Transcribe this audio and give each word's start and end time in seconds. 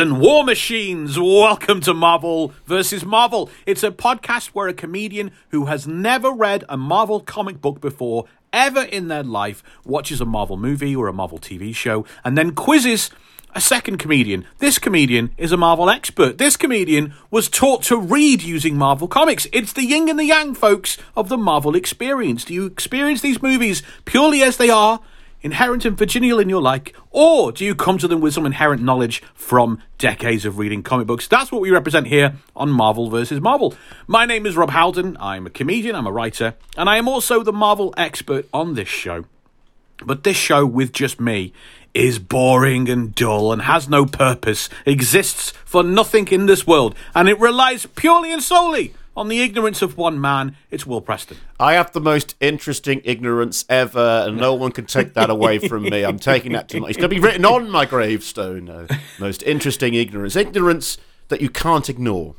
and 0.00 0.18
war 0.18 0.42
machines. 0.44 1.20
Welcome 1.20 1.82
to 1.82 1.92
Marvel 1.92 2.54
versus 2.64 3.04
Marvel. 3.04 3.50
It's 3.66 3.82
a 3.82 3.90
podcast 3.90 4.46
where 4.48 4.66
a 4.66 4.72
comedian 4.72 5.30
who 5.50 5.66
has 5.66 5.86
never 5.86 6.32
read 6.32 6.64
a 6.70 6.78
Marvel 6.78 7.20
comic 7.20 7.60
book 7.60 7.82
before, 7.82 8.24
ever 8.50 8.80
in 8.80 9.08
their 9.08 9.22
life, 9.22 9.62
watches 9.84 10.22
a 10.22 10.24
Marvel 10.24 10.56
movie 10.56 10.96
or 10.96 11.06
a 11.06 11.12
Marvel 11.12 11.38
TV 11.38 11.74
show 11.74 12.06
and 12.24 12.38
then 12.38 12.54
quizzes 12.54 13.10
a 13.54 13.60
second 13.60 13.98
comedian. 13.98 14.46
This 14.56 14.78
comedian 14.78 15.34
is 15.36 15.52
a 15.52 15.58
Marvel 15.58 15.90
expert. 15.90 16.38
This 16.38 16.56
comedian 16.56 17.12
was 17.30 17.50
taught 17.50 17.82
to 17.84 17.98
read 17.98 18.42
using 18.42 18.78
Marvel 18.78 19.06
comics. 19.06 19.46
It's 19.52 19.74
the 19.74 19.84
yin 19.84 20.08
and 20.08 20.18
the 20.18 20.24
yang, 20.24 20.54
folks, 20.54 20.96
of 21.14 21.28
the 21.28 21.36
Marvel 21.36 21.76
experience. 21.76 22.46
Do 22.46 22.54
you 22.54 22.64
experience 22.64 23.20
these 23.20 23.42
movies 23.42 23.82
purely 24.06 24.42
as 24.42 24.56
they 24.56 24.70
are? 24.70 25.00
Inherent 25.42 25.86
and 25.86 25.96
virginal 25.96 26.38
in 26.38 26.50
your 26.50 26.60
like, 26.60 26.94
or 27.10 27.50
do 27.50 27.64
you 27.64 27.74
come 27.74 27.96
to 27.96 28.06
them 28.06 28.20
with 28.20 28.34
some 28.34 28.44
inherent 28.44 28.82
knowledge 28.82 29.22
from 29.34 29.82
decades 29.96 30.44
of 30.44 30.58
reading 30.58 30.82
comic 30.82 31.06
books? 31.06 31.26
That's 31.26 31.50
what 31.50 31.62
we 31.62 31.70
represent 31.70 32.08
here 32.08 32.34
on 32.54 32.70
Marvel 32.70 33.08
vs. 33.08 33.40
Marvel. 33.40 33.74
My 34.06 34.26
name 34.26 34.44
is 34.44 34.54
Rob 34.54 34.70
Halden. 34.70 35.16
I'm 35.18 35.46
a 35.46 35.50
comedian, 35.50 35.96
I'm 35.96 36.06
a 36.06 36.12
writer, 36.12 36.56
and 36.76 36.90
I 36.90 36.98
am 36.98 37.08
also 37.08 37.42
the 37.42 37.54
Marvel 37.54 37.94
expert 37.96 38.46
on 38.52 38.74
this 38.74 38.88
show. 38.88 39.24
But 40.04 40.24
this 40.24 40.36
show 40.36 40.66
with 40.66 40.92
just 40.92 41.18
me 41.18 41.54
is 41.94 42.18
boring 42.18 42.90
and 42.90 43.14
dull 43.14 43.50
and 43.50 43.62
has 43.62 43.88
no 43.88 44.04
purpose, 44.04 44.68
exists 44.84 45.52
for 45.64 45.82
nothing 45.82 46.28
in 46.28 46.44
this 46.44 46.66
world, 46.66 46.94
and 47.14 47.30
it 47.30 47.40
relies 47.40 47.86
purely 47.86 48.30
and 48.30 48.42
solely 48.42 48.92
on 49.16 49.28
the 49.28 49.40
ignorance 49.40 49.82
of 49.82 49.96
one 49.96 50.20
man. 50.20 50.56
It's 50.70 50.86
Will 50.86 51.00
Preston. 51.00 51.36
I 51.58 51.74
have 51.74 51.92
the 51.92 52.00
most 52.00 52.34
interesting 52.40 53.00
ignorance 53.04 53.64
ever, 53.68 54.24
and 54.26 54.36
no 54.36 54.54
one 54.54 54.72
can 54.72 54.86
take 54.86 55.14
that 55.14 55.30
away 55.30 55.58
from 55.58 55.82
me. 55.82 56.04
I'm 56.04 56.18
taking 56.18 56.52
that 56.52 56.68
to 56.70 56.80
my. 56.80 56.88
It's 56.88 56.96
going 56.96 57.10
to 57.10 57.14
be 57.14 57.20
written 57.20 57.44
on 57.44 57.70
my 57.70 57.84
gravestone. 57.84 58.68
Uh, 58.68 58.86
most 59.18 59.42
interesting 59.42 59.94
ignorance, 59.94 60.36
ignorance 60.36 60.98
that 61.28 61.40
you 61.40 61.48
can't 61.48 61.88
ignore. 61.88 62.34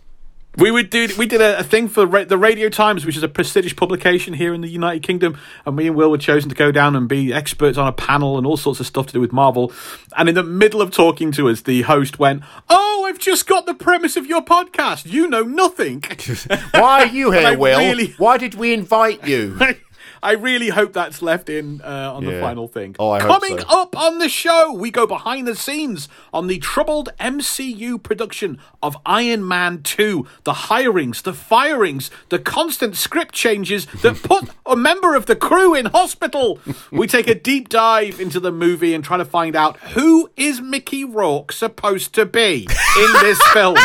We 0.57 0.69
would 0.69 0.89
do. 0.89 1.07
We 1.17 1.27
did 1.27 1.39
a, 1.39 1.59
a 1.59 1.63
thing 1.63 1.87
for 1.87 2.05
ra- 2.05 2.25
the 2.25 2.37
Radio 2.37 2.67
Times, 2.67 3.05
which 3.05 3.15
is 3.15 3.23
a 3.23 3.29
prestigious 3.29 3.71
publication 3.71 4.33
here 4.33 4.53
in 4.53 4.59
the 4.59 4.67
United 4.67 5.01
Kingdom, 5.01 5.37
and 5.65 5.75
me 5.77 5.87
and 5.87 5.95
Will 5.95 6.11
were 6.11 6.17
chosen 6.17 6.49
to 6.49 6.55
go 6.55 6.71
down 6.73 6.93
and 6.95 7.07
be 7.07 7.33
experts 7.33 7.77
on 7.77 7.87
a 7.87 7.93
panel 7.93 8.37
and 8.37 8.45
all 8.45 8.57
sorts 8.57 8.81
of 8.81 8.85
stuff 8.85 9.07
to 9.07 9.13
do 9.13 9.21
with 9.21 9.31
Marvel. 9.31 9.71
And 10.17 10.27
in 10.27 10.35
the 10.35 10.43
middle 10.43 10.81
of 10.81 10.91
talking 10.91 11.31
to 11.33 11.47
us, 11.49 11.61
the 11.61 11.83
host 11.83 12.19
went, 12.19 12.43
"Oh, 12.69 13.05
I've 13.07 13.19
just 13.19 13.47
got 13.47 13.65
the 13.65 13.73
premise 13.73 14.17
of 14.17 14.25
your 14.25 14.41
podcast. 14.43 15.05
You 15.09 15.27
know 15.29 15.43
nothing." 15.43 16.03
Why 16.73 17.03
are 17.03 17.05
you 17.07 17.31
here, 17.37 17.57
Will? 17.57 17.79
really- 17.79 18.13
Why 18.17 18.37
did 18.37 18.55
we 18.55 18.73
invite 18.73 19.25
you? 19.25 19.57
I 20.23 20.33
really 20.33 20.69
hope 20.69 20.93
that's 20.93 21.21
left 21.21 21.49
in 21.49 21.81
uh, 21.81 22.13
on 22.13 22.25
the 22.25 22.39
final 22.39 22.67
thing. 22.67 22.95
Oh, 22.99 23.09
I 23.11 23.19
Coming 23.19 23.57
so. 23.59 23.65
up 23.69 23.97
on 23.97 24.19
the 24.19 24.29
show, 24.29 24.71
we 24.71 24.91
go 24.91 25.07
behind 25.07 25.47
the 25.47 25.55
scenes 25.55 26.07
on 26.31 26.47
the 26.47 26.59
troubled 26.59 27.09
MCU 27.19 28.01
production 28.01 28.59
of 28.83 28.95
Iron 29.05 29.47
Man 29.47 29.81
2. 29.81 30.27
The 30.43 30.53
hirings, 30.53 31.23
the 31.23 31.33
firings, 31.33 32.11
the 32.29 32.37
constant 32.37 32.95
script 32.95 33.33
changes 33.33 33.87
that 34.03 34.15
put 34.23 34.49
a 34.65 34.75
member 34.75 35.15
of 35.15 35.25
the 35.25 35.35
crew 35.35 35.73
in 35.73 35.87
hospital. 35.87 36.59
We 36.91 37.07
take 37.07 37.27
a 37.27 37.35
deep 37.35 37.69
dive 37.69 38.19
into 38.19 38.39
the 38.39 38.51
movie 38.51 38.93
and 38.93 39.03
try 39.03 39.17
to 39.17 39.25
find 39.25 39.55
out 39.55 39.77
who 39.77 40.29
is 40.37 40.61
Mickey 40.61 41.03
Rourke 41.03 41.51
supposed 41.51 42.13
to 42.15 42.25
be 42.27 42.67
in 42.97 43.13
this 43.21 43.41
film. 43.53 43.77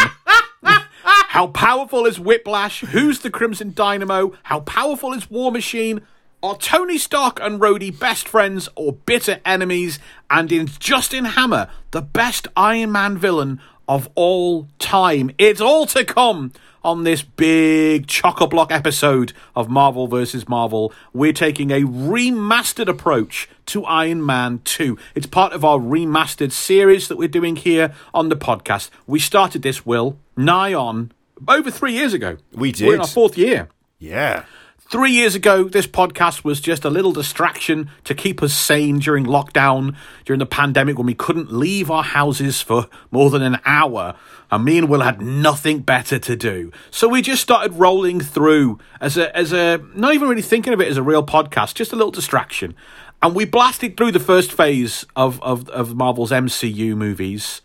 How 0.63 1.49
powerful 1.49 2.07
is 2.07 2.19
Whiplash? 2.19 2.81
Who's 2.81 3.21
the 3.21 3.31
Crimson 3.31 3.73
Dynamo? 3.75 4.33
How 4.45 4.61
powerful 4.61 5.13
is 5.13 5.31
War 5.31 5.53
Machine? 5.53 6.01
Are 6.47 6.57
Tony 6.57 6.97
Stark 6.97 7.41
and 7.43 7.61
Rhodey 7.61 7.99
best 7.99 8.29
friends 8.29 8.69
or 8.77 8.93
bitter 8.93 9.41
enemies? 9.45 9.99
And 10.31 10.53
is 10.53 10.79
Justin 10.79 11.25
Hammer 11.25 11.69
the 11.91 12.01
best 12.01 12.47
Iron 12.57 12.93
Man 12.93 13.19
villain 13.19 13.61
of 13.89 14.09
all 14.15 14.69
time? 14.79 15.33
It's 15.39 15.61
all 15.61 15.87
to 15.87 16.05
come 16.05 16.53
on 16.85 17.03
this 17.03 17.23
big 17.23 18.07
chock-a-block 18.07 18.71
episode 18.71 19.33
of 19.57 19.69
Marvel 19.69 20.07
vs. 20.07 20.49
Marvel. 20.49 20.93
We're 21.13 21.33
taking 21.33 21.73
a 21.73 21.81
remastered 21.81 22.87
approach 22.87 23.49
to 23.67 23.85
Iron 23.85 24.25
Man 24.25 24.61
2. 24.63 24.97
It's 25.17 25.27
part 25.27 25.53
of 25.53 25.65
our 25.65 25.81
remastered 25.81 26.53
series 26.53 27.09
that 27.09 27.19
we're 27.19 27.27
doing 27.27 27.57
here 27.57 27.93
on 28.15 28.29
the 28.29 28.37
podcast. 28.37 28.91
We 29.09 29.19
started 29.19 29.63
this, 29.63 29.85
Will, 29.85 30.17
nigh 30.37 30.75
on 30.75 31.11
over 31.49 31.73
three 31.73 31.95
years 31.95 32.15
ago. 32.15 32.37
We 32.53 32.71
did. 32.71 32.87
We're 32.87 32.95
in 32.95 33.01
our 33.01 33.09
fourth 33.09 33.37
year. 33.37 33.69
yeah. 33.99 34.45
Three 34.89 35.11
years 35.11 35.35
ago, 35.35 35.65
this 35.65 35.89
podcast 35.89 36.45
was 36.45 36.61
just 36.61 36.85
a 36.85 36.91
little 36.91 37.11
distraction 37.11 37.91
to 38.05 38.15
keep 38.15 38.41
us 38.41 38.55
sane 38.55 39.01
during 39.01 39.27
lockdown, 39.27 39.97
during 40.25 40.39
the 40.39 40.47
pandemic 40.47 40.97
when 40.97 41.09
we 41.09 41.15
couldn't 41.15 41.53
leave 41.53 41.91
our 41.91 42.05
houses 42.05 42.63
for 42.63 42.87
more 43.11 43.29
than 43.29 43.43
an 43.43 43.59
hour. 43.65 44.15
And 44.49 44.65
me 44.65 44.79
and 44.79 44.89
Will 44.89 45.01
had 45.01 45.21
nothing 45.21 45.81
better 45.81 46.21
to 46.21 46.37
do. 46.37 46.71
So 46.93 47.09
we 47.09 47.21
just 47.21 47.43
started 47.43 47.75
rolling 47.75 48.21
through 48.21 48.79
as 49.01 49.17
a, 49.17 49.37
as 49.37 49.53
a, 49.53 49.85
not 49.97 50.15
even 50.15 50.29
really 50.29 50.41
thinking 50.41 50.73
of 50.73 50.81
it 50.81 50.87
as 50.87 50.97
a 50.97 51.03
real 51.03 51.27
podcast, 51.27 51.75
just 51.75 51.93
a 51.93 51.97
little 51.97 52.13
distraction. 52.13 52.77
And 53.21 53.35
we 53.35 53.45
blasted 53.45 53.97
through 53.97 54.13
the 54.13 54.21
first 54.21 54.53
phase 54.53 55.05
of, 55.17 55.43
of, 55.43 55.69
of 55.71 55.97
Marvel's 55.97 56.31
MCU 56.31 56.97
movies. 56.97 57.61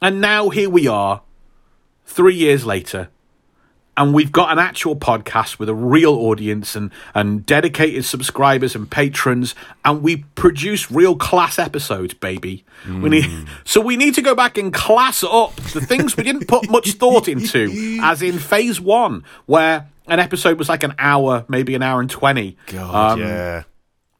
And 0.00 0.20
now 0.20 0.48
here 0.50 0.70
we 0.70 0.86
are, 0.86 1.22
three 2.06 2.36
years 2.36 2.64
later 2.64 3.08
and 3.96 4.14
we've 4.14 4.32
got 4.32 4.50
an 4.50 4.58
actual 4.58 4.96
podcast 4.96 5.58
with 5.58 5.68
a 5.68 5.74
real 5.74 6.14
audience 6.14 6.74
and, 6.74 6.90
and 7.14 7.44
dedicated 7.44 8.04
subscribers 8.06 8.74
and 8.74 8.90
patrons 8.90 9.54
and 9.84 10.02
we 10.02 10.18
produce 10.34 10.90
real 10.90 11.14
class 11.16 11.58
episodes 11.58 12.14
baby 12.14 12.64
we 12.88 13.10
need 13.10 13.26
so 13.64 13.80
we 13.80 13.96
need 13.96 14.14
to 14.14 14.22
go 14.22 14.34
back 14.34 14.56
and 14.58 14.72
class 14.72 15.22
up 15.22 15.54
the 15.74 15.80
things 15.80 16.16
we 16.16 16.22
didn't 16.24 16.48
put 16.48 16.68
much 16.70 16.92
thought 16.92 17.28
into 17.28 17.98
as 18.02 18.22
in 18.22 18.38
phase 18.38 18.80
one 18.80 19.22
where 19.46 19.88
an 20.08 20.18
episode 20.18 20.58
was 20.58 20.68
like 20.68 20.82
an 20.82 20.94
hour 20.98 21.44
maybe 21.48 21.74
an 21.74 21.82
hour 21.82 22.00
and 22.00 22.10
20 22.10 22.56
God, 22.68 23.12
Um, 23.12 23.20
yeah. 23.20 23.62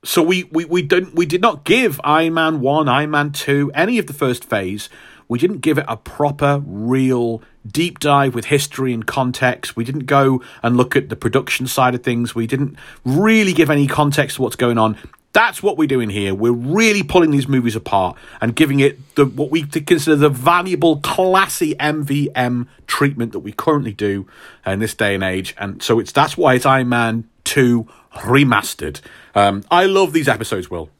so 0.04 0.22
we, 0.22 0.44
we, 0.44 0.64
we 0.66 0.82
didn't 0.82 1.14
we 1.14 1.26
did 1.26 1.40
not 1.40 1.64
give 1.64 2.00
Iron 2.04 2.34
Man 2.34 2.60
one, 2.60 2.88
Iron 2.88 3.10
Man 3.10 3.32
two, 3.32 3.70
any 3.74 3.98
of 3.98 4.06
the 4.06 4.12
first 4.12 4.44
phase. 4.44 4.88
We 5.28 5.38
didn't 5.38 5.58
give 5.58 5.78
it 5.78 5.84
a 5.88 5.96
proper, 5.96 6.62
real 6.64 7.42
deep 7.66 7.98
dive 7.98 8.34
with 8.34 8.46
history 8.46 8.92
and 8.92 9.06
context. 9.06 9.76
We 9.76 9.84
didn't 9.84 10.06
go 10.06 10.42
and 10.62 10.76
look 10.76 10.96
at 10.96 11.08
the 11.08 11.16
production 11.16 11.66
side 11.66 11.94
of 11.94 12.02
things. 12.02 12.34
We 12.34 12.46
didn't 12.46 12.76
really 13.04 13.52
give 13.52 13.70
any 13.70 13.86
context 13.86 14.36
to 14.36 14.42
what's 14.42 14.56
going 14.56 14.78
on. 14.78 14.96
That's 15.32 15.62
what 15.62 15.78
we're 15.78 15.88
doing 15.88 16.10
here. 16.10 16.34
We're 16.34 16.52
really 16.52 17.02
pulling 17.02 17.30
these 17.30 17.48
movies 17.48 17.74
apart 17.74 18.18
and 18.42 18.54
giving 18.54 18.80
it 18.80 19.14
the 19.14 19.24
what 19.24 19.50
we 19.50 19.62
consider 19.62 20.16
the 20.16 20.28
valuable, 20.28 20.98
classy 20.98 21.74
MVM 21.76 22.66
treatment 22.86 23.32
that 23.32 23.38
we 23.38 23.52
currently 23.52 23.94
do 23.94 24.26
in 24.66 24.80
this 24.80 24.94
day 24.94 25.14
and 25.14 25.24
age. 25.24 25.54
And 25.58 25.82
so 25.82 25.98
it's 25.98 26.12
that's 26.12 26.36
why 26.36 26.54
it's 26.54 26.66
Iron 26.66 26.90
Man 26.90 27.30
two 27.44 27.88
remastered. 28.14 29.00
Um, 29.34 29.64
I 29.70 29.86
love 29.86 30.12
these 30.12 30.28
episodes, 30.28 30.70
Will. 30.70 30.90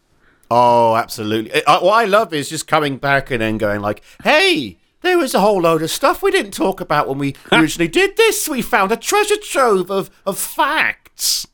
Oh, 0.55 0.97
absolutely. 0.97 1.65
I, 1.65 1.79
what 1.79 1.95
I 1.95 2.05
love 2.05 2.35
is 2.35 2.51
just 2.51 2.67
coming 2.67 2.99
back 2.99 3.31
and 3.31 3.41
then 3.41 3.57
going 3.57 3.81
like, 3.81 4.03
"Hey, 4.23 4.77
there 5.01 5.17
was 5.17 5.35
a 5.35 5.41
whole 5.41 5.63
load 5.63 5.81
of 5.81 5.91
stuff 5.91 6.22
we 6.22 6.31
didn't 6.31 6.53
talk 6.53 6.78
about 6.78 7.09
when 7.09 7.16
we 7.16 7.34
originally 7.53 7.89
did 7.89 8.19
this. 8.19 8.47
We 8.47 8.60
found 8.60 8.93
a 8.93 8.99
treasure 8.99 9.39
trove 9.39 9.91
of 9.91 10.10
of 10.27 10.39
facts." 10.39 11.47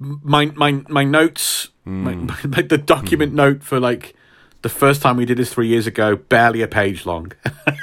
My 0.00 0.46
my 0.56 0.82
my 0.88 1.04
notes, 1.04 1.68
my, 1.84 2.14
hmm. 2.14 2.26
like 2.50 2.68
the 2.68 2.78
document 2.78 3.30
hmm. 3.30 3.36
note 3.36 3.62
for 3.62 3.78
like 3.78 4.16
the 4.62 4.68
first 4.70 5.02
time 5.02 5.16
we 5.16 5.24
did 5.24 5.38
this 5.38 5.52
three 5.52 5.68
years 5.68 5.86
ago, 5.86 6.16
barely 6.16 6.62
a 6.62 6.66
page 6.66 7.06
long. 7.06 7.30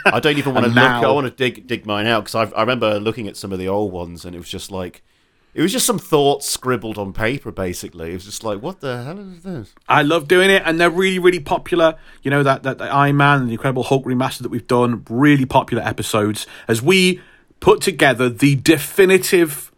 I 0.06 0.19
don't 0.19 0.38
even 0.38 0.54
want 0.56 0.66
to 0.66 0.68
And 0.68 0.75
look. 0.75 0.84
now- 0.84 1.10
I 1.10 1.13
want 1.13 1.25
to 1.25 1.31
dig 1.31 1.68
dig 1.68 1.86
mine 1.86 2.06
out 2.06 2.25
because 2.25 2.51
I 2.54 2.60
remember 2.60 3.00
looking 3.00 3.30
at 3.30 3.38
some 3.38 3.54
of 3.54 3.60
the 3.60 3.69
old 3.69 3.94
ones 3.94 4.25
and 4.25 4.36
it 4.36 4.39
was 4.39 4.50
just 4.50 4.72
like, 4.72 5.04
it 5.53 5.61
was 5.61 5.71
just 5.71 5.85
some 5.85 6.00
thoughts 6.00 6.50
scribbled 6.50 6.97
on 6.97 7.13
paper. 7.13 7.51
Basically, 7.51 8.11
it 8.11 8.13
was 8.13 8.25
just 8.25 8.44
like, 8.44 8.61
what 8.61 8.79
the 8.79 9.03
hell 9.03 9.19
is 9.19 9.44
this? 9.44 9.73
I 9.88 10.01
love 10.01 10.27
doing 10.27 10.50
it, 10.50 10.63
and 10.65 10.79
they're 10.79 10.89
really, 10.89 11.19
really 11.19 11.39
popular. 11.39 11.95
You 12.23 12.31
know 12.31 12.44
that 12.44 12.63
that, 12.63 12.79
that 12.79 12.91
Iron 12.94 13.17
Man 13.17 13.41
and 13.41 13.50
the 13.50 13.53
Incredible 13.53 13.83
Hulk 13.83 14.05
remaster 14.05 14.39
that 14.39 14.50
we've 14.50 14.67
done, 14.67 15.05
really 15.09 15.45
popular 15.45 15.83
episodes. 15.83 16.47
As 16.67 16.81
we 16.81 17.21
put 17.59 17.81
together 17.81 18.29
the 18.29 18.55
definitive 18.55 19.71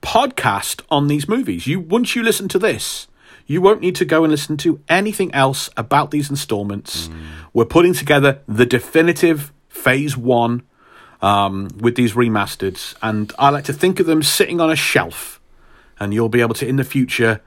podcast 0.00 0.82
on 0.90 1.08
these 1.08 1.28
movies, 1.28 1.66
you 1.66 1.80
once 1.80 2.14
you 2.14 2.22
listen 2.22 2.48
to 2.48 2.58
this, 2.58 3.08
you 3.46 3.60
won't 3.60 3.80
need 3.80 3.96
to 3.96 4.04
go 4.04 4.22
and 4.22 4.30
listen 4.30 4.56
to 4.58 4.80
anything 4.88 5.34
else 5.34 5.70
about 5.76 6.12
these 6.12 6.30
installments. 6.30 7.08
Mm. 7.08 7.22
We're 7.52 7.64
putting 7.64 7.94
together 7.94 8.42
the 8.46 8.64
definitive 8.64 9.52
Phase 9.68 10.16
One 10.16 10.62
um, 11.22 11.68
with 11.78 11.94
these 11.96 12.14
remasters, 12.14 12.94
and 13.02 13.32
I 13.38 13.50
like 13.50 13.64
to 13.64 13.72
think 13.72 14.00
of 14.00 14.06
them 14.06 14.22
sitting 14.22 14.60
on 14.60 14.70
a 14.70 14.76
shelf. 14.76 15.40
And 15.98 16.14
you'll 16.14 16.30
be 16.30 16.40
able 16.40 16.54
to 16.54 16.66
in 16.66 16.76
the 16.76 16.84
future 16.84 17.42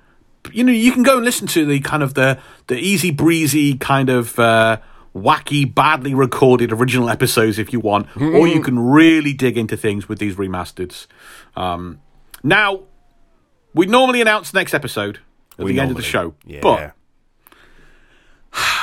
you 0.52 0.64
know 0.64 0.72
you 0.74 0.92
can 0.92 1.04
go 1.04 1.16
and 1.16 1.26
listen 1.26 1.48
to 1.48 1.66
the 1.66 1.80
kind 1.80 2.04
of 2.04 2.14
the 2.14 2.38
the 2.68 2.78
easy 2.78 3.10
breezy 3.12 3.78
kind 3.78 4.10
of 4.10 4.38
uh 4.38 4.78
wacky 5.16 5.64
badly 5.74 6.14
recorded 6.14 6.72
original 6.72 7.10
episodes 7.10 7.58
if 7.58 7.72
you 7.74 7.80
want. 7.80 8.08
Or 8.20 8.48
you 8.48 8.62
can 8.62 8.78
really 8.78 9.34
dig 9.34 9.58
into 9.58 9.78
things 9.78 10.10
with 10.10 10.20
these 10.20 10.36
remasters. 10.36 11.08
Um 11.56 12.00
now 12.44 12.82
We 13.74 13.86
normally 13.88 14.22
announce 14.22 14.52
the 14.52 14.60
next 14.60 14.74
episode 14.74 15.20
at 15.58 15.66
We 15.66 15.74
the 15.74 15.80
end 15.80 15.92
of 15.92 15.98
the 15.98 16.04
show, 16.04 16.36
Yeah. 16.46 16.60
but 16.62 16.94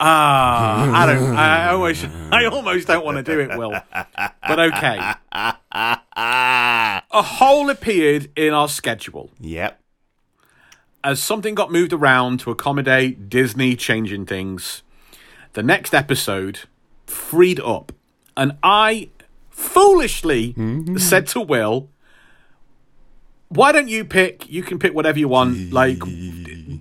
ah, 0.00 1.02
I 1.02 1.06
don't. 1.06 1.36
I 1.36 1.68
almost, 1.70 2.06
I 2.32 2.44
almost 2.46 2.86
don't 2.86 3.04
want 3.04 3.16
to 3.18 3.22
do 3.22 3.40
it, 3.40 3.56
Will. 3.58 3.72
But 3.92 4.58
okay. 4.58 5.12
A 5.72 7.22
hole 7.22 7.70
appeared 7.70 8.30
in 8.36 8.52
our 8.52 8.68
schedule 8.68 9.30
Yep. 9.40 9.80
as 11.02 11.22
something 11.22 11.54
got 11.54 11.70
moved 11.70 11.92
around 11.92 12.40
to 12.40 12.50
accommodate 12.50 13.28
Disney 13.28 13.76
changing 13.76 14.26
things. 14.26 14.82
The 15.52 15.62
next 15.62 15.94
episode 15.94 16.60
freed 17.06 17.60
up, 17.60 17.92
and 18.36 18.52
I 18.62 19.08
foolishly 19.50 20.54
said 20.96 21.26
to 21.28 21.40
Will, 21.40 21.88
"Why 23.48 23.70
don't 23.70 23.88
you 23.88 24.04
pick? 24.04 24.48
You 24.50 24.62
can 24.62 24.78
pick 24.80 24.94
whatever 24.94 25.18
you 25.18 25.28
want. 25.28 25.72
Like, 25.72 25.98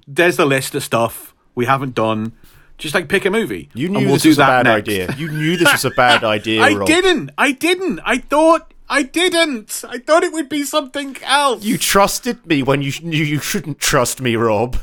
there's 0.07 0.37
the 0.37 0.45
list 0.45 0.73
of 0.73 0.83
stuff 0.83 1.35
we 1.53 1.65
haven't 1.65 1.93
done. 1.93 2.31
Just 2.77 2.93
like 2.95 3.07
pick 3.07 3.25
a 3.25 3.29
movie. 3.29 3.69
You 3.73 3.87
knew 3.89 3.99
we'll 4.05 4.13
this 4.15 4.25
was 4.25 4.37
a 4.37 4.41
bad 4.41 4.65
next." 4.65 4.89
idea. 4.89 5.15
You 5.17 5.29
knew 5.31 5.57
this 5.57 5.71
was 5.71 5.85
a 5.85 5.91
bad 5.91 6.23
idea, 6.37 6.61
I 6.61 6.73
Rob. 6.73 6.87
didn't. 6.87 7.31
I 7.37 7.51
didn't. 7.51 7.99
I 8.03 8.17
thought 8.17 8.73
I 8.89 9.03
didn't. 9.03 9.83
I 9.87 9.99
thought 9.99 10.23
it 10.23 10.33
would 10.33 10.49
be 10.49 10.63
something 10.63 11.15
else. 11.23 11.63
You 11.63 11.77
trusted 11.77 12.45
me 12.45 12.63
when 12.63 12.81
you 12.81 12.91
knew 13.01 13.23
you 13.23 13.39
shouldn't 13.39 13.79
trust 13.79 14.21
me, 14.21 14.35
Rob. 14.35 14.77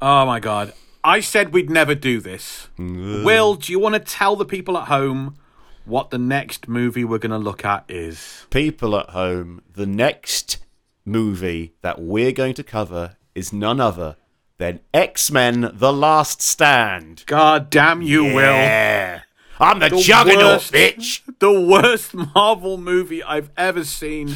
Oh 0.00 0.26
my 0.26 0.40
god. 0.40 0.72
I 1.02 1.20
said 1.20 1.52
we'd 1.52 1.70
never 1.70 1.94
do 1.94 2.20
this. 2.20 2.68
Mm. 2.78 3.24
Will, 3.24 3.54
do 3.54 3.70
you 3.70 3.78
want 3.78 3.94
to 3.94 4.00
tell 4.00 4.34
the 4.34 4.44
people 4.44 4.76
at 4.76 4.88
home 4.88 5.36
what 5.84 6.10
the 6.10 6.18
next 6.18 6.66
movie 6.68 7.04
we're 7.04 7.18
going 7.18 7.30
to 7.30 7.38
look 7.38 7.64
at 7.64 7.84
is? 7.88 8.46
People 8.50 8.96
at 8.96 9.10
home, 9.10 9.62
the 9.74 9.86
next 9.86 10.58
movie 11.04 11.74
that 11.82 12.00
we're 12.00 12.32
going 12.32 12.54
to 12.54 12.64
cover 12.64 13.16
is 13.36 13.52
none 13.52 13.80
other 13.80 14.16
than 14.58 14.80
X 14.94 15.30
Men 15.30 15.70
The 15.74 15.92
Last 15.92 16.40
Stand. 16.42 17.24
God 17.26 17.70
damn 17.70 18.02
you, 18.02 18.24
Will. 18.24 18.34
Yeah. 18.52 19.20
I'm 19.58 19.78
the, 19.78 19.88
The 19.88 19.96
juggernaut, 20.00 20.42
worst- 20.44 20.72
bitch. 20.72 21.20
The 21.38 21.60
worst 21.60 22.14
Marvel 22.14 22.78
movie 22.78 23.22
I've 23.22 23.50
ever 23.58 23.84
seen. 23.84 24.34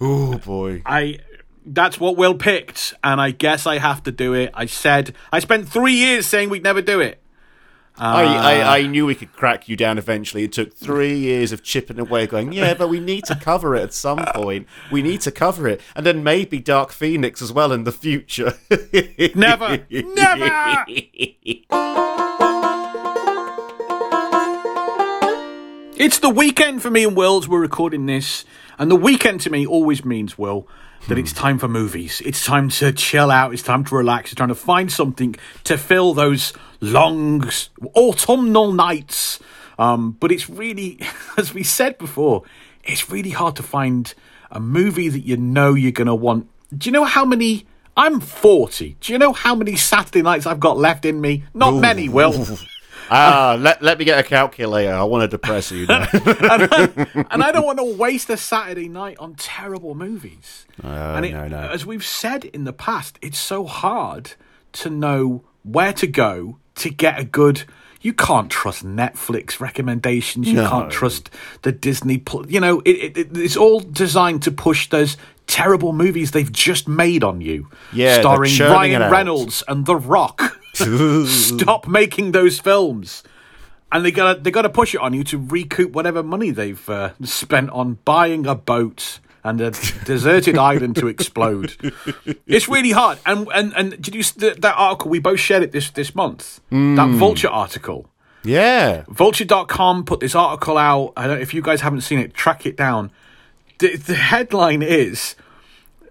Oh, 0.00 0.38
boy. 0.38 0.82
I 0.86 1.18
that's 1.68 1.98
what 1.98 2.16
Will 2.16 2.34
picked 2.34 2.94
and 3.02 3.20
I 3.20 3.32
guess 3.32 3.66
I 3.66 3.78
have 3.78 4.04
to 4.04 4.12
do 4.12 4.32
it. 4.34 4.50
I 4.54 4.66
said 4.66 5.14
I 5.32 5.40
spent 5.40 5.68
3 5.68 5.92
years 5.92 6.26
saying 6.26 6.50
we'd 6.50 6.62
never 6.62 6.80
do 6.82 7.00
it. 7.00 7.20
I, 7.98 8.24
I, 8.24 8.60
uh, 8.60 8.70
I 8.70 8.86
knew 8.86 9.06
we 9.06 9.14
could 9.14 9.32
crack 9.32 9.68
you 9.68 9.76
down 9.76 9.98
eventually. 9.98 10.44
It 10.44 10.52
took 10.52 10.74
three 10.74 11.16
years 11.16 11.52
of 11.52 11.62
chipping 11.62 11.98
away, 11.98 12.26
going, 12.26 12.52
yeah, 12.52 12.74
but 12.74 12.88
we 12.88 13.00
need 13.00 13.24
to 13.24 13.34
cover 13.34 13.74
it 13.74 13.82
at 13.82 13.94
some 13.94 14.18
point. 14.34 14.66
We 14.90 15.02
need 15.02 15.22
to 15.22 15.30
cover 15.30 15.66
it. 15.66 15.80
And 15.94 16.04
then 16.04 16.22
maybe 16.22 16.58
Dark 16.58 16.92
Phoenix 16.92 17.40
as 17.40 17.52
well 17.52 17.72
in 17.72 17.84
the 17.84 17.92
future. 17.92 18.54
Never. 19.34 19.86
never. 19.90 20.84
It's 25.98 26.18
the 26.18 26.28
weekend 26.28 26.82
for 26.82 26.90
me 26.90 27.04
and 27.04 27.16
Will 27.16 27.38
as 27.38 27.48
we're 27.48 27.60
recording 27.60 28.04
this. 28.04 28.44
And 28.78 28.90
the 28.90 28.96
weekend 28.96 29.40
to 29.42 29.50
me 29.50 29.66
always 29.66 30.04
means, 30.04 30.36
Will, 30.36 30.68
that 31.08 31.18
it's 31.18 31.32
time 31.32 31.58
for 31.58 31.68
movies. 31.68 32.20
It's 32.24 32.44
time 32.44 32.68
to 32.70 32.92
chill 32.92 33.30
out. 33.30 33.52
It's 33.52 33.62
time 33.62 33.84
to 33.84 33.94
relax. 33.94 34.32
It's 34.32 34.38
time 34.38 34.48
to 34.48 34.54
find 34.54 34.90
something 34.90 35.36
to 35.64 35.78
fill 35.78 36.14
those 36.14 36.52
long 36.80 37.48
autumnal 37.94 38.72
nights. 38.72 39.38
Um, 39.78 40.12
but 40.12 40.32
it's 40.32 40.48
really, 40.48 41.00
as 41.36 41.54
we 41.54 41.62
said 41.62 41.98
before, 41.98 42.42
it's 42.84 43.10
really 43.10 43.30
hard 43.30 43.56
to 43.56 43.62
find 43.62 44.12
a 44.50 44.60
movie 44.60 45.08
that 45.08 45.20
you 45.20 45.36
know 45.36 45.74
you're 45.74 45.92
going 45.92 46.06
to 46.06 46.14
want. 46.14 46.48
Do 46.76 46.88
you 46.88 46.92
know 46.92 47.04
how 47.04 47.24
many? 47.24 47.66
I'm 47.96 48.20
40. 48.20 48.96
Do 49.00 49.12
you 49.12 49.18
know 49.18 49.32
how 49.32 49.54
many 49.54 49.74
Saturday 49.76 50.20
nights 50.20 50.44
I've 50.44 50.60
got 50.60 50.76
left 50.76 51.06
in 51.06 51.20
me? 51.20 51.44
Not 51.54 51.72
many, 51.80 52.08
Will. 52.10 52.46
ah, 53.10 53.56
let, 53.58 53.82
let 53.82 53.98
me 53.98 54.04
get 54.04 54.18
a 54.18 54.22
calculator. 54.22 54.92
I 54.92 55.04
want 55.04 55.22
to 55.22 55.28
depress 55.28 55.70
you 55.70 55.86
now. 55.86 56.06
and 56.12 57.42
I 57.42 57.50
don't 57.52 57.64
want 57.66 57.78
to 57.78 57.96
waste 57.96 58.30
a 58.30 58.36
Saturday 58.36 58.88
night 58.88 59.16
on 59.18 59.34
terrible 59.34 59.94
movies. 59.94 60.66
and 60.82 61.24
it, 61.24 61.32
no, 61.32 61.48
no. 61.48 61.58
as 61.70 61.84
we've 61.86 62.04
said 62.04 62.44
in 62.44 62.64
the 62.64 62.72
past, 62.72 63.18
it's 63.22 63.38
so 63.38 63.64
hard 63.64 64.32
to 64.72 64.90
know 64.90 65.44
where 65.62 65.92
to 65.94 66.06
go 66.06 66.58
to 66.76 66.90
get 66.90 67.18
a 67.18 67.24
good. 67.24 67.64
You 68.02 68.12
can't 68.12 68.50
trust 68.50 68.84
Netflix 68.84 69.58
recommendations. 69.58 70.46
You 70.46 70.54
No. 70.56 70.68
can't 70.68 70.90
trust 70.92 71.30
the 71.62 71.72
Disney. 71.72 72.18
Pl- 72.18 72.48
you 72.50 72.60
know, 72.60 72.80
it, 72.84 72.90
it, 72.90 73.16
it, 73.16 73.36
it's 73.36 73.56
all 73.56 73.80
designed 73.80 74.42
to 74.44 74.52
push 74.52 74.88
those 74.90 75.16
terrible 75.46 75.92
movies 75.92 76.30
they've 76.32 76.52
just 76.52 76.88
made 76.88 77.24
on 77.24 77.40
you. 77.40 77.68
Yeah, 77.92 78.20
starring 78.20 78.56
Ryan. 78.58 79.10
Reynolds 79.10 79.62
and 79.68 79.86
The 79.86 79.96
Rock. 79.96 80.60
Stop 80.74 81.88
making 81.88 82.32
those 82.32 82.58
films 82.58 83.22
and 83.92 84.04
they 84.04 84.10
gotta 84.10 84.40
they 84.40 84.50
gotta 84.50 84.68
push 84.68 84.94
it 84.94 85.00
on 85.00 85.14
you 85.14 85.24
to 85.24 85.38
recoup 85.38 85.92
whatever 85.92 86.22
money 86.22 86.50
they've 86.50 86.88
uh, 86.90 87.12
spent 87.22 87.70
on 87.70 87.98
buying 88.04 88.46
a 88.46 88.54
boat 88.54 89.20
and 89.44 89.60
a 89.60 89.70
deserted 90.04 90.58
island 90.72 90.96
to 90.96 91.06
explode. 91.06 91.76
It's 92.46 92.68
really 92.68 92.90
hard. 92.90 93.18
And 93.24 93.48
and 93.54 93.72
and 93.74 94.02
did 94.02 94.14
you 94.14 94.22
that, 94.22 94.60
that 94.60 94.74
article 94.76 95.10
we 95.10 95.18
both 95.18 95.40
shared 95.40 95.62
it 95.62 95.72
this 95.72 95.90
this 95.90 96.14
month? 96.14 96.60
That 96.70 97.08
Vulture 97.10 97.48
article. 97.48 98.10
yeah. 98.44 99.04
Vulture.com 99.08 100.04
put 100.04 100.20
this 100.20 100.34
article 100.34 100.76
out. 100.76 101.12
I 101.16 101.26
don't 101.26 101.40
if 101.40 101.54
you 101.54 101.62
guys 101.62 101.80
haven't 101.80 102.02
seen 102.02 102.18
it, 102.18 102.34
track 102.34 102.66
it 102.66 102.76
down. 102.76 103.12
The, 103.78 103.96
the 103.96 104.14
headline 104.14 104.82
is 104.82 105.36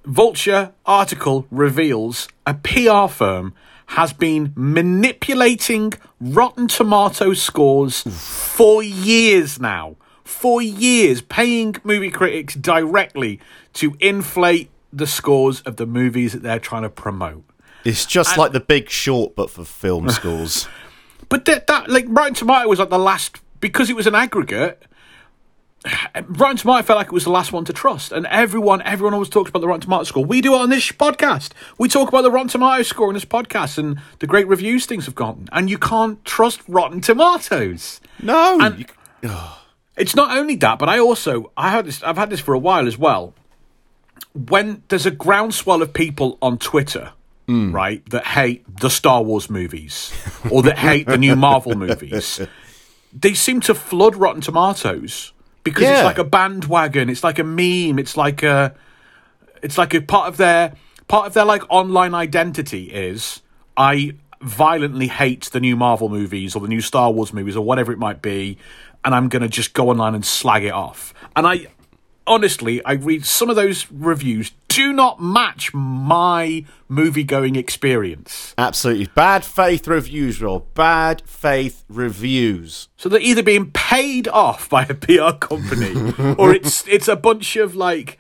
Vulture 0.06 0.72
article 0.86 1.48
reveals 1.50 2.28
a 2.46 2.54
PR 2.54 3.08
firm 3.12 3.56
has 3.88 4.14
been 4.14 4.54
manipulating 4.56 5.94
Rotten 6.20 6.68
Tomato 6.68 7.34
scores 7.34 8.02
for 8.02 8.84
years 8.84 9.60
now. 9.60 9.96
For 10.24 10.62
years, 10.62 11.22
paying 11.22 11.76
movie 11.84 12.10
critics 12.10 12.56
directly 12.56 13.40
to 13.74 13.96
inflate 14.00 14.70
the 14.92 15.06
scores 15.06 15.62
of 15.62 15.78
the 15.78 15.86
movies 15.86 16.34
that 16.34 16.42
they're 16.42 16.60
trying 16.60 16.82
to 16.84 16.90
promote. 16.90 17.44
It's 17.84 18.06
just 18.06 18.38
like 18.38 18.52
the 18.52 18.60
big 18.60 18.90
short, 18.90 19.36
but 19.36 19.52
for 19.52 19.64
film 19.64 20.10
scores. 20.10 20.68
But 21.30 21.46
that, 21.46 21.68
that 21.68 21.90
like 21.90 22.06
Rotten 22.08 22.34
Tomato 22.34 22.68
was 22.68 22.80
like 22.80 22.90
the 22.90 23.00
last 23.00 23.40
because 23.60 23.90
it 23.90 23.96
was 23.96 24.08
an 24.08 24.16
aggregate. 24.16 24.84
Rotten 26.28 26.58
Tomato 26.58 26.84
felt 26.86 26.98
like 26.98 27.08
it 27.08 27.14
was 27.14 27.24
the 27.26 27.30
last 27.32 27.52
one 27.52 27.66
to 27.66 27.74
trust, 27.74 28.12
and 28.12 28.26
everyone, 28.28 28.82
everyone 28.84 29.14
always 29.14 29.30
talks 29.30 29.50
about 29.50 29.60
the 29.60 29.68
Rotten 29.68 29.82
Tomato 29.82 30.04
score. 30.04 30.26
We 30.26 30.42
do 30.42 30.54
it 30.56 30.62
on 30.62 30.70
this 30.70 30.92
podcast. 30.92 31.52
We 31.78 31.88
talk 31.90 32.10
about 32.10 32.22
the 32.24 32.32
Rotten 32.32 32.50
Tomato 32.50 32.84
score 32.84 33.08
on 33.08 33.14
this 33.14 33.26
podcast 33.26 33.78
and 33.78 34.00
the 34.20 34.28
great 34.28 34.48
reviews 34.48 34.86
things 34.86 35.06
have 35.06 35.16
gotten. 35.16 35.48
And 35.52 35.70
you 35.70 35.78
can't 35.78 36.24
trust 36.26 36.62
Rotten 36.68 37.02
Tomatoes. 37.02 38.02
No. 38.22 38.58
And- 38.60 38.80
you- 39.22 39.32
It's 39.98 40.14
not 40.16 40.36
only 40.38 40.56
that, 40.58 40.78
but 40.78 40.90
I 40.90 41.00
also 41.00 41.52
I 41.56 41.70
had 41.72 41.86
this. 41.86 42.04
I've 42.04 42.18
had 42.18 42.30
this 42.30 42.42
for 42.42 42.54
a 42.54 42.60
while 42.60 42.86
as 42.86 42.98
well. 42.98 43.34
When 44.34 44.84
there's 44.90 45.06
a 45.06 45.12
groundswell 45.12 45.82
of 45.82 45.94
people 45.94 46.38
on 46.42 46.58
Twitter, 46.58 47.14
hmm. 47.48 47.72
right, 47.74 48.08
that 48.10 48.26
hate 48.26 48.66
the 48.82 48.90
Star 48.90 49.24
Wars 49.24 49.50
movies 49.50 50.12
or 50.52 50.64
that 50.64 50.78
hate 50.78 51.08
the 51.08 51.18
new 51.18 51.36
Marvel 51.38 51.76
movies, 51.86 52.42
they 53.14 53.34
seem 53.34 53.62
to 53.62 53.74
flood 53.74 54.18
Rotten 54.18 54.42
Tomatoes 54.42 55.32
because 55.66 55.84
Yeah. 55.84 55.96
it's 55.98 56.06
like 56.06 56.18
a 56.18 56.24
bandwagon. 56.24 57.10
It's 57.10 57.24
like 57.26 57.38
a 57.40 57.44
meme. 57.44 58.00
It's 58.00 58.16
like 58.16 58.42
a, 58.44 58.74
it's 59.62 59.78
like 59.78 59.94
a 59.94 60.00
part 60.02 60.30
of 60.30 60.38
their 60.38 60.74
part 61.10 61.28
of 61.28 61.34
their 61.34 61.44
like 61.46 61.64
online 61.70 62.14
identity 62.14 62.86
is 62.86 63.42
I 63.76 64.14
violently 64.42 65.08
hate 65.08 65.50
the 65.52 65.60
new 65.60 65.76
Marvel 65.76 66.08
movies 66.08 66.56
or 66.56 66.62
the 66.62 66.68
new 66.70 66.82
Star 66.82 67.12
Wars 67.12 67.34
movies 67.34 67.58
or 67.58 67.66
whatever 67.66 67.92
it 67.92 68.00
might 68.00 68.22
be, 68.22 68.58
and 69.04 69.14
I'm 69.14 69.28
gonna 69.28 69.50
just 69.50 69.74
go 69.74 69.90
online 69.90 70.16
and 70.16 70.24
slag 70.26 70.64
it 70.64 70.72
off. 70.72 71.14
And 71.36 71.46
I 71.46 71.68
honestly, 72.28 72.84
I 72.86 72.94
read 72.94 73.26
some 73.26 73.50
of 73.50 73.56
those 73.56 73.92
reviews 73.92 74.52
do 74.76 74.92
not 74.92 75.22
match 75.22 75.74
my 75.74 76.66
movie 76.90 77.24
going 77.24 77.56
experience. 77.56 78.54
Absolutely. 78.58 79.08
Bad 79.16 79.46
faith 79.46 79.88
reviews, 79.88 80.42
Rob. 80.42 80.66
Bad 80.74 81.22
faith 81.26 81.86
reviews. 81.88 82.90
So 82.98 83.08
they're 83.08 83.22
either 83.22 83.42
being 83.42 83.72
paid 83.72 84.28
off 84.28 84.70
by 84.70 84.84
a 84.84 84.94
PR 84.94 85.38
company 85.38 86.14
or 86.38 86.54
it's 86.54 86.86
it's 86.90 87.08
a 87.08 87.16
bunch 87.16 87.56
of 87.56 87.74
like 87.74 88.20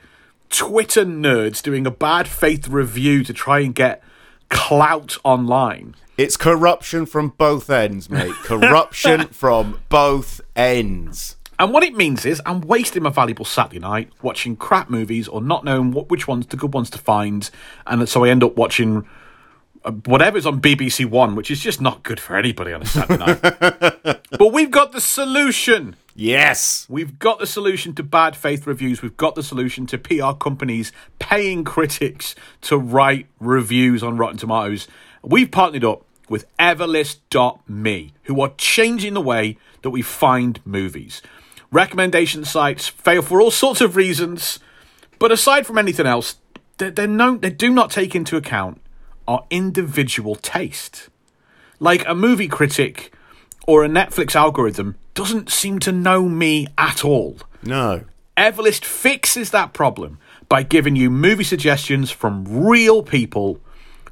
Twitter 0.49 1.03
nerds 1.03 1.61
doing 1.61 1.85
a 1.85 1.91
bad 1.91 2.25
faith 2.25 2.69
review 2.69 3.25
to 3.25 3.33
try 3.33 3.59
and 3.59 3.75
get 3.75 4.01
clout 4.49 5.17
online. 5.25 5.95
It's 6.17 6.37
corruption 6.37 7.05
from 7.05 7.33
both 7.37 7.69
ends, 7.69 8.09
mate. 8.09 8.31
Corruption 8.43 9.27
from 9.27 9.81
both 9.89 10.39
ends. 10.55 11.34
And 11.57 11.71
what 11.71 11.83
it 11.83 11.95
means 11.95 12.25
is 12.25 12.41
I'm 12.45 12.61
wasting 12.61 13.03
my 13.03 13.09
valuable 13.09 13.45
Saturday 13.45 13.79
night 13.79 14.11
watching 14.21 14.55
crap 14.55 14.89
movies 14.89 15.27
or 15.27 15.41
not 15.41 15.63
knowing 15.63 15.91
what, 15.91 16.09
which 16.09 16.27
ones 16.27 16.47
the 16.47 16.57
good 16.57 16.73
ones 16.73 16.89
to 16.91 16.97
find, 16.97 17.49
and 17.87 18.07
so 18.09 18.25
I 18.25 18.29
end 18.29 18.43
up 18.43 18.57
watching 18.57 19.07
uh, 19.85 19.91
whatever's 19.91 20.45
on 20.45 20.59
BBC 20.59 21.05
One, 21.05 21.35
which 21.35 21.49
is 21.49 21.61
just 21.61 21.79
not 21.79 22.03
good 22.03 22.19
for 22.19 22.35
anybody 22.35 22.73
on 22.73 22.81
a 22.81 22.85
Saturday 22.85 23.25
night. 23.25 23.41
but 24.31 24.51
we've 24.51 24.71
got 24.71 24.91
the 24.91 24.99
solution. 24.99 25.95
Yes. 26.13 26.87
We've 26.89 27.19
got 27.19 27.39
the 27.39 27.47
solution 27.47 27.93
to 27.95 28.03
bad 28.03 28.35
faith 28.35 28.65
reviews. 28.65 29.01
We've 29.01 29.17
got 29.17 29.35
the 29.35 29.43
solution 29.43 29.85
to 29.87 29.97
PR 29.97 30.31
companies 30.31 30.91
paying 31.19 31.63
critics 31.63 32.35
to 32.61 32.77
write 32.77 33.27
reviews 33.39 34.01
on 34.01 34.17
Rotten 34.17 34.37
Tomatoes. 34.37 34.87
We've 35.21 35.51
partnered 35.51 35.83
up 35.83 36.05
with 36.29 36.45
Everlist.me, 36.57 38.13
who 38.23 38.41
are 38.41 38.53
changing 38.57 39.13
the 39.13 39.21
way 39.21 39.57
that 39.83 39.91
we 39.91 40.01
find 40.01 40.59
movies. 40.65 41.21
Recommendation 41.71 42.45
sites 42.45 42.87
fail 42.87 43.21
for 43.21 43.41
all 43.41 43.51
sorts 43.51 43.81
of 43.81 43.95
reasons, 43.95 44.59
but 45.19 45.31
aside 45.31 45.65
from 45.65 45.77
anything 45.77 46.05
else, 46.05 46.35
they, 46.77 46.89
they're 46.89 47.07
no, 47.07 47.37
they 47.37 47.49
do 47.49 47.69
not 47.69 47.91
take 47.91 48.15
into 48.15 48.37
account 48.37 48.81
our 49.27 49.45
individual 49.49 50.35
taste. 50.35 51.09
Like 51.79 52.07
a 52.07 52.15
movie 52.15 52.47
critic 52.47 53.13
or 53.67 53.83
a 53.83 53.89
Netflix 53.89 54.35
algorithm 54.35 54.95
doesn't 55.13 55.49
seem 55.49 55.79
to 55.79 55.91
know 55.91 56.29
me 56.29 56.67
at 56.77 57.03
all. 57.03 57.37
No. 57.63 58.03
Everlist 58.37 58.85
fixes 58.85 59.51
that 59.51 59.73
problem 59.73 60.19
by 60.49 60.63
giving 60.63 60.95
you 60.95 61.09
movie 61.09 61.43
suggestions 61.43 62.11
from 62.11 62.45
real 62.45 63.01
people 63.01 63.59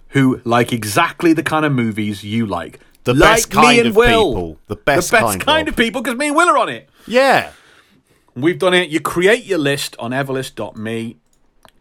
who 0.09 0.41
like 0.43 0.71
exactly 0.71 1.33
the 1.33 1.43
kind 1.43 1.65
of 1.65 1.71
movies 1.71 2.23
you 2.23 2.45
like. 2.45 2.79
The 3.03 3.13
like 3.13 3.35
best 3.35 3.51
kind 3.51 3.87
of 3.87 3.95
Will. 3.95 4.29
people. 4.29 4.57
The 4.67 4.75
best 4.77 5.11
the 5.11 5.17
best 5.17 5.27
kind 5.27 5.41
kind 5.41 5.67
of. 5.67 5.73
of 5.73 5.77
people 5.77 6.01
because 6.01 6.17
me 6.17 6.27
and 6.27 6.35
Will 6.35 6.49
are 6.49 6.57
on 6.57 6.69
it. 6.69 6.89
Yeah. 7.07 7.51
We've 8.35 8.57
done 8.57 8.73
it. 8.73 8.89
You 8.89 8.99
create 8.99 9.45
your 9.45 9.59
list 9.59 9.95
on 9.99 10.11
everlist.me. 10.11 11.17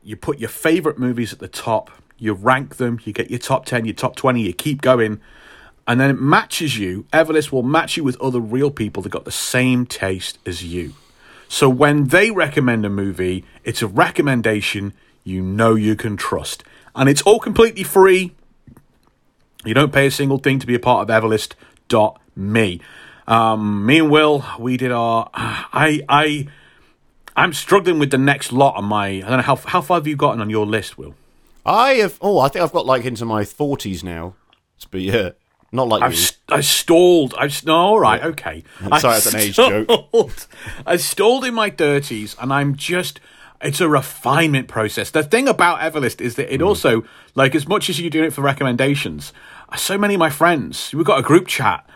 You 0.02 0.17
put 0.17 0.38
your 0.38 0.49
favorite 0.49 0.99
movies 0.99 1.33
at 1.33 1.38
the 1.38 1.49
top. 1.49 1.91
You 2.19 2.35
rank 2.35 2.76
them. 2.76 3.00
You 3.05 3.12
get 3.12 3.31
your 3.31 3.38
top 3.38 3.64
10, 3.64 3.85
your 3.85 3.95
top 3.95 4.17
20. 4.17 4.43
You 4.43 4.52
keep 4.52 4.83
going. 4.83 5.21
And 5.87 6.00
then 6.00 6.11
it 6.11 6.21
matches 6.21 6.79
you. 6.79 7.07
Everlist 7.12 7.50
will 7.50 7.62
match 7.62 7.97
you 7.97 8.05
with 8.05 8.21
other 8.21 8.41
real 8.41 8.71
people 8.71 9.02
that 9.02 9.11
got 9.11 9.25
the 9.25 9.33
same 9.33 9.87
taste 9.87 10.38
as 10.47 10.62
you. 10.62 10.95
So 11.49 11.69
when 11.69 12.09
they 12.09 12.31
recommend 12.31 12.87
a 12.87 12.91
movie, 12.91 13.45
it's 13.64 13.83
a 13.83 13.87
recommendation 13.87 14.93
you 15.25 15.43
know 15.43 15.75
you 15.75 15.97
can 15.97 16.17
trust. 16.17 16.64
And 16.95 17.09
it's 17.09 17.23
all 17.23 17.41
completely 17.41 17.83
free. 17.83 18.35
You 19.64 19.75
don't 19.75 19.93
pay 19.93 20.07
a 20.07 20.11
single 20.11 20.38
thing 20.38 20.59
to 20.59 20.67
be 20.67 20.75
a 20.75 20.81
part 20.81 21.09
of 21.09 21.23
Everlist.me. 21.23 22.81
Um, 23.33 23.87
me 23.87 23.99
and 24.01 24.11
Will, 24.11 24.45
we 24.59 24.77
did 24.77 24.93
our. 24.93 25.31
I 25.35 26.03
I 26.09 26.49
I'm 27.37 27.53
struggling 27.53 27.99
with 27.99 28.11
the 28.11 28.19
next 28.19 28.53
lot 28.53 28.77
on 28.77 28.85
my. 28.85 29.07
I 29.09 29.21
don't 29.21 29.31
know 29.39 29.43
how 29.43 29.57
how 29.57 29.81
far 29.81 29.97
have 29.99 30.07
you 30.07 30.17
gotten 30.17 30.41
on 30.41 30.51
your 30.51 30.67
list, 30.67 30.99
Will? 30.99 31.15
I 31.65 31.95
have. 31.95 32.19
Oh, 32.21 32.39
I 32.41 32.49
think 32.49 32.62
I've 32.62 32.73
got 32.73 32.85
like 32.87 33.05
into 33.05 33.25
my 33.25 33.45
forties 33.45 34.05
now. 34.05 34.35
But 34.91 35.01
yeah, 35.01 35.31
not 35.71 35.89
like 35.89 36.03
I've 36.03 36.12
you. 36.12 36.19
st- 36.19 36.39
I 36.49 36.61
stalled. 36.61 37.35
St- 37.39 37.65
no, 37.67 37.75
all 37.75 38.01
right, 38.01 38.23
okay. 38.23 38.65
Sorry, 38.81 38.93
I 38.93 39.21
that's 39.21 39.33
an 39.33 39.41
age 39.41 39.57
joke. 39.57 39.89
I 40.87 40.97
stalled 40.97 41.45
in 41.47 41.55
my 41.55 41.71
thirties, 41.71 42.37
and 42.41 42.53
I'm 42.53 42.77
just. 42.77 43.19
It's 43.65 43.81
a 43.81 43.89
refinement 43.89 44.67
process. 44.67 45.11
The 45.11 45.23
thing 45.23 45.47
about 45.47 45.79
Everlist 45.79 46.21
is 46.21 46.35
that 46.35 46.53
it 46.53 46.61
Hmm. 46.61 46.67
also, 46.67 47.05
like, 47.37 47.55
as 47.55 47.69
much 47.69 47.89
as 47.89 48.01
you're 48.01 48.11
doing 48.11 48.25
it 48.27 48.33
for 48.33 48.43
recommendations, 48.43 49.33
so 49.77 49.97
many 49.97 50.15
of 50.15 50.19
my 50.19 50.31
friends, 50.31 50.93
we've 50.93 51.07
got 51.07 51.21
a 51.21 51.23
group 51.23 51.47
chat 51.47 51.89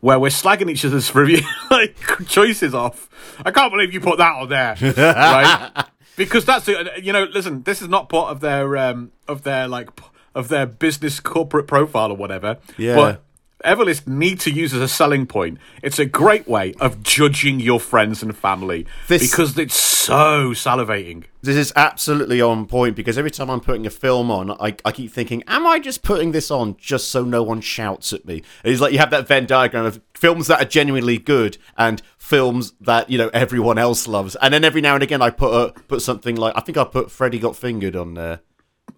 where 0.00 0.18
we're 0.18 0.28
slagging 0.28 0.70
each 0.70 0.84
other's 0.84 1.14
review 1.14 1.42
like 1.70 1.96
choices 2.26 2.74
off. 2.74 3.08
I 3.44 3.50
can't 3.50 3.72
believe 3.72 3.92
you 3.92 4.00
put 4.00 4.18
that 4.18 4.34
on 4.34 4.48
there, 4.48 4.76
right? 4.96 5.84
Because 6.16 6.44
that's 6.44 6.68
you 6.68 7.12
know, 7.12 7.24
listen, 7.24 7.62
this 7.62 7.82
is 7.82 7.88
not 7.88 8.08
part 8.08 8.30
of 8.30 8.40
their 8.40 8.76
um 8.76 9.12
of 9.28 9.42
their 9.42 9.68
like 9.68 9.90
of 10.34 10.48
their 10.48 10.66
business 10.66 11.20
corporate 11.20 11.66
profile 11.66 12.12
or 12.12 12.16
whatever. 12.16 12.58
Yeah. 12.76 12.94
But 12.94 13.22
Everlist 13.64 14.06
need 14.06 14.38
to 14.40 14.50
use 14.50 14.74
as 14.74 14.82
a 14.82 14.88
selling 14.88 15.26
point. 15.26 15.58
It's 15.82 15.98
a 15.98 16.04
great 16.04 16.46
way 16.46 16.74
of 16.78 17.02
judging 17.02 17.58
your 17.58 17.80
friends 17.80 18.22
and 18.22 18.36
family 18.36 18.86
This- 19.08 19.28
because 19.30 19.56
it's 19.58 19.74
so 19.74 20.50
salivating. 20.50 21.24
This 21.42 21.56
is 21.56 21.72
absolutely 21.74 22.40
on 22.40 22.66
point 22.66 22.96
because 22.96 23.16
every 23.16 23.30
time 23.30 23.48
I'm 23.50 23.60
putting 23.60 23.86
a 23.86 23.90
film 23.90 24.30
on, 24.30 24.50
I, 24.52 24.76
I 24.84 24.92
keep 24.92 25.10
thinking, 25.12 25.42
am 25.46 25.66
I 25.66 25.78
just 25.78 26.02
putting 26.02 26.32
this 26.32 26.50
on 26.50 26.76
just 26.76 27.08
so 27.10 27.24
no 27.24 27.42
one 27.42 27.60
shouts 27.60 28.12
at 28.12 28.26
me? 28.26 28.42
It's 28.62 28.80
like 28.80 28.92
you 28.92 28.98
have 28.98 29.10
that 29.10 29.26
Venn 29.26 29.46
diagram 29.46 29.86
of 29.86 30.00
films 30.14 30.48
that 30.48 30.60
are 30.60 30.68
genuinely 30.68 31.18
good 31.18 31.56
and 31.78 32.02
films 32.18 32.74
that 32.80 33.08
you 33.10 33.16
know 33.16 33.30
everyone 33.32 33.78
else 33.78 34.06
loves, 34.08 34.36
and 34.36 34.52
then 34.52 34.64
every 34.64 34.80
now 34.80 34.94
and 34.94 35.02
again 35.02 35.22
I 35.22 35.30
put 35.30 35.52
a, 35.54 35.72
put 35.82 36.02
something 36.02 36.34
like 36.36 36.52
I 36.56 36.60
think 36.60 36.76
I 36.78 36.84
put 36.84 37.10
Freddy 37.10 37.38
Got 37.38 37.56
Fingered 37.56 37.94
on 37.96 38.14
there. 38.14 38.40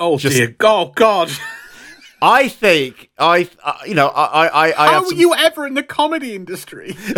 Oh 0.00 0.16
Just- 0.18 0.36
dear, 0.36 0.56
oh 0.60 0.92
God! 0.94 1.30
I 2.20 2.48
think 2.48 3.10
I, 3.18 3.48
uh, 3.62 3.78
you 3.87 3.94
know, 3.94 4.08
I, 4.08 4.25
I, 4.25 4.46
I, 4.46 4.66
I 4.66 4.70
How 4.72 4.92
have 4.94 5.02
were 5.04 5.08
some- 5.10 5.18
you 5.18 5.34
ever 5.34 5.66
in 5.66 5.75
the 5.75 5.82
comedy 5.82 6.34
industry? 6.34 6.96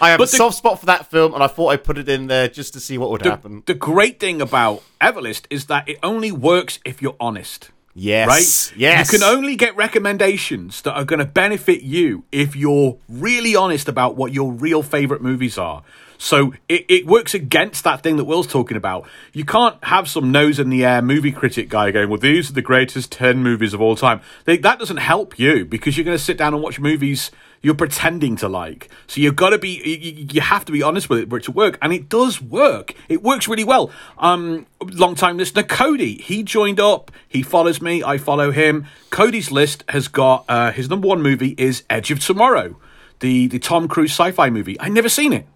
I 0.00 0.10
have 0.10 0.20
a 0.20 0.24
the- 0.24 0.26
soft 0.28 0.56
spot 0.58 0.78
for 0.80 0.86
that 0.86 1.10
film, 1.10 1.34
and 1.34 1.42
I 1.42 1.46
thought 1.46 1.68
I'd 1.68 1.84
put 1.84 1.98
it 1.98 2.08
in 2.08 2.26
there 2.26 2.48
just 2.48 2.72
to 2.74 2.80
see 2.80 2.98
what 2.98 3.10
would 3.10 3.22
happen. 3.22 3.62
The 3.66 3.74
great 3.74 4.20
thing 4.20 4.40
about 4.42 4.82
Everlist 5.00 5.46
is 5.50 5.66
that 5.66 5.88
it 5.88 5.98
only 6.02 6.30
works 6.32 6.78
if 6.84 7.00
you're 7.02 7.16
honest. 7.18 7.70
Yes, 7.98 8.28
right? 8.28 8.78
yes. 8.78 9.10
You 9.10 9.18
can 9.18 9.26
only 9.26 9.56
get 9.56 9.74
recommendations 9.74 10.82
that 10.82 10.92
are 10.92 11.04
going 11.06 11.18
to 11.20 11.24
benefit 11.24 11.80
you 11.82 12.24
if 12.30 12.54
you're 12.54 12.98
really 13.08 13.56
honest 13.56 13.88
about 13.88 14.16
what 14.16 14.32
your 14.34 14.52
real 14.52 14.82
favorite 14.82 15.22
movies 15.22 15.56
are. 15.56 15.82
So 16.18 16.54
it, 16.68 16.84
it 16.88 17.06
works 17.06 17.34
against 17.34 17.84
that 17.84 18.02
thing 18.02 18.16
that 18.16 18.24
Will's 18.24 18.46
talking 18.46 18.76
about. 18.76 19.08
You 19.32 19.44
can't 19.44 19.82
have 19.84 20.08
some 20.08 20.32
nose 20.32 20.58
in 20.58 20.70
the 20.70 20.84
air 20.84 21.02
movie 21.02 21.32
critic 21.32 21.68
guy 21.68 21.90
going, 21.90 22.08
well, 22.08 22.18
these 22.18 22.50
are 22.50 22.54
the 22.54 22.62
greatest 22.62 23.12
10 23.12 23.42
movies 23.42 23.74
of 23.74 23.80
all 23.80 23.96
time. 23.96 24.20
They, 24.44 24.56
that 24.58 24.78
doesn't 24.78 24.98
help 24.98 25.38
you 25.38 25.64
because 25.64 25.96
you're 25.96 26.04
going 26.04 26.16
to 26.16 26.22
sit 26.22 26.38
down 26.38 26.54
and 26.54 26.62
watch 26.62 26.80
movies 26.80 27.30
you're 27.62 27.74
pretending 27.74 28.36
to 28.36 28.48
like. 28.48 28.88
So 29.06 29.20
you've 29.20 29.36
got 29.36 29.50
to 29.50 29.58
be, 29.58 29.82
you, 29.84 30.26
you 30.32 30.40
have 30.40 30.64
to 30.66 30.72
be 30.72 30.82
honest 30.82 31.08
with 31.08 31.20
it 31.20 31.28
for 31.28 31.38
it 31.38 31.44
to 31.44 31.52
work. 31.52 31.78
And 31.82 31.92
it 31.92 32.08
does 32.08 32.40
work. 32.40 32.94
It 33.08 33.22
works 33.22 33.48
really 33.48 33.64
well. 33.64 33.90
Um, 34.18 34.66
long 34.80 35.14
time 35.14 35.36
listener 35.36 35.62
Cody, 35.62 36.18
he 36.18 36.42
joined 36.42 36.80
up. 36.80 37.10
He 37.26 37.42
follows 37.42 37.82
me. 37.82 38.04
I 38.04 38.18
follow 38.18 38.50
him. 38.50 38.86
Cody's 39.10 39.50
list 39.50 39.84
has 39.88 40.08
got, 40.08 40.44
uh, 40.48 40.72
his 40.72 40.88
number 40.88 41.08
one 41.08 41.22
movie 41.22 41.54
is 41.58 41.82
Edge 41.90 42.10
of 42.10 42.20
Tomorrow, 42.20 42.76
the, 43.20 43.48
the 43.48 43.58
Tom 43.58 43.88
Cruise 43.88 44.12
sci-fi 44.12 44.50
movie. 44.50 44.78
I've 44.78 44.92
never 44.92 45.08
seen 45.08 45.32
it. 45.32 45.46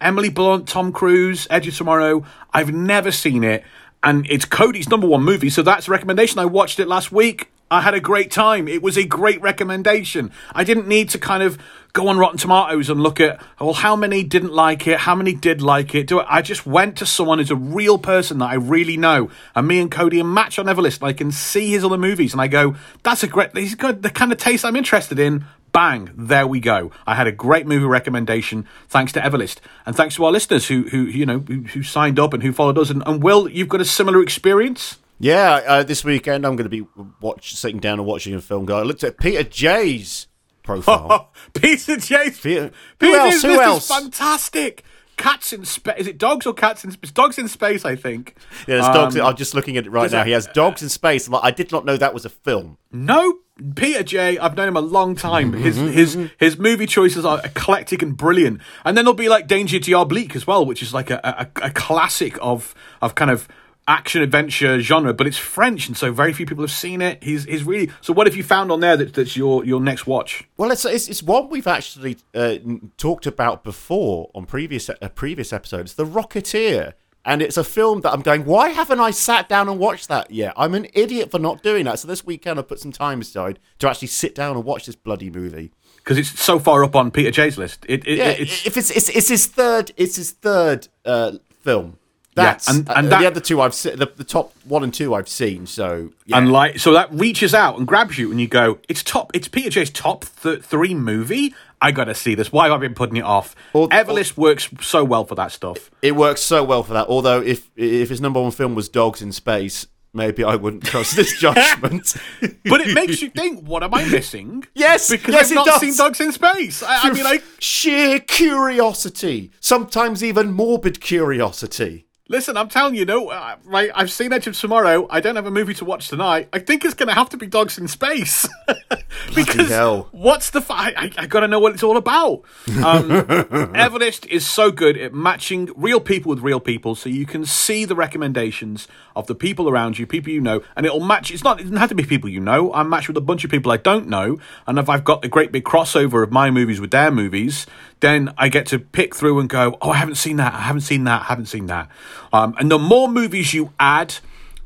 Emily 0.00 0.28
Blunt, 0.28 0.68
Tom 0.68 0.92
Cruise, 0.92 1.46
Edge 1.50 1.68
of 1.68 1.76
Tomorrow. 1.76 2.24
I've 2.52 2.72
never 2.72 3.10
seen 3.10 3.44
it. 3.44 3.64
And 4.02 4.26
it's 4.28 4.44
Cody's 4.44 4.88
number 4.88 5.06
one 5.06 5.22
movie, 5.22 5.48
so 5.48 5.62
that's 5.62 5.88
a 5.88 5.90
recommendation. 5.90 6.38
I 6.38 6.44
watched 6.44 6.78
it 6.78 6.88
last 6.88 7.10
week. 7.10 7.50
I 7.70 7.80
had 7.80 7.94
a 7.94 8.00
great 8.00 8.30
time. 8.30 8.68
It 8.68 8.82
was 8.82 8.98
a 8.98 9.04
great 9.04 9.40
recommendation. 9.40 10.30
I 10.52 10.62
didn't 10.64 10.86
need 10.86 11.08
to 11.10 11.18
kind 11.18 11.42
of 11.42 11.58
go 11.94 12.08
on 12.08 12.18
Rotten 12.18 12.36
Tomatoes 12.36 12.90
and 12.90 13.02
look 13.02 13.20
at, 13.20 13.42
well, 13.58 13.72
how 13.72 13.96
many 13.96 14.22
didn't 14.22 14.52
like 14.52 14.86
it, 14.86 14.98
how 14.98 15.14
many 15.14 15.32
did 15.32 15.62
like 15.62 15.94
it. 15.94 16.06
Do 16.06 16.20
it. 16.20 16.26
I 16.28 16.42
just 16.42 16.66
went 16.66 16.98
to 16.98 17.06
someone 17.06 17.38
who's 17.38 17.50
a 17.50 17.56
real 17.56 17.98
person 17.98 18.38
that 18.38 18.50
I 18.50 18.54
really 18.54 18.96
know, 18.96 19.30
and 19.54 19.66
me 19.66 19.80
and 19.80 19.90
Cody 19.90 20.20
are 20.20 20.24
match 20.24 20.58
on 20.58 20.66
Everlist. 20.66 21.00
And 21.00 21.08
I 21.08 21.14
can 21.14 21.32
see 21.32 21.70
his 21.70 21.82
other 21.82 21.96
movies, 21.96 22.32
and 22.32 22.42
I 22.42 22.48
go, 22.48 22.76
that's 23.02 23.22
a 23.22 23.26
great. 23.26 23.56
He's 23.56 23.74
got 23.74 24.02
the 24.02 24.10
kind 24.10 24.32
of 24.32 24.38
taste 24.38 24.64
I'm 24.64 24.76
interested 24.76 25.18
in. 25.18 25.46
Bang! 25.74 26.10
There 26.16 26.46
we 26.46 26.60
go. 26.60 26.92
I 27.04 27.16
had 27.16 27.26
a 27.26 27.32
great 27.32 27.66
movie 27.66 27.84
recommendation 27.84 28.64
thanks 28.86 29.10
to 29.12 29.20
Everlist, 29.20 29.58
and 29.84 29.96
thanks 29.96 30.14
to 30.14 30.24
our 30.24 30.30
listeners 30.30 30.68
who, 30.68 30.84
who 30.84 31.02
you 31.02 31.26
know, 31.26 31.40
who, 31.40 31.62
who 31.62 31.82
signed 31.82 32.20
up 32.20 32.32
and 32.32 32.44
who 32.44 32.52
followed 32.52 32.78
us. 32.78 32.90
And, 32.90 33.02
and 33.04 33.20
Will, 33.20 33.48
you've 33.48 33.68
got 33.68 33.80
a 33.80 33.84
similar 33.84 34.22
experience. 34.22 34.98
Yeah, 35.18 35.60
uh, 35.66 35.82
this 35.82 36.04
weekend 36.04 36.46
I'm 36.46 36.54
going 36.54 36.70
to 36.70 36.84
be 36.84 36.86
watch 37.20 37.56
sitting 37.56 37.80
down 37.80 37.98
and 37.98 38.06
watching 38.06 38.34
a 38.34 38.40
film. 38.40 38.66
Guy, 38.66 38.78
I 38.78 38.82
looked 38.82 39.02
at 39.02 39.18
Peter 39.18 39.42
J's 39.42 40.28
profile. 40.62 41.32
Peter 41.54 41.96
Chase. 41.96 42.40
Peter- 42.40 42.70
who 43.00 43.12
Peter's 43.12 43.16
else? 43.16 43.42
Who 43.42 43.60
else? 43.60 43.90
Is 43.90 43.96
fantastic. 43.96 44.84
Cats 45.16 45.52
in 45.52 45.64
space. 45.64 45.94
Is 45.98 46.06
it 46.06 46.18
dogs 46.18 46.46
or 46.46 46.52
cats 46.54 46.84
in 46.84 46.90
space? 46.90 47.10
Dogs 47.12 47.38
in 47.38 47.48
space, 47.48 47.84
I 47.84 47.96
think. 47.96 48.34
yeah, 48.66 48.76
there's 48.80 48.86
dogs. 48.88 49.16
Um, 49.16 49.26
I'm 49.26 49.36
just 49.36 49.54
looking 49.54 49.76
at 49.76 49.86
it 49.86 49.90
right 49.90 50.10
now. 50.10 50.18
that- 50.18 50.26
he 50.26 50.32
has 50.32 50.46
dogs 50.48 50.82
in 50.82 50.88
space. 50.88 51.28
I 51.32 51.50
did 51.50 51.70
not 51.72 51.84
know 51.84 51.96
that 51.96 52.12
was 52.14 52.24
a 52.24 52.28
film. 52.30 52.78
No, 52.92 53.38
Peter 53.76 54.02
J. 54.02 54.38
I've 54.38 54.56
known 54.56 54.68
him 54.68 54.76
a 54.76 54.80
long 54.80 55.14
time. 55.16 55.52
His 55.64 55.76
his 55.76 56.18
his 56.38 56.58
movie 56.58 56.86
choices 56.86 57.24
are 57.24 57.40
eclectic 57.44 58.02
and 58.02 58.16
brilliant. 58.16 58.60
And 58.84 58.96
then 58.96 59.04
there'll 59.04 59.14
be 59.14 59.28
like 59.28 59.46
Danger 59.46 59.78
Diabolik 59.78 60.34
as 60.34 60.46
well, 60.46 60.64
which 60.66 60.82
is 60.82 60.92
like 60.92 61.10
a, 61.10 61.48
a, 61.62 61.66
a 61.66 61.70
classic 61.70 62.36
of 62.40 62.74
of 63.00 63.14
kind 63.14 63.30
of 63.30 63.46
action 63.86 64.22
adventure 64.22 64.80
genre, 64.80 65.12
but 65.12 65.26
it's 65.26 65.36
French, 65.36 65.88
and 65.88 65.96
so 65.96 66.12
very 66.12 66.32
few 66.32 66.46
people 66.46 66.64
have 66.64 66.70
seen 66.70 67.02
it. 67.02 67.22
He's 67.22 67.44
he's 67.44 67.64
really. 67.64 67.90
So 68.00 68.12
what 68.12 68.26
have 68.26 68.36
you 68.36 68.42
found 68.42 68.72
on 68.72 68.80
there 68.80 68.96
that, 68.96 69.14
that's 69.14 69.36
your 69.36 69.64
your 69.64 69.80
next 69.80 70.06
watch? 70.06 70.44
Well, 70.56 70.70
it's 70.70 70.84
it's, 70.84 71.08
it's 71.08 71.22
one 71.22 71.48
we've 71.48 71.66
actually 71.66 72.18
uh, 72.34 72.56
talked 72.96 73.26
about 73.26 73.64
before 73.64 74.30
on 74.34 74.46
previous 74.46 74.88
uh, 74.88 74.94
previous 75.14 75.52
episodes, 75.52 75.94
The 75.94 76.06
Rocketeer, 76.06 76.94
and 77.24 77.42
it's 77.42 77.56
a 77.56 77.64
film 77.64 78.00
that 78.02 78.12
I'm 78.12 78.22
going. 78.22 78.44
Why 78.44 78.70
haven't 78.70 79.00
I 79.00 79.10
sat 79.10 79.48
down 79.48 79.68
and 79.68 79.78
watched 79.78 80.08
that 80.08 80.30
yet? 80.30 80.54
I'm 80.56 80.74
an 80.74 80.86
idiot 80.94 81.30
for 81.30 81.38
not 81.38 81.62
doing 81.62 81.84
that. 81.84 81.98
So 81.98 82.08
this 82.08 82.24
weekend 82.24 82.58
I 82.58 82.62
put 82.62 82.80
some 82.80 82.92
time 82.92 83.20
aside 83.20 83.58
to 83.78 83.88
actually 83.88 84.08
sit 84.08 84.34
down 84.34 84.56
and 84.56 84.64
watch 84.64 84.86
this 84.86 84.96
bloody 84.96 85.30
movie. 85.30 85.72
Because 85.96 86.18
it's 86.18 86.38
so 86.38 86.58
far 86.58 86.84
up 86.84 86.94
on 86.94 87.10
Peter 87.10 87.30
Jay's 87.30 87.56
list. 87.56 87.86
It, 87.88 88.06
it 88.06 88.18
Yeah, 88.18 88.28
it's 88.28 88.66
if 88.66 88.76
it's, 88.76 88.90
it's 88.90 89.08
it's 89.08 89.28
his 89.28 89.46
third 89.46 89.92
it's 89.96 90.16
his 90.16 90.32
third 90.32 90.88
uh, 91.04 91.32
film. 91.60 91.98
Yeah, 92.36 92.44
That's 92.44 92.68
and- 92.68 92.88
and 92.88 93.06
uh, 93.06 93.10
that- 93.10 93.20
the 93.20 93.26
other 93.26 93.40
two 93.40 93.60
I've 93.60 93.74
seen. 93.74 93.96
The, 93.96 94.10
the 94.16 94.24
top 94.24 94.52
one 94.64 94.82
and 94.82 94.92
two 94.92 95.14
I've 95.14 95.28
seen. 95.28 95.66
So 95.66 96.10
yeah. 96.26 96.38
And 96.38 96.50
like, 96.50 96.78
so 96.80 96.92
that 96.92 97.12
reaches 97.12 97.54
out 97.54 97.78
and 97.78 97.86
grabs 97.86 98.18
you, 98.18 98.30
and 98.30 98.40
you 98.40 98.48
go, 98.48 98.78
"It's 98.88 99.02
top. 99.02 99.30
It's 99.34 99.46
Peter 99.48 99.70
J's 99.70 99.90
top 99.90 100.24
th- 100.42 100.62
three 100.62 100.94
movie." 100.94 101.54
I 101.80 101.92
gotta 101.92 102.14
see 102.14 102.34
this. 102.34 102.50
Why 102.50 102.64
have 102.64 102.72
I 102.72 102.78
been 102.78 102.94
putting 102.94 103.16
it 103.18 103.24
off? 103.24 103.54
Or- 103.74 103.88
Everlist 103.90 104.36
works 104.36 104.68
so 104.80 105.04
well 105.04 105.24
for 105.24 105.34
that 105.34 105.52
stuff. 105.52 105.90
It 106.02 106.16
works 106.16 106.40
so 106.40 106.64
well 106.64 106.82
for 106.82 106.94
that. 106.94 107.06
Although 107.08 107.40
if 107.42 107.70
if 107.76 108.08
his 108.08 108.20
number 108.20 108.40
one 108.40 108.50
film 108.52 108.74
was 108.74 108.88
Dogs 108.88 109.20
in 109.22 109.30
Space, 109.32 109.86
maybe 110.14 110.42
I 110.42 110.56
wouldn't 110.56 110.84
trust 110.84 111.14
this 111.14 111.38
judgment. 111.40 112.16
But 112.64 112.80
it 112.80 112.94
makes 112.94 113.20
you 113.22 113.28
think, 113.30 113.64
what 113.66 113.82
am 113.82 113.92
I 113.94 114.04
missing? 114.06 114.64
Yes, 114.74 115.10
Because 115.10 115.34
yes, 115.34 115.50
I've 115.50 115.54
not 115.56 115.66
does. 115.66 115.80
seen 115.80 115.96
Dogs 115.96 116.20
in 116.20 116.32
Space. 116.32 116.82
I, 116.82 117.08
I 117.08 117.12
mean, 117.12 117.22
like, 117.24 117.44
sheer 117.60 118.18
curiosity, 118.20 119.50
sometimes 119.60 120.22
even 120.24 120.52
morbid 120.52 121.00
curiosity. 121.00 122.06
Listen, 122.28 122.56
I'm 122.56 122.68
telling 122.68 122.94
you, 122.94 123.04
no, 123.04 123.28
uh, 123.28 123.56
right, 123.64 123.90
I've 123.94 124.10
seen 124.10 124.32
Edge 124.32 124.46
of 124.46 124.58
Tomorrow. 124.58 125.06
I 125.10 125.20
don't 125.20 125.36
have 125.36 125.46
a 125.46 125.50
movie 125.50 125.74
to 125.74 125.84
watch 125.84 126.08
tonight. 126.08 126.48
I 126.52 126.58
think 126.58 126.84
it's 126.84 126.94
going 126.94 127.08
to 127.08 127.14
have 127.14 127.28
to 127.30 127.36
be 127.36 127.46
Dogs 127.46 127.78
in 127.78 127.88
Space. 127.88 128.48
because 129.34 129.68
hell. 129.68 130.08
what's 130.12 130.50
the... 130.50 130.60
Fi- 130.60 130.94
I, 130.96 131.10
I 131.18 131.26
got 131.26 131.40
to 131.40 131.48
know 131.48 131.58
what 131.58 131.74
it's 131.74 131.82
all 131.82 131.96
about. 131.96 132.42
Um, 132.68 133.08
Everlist 133.74 134.26
is 134.26 134.46
so 134.46 134.70
good 134.70 134.96
at 134.96 135.12
matching 135.12 135.70
real 135.76 136.00
people 136.00 136.30
with 136.30 136.40
real 136.40 136.60
people 136.60 136.94
so 136.94 137.08
you 137.08 137.26
can 137.26 137.44
see 137.44 137.84
the 137.84 137.94
recommendations 137.94 138.88
of 139.14 139.26
the 139.26 139.34
people 139.34 139.68
around 139.68 139.98
you, 139.98 140.06
people 140.06 140.30
you 140.30 140.40
know, 140.40 140.62
and 140.76 140.86
it'll 140.86 141.00
match. 141.00 141.30
It's 141.30 141.44
not, 141.44 141.60
it 141.60 141.64
doesn't 141.64 141.76
have 141.76 141.90
to 141.90 141.94
be 141.94 142.04
people 142.04 142.30
you 142.30 142.40
know. 142.40 142.72
I'm 142.72 142.88
matched 142.88 143.08
with 143.08 143.16
a 143.16 143.22
bunch 143.22 143.44
of 143.44 143.50
people 143.50 143.70
I 143.70 143.76
don't 143.76 144.08
know. 144.08 144.38
And 144.66 144.78
if 144.78 144.88
I've 144.88 145.04
got 145.04 145.22
the 145.22 145.28
great 145.28 145.52
big 145.52 145.64
crossover 145.64 146.22
of 146.22 146.32
my 146.32 146.50
movies 146.50 146.80
with 146.80 146.90
their 146.90 147.10
movies, 147.10 147.66
then 148.00 148.34
I 148.36 148.48
get 148.48 148.66
to 148.66 148.78
pick 148.78 149.14
through 149.14 149.40
and 149.40 149.48
go, 149.48 149.78
oh, 149.80 149.90
I 149.90 149.96
haven't 149.96 150.16
seen 150.16 150.36
that, 150.36 150.52
I 150.52 150.60
haven't 150.60 150.82
seen 150.82 151.04
that, 151.04 151.22
I 151.22 151.24
haven't 151.24 151.46
seen 151.46 151.66
that. 151.66 151.88
Um, 152.34 152.56
and 152.58 152.68
the 152.68 152.80
more 152.80 153.08
movies 153.08 153.54
you 153.54 153.72
add, 153.78 154.16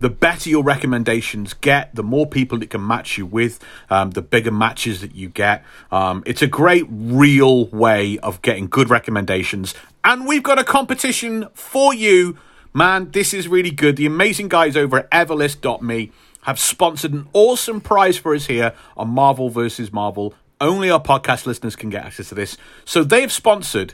the 0.00 0.08
better 0.08 0.48
your 0.48 0.62
recommendations 0.62 1.52
get, 1.52 1.94
the 1.94 2.02
more 2.02 2.26
people 2.26 2.62
it 2.62 2.70
can 2.70 2.86
match 2.86 3.18
you 3.18 3.26
with, 3.26 3.62
um, 3.90 4.12
the 4.12 4.22
bigger 4.22 4.50
matches 4.50 5.02
that 5.02 5.14
you 5.14 5.28
get. 5.28 5.62
Um, 5.92 6.22
it's 6.24 6.40
a 6.40 6.46
great, 6.46 6.86
real 6.88 7.66
way 7.66 8.16
of 8.20 8.40
getting 8.40 8.68
good 8.68 8.88
recommendations. 8.88 9.74
And 10.02 10.26
we've 10.26 10.42
got 10.42 10.58
a 10.58 10.64
competition 10.64 11.46
for 11.52 11.92
you. 11.92 12.38
Man, 12.72 13.10
this 13.10 13.34
is 13.34 13.48
really 13.48 13.70
good. 13.70 13.96
The 13.96 14.06
amazing 14.06 14.48
guys 14.48 14.74
over 14.74 15.00
at 15.00 15.10
everlist.me 15.10 16.10
have 16.42 16.58
sponsored 16.58 17.12
an 17.12 17.28
awesome 17.34 17.82
prize 17.82 18.16
for 18.16 18.34
us 18.34 18.46
here 18.46 18.72
on 18.96 19.10
Marvel 19.10 19.50
versus 19.50 19.92
Marvel. 19.92 20.32
Only 20.58 20.88
our 20.88 21.02
podcast 21.02 21.44
listeners 21.44 21.76
can 21.76 21.90
get 21.90 22.06
access 22.06 22.30
to 22.30 22.34
this. 22.34 22.56
So 22.86 23.04
they've 23.04 23.30
sponsored 23.30 23.92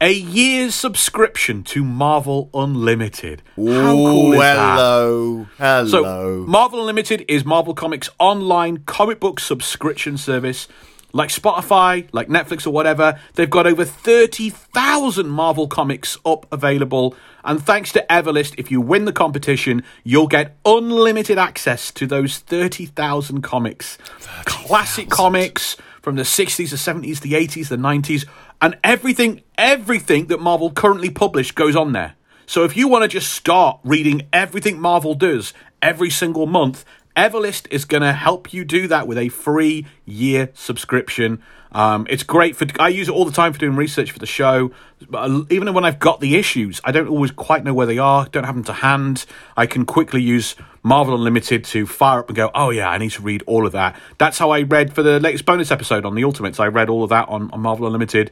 a 0.00 0.12
year's 0.12 0.74
subscription 0.74 1.62
to 1.62 1.84
Marvel 1.84 2.48
Unlimited. 2.54 3.42
How 3.56 3.62
cool 3.92 4.32
is 4.32 4.38
that? 4.38 4.76
hello, 4.76 5.46
hello. 5.58 5.86
So, 5.86 6.46
Marvel 6.46 6.80
Unlimited 6.80 7.24
is 7.28 7.44
Marvel 7.44 7.74
Comics' 7.74 8.08
online 8.18 8.78
comic 8.86 9.20
book 9.20 9.38
subscription 9.40 10.16
service. 10.16 10.68
Like 11.12 11.30
Spotify, 11.30 12.08
like 12.12 12.28
Netflix, 12.28 12.68
or 12.68 12.70
whatever, 12.70 13.18
they've 13.34 13.50
got 13.50 13.66
over 13.66 13.84
30,000 13.84 15.28
Marvel 15.28 15.66
comics 15.66 16.16
up 16.24 16.46
available. 16.52 17.16
And 17.42 17.60
thanks 17.60 17.90
to 17.94 18.06
Everlist, 18.08 18.54
if 18.58 18.70
you 18.70 18.80
win 18.80 19.06
the 19.06 19.12
competition, 19.12 19.82
you'll 20.04 20.28
get 20.28 20.56
unlimited 20.64 21.36
access 21.36 21.90
to 21.92 22.06
those 22.06 22.38
30,000 22.38 23.42
comics. 23.42 23.98
Classic 24.44 25.10
comics 25.10 25.76
from 26.00 26.14
the 26.14 26.22
60s, 26.22 26.70
the 26.70 26.76
70s, 26.76 27.20
the 27.20 27.32
80s, 27.32 27.68
the 27.68 27.76
90s, 27.76 28.24
and 28.60 28.78
everything, 28.84 29.42
everything 29.56 30.26
that 30.26 30.40
Marvel 30.40 30.70
currently 30.70 31.10
publish 31.10 31.52
goes 31.52 31.76
on 31.76 31.92
there. 31.92 32.14
So 32.46 32.64
if 32.64 32.76
you 32.76 32.88
want 32.88 33.02
to 33.02 33.08
just 33.08 33.32
start 33.32 33.80
reading 33.84 34.26
everything 34.32 34.80
Marvel 34.80 35.14
does 35.14 35.54
every 35.80 36.10
single 36.10 36.46
month, 36.46 36.84
Everlist 37.16 37.66
is 37.70 37.84
going 37.84 38.02
to 38.02 38.12
help 38.12 38.52
you 38.52 38.64
do 38.64 38.88
that 38.88 39.06
with 39.06 39.18
a 39.18 39.28
free 39.28 39.86
year 40.04 40.50
subscription. 40.54 41.42
Um, 41.72 42.06
it's 42.10 42.22
great 42.22 42.56
for 42.56 42.66
I 42.80 42.88
use 42.88 43.08
it 43.08 43.12
all 43.12 43.24
the 43.24 43.32
time 43.32 43.52
for 43.52 43.58
doing 43.58 43.76
research 43.76 44.10
for 44.10 44.18
the 44.18 44.26
show. 44.26 44.72
Uh, 45.12 45.42
Even 45.50 45.72
when 45.72 45.84
I've 45.84 45.98
got 45.98 46.20
the 46.20 46.36
issues, 46.36 46.80
I 46.84 46.92
don't 46.92 47.08
always 47.08 47.30
quite 47.30 47.62
know 47.62 47.74
where 47.74 47.86
they 47.86 47.98
are. 47.98 48.26
Don't 48.26 48.44
have 48.44 48.54
them 48.54 48.64
to 48.64 48.72
hand. 48.72 49.26
I 49.56 49.66
can 49.66 49.84
quickly 49.84 50.22
use 50.22 50.56
Marvel 50.82 51.14
Unlimited 51.14 51.64
to 51.64 51.86
fire 51.86 52.20
up 52.20 52.28
and 52.28 52.36
go, 52.36 52.50
oh 52.54 52.70
yeah, 52.70 52.88
I 52.88 52.98
need 52.98 53.10
to 53.12 53.22
read 53.22 53.42
all 53.46 53.66
of 53.66 53.72
that. 53.72 54.00
That's 54.18 54.38
how 54.38 54.50
I 54.50 54.62
read 54.62 54.94
for 54.94 55.02
the 55.02 55.20
latest 55.20 55.44
bonus 55.44 55.70
episode 55.70 56.04
on 56.06 56.14
the 56.14 56.24
Ultimates. 56.24 56.58
I 56.58 56.68
read 56.68 56.88
all 56.88 57.02
of 57.02 57.10
that 57.10 57.28
on, 57.28 57.50
on 57.50 57.60
Marvel 57.60 57.86
Unlimited. 57.86 58.30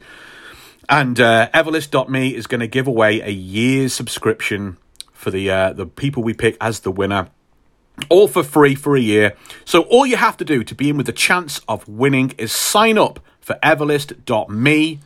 And 0.87 1.19
uh, 1.19 1.49
Everlist.me 1.53 2.35
is 2.35 2.47
going 2.47 2.61
to 2.61 2.67
give 2.67 2.87
away 2.87 3.21
a 3.21 3.29
year's 3.29 3.93
subscription 3.93 4.77
for 5.13 5.29
the 5.29 5.49
uh, 5.51 5.73
the 5.73 5.85
people 5.85 6.23
we 6.23 6.33
pick 6.33 6.57
as 6.59 6.79
the 6.79 6.91
winner. 6.91 7.29
All 8.07 8.27
for 8.27 8.43
free 8.43 8.75
for 8.75 8.95
a 8.95 8.99
year. 8.99 9.35
So 9.65 9.81
all 9.83 10.05
you 10.05 10.15
have 10.15 10.37
to 10.37 10.45
do 10.45 10.63
to 10.63 10.73
be 10.73 10.89
in 10.89 10.97
with 10.97 11.09
a 11.09 11.13
chance 11.13 11.59
of 11.67 11.87
winning 11.87 12.33
is 12.37 12.51
sign 12.51 12.97
up 12.97 13.19
for 13.41 13.59
Everlist.me, 13.61 14.99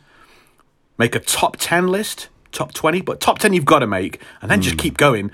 make 0.96 1.14
a 1.14 1.20
top 1.20 1.56
10 1.58 1.88
list, 1.88 2.28
top 2.52 2.72
20, 2.72 3.02
but 3.02 3.20
top 3.20 3.40
10 3.40 3.52
you've 3.52 3.64
got 3.64 3.80
to 3.80 3.86
make, 3.86 4.20
and 4.40 4.50
then 4.50 4.62
just 4.62 4.78
keep 4.78 4.96
going. 4.96 5.32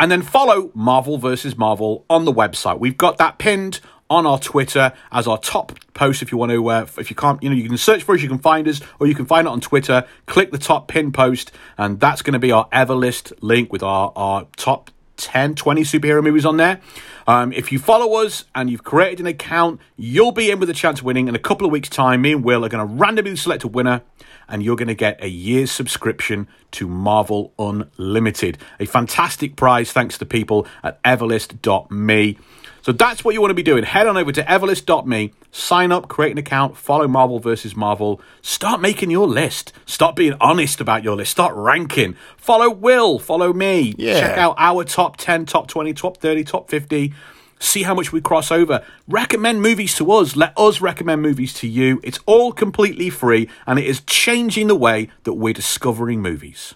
And 0.00 0.12
then 0.12 0.22
follow 0.22 0.70
Marvel 0.74 1.18
versus 1.18 1.56
Marvel 1.56 2.04
on 2.08 2.24
the 2.24 2.32
website. 2.32 2.78
We've 2.78 2.96
got 2.96 3.18
that 3.18 3.38
pinned 3.38 3.80
on 4.10 4.26
our 4.26 4.38
Twitter 4.38 4.92
as 5.12 5.26
our 5.26 5.38
top 5.38 5.72
post. 5.92 6.22
If 6.22 6.32
you 6.32 6.38
want 6.38 6.52
to, 6.52 6.68
uh, 6.68 6.86
if 6.98 7.10
you 7.10 7.16
can't, 7.16 7.42
you 7.42 7.50
know, 7.50 7.56
you 7.56 7.68
can 7.68 7.76
search 7.76 8.04
for 8.04 8.14
us, 8.14 8.22
you 8.22 8.28
can 8.28 8.38
find 8.38 8.68
us, 8.68 8.80
or 9.00 9.06
you 9.06 9.14
can 9.14 9.26
find 9.26 9.46
it 9.46 9.50
on 9.50 9.60
Twitter. 9.60 10.06
Click 10.26 10.50
the 10.52 10.58
top 10.58 10.88
pin 10.88 11.12
post, 11.12 11.52
and 11.76 12.00
that's 12.00 12.22
going 12.22 12.32
to 12.32 12.38
be 12.38 12.52
our 12.52 12.68
Everlist 12.70 13.32
link 13.40 13.72
with 13.72 13.82
our, 13.82 14.12
our 14.14 14.46
top 14.56 14.90
10, 15.18 15.56
20 15.56 15.82
superhero 15.82 16.22
movies 16.22 16.46
on 16.46 16.56
there. 16.56 16.80
Um, 17.26 17.52
if 17.52 17.70
you 17.72 17.78
follow 17.78 18.24
us 18.24 18.44
and 18.54 18.70
you've 18.70 18.84
created 18.84 19.20
an 19.20 19.26
account, 19.26 19.80
you'll 19.96 20.32
be 20.32 20.50
in 20.50 20.60
with 20.60 20.70
a 20.70 20.74
chance 20.74 21.00
of 21.00 21.04
winning. 21.04 21.28
In 21.28 21.34
a 21.34 21.40
couple 21.40 21.66
of 21.66 21.72
weeks' 21.72 21.88
time, 21.88 22.22
me 22.22 22.32
and 22.32 22.44
Will 22.44 22.64
are 22.64 22.68
going 22.68 22.86
to 22.86 22.94
randomly 22.94 23.36
select 23.36 23.64
a 23.64 23.68
winner, 23.68 24.02
and 24.48 24.62
you're 24.62 24.76
going 24.76 24.88
to 24.88 24.94
get 24.94 25.22
a 25.22 25.28
year's 25.28 25.70
subscription 25.70 26.48
to 26.72 26.88
Marvel 26.88 27.52
Unlimited. 27.58 28.58
A 28.80 28.86
fantastic 28.86 29.56
prize 29.56 29.92
thanks 29.92 30.18
to 30.18 30.26
people 30.26 30.66
at 30.82 31.02
everlist.me. 31.02 32.38
So 32.82 32.92
that's 32.92 33.24
what 33.24 33.34
you 33.34 33.40
want 33.40 33.50
to 33.50 33.54
be 33.54 33.62
doing. 33.62 33.84
Head 33.84 34.06
on 34.06 34.16
over 34.16 34.32
to 34.32 34.42
everlist.me, 34.42 35.34
sign 35.50 35.92
up, 35.92 36.08
create 36.08 36.32
an 36.32 36.38
account, 36.38 36.76
follow 36.76 37.06
Marvel 37.06 37.38
versus 37.38 37.76
Marvel, 37.76 38.20
start 38.40 38.80
making 38.80 39.10
your 39.10 39.26
list. 39.26 39.72
Start 39.84 40.16
being 40.16 40.34
honest 40.40 40.80
about 40.80 41.02
your 41.02 41.16
list. 41.16 41.32
Start 41.32 41.54
ranking. 41.54 42.16
Follow 42.36 42.70
Will, 42.70 43.18
follow 43.18 43.52
me. 43.52 43.94
Yeah. 43.98 44.20
Check 44.20 44.38
out 44.38 44.54
our 44.58 44.84
top 44.84 45.18
10, 45.18 45.44
top 45.46 45.68
20, 45.68 45.92
top 45.92 46.16
30, 46.16 46.44
top 46.44 46.70
50. 46.70 47.12
See 47.58 47.82
how 47.82 47.94
much 47.94 48.12
we 48.12 48.20
cross 48.20 48.50
over. 48.50 48.84
Recommend 49.06 49.62
movies 49.62 49.94
to 49.96 50.10
us. 50.12 50.36
Let 50.36 50.52
us 50.56 50.80
recommend 50.80 51.22
movies 51.22 51.52
to 51.54 51.68
you. 51.68 52.00
It's 52.04 52.20
all 52.26 52.52
completely 52.52 53.10
free 53.10 53.48
and 53.66 53.78
it 53.78 53.86
is 53.86 54.00
changing 54.02 54.68
the 54.68 54.76
way 54.76 55.08
that 55.24 55.34
we're 55.34 55.54
discovering 55.54 56.22
movies. 56.22 56.74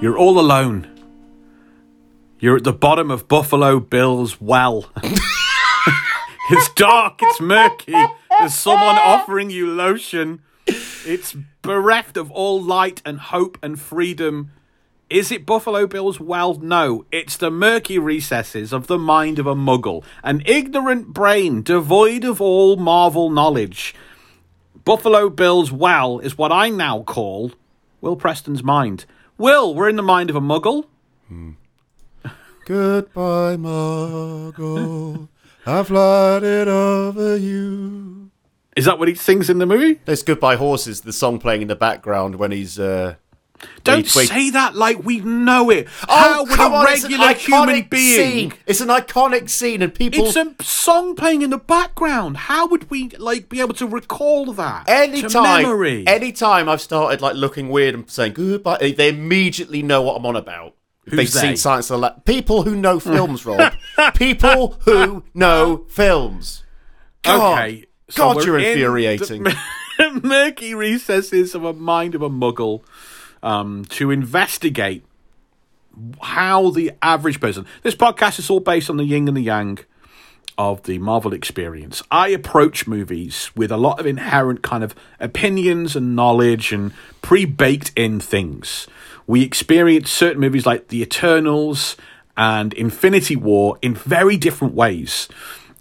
You're 0.00 0.16
all 0.16 0.38
alone. 0.38 0.94
You're 2.38 2.56
at 2.56 2.64
the 2.64 2.72
bottom 2.72 3.10
of 3.10 3.26
Buffalo 3.26 3.80
Bill's 3.80 4.40
well. 4.40 4.92
it's 6.50 6.68
dark, 6.74 7.18
it's 7.20 7.40
murky. 7.40 7.94
There's 8.38 8.54
someone 8.54 8.96
offering 8.96 9.50
you 9.50 9.66
lotion. 9.66 10.42
It's 11.04 11.34
bereft 11.62 12.16
of 12.16 12.30
all 12.30 12.62
light 12.62 13.02
and 13.04 13.18
hope 13.18 13.58
and 13.60 13.80
freedom. 13.80 14.52
Is 15.10 15.32
it 15.32 15.46
Buffalo 15.46 15.86
Bill's 15.86 16.20
well? 16.20 16.54
No, 16.54 17.06
it's 17.10 17.38
the 17.38 17.50
murky 17.50 17.98
recesses 17.98 18.74
of 18.74 18.88
the 18.88 18.98
mind 18.98 19.38
of 19.38 19.46
a 19.46 19.54
muggle, 19.54 20.04
an 20.22 20.42
ignorant 20.44 21.14
brain 21.14 21.62
devoid 21.62 22.24
of 22.24 22.42
all 22.42 22.76
Marvel 22.76 23.30
knowledge. 23.30 23.94
Buffalo 24.84 25.30
Bill's 25.30 25.72
well 25.72 26.18
is 26.18 26.36
what 26.36 26.52
I 26.52 26.68
now 26.68 27.02
call 27.02 27.52
Will 28.02 28.16
Preston's 28.16 28.62
mind. 28.62 29.06
Will, 29.38 29.74
we're 29.74 29.88
in 29.88 29.96
the 29.96 30.02
mind 30.02 30.28
of 30.28 30.36
a 30.36 30.40
muggle. 30.40 30.84
Goodbye, 32.66 33.56
Muggle. 33.56 35.28
I've 35.64 35.90
lighted 35.90 36.68
over 36.68 37.36
you. 37.36 38.30
Is 38.76 38.84
that 38.84 38.98
what 38.98 39.08
he 39.08 39.14
sings 39.14 39.48
in 39.48 39.56
the 39.56 39.64
movie? 39.64 40.00
There's 40.04 40.22
Goodbye 40.22 40.56
Horses, 40.56 41.00
the 41.00 41.14
song 41.14 41.38
playing 41.38 41.62
in 41.62 41.68
the 41.68 41.76
background 41.76 42.34
when 42.36 42.52
he's. 42.52 42.78
Uh, 42.78 43.14
Don't 43.84 44.14
Wait, 44.14 44.28
say 44.28 44.50
that 44.50 44.76
like 44.76 45.04
we 45.04 45.20
know 45.20 45.70
it. 45.70 45.88
Oh, 46.08 46.46
How 46.50 46.70
would 46.70 46.78
a 46.78 46.88
Oh, 46.90 46.92
it's 46.92 47.04
an 47.04 47.10
regular 47.10 47.34
human 47.34 47.88
being? 47.88 48.50
Scene. 48.50 48.52
It's 48.66 48.80
an 48.80 48.88
iconic 48.88 49.48
scene, 49.48 49.82
and 49.82 49.94
people. 49.94 50.26
It's 50.26 50.36
a 50.36 50.54
song 50.62 51.14
playing 51.16 51.42
in 51.42 51.50
the 51.50 51.58
background. 51.58 52.36
How 52.36 52.66
would 52.68 52.90
we 52.90 53.08
like 53.10 53.48
be 53.48 53.60
able 53.60 53.74
to 53.74 53.86
recall 53.86 54.52
that? 54.52 54.88
Anytime, 54.88 55.62
memory. 55.62 56.06
anytime 56.06 56.68
I've 56.68 56.80
started 56.80 57.20
like 57.20 57.34
looking 57.34 57.68
weird 57.68 57.94
and 57.94 58.08
saying 58.10 58.34
goodbye, 58.34 58.94
they 58.96 59.08
immediately 59.08 59.82
know 59.82 60.02
what 60.02 60.16
I'm 60.16 60.26
on 60.26 60.36
about. 60.36 60.74
Who's 61.06 61.16
They've 61.16 61.32
they? 61.32 61.48
seen 61.48 61.56
Silence 61.56 61.90
of 61.90 61.94
the 61.94 61.98
La- 61.98 62.18
People 62.20 62.64
who 62.64 62.76
know 62.76 63.00
films, 63.00 63.46
Rob. 63.46 63.72
people 64.14 64.76
who 64.84 65.24
know 65.32 65.86
films. 65.88 66.64
God, 67.22 67.58
okay, 67.58 67.84
so 68.10 68.34
God, 68.34 68.44
you're 68.44 68.58
in 68.58 68.64
infuriating. 68.66 69.44
the 69.98 70.20
murky 70.22 70.74
recesses 70.74 71.54
of 71.54 71.64
a 71.64 71.72
mind 71.72 72.14
of 72.14 72.22
a 72.22 72.28
muggle 72.30 72.82
um, 73.42 73.84
to 73.86 74.10
investigate 74.10 75.04
how 76.22 76.70
the 76.70 76.92
average 77.02 77.40
person. 77.40 77.66
This 77.82 77.94
podcast 77.94 78.38
is 78.38 78.50
all 78.50 78.60
based 78.60 78.88
on 78.88 78.96
the 78.96 79.04
yin 79.04 79.28
and 79.28 79.36
the 79.36 79.42
yang. 79.42 79.78
of 80.56 80.82
the 80.82 80.98
Marvel 80.98 81.32
experience, 81.32 82.02
I 82.10 82.28
approach 82.30 82.88
movies 82.88 83.50
with 83.54 83.70
a 83.70 83.76
lot 83.76 84.00
of 84.00 84.06
inherent 84.06 84.60
kind 84.62 84.82
of 84.82 84.92
opinions 85.20 85.94
and 85.94 86.16
knowledge 86.16 86.72
and 86.72 86.92
pre 87.22 87.44
baked 87.44 87.92
in 87.94 88.18
things. 88.18 88.88
We 89.28 89.42
experience 89.42 90.10
certain 90.10 90.40
movies 90.40 90.66
like 90.66 90.88
The 90.88 91.00
Eternals 91.00 91.96
and 92.36 92.72
Infinity 92.74 93.36
War 93.36 93.78
in 93.82 93.94
very 93.94 94.36
different 94.36 94.74
ways. 94.74 95.28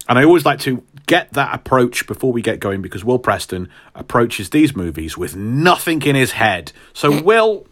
And 0.07 0.19
I 0.19 0.23
always 0.23 0.45
like 0.45 0.59
to 0.61 0.83
get 1.07 1.33
that 1.33 1.55
approach 1.55 2.05
before 2.05 2.31
we 2.31 2.41
get 2.41 2.59
going 2.59 2.81
because 2.81 3.03
Will 3.03 3.17
Preston 3.17 3.69
approaches 3.95 4.51
these 4.51 4.75
movies 4.75 5.17
with 5.17 5.35
nothing 5.35 6.01
in 6.03 6.15
his 6.15 6.33
head. 6.33 6.71
So, 6.93 7.21
Will, 7.23 7.65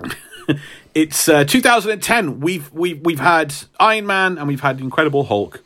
it's 0.94 1.28
uh, 1.28 1.44
2010. 1.44 2.40
We've 2.40 2.72
we've 2.72 3.00
we've 3.00 3.20
had 3.20 3.54
Iron 3.78 4.06
Man 4.06 4.36
and 4.38 4.48
we've 4.48 4.60
had 4.60 4.80
Incredible 4.80 5.24
Hulk. 5.24 5.62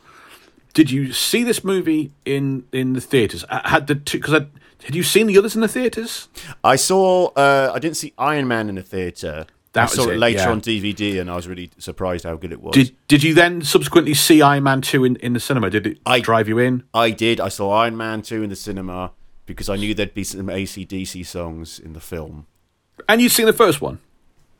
Did 0.73 0.91
you 0.91 1.11
see 1.11 1.43
this 1.43 1.63
movie 1.63 2.11
in 2.25 2.65
in 2.71 2.93
the 2.93 3.01
theaters? 3.01 3.43
Uh, 3.49 3.67
Had 3.67 3.87
the 3.87 3.95
because 3.95 4.45
had 4.83 4.95
you 4.95 5.03
seen 5.03 5.27
the 5.27 5.37
others 5.37 5.55
in 5.55 5.61
the 5.61 5.67
theaters? 5.67 6.29
I 6.63 6.75
saw. 6.75 7.27
Uh, 7.35 7.71
I 7.73 7.79
didn't 7.79 7.97
see 7.97 8.13
Iron 8.17 8.47
Man 8.47 8.69
in 8.69 8.75
the 8.75 8.83
theater. 8.83 9.45
That 9.73 9.81
I 9.81 9.83
was 9.83 9.93
saw 9.93 10.09
it, 10.09 10.15
it, 10.15 10.17
later 10.17 10.39
yeah. 10.39 10.49
on 10.49 10.61
DVD, 10.61 11.21
and 11.21 11.29
I 11.29 11.35
was 11.35 11.47
really 11.47 11.69
surprised 11.77 12.23
how 12.25 12.35
good 12.35 12.51
it 12.51 12.61
was. 12.61 12.73
Did 12.73 12.95
did 13.07 13.23
you 13.23 13.33
then 13.35 13.61
subsequently 13.61 14.15
see 14.15 14.41
Iron 14.41 14.63
Man 14.63 14.81
two 14.81 15.03
in, 15.05 15.15
in 15.17 15.33
the 15.33 15.39
cinema? 15.39 15.69
Did 15.69 15.85
it 15.85 15.99
I- 16.05 16.19
drive 16.21 16.47
you 16.47 16.57
in? 16.57 16.83
I 16.93 17.11
did. 17.11 17.39
I 17.39 17.49
saw 17.49 17.69
Iron 17.71 17.95
Man 17.95 18.21
two 18.23 18.41
in 18.41 18.49
the 18.49 18.55
cinema 18.55 19.11
because 19.45 19.69
I 19.69 19.75
knew 19.75 19.93
there'd 19.93 20.13
be 20.13 20.23
some 20.23 20.47
ACDC 20.47 21.25
songs 21.25 21.79
in 21.79 21.93
the 21.93 21.99
film. 21.99 22.47
And 23.07 23.21
you'd 23.21 23.31
seen 23.31 23.45
the 23.45 23.53
first 23.53 23.79
one, 23.81 23.99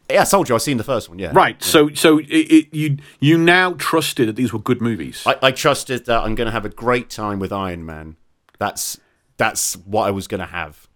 Yeah, 0.09 0.21
I 0.21 0.25
told 0.25 0.47
you 0.49 0.55
I've 0.55 0.61
seen 0.61 0.77
the 0.77 0.83
first 0.83 1.09
one. 1.09 1.19
Yeah, 1.19 1.31
right? 1.33 1.61
So 1.61 1.89
so 1.93 2.19
it, 2.19 2.25
it, 2.27 2.73
you 2.73 2.97
you 3.19 3.37
now 3.37 3.73
trusted 3.73 4.27
that 4.27 4.35
these 4.35 4.53
were 4.53 4.59
good 4.59 4.79
movies. 4.81 5.23
I, 5.25 5.35
I 5.41 5.51
trusted 5.51 6.05
that 6.05 6.23
I'm 6.23 6.35
going 6.35 6.45
to 6.45 6.51
have 6.51 6.65
a 6.65 6.69
great 6.69 7.09
time 7.09 7.39
with 7.39 7.51
Iron 7.51 7.85
Man. 7.85 8.15
That's 8.59 8.99
that's 9.37 9.73
what 9.75 10.07
I 10.07 10.11
was 10.11 10.27
going 10.27 10.39
to 10.39 10.45
have. 10.47 10.87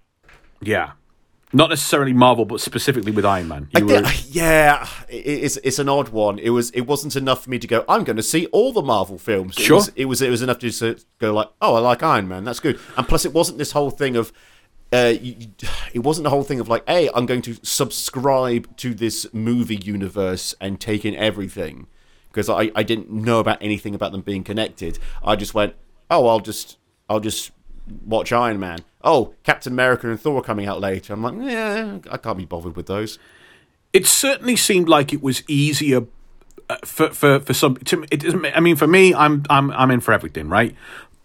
yeah, 0.61 0.91
not 1.53 1.69
necessarily 1.69 2.13
Marvel, 2.13 2.45
but 2.45 2.59
specifically 2.59 3.11
with 3.11 3.25
Iron 3.25 3.47
Man. 3.47 3.69
I 3.75 3.83
were, 3.83 4.01
yeah, 4.29 4.87
it's 5.07 5.57
it's 5.57 5.79
an 5.79 5.87
odd 5.87 6.09
one. 6.09 6.39
It 6.39 6.49
was 6.49 6.71
it 6.71 6.81
wasn't 6.81 7.15
enough 7.15 7.43
for 7.43 7.49
me 7.51 7.59
to 7.59 7.67
go. 7.67 7.85
I'm 7.87 8.03
going 8.03 8.17
to 8.17 8.23
see 8.23 8.47
all 8.47 8.73
the 8.73 8.81
Marvel 8.81 9.17
films. 9.17 9.57
It 9.57 9.63
Sure. 9.63 9.77
was, 9.77 9.91
it 9.95 10.05
was 10.05 10.21
it 10.21 10.29
was 10.29 10.41
enough 10.41 10.59
to 10.59 10.69
just 10.69 11.05
go 11.19 11.33
like, 11.33 11.49
oh, 11.61 11.75
I 11.75 11.79
like 11.79 12.01
Iron 12.03 12.27
Man. 12.27 12.43
That's 12.43 12.59
good. 12.59 12.79
And 12.97 13.07
plus, 13.07 13.23
it 13.25 13.33
wasn't 13.33 13.57
this 13.59 13.71
whole 13.71 13.91
thing 13.91 14.15
of. 14.15 14.33
Uh, 14.91 15.13
you- 15.19 15.47
it 15.93 15.99
wasn't 15.99 16.23
the 16.23 16.29
whole 16.29 16.43
thing 16.43 16.59
of 16.59 16.67
like, 16.67 16.87
hey, 16.87 17.09
I'm 17.15 17.25
going 17.25 17.41
to 17.43 17.55
subscribe 17.63 18.75
to 18.77 18.93
this 18.93 19.25
movie 19.33 19.75
universe 19.75 20.55
and 20.59 20.79
take 20.79 21.05
in 21.05 21.15
everything 21.15 21.87
because 22.29 22.49
I, 22.49 22.71
I 22.75 22.81
didn't 22.83 23.11
know 23.11 23.39
about 23.39 23.59
anything 23.61 23.93
about 23.95 24.11
them 24.11 24.21
being 24.21 24.43
connected. 24.43 24.97
I 25.23 25.35
just 25.35 25.53
went, 25.53 25.75
oh, 26.09 26.27
I'll 26.27 26.39
just 26.39 26.77
I'll 27.09 27.19
just 27.19 27.51
watch 28.05 28.31
Iron 28.31 28.59
Man. 28.59 28.79
Oh, 29.03 29.33
Captain 29.43 29.73
America 29.73 30.09
and 30.09 30.19
Thor 30.19 30.39
are 30.39 30.43
coming 30.43 30.65
out 30.65 30.79
later. 30.79 31.13
I'm 31.13 31.21
like, 31.21 31.35
yeah, 31.39 31.99
I 32.09 32.17
can't 32.17 32.37
be 32.37 32.45
bothered 32.45 32.75
with 32.75 32.85
those. 32.87 33.19
it 33.93 34.07
certainly 34.07 34.55
seemed 34.55 34.89
like 34.89 35.13
it 35.13 35.21
was 35.21 35.43
easier 35.47 36.01
uh, 36.69 36.77
for 36.83 37.09
for 37.09 37.39
for 37.39 37.53
some. 37.53 37.75
To, 37.77 38.05
it. 38.11 38.25
I 38.55 38.59
mean, 38.59 38.75
for 38.75 38.87
me, 38.87 39.13
I'm 39.13 39.43
I'm 39.49 39.71
I'm 39.71 39.91
in 39.91 39.99
for 39.99 40.13
everything, 40.13 40.49
right? 40.49 40.75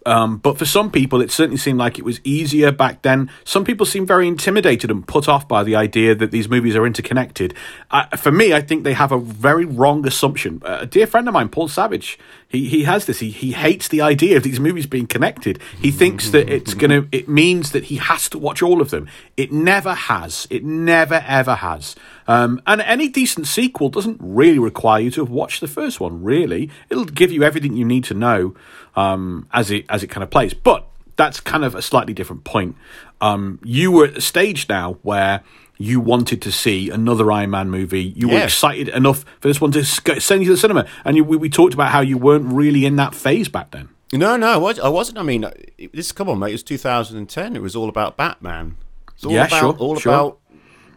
Um, 0.05 0.37
but 0.37 0.57
for 0.57 0.65
some 0.65 0.91
people, 0.91 1.21
it 1.21 1.29
certainly 1.29 1.57
seemed 1.57 1.77
like 1.77 1.99
it 1.99 2.05
was 2.05 2.21
easier 2.23 2.71
back 2.71 3.01
then. 3.01 3.29
Some 3.43 3.65
people 3.65 3.85
seem 3.85 4.05
very 4.05 4.27
intimidated 4.27 4.89
and 4.89 5.05
put 5.05 5.27
off 5.27 5.47
by 5.47 5.63
the 5.63 5.75
idea 5.75 6.15
that 6.15 6.31
these 6.31 6.47
movies 6.47 6.75
are 6.75 6.85
interconnected. 6.85 7.53
Uh, 7.91 8.05
for 8.15 8.31
me, 8.31 8.53
I 8.53 8.61
think 8.61 8.83
they 8.83 8.93
have 8.93 9.11
a 9.11 9.19
very 9.19 9.65
wrong 9.65 10.07
assumption. 10.07 10.61
Uh, 10.65 10.79
a 10.81 10.85
dear 10.85 11.05
friend 11.05 11.27
of 11.27 11.33
mine, 11.33 11.49
Paul 11.49 11.67
Savage, 11.67 12.17
he, 12.47 12.67
he 12.69 12.83
has 12.85 13.05
this. 13.05 13.19
He, 13.19 13.29
he 13.29 13.51
hates 13.51 13.89
the 13.89 14.01
idea 14.01 14.37
of 14.37 14.43
these 14.43 14.59
movies 14.59 14.87
being 14.87 15.05
connected. 15.05 15.59
He 15.81 15.91
thinks 15.91 16.29
that 16.31 16.49
it's 16.49 16.73
gonna. 16.73 17.07
It 17.11 17.27
means 17.27 17.71
that 17.71 17.85
he 17.85 17.95
has 17.97 18.29
to 18.29 18.37
watch 18.37 18.61
all 18.61 18.81
of 18.81 18.91
them. 18.91 19.09
It 19.35 19.51
never 19.51 19.93
has. 19.93 20.47
It 20.49 20.63
never 20.63 21.23
ever 21.27 21.55
has. 21.55 21.95
Um, 22.27 22.61
and 22.67 22.81
any 22.81 23.09
decent 23.09 23.47
sequel 23.47 23.89
doesn't 23.89 24.17
really 24.21 24.59
require 24.59 25.01
you 25.01 25.11
to 25.11 25.21
have 25.21 25.29
watched 25.29 25.59
the 25.59 25.67
first 25.67 25.99
one. 25.99 26.23
Really, 26.23 26.69
it'll 26.89 27.05
give 27.05 27.31
you 27.31 27.43
everything 27.43 27.73
you 27.73 27.85
need 27.85 28.03
to 28.05 28.13
know 28.13 28.53
um, 28.99 29.47
as 29.53 29.71
it 29.71 29.85
as 29.89 30.03
it 30.03 30.07
kind 30.07 30.23
of 30.23 30.29
plays. 30.29 30.53
But 30.53 30.85
that's 31.15 31.39
kind 31.39 31.63
of 31.63 31.75
a 31.75 31.81
slightly 31.81 32.13
different 32.13 32.43
point. 32.43 32.75
Um, 33.21 33.59
you 33.63 33.91
were 33.91 34.05
at 34.05 34.13
the 34.15 34.21
stage 34.21 34.67
now 34.69 34.97
where 35.01 35.41
you 35.77 35.99
wanted 36.01 36.41
to 36.41 36.51
see 36.51 36.89
another 36.89 37.31
Iron 37.31 37.49
Man 37.51 37.69
movie. 37.69 38.03
You 38.15 38.27
were 38.29 38.43
excited 38.43 38.89
enough 38.89 39.23
for 39.39 39.47
this 39.47 39.61
one 39.61 39.71
to 39.71 39.83
send 39.85 40.41
you 40.41 40.47
to 40.47 40.51
the 40.53 40.57
cinema, 40.57 40.85
and 41.05 41.15
you, 41.17 41.23
we, 41.23 41.37
we 41.37 41.49
talked 41.49 41.73
about 41.73 41.91
how 41.91 42.01
you 42.01 42.17
weren't 42.17 42.51
really 42.53 42.85
in 42.85 42.95
that 42.97 43.15
phase 43.15 43.47
back 43.47 43.71
then. 43.71 43.89
No, 44.11 44.35
no, 44.37 44.47
I 44.47 44.57
was- 44.57 44.79
I 44.79 44.89
wasn't. 44.89 45.17
I 45.19 45.23
mean, 45.23 45.45
this 45.93 46.11
come 46.11 46.27
on, 46.29 46.39
mate. 46.39 46.49
It 46.49 46.53
was 46.53 46.63
2010. 46.63 47.55
It 47.55 47.61
was 47.61 47.75
all 47.75 47.87
about 47.89 48.17
Batman. 48.17 48.75
It's 49.13 49.23
all 49.25 49.31
Yeah, 49.31 49.45
about, 49.47 49.59
sure, 49.59 49.73
all 49.77 49.95
sure. 49.97 50.11
about 50.13 50.39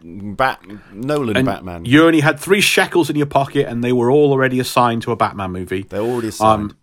Bat 0.04 0.60
Nolan 0.92 1.36
And 1.36 1.46
Batman. 1.46 1.84
You 1.84 2.04
only 2.06 2.20
had 2.20 2.40
three 2.40 2.60
shekels 2.60 3.08
in 3.10 3.16
your 3.16 3.26
pocket, 3.26 3.66
and 3.68 3.84
they 3.84 3.92
were 3.92 4.10
all 4.10 4.32
already 4.32 4.58
assigned 4.60 5.02
to 5.02 5.12
a 5.12 5.16
Batman 5.16 5.52
movie. 5.52 5.82
They're 5.88 6.00
already 6.00 6.30
signed. 6.32 6.74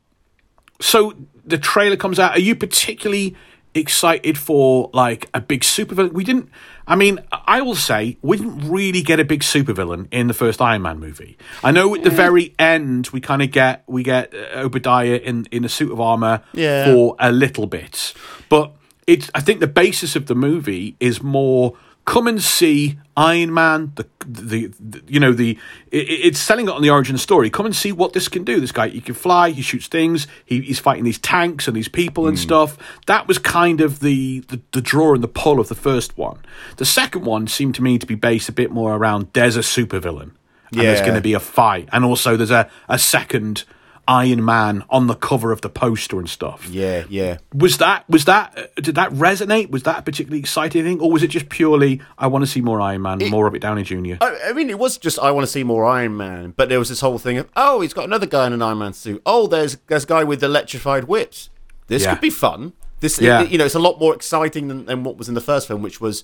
So 0.80 1.14
the 1.46 1.58
trailer 1.58 1.96
comes 1.98 2.20
out. 2.20 2.32
Are 2.34 2.40
you 2.40 2.56
particularly 2.56 3.36
excited 3.76 4.38
for 4.38 4.90
like 4.94 5.30
a 5.34 5.42
big 5.42 5.62
supervillain? 5.62 6.14
We 6.14 6.24
didn't. 6.24 6.50
I 6.88 6.96
mean, 6.96 7.20
I 7.32 7.62
will 7.62 7.76
say 7.76 8.18
we 8.22 8.38
didn't 8.38 8.68
really 8.70 9.02
get 9.04 9.20
a 9.20 9.26
big 9.26 9.42
supervillain 9.42 10.08
in 10.12 10.28
the 10.28 10.34
first 10.34 10.62
Iron 10.62 10.82
Man 10.82 11.00
movie. 11.00 11.38
I 11.64 11.72
know 11.72 11.94
at 11.96 12.04
the 12.04 12.10
very 12.10 12.56
end 12.58 13.10
we 13.10 13.22
kind 13.22 13.42
of 13.42 13.52
get 13.52 13.84
we 13.88 14.04
get 14.04 14.34
uh, 14.34 14.60
Obadiah 14.62 15.16
in 15.18 15.46
in 15.52 15.66
a 15.66 15.70
suit 15.70 15.92
of 15.92 16.00
armor 16.02 16.42
Yeah. 16.54 16.86
for 16.86 17.16
a 17.20 17.32
little 17.32 17.68
bit, 17.68 18.14
but 18.50 18.74
it's. 19.06 19.30
I 19.36 19.42
think 19.42 19.60
the 19.60 19.68
basis 19.68 20.16
of 20.16 20.26
the 20.28 20.36
movie 20.36 20.96
is 21.00 21.22
more. 21.22 21.74
Come 22.10 22.26
and 22.26 22.42
see 22.42 22.98
Iron 23.16 23.54
Man. 23.54 23.94
The, 23.94 24.08
the, 24.26 24.74
the 24.80 25.04
you 25.08 25.20
know 25.20 25.32
the 25.32 25.60
it, 25.92 26.10
it's 26.10 26.40
selling 26.40 26.68
it 26.68 26.72
on 26.72 26.82
the 26.82 26.90
origin 26.90 27.20
story. 27.20 27.52
Come 27.52 27.68
and 27.68 27.76
see 27.76 27.92
what 27.92 28.14
this 28.14 28.28
can 28.28 28.44
do. 28.44 28.60
This 28.60 28.72
guy 28.72 28.88
he 28.90 29.00
can 29.00 29.14
fly. 29.14 29.52
He 29.52 29.62
shoots 29.62 29.86
things. 29.86 30.26
He, 30.44 30.62
he's 30.62 30.80
fighting 30.80 31.04
these 31.04 31.20
tanks 31.20 31.68
and 31.68 31.78
these 31.78 31.88
people 31.88 32.28
and 32.28 32.36
hmm. 32.36 32.42
stuff. 32.42 32.80
That 33.06 33.28
was 33.28 33.38
kind 33.38 33.80
of 33.80 34.00
the, 34.00 34.40
the 34.48 34.60
the 34.72 34.82
draw 34.82 35.14
and 35.14 35.24
the 35.24 35.28
pull 35.28 35.60
of 35.60 35.68
the 35.68 35.76
first 35.76 36.18
one. 36.18 36.40
The 36.78 36.86
second 36.86 37.26
one 37.26 37.46
seemed 37.46 37.76
to 37.76 37.84
me 37.84 38.00
to 38.00 38.08
be 38.08 38.16
based 38.16 38.50
a 38.50 38.54
bit 38.54 38.72
more 38.72 38.96
around 38.96 39.28
there's 39.34 39.56
a 39.56 39.60
supervillain 39.60 40.32
and 40.72 40.82
there's 40.82 41.02
going 41.02 41.14
to 41.14 41.22
be 41.22 41.34
a 41.34 41.40
fight, 41.40 41.90
and 41.92 42.04
also 42.04 42.36
there's 42.36 42.50
a 42.50 42.68
a 42.88 42.98
second 42.98 43.66
Iron 44.10 44.44
Man 44.44 44.84
on 44.90 45.06
the 45.06 45.14
cover 45.16 45.52
of 45.52 45.62
the 45.62 45.70
poster 45.70 46.18
and 46.18 46.28
stuff 46.28 46.68
yeah, 46.68 47.06
yeah. 47.10 47.38
was 47.54 47.78
that 47.78 48.10
was 48.10 48.26
that 48.26 48.58
uh, 48.58 48.82
did 48.82 48.96
that 48.96 49.12
resonate 49.12 49.70
was 49.70 49.84
that 49.84 50.00
a 50.00 50.02
particularly 50.02 50.40
exciting 50.40 50.84
thing 50.84 51.00
or 51.00 51.12
was 51.12 51.22
it 51.22 51.28
just 51.28 51.48
purely 51.48 52.02
i 52.18 52.26
want 52.26 52.42
to 52.42 52.48
see 52.48 52.60
more 52.60 52.82
iron 52.82 53.04
man 53.04 53.20
more 53.30 53.46
of 53.46 53.54
it 53.54 53.60
downey 53.60 53.84
jr 53.84 54.16
I, 54.20 54.40
I 54.48 54.54
mean, 54.54 54.70
it 54.72 54.80
was 54.80 54.98
just 54.98 55.20
I 55.20 55.30
want 55.32 55.46
to 55.46 55.52
see 55.52 55.64
more 55.64 55.86
Iron 55.86 56.18
Man, 56.18 56.54
but 56.58 56.70
there 56.70 56.80
was 56.80 56.90
this 56.90 57.02
whole 57.02 57.20
thing 57.20 57.38
of 57.38 57.48
oh, 57.56 57.82
he's 57.82 57.94
got 57.94 58.06
another 58.06 58.26
guy 58.26 58.48
in 58.48 58.54
an 58.54 58.62
Iron 58.62 58.80
Man 58.80 58.94
suit. 58.94 59.22
Oh, 59.26 59.46
there's 59.48 59.78
there's 59.88 60.04
a 60.04 60.08
guy 60.08 60.24
with 60.24 60.44
electrified 60.44 61.04
whips. 61.06 61.50
This 61.88 62.04
Yeah. 62.04 62.12
could 62.14 62.22
be 62.22 62.30
fun. 62.30 62.74
This, 63.00 63.22
Yeah. 63.22 63.42
you 63.44 63.58
know, 63.58 63.66
it's 63.66 63.76
a 63.76 63.80
lot 63.80 64.00
more 64.00 64.14
exciting 64.16 64.68
than, 64.68 64.86
than 64.86 65.04
what 65.04 65.18
was 65.18 65.30
in 65.30 65.36
the 65.36 65.42
first 65.42 65.68
film, 65.68 65.82
which 65.82 66.02
was 66.02 66.24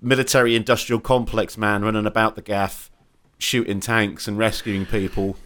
military 0.00 0.54
industrial 0.56 1.00
complex 1.00 1.56
man 1.58 1.84
running 1.84 2.06
about 2.06 2.36
the 2.36 2.42
gaff, 2.42 2.90
shooting 3.38 3.80
tanks 3.80 4.26
and 4.28 4.38
rescuing 4.38 4.86
people. 4.86 5.36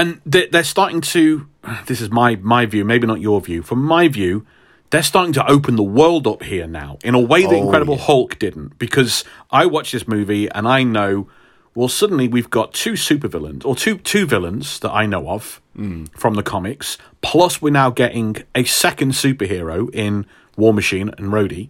And 0.00 0.20
they- 0.26 0.46
they're 0.52 0.64
starting 0.76 1.00
to 1.14 1.46
this 1.86 2.00
is 2.00 2.10
my 2.10 2.36
my 2.54 2.64
view 2.66 2.84
maybe 2.84 3.06
not 3.06 3.20
your 3.20 3.40
view. 3.40 3.62
From 3.62 3.82
my 3.82 4.08
view 4.08 4.46
they're 4.90 5.02
starting 5.14 5.32
to 5.34 5.48
open 5.48 5.76
the 5.76 5.84
world 5.98 6.26
up 6.26 6.42
here 6.42 6.66
now 6.66 6.98
in 7.04 7.14
a 7.14 7.20
way 7.32 7.42
that 7.42 7.54
Oh, 7.54 7.62
incredible 7.64 7.96
yeah. 7.96 8.06
hulk 8.08 8.38
didn't. 8.38 8.78
Because 8.78 9.24
i 9.50 9.66
watched 9.66 9.92
this 9.92 10.08
movie 10.08 10.50
and 10.50 10.66
i 10.66 10.82
know 10.82 11.28
well 11.74 11.88
suddenly 11.88 12.26
we've 12.28 12.50
got 12.50 12.72
two 12.72 12.94
supervillains 13.08 13.64
or 13.64 13.74
two 13.76 13.98
two 13.98 14.26
villains 14.26 14.80
that 14.80 14.90
i 15.02 15.06
know 15.06 15.28
of 15.28 15.60
hmm. 15.76 16.04
from 16.22 16.34
the 16.34 16.42
comics. 16.42 16.98
Plus 17.22 17.60
we're 17.62 17.70
now 17.84 17.90
getting 17.90 18.36
a 18.54 18.64
second 18.64 19.12
superhero 19.12 19.78
in 19.94 20.26
war 20.56 20.72
machine 20.74 21.08
and 21.18 21.26
rhodey. 21.36 21.68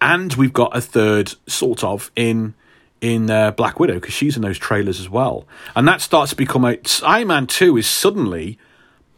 And 0.00 0.34
we've 0.34 0.52
got 0.52 0.76
a 0.76 0.80
third 0.80 1.34
sort 1.46 1.84
of 1.84 2.10
in 2.16 2.54
in 3.02 3.28
uh, 3.30 3.50
Black 3.50 3.78
Widow 3.78 3.94
because 3.94 4.14
she's 4.14 4.36
in 4.36 4.42
those 4.42 4.58
trailers 4.58 4.98
as 5.00 5.10
well, 5.10 5.46
and 5.76 5.86
that 5.86 6.00
starts 6.00 6.30
to 6.30 6.36
become 6.36 6.64
a 6.64 6.78
Iron 7.04 7.28
Man 7.28 7.46
Two 7.46 7.76
is 7.76 7.86
suddenly 7.86 8.58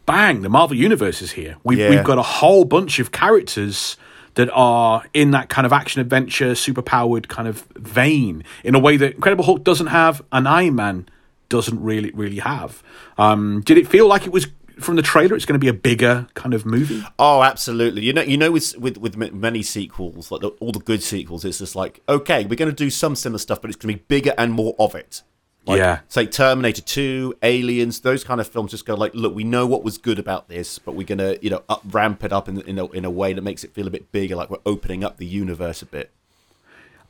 bang 0.05 0.41
the 0.41 0.49
Marvel 0.49 0.75
universe 0.75 1.21
is 1.21 1.31
here. 1.31 1.55
We've 1.63 1.79
Yeah. 1.79 1.89
we've 1.91 2.03
got 2.03 2.17
a 2.17 2.23
whole 2.23 2.65
bunch 2.65 2.99
of 2.99 3.11
characters 3.13 3.95
that 4.33 4.49
are 4.51 5.03
in 5.13 5.31
that 5.31 5.47
kind 5.47 5.65
of 5.65 5.71
action 5.71 6.01
adventure 6.01 6.55
super 6.55 6.81
powered 6.81 7.29
kind 7.29 7.47
of 7.47 7.65
vein 7.77 8.43
in 8.65 8.75
a 8.75 8.79
way 8.79 8.97
that 8.97 9.13
Incredible 9.15 9.45
Hulk 9.45 9.63
doesn't 9.63 9.87
have 9.87 10.21
and 10.31 10.45
Iron 10.47 10.75
Man 10.75 11.07
doesn't 11.47 11.81
really 11.81 12.11
really 12.11 12.39
have. 12.39 12.83
Um, 13.17 13.61
did 13.61 13.77
it 13.77 13.87
feel 13.87 14.07
like 14.07 14.25
it 14.25 14.33
was 14.33 14.47
from 14.79 14.95
the 14.95 15.01
trailer? 15.01 15.35
It's 15.35 15.45
going 15.45 15.59
to 15.59 15.63
be 15.63 15.67
a 15.67 15.73
bigger 15.73 16.27
kind 16.33 16.53
of 16.53 16.65
movie. 16.65 17.03
Oh, 17.19 17.43
absolutely. 17.43 18.03
You 18.03 18.13
know, 18.13 18.21
you 18.21 18.37
know, 18.37 18.51
with 18.51 18.77
with 18.77 18.97
with 18.97 19.15
many 19.17 19.61
sequels, 19.63 20.31
like 20.31 20.41
the, 20.41 20.49
all 20.59 20.71
the 20.71 20.79
good 20.79 21.01
sequels, 21.03 21.43
it's 21.45 21.59
just 21.59 21.75
like 21.75 22.01
okay, 22.09 22.45
we're 22.45 22.55
going 22.55 22.69
to 22.71 22.75
do 22.75 22.89
some 22.89 23.15
similar 23.15 23.39
stuff, 23.39 23.61
but 23.61 23.69
it's 23.69 23.77
going 23.77 23.93
to 23.93 23.99
be 23.99 24.05
bigger 24.07 24.33
and 24.37 24.53
more 24.53 24.75
of 24.79 24.95
it. 24.95 25.23
Like, 25.67 25.79
Yeah. 25.79 26.01
say 26.09 26.27
Terminator 26.27 26.83
2, 26.83 27.37
Aliens, 27.41 28.01
those 28.01 28.23
kind 28.23 28.39
of 28.39 28.47
films 28.47 28.69
just 28.69 28.85
go 28.85 28.93
like, 28.93 29.15
look, 29.15 29.33
we 29.33 29.43
know 29.43 29.65
what 29.65 29.83
was 29.83 29.97
good 29.97 30.19
about 30.19 30.47
this, 30.47 30.77
but 30.77 30.93
we're 30.93 31.07
gonna, 31.07 31.37
you 31.41 31.49
know, 31.49 31.63
up, 31.67 31.81
ramp 31.89 32.23
it 32.23 32.31
up 32.31 32.47
in 32.47 32.61
in 32.61 32.77
a, 32.77 32.85
in 32.91 33.03
a 33.03 33.09
way 33.09 33.33
that 33.33 33.41
makes 33.41 33.63
it 33.63 33.73
feel 33.73 33.87
a 33.87 33.89
bit 33.89 34.11
bigger, 34.11 34.35
like 34.35 34.49
we're 34.51 34.59
opening 34.65 35.03
up 35.03 35.17
the 35.17 35.25
universe 35.25 35.81
a 35.81 35.87
bit. 35.87 36.11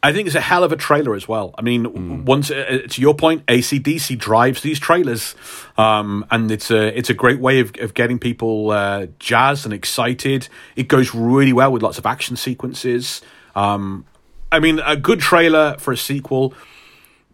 I 0.05 0.13
think 0.13 0.27
it's 0.27 0.35
a 0.35 0.41
hell 0.41 0.63
of 0.63 0.71
a 0.71 0.75
trailer 0.75 1.15
as 1.15 1.27
well. 1.27 1.55
I 1.57 1.63
mean, 1.63 2.25
once 2.25 2.51
uh, 2.51 2.83
to 2.87 3.01
your 3.01 3.15
point, 3.15 3.43
ACDC 3.47 4.19
drives 4.19 4.61
these 4.61 4.79
trailers, 4.79 5.33
um, 5.79 6.23
and 6.29 6.51
it's 6.51 6.69
a 6.69 6.95
it's 6.95 7.09
a 7.09 7.15
great 7.15 7.39
way 7.39 7.59
of, 7.59 7.73
of 7.79 7.95
getting 7.95 8.19
people 8.19 8.69
uh, 8.69 9.07
jazzed 9.17 9.65
and 9.65 9.73
excited. 9.73 10.47
It 10.75 10.89
goes 10.89 11.15
really 11.15 11.53
well 11.53 11.71
with 11.71 11.81
lots 11.81 11.97
of 11.97 12.05
action 12.05 12.35
sequences. 12.35 13.23
Um, 13.55 14.05
I 14.51 14.59
mean, 14.59 14.77
a 14.85 14.95
good 14.95 15.21
trailer 15.21 15.75
for 15.79 15.91
a 15.91 15.97
sequel. 15.97 16.53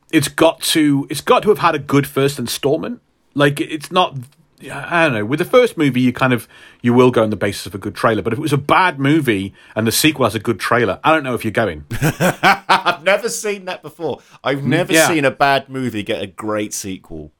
It's 0.10 0.30
got 0.30 0.62
to 0.62 1.08
it's 1.10 1.20
got 1.20 1.44
to 1.44 1.50
have 1.50 1.60
had 1.60 1.76
a 1.76 1.80
good 1.80 2.08
first 2.08 2.40
installment. 2.40 3.02
Like 3.34 3.60
it's 3.60 3.92
not. 3.92 4.16
I 4.63 5.04
don't 5.06 5.13
know. 5.13 5.26
With 5.26 5.39
the 5.39 5.45
first 5.45 5.78
movie, 5.78 6.02
you 6.02 6.13
kind 6.13 6.34
of 6.34 6.47
you 6.82 6.93
will 6.93 7.12
go 7.12 7.24
on 7.24 7.30
the 7.30 7.36
basis 7.36 7.65
of 7.65 7.76
a 7.76 7.78
good 7.78 7.95
trailer. 7.95 8.21
But 8.21 8.34
if 8.34 8.39
it 8.39 8.41
was 8.41 8.54
a 8.54 8.58
bad 8.58 9.00
movie 9.00 9.54
and 9.76 9.88
the 9.88 9.91
sequel 9.91 10.26
has 10.26 10.36
a 10.36 10.39
good 10.39 10.60
trailer, 10.60 11.00
I 11.04 11.13
don't 11.13 11.24
know 11.24 11.34
if 11.34 11.43
you're 11.43 11.52
going. 11.52 11.86
I've 12.02 13.04
never 13.04 13.30
seen 13.30 13.65
that 13.65 13.82
before. 13.82 14.21
I've 14.43 14.63
never 14.63 14.93
yeah. 14.93 15.08
seen 15.08 15.26
a 15.26 15.32
bad 15.32 15.69
movie 15.69 16.04
get 16.04 16.21
a 16.21 16.28
great 16.28 16.74
sequel. 16.74 17.32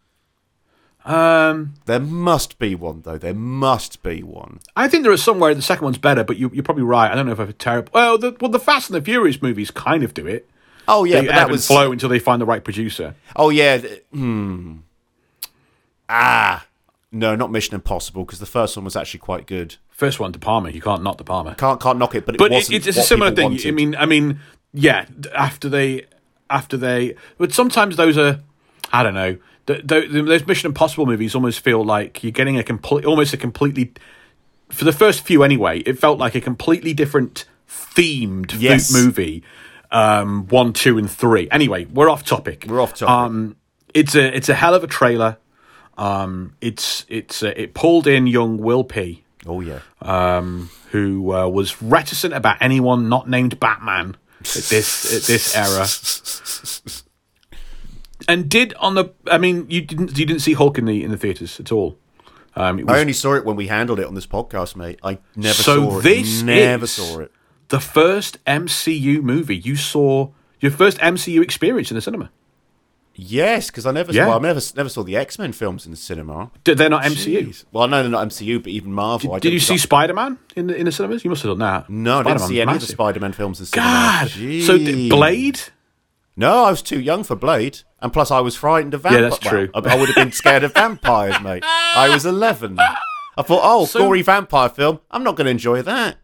Um, 1.04 1.74
There 1.86 2.00
must 2.00 2.60
be 2.60 2.76
one, 2.76 3.02
though. 3.02 3.18
There 3.18 3.34
must 3.34 4.04
be 4.04 4.22
one. 4.22 4.60
I 4.76 4.88
think 4.88 5.04
there 5.04 5.12
is 5.12 5.24
somewhere 5.24 5.54
the 5.56 5.62
second 5.62 5.86
one's 5.86 5.98
better, 5.98 6.24
but 6.24 6.38
you, 6.38 6.52
you're 6.54 6.64
probably 6.64 6.84
right. 6.84 7.12
I 7.12 7.16
don't 7.16 7.26
know 7.26 7.32
if 7.32 7.40
I've 7.40 7.50
a 7.50 7.54
terrible. 7.54 7.92
Well, 7.94 8.18
the, 8.18 8.36
well, 8.40 8.52
the 8.52 8.60
Fast 8.60 8.90
and 8.90 8.98
the 8.98 9.04
Furious 9.04 9.42
movies 9.42 9.72
kind 9.72 10.04
of 10.04 10.14
do 10.14 10.28
it. 10.28 10.48
Oh 10.88 11.04
yeah, 11.04 11.22
they 11.22 11.28
but 11.28 11.36
that 11.36 11.50
was. 11.50 11.68
flow 11.68 11.92
until 11.92 12.10
they 12.10 12.20
find 12.20 12.42
the 12.42 12.46
right 12.46 12.64
producer. 12.64 13.16
Oh 13.36 13.50
yeah. 13.50 13.78
Hmm. 14.12 14.78
Ah. 16.10 16.66
No, 17.12 17.36
not 17.36 17.52
Mission 17.52 17.76
Impossible 17.76 18.24
because 18.24 18.40
the 18.40 18.46
first 18.46 18.78
one 18.78 18.86
was 18.86 18.96
actually 18.96 19.20
quite 19.20 19.46
good. 19.46 19.76
First 19.90 20.20
one, 20.20 20.32
De 20.32 20.40
Palma. 20.40 20.70
You 20.70 20.82
can't 20.82 21.04
knock 21.04 21.18
De 21.18 21.24
Palma. 21.24 21.56
Can't 21.56 21.80
can't 21.80 22.00
knock 22.00 22.16
it, 22.16 22.26
but 22.26 22.36
it 22.36 22.38
but 22.38 22.52
it, 22.52 22.72
it's, 22.72 22.88
a 22.88 23.02
similar 23.04 23.32
thing. 23.32 23.60
I 23.66 23.72
mean, 23.72 23.96
I 23.96 24.06
mean, 24.06 24.40
yeah. 24.74 25.06
After 25.36 25.68
they, 25.68 26.06
after 26.50 26.78
they, 26.78 27.16
but 27.38 27.54
sometimes 27.54 27.98
those 27.98 28.18
are, 28.18 28.40
I 28.94 29.04
don't 29.04 29.14
know. 29.14 29.38
th 29.68 29.86
th 29.86 30.12
those 30.12 30.48
Mission 30.48 30.68
Impossible 30.68 31.06
movies 31.06 31.36
almost 31.36 31.60
feel 31.60 31.84
like 31.84 32.24
you're 32.24 32.32
getting 32.32 32.58
a 32.58 32.64
complete, 32.64 33.06
almost 33.06 33.34
a 33.34 33.38
completely. 33.38 33.92
For 34.70 34.86
the 34.86 34.94
first 34.94 35.26
few, 35.26 35.44
anyway, 35.44 35.80
it 35.80 36.00
felt 36.00 36.18
like 36.18 36.34
a 36.34 36.42
completely 36.42 36.94
different 36.94 37.44
themed 37.70 38.56
Yes. 38.58 38.94
movie. 38.94 39.44
Um, 39.92 40.48
one, 40.48 40.72
two, 40.72 40.98
and 40.98 41.12
three. 41.12 41.50
Anyway, 41.52 41.84
we're 41.86 42.10
off 42.10 42.24
topic. 42.24 42.66
We're 42.70 42.80
off 42.80 42.94
topic. 42.94 43.10
Um, 43.10 43.58
it's 43.94 44.16
a 44.16 44.34
it's 44.34 44.48
a 44.48 44.56
hell 44.56 44.74
of 44.74 44.84
a 44.86 44.88
trailer. 44.88 45.38
Um, 46.02 46.56
it's 46.62 47.06
it's 47.10 47.44
uh, 47.44 47.54
it 47.56 47.74
pulled 47.76 48.08
in 48.08 48.26
young 48.26 48.58
Will 48.58 48.84
P 48.84 49.24
oh 49.46 49.62
yeah. 49.62 49.80
um, 50.02 50.70
who 50.92 51.32
uh, 51.32 51.48
was 51.48 51.80
reticent 51.82 52.34
about 52.34 52.58
anyone 52.60 53.08
not 53.08 53.30
named 53.30 53.60
Batman 53.60 54.18
at 54.40 54.46
this 54.70 55.14
at 55.16 55.22
this 55.24 55.56
era, 55.56 55.86
and 58.28 58.50
did 58.50 58.74
on 58.76 58.96
the. 58.96 59.10
I 59.30 59.38
mean, 59.38 59.68
you 59.70 59.82
didn't 59.82 60.18
you 60.18 60.26
didn't 60.26 60.42
see 60.42 60.54
Hulk 60.54 60.78
in 60.78 60.86
the 60.86 61.04
in 61.04 61.12
the 61.12 61.18
theaters 61.18 61.60
at 61.60 61.72
all. 61.72 61.98
Um, 62.56 62.80
it 62.80 62.86
was 62.88 62.98
I 62.98 63.00
only 63.00 63.14
saw 63.14 63.36
it 63.36 63.46
when 63.46 63.56
we 63.56 63.68
handled 63.68 64.00
it 64.00 64.08
on 64.08 64.14
this 64.16 64.28
podcast, 64.28 64.76
mate. 64.76 65.00
I 65.04 65.20
never 65.36 65.54
So 65.54 65.76
saw 65.76 65.90
it. 65.90 65.92
So 65.92 66.02
this 66.02 66.42
never 66.42 66.84
is- 66.86 66.92
saw 66.92 67.20
it. 67.20 67.32
the 67.70 67.80
first 67.80 68.44
MCU 68.46 69.22
movie 69.22 69.56
you 69.58 69.76
saw. 69.76 70.30
Your 70.60 70.72
first 70.72 71.00
MCU 71.00 71.42
experience 71.42 71.90
in 71.92 71.96
the 71.96 72.02
cinema. 72.02 72.30
Yes, 73.14 73.68
because 73.68 73.86
I 73.86 73.92
never 73.92 74.12
Yeah. 74.14 74.24
saw. 74.26 74.30
Well, 74.30 74.40
I 74.40 74.42
never 74.42 74.62
never 74.76 74.90
saw 74.90 75.04
the 75.04 75.18
X 75.18 75.38
Men 75.38 75.52
films 75.52 75.86
in 75.86 75.92
the 75.92 75.98
cinema. 75.98 76.50
Did 76.64 76.78
they're 76.78 76.90
not 76.90 77.04
MCU? 77.04 77.48
Jeez. 77.48 77.66
Well, 77.72 77.84
I 77.84 77.88
know 77.88 78.02
they're 78.04 78.10
not 78.12 78.26
MCU, 78.28 78.60
but 78.60 78.72
even 78.72 78.94
Marvel. 78.94 79.34
I 79.34 79.40
Did 79.40 79.52
you 79.54 79.60
see 79.60 79.78
Spider 79.78 80.14
Man 80.14 80.38
in 80.56 80.68
the 80.68 80.76
in 80.76 80.86
the 80.86 80.92
cinemas? 80.92 81.24
You 81.24 81.30
must 81.30 81.44
have 81.44 81.52
done 81.52 81.60
that. 81.60 81.90
No, 81.90 82.20
I 82.20 82.24
didn't 82.24 82.40
see 82.40 82.62
any 82.62 82.74
of 82.74 82.80
the. 82.80 82.86
Spider 82.88 83.20
Man 83.20 83.34
films 83.34 83.60
in 83.60 83.66
cinema. 83.66 83.90
God, 83.92 84.30
so 84.66 84.78
Blade. 85.10 85.60
No, 86.38 86.64
I 86.64 86.72
was 86.72 86.82
too 86.82 87.00
young 87.00 87.24
for 87.26 87.36
Blade, 87.36 87.80
and 88.02 88.14
plus 88.14 88.32
I 88.32 88.40
was 88.40 88.56
frightened 88.56 88.94
of 88.94 89.02
vampires. 89.04 89.32
that's 89.38 89.38
true. 89.46 89.70
I, 89.76 89.80
I 89.80 89.96
would 90.00 90.08
have 90.08 90.16
been 90.16 90.32
scared 90.32 90.64
of 90.64 90.74
vampires, 90.76 91.40
mate. 91.42 91.64
I 91.66 92.10
was 92.12 92.26
eleven. 92.26 92.80
I 92.80 93.42
thought, 93.44 93.62
oh, 93.64 93.86
So- 93.86 94.00
gory 94.00 94.22
vampire 94.22 94.70
film. 94.70 95.00
I'm 95.12 95.24
not 95.24 95.36
going 95.36 95.46
to 95.46 95.52
enjoy 95.52 95.82
that. 95.82 96.18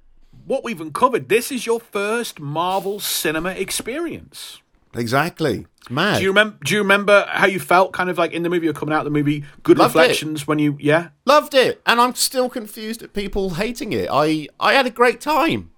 What 0.46 0.64
we've 0.64 0.80
uncovered. 0.80 1.28
This 1.28 1.52
is 1.52 1.66
your 1.66 1.80
first 1.82 2.40
Marvel 2.40 3.00
cinema 3.02 3.50
experience. 3.50 4.62
Exactly. 4.98 5.66
Mad. 5.90 6.18
Do 6.18 6.24
you 6.24 6.30
remember? 6.30 6.58
Do 6.64 6.74
you 6.74 6.82
remember 6.82 7.26
how 7.30 7.48
you 7.48 7.60
felt, 7.60 7.94
kind 7.94 8.10
of 8.10 8.18
like 8.18 8.32
in 8.34 8.44
the 8.44 8.50
movie 8.50 8.68
or 8.68 8.74
coming 8.74 8.94
out 8.94 9.00
of 9.00 9.06
the 9.06 9.12
movie? 9.12 9.46
Good 9.64 9.78
Loved 9.78 9.96
it. 9.96 10.00
reflections 10.00 10.46
when 10.48 10.60
you, 10.60 10.78
yeah. 10.80 11.10
Loved 11.26 11.54
it, 11.54 11.82
and 11.86 12.02
I'm 12.02 12.14
still 12.16 12.50
confused 12.50 13.02
at 13.04 13.14
people 13.14 13.52
hating 13.52 13.94
it. 13.94 14.10
I 14.12 14.48
I 14.60 14.74
had 14.74 14.86
a 14.86 14.90
great 14.90 15.22
time. 15.22 15.72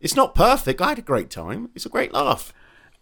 It's 0.00 0.14
not 0.14 0.34
perfect. 0.34 0.80
I 0.80 0.90
had 0.90 0.98
a 0.98 1.02
great 1.02 1.30
time. 1.30 1.70
It's 1.74 1.86
a 1.86 1.88
great 1.88 2.12
laugh. 2.12 2.52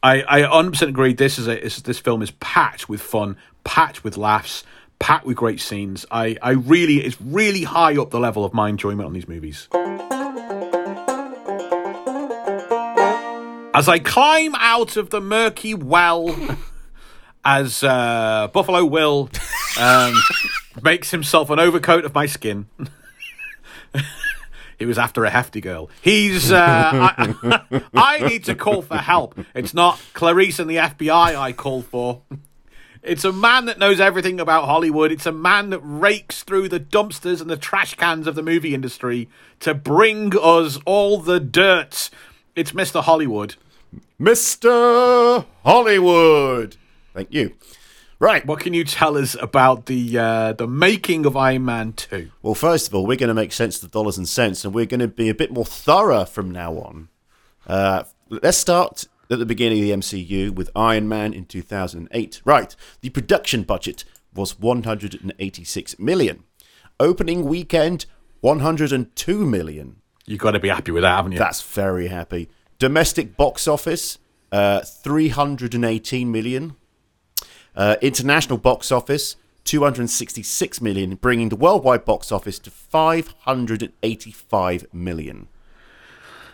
I 0.03 0.23
I 0.23 0.41
100 0.43 0.71
percent 0.71 0.89
agree. 0.91 1.13
This 1.13 1.39
is 1.39 1.49
a 1.49 1.63
is, 1.63 1.83
this 1.83 1.99
film 1.99 2.23
is 2.23 2.31
packed 2.31 2.89
with 2.89 3.03
fun, 3.03 3.37
packed 3.65 4.03
with 4.05 4.17
laughs, 4.17 4.65
packed 4.99 5.27
with 5.27 5.37
great 5.37 5.61
scenes. 5.61 6.07
I 6.11 6.37
I 6.41 6.53
really 6.53 7.05
it's 7.05 7.21
really 7.21 7.65
high 7.65 7.97
up 7.99 8.11
the 8.11 8.21
level 8.21 8.45
of 8.45 8.55
my 8.55 8.69
enjoyment 8.71 9.07
on 9.07 9.13
these 9.13 9.29
movies. 9.29 9.69
As 13.75 13.89
I 13.89 13.99
climb 13.99 14.55
out 14.55 14.97
of 14.97 15.11
the 15.11 15.21
murky 15.21 15.75
well, 15.75 16.35
as 17.45 17.83
uh, 17.83 18.49
Buffalo 18.53 18.85
Will 18.85 19.29
um, 19.79 20.15
makes 20.83 21.11
himself 21.11 21.51
an 21.51 21.59
overcoat 21.59 22.05
of 22.05 22.15
my 22.15 22.27
skin. 22.27 22.67
He 24.79 24.87
was 24.87 24.99
after 24.99 25.25
a 25.25 25.31
hefty 25.31 25.61
girl. 25.61 25.89
He's. 26.03 26.51
Uh, 26.51 26.59
I, 26.61 27.83
I 27.95 28.29
need 28.29 28.45
to 28.45 28.55
call 28.55 28.83
for 28.83 28.97
help. 28.97 29.39
It's 29.55 29.73
not 29.73 30.01
Clarice 30.15 30.59
and 30.59 30.69
the 30.69 30.77
FBI 30.77 31.37
I 31.37 31.53
call 31.53 31.83
for. 31.83 32.23
It's 33.03 33.25
a 33.25 33.33
man 33.33 33.67
that 33.67 33.79
knows 33.79 34.01
everything 34.01 34.41
about 34.41 34.65
Hollywood. 34.65 35.13
It's 35.13 35.27
a 35.27 35.33
man 35.33 35.71
that 35.71 35.81
rakes 35.81 36.43
through 36.43 36.69
the 36.69 36.81
dumpsters 36.81 37.41
and 37.41 37.51
the 37.51 37.57
trash 37.57 37.95
cans 37.95 38.27
of 38.27 38.35
the 38.35 38.43
movie 38.43 38.75
industry 38.75 39.29
to 39.61 39.75
bring 39.75 40.33
us 40.37 40.79
all 40.87 41.19
the 41.19 41.39
dirt. 41.39 42.11
It's 42.57 42.73
Mr. 42.73 43.03
Hollywood. 43.03 43.57
Mr. 44.21 45.45
Hollywood. 45.65 46.77
Thank 47.13 47.33
you. 47.33 47.55
Right. 48.19 48.47
What 48.47 48.61
can 48.61 48.75
you 48.75 48.85
tell 48.85 49.19
us 49.19 49.37
about 49.41 49.87
the 49.87 50.19
uh, 50.19 50.53
the 50.53 50.67
making 50.67 51.27
of 51.27 51.37
Iron 51.37 51.65
Man 51.65 51.93
2? 51.93 52.31
Well, 52.43 52.55
first 52.55 52.89
of 52.89 52.95
all, 52.95 53.07
we're 53.07 53.17
going 53.17 53.29
to 53.29 53.35
make 53.35 53.53
sense 53.53 53.77
of 53.77 53.91
the 53.91 53.99
dollars 53.99 54.17
and 54.17 54.29
cents, 54.29 54.65
and 54.65 54.73
we're 54.73 54.87
going 54.87 55.01
to 55.01 55.09
be 55.09 55.29
a 55.29 55.35
bit 55.35 55.53
more 55.53 55.65
thorough 55.65 56.25
from 56.25 56.51
now 56.51 56.75
on. 56.75 57.09
Uh, 57.67 58.05
let's 58.31 58.57
start 58.59 59.07
at 59.31 59.39
the 59.39 59.47
beginning 59.47 59.79
of 59.79 59.85
the 59.85 59.91
MCU 59.91 60.51
with 60.51 60.71
Iron 60.77 61.09
Man 61.09 61.33
in 61.33 61.45
2008. 61.45 62.41
Right. 62.45 62.77
The 63.01 63.11
production 63.11 63.63
budget 63.63 64.05
was 64.33 64.59
186 64.59 65.99
million. 65.99 66.45
Opening 67.01 67.45
weekend, 67.45 68.07
102 68.41 69.47
million. 69.47 69.97
You've 70.27 70.41
got 70.41 70.53
to 70.53 70.61
be 70.61 70.69
happy 70.69 70.93
with 70.93 71.03
that, 71.03 71.17
haven't 71.17 71.33
you? 71.33 71.39
That's 71.39 71.63
very 71.63 72.09
happy. 72.09 72.49
Domestic 72.79 73.37
box 73.37 73.69
office, 73.69 74.19
uh, 74.53 74.81
318 74.81 76.31
million. 76.31 76.77
Uh, 77.77 77.97
international 78.01 78.57
box 78.57 78.93
office, 78.93 79.35
266 79.65 80.81
million, 80.81 81.17
bringing 81.17 81.49
the 81.49 81.57
worldwide 81.57 82.05
box 82.05 82.31
office 82.31 82.61
to 82.61 82.71
585 82.71 84.87
million. 84.93 85.49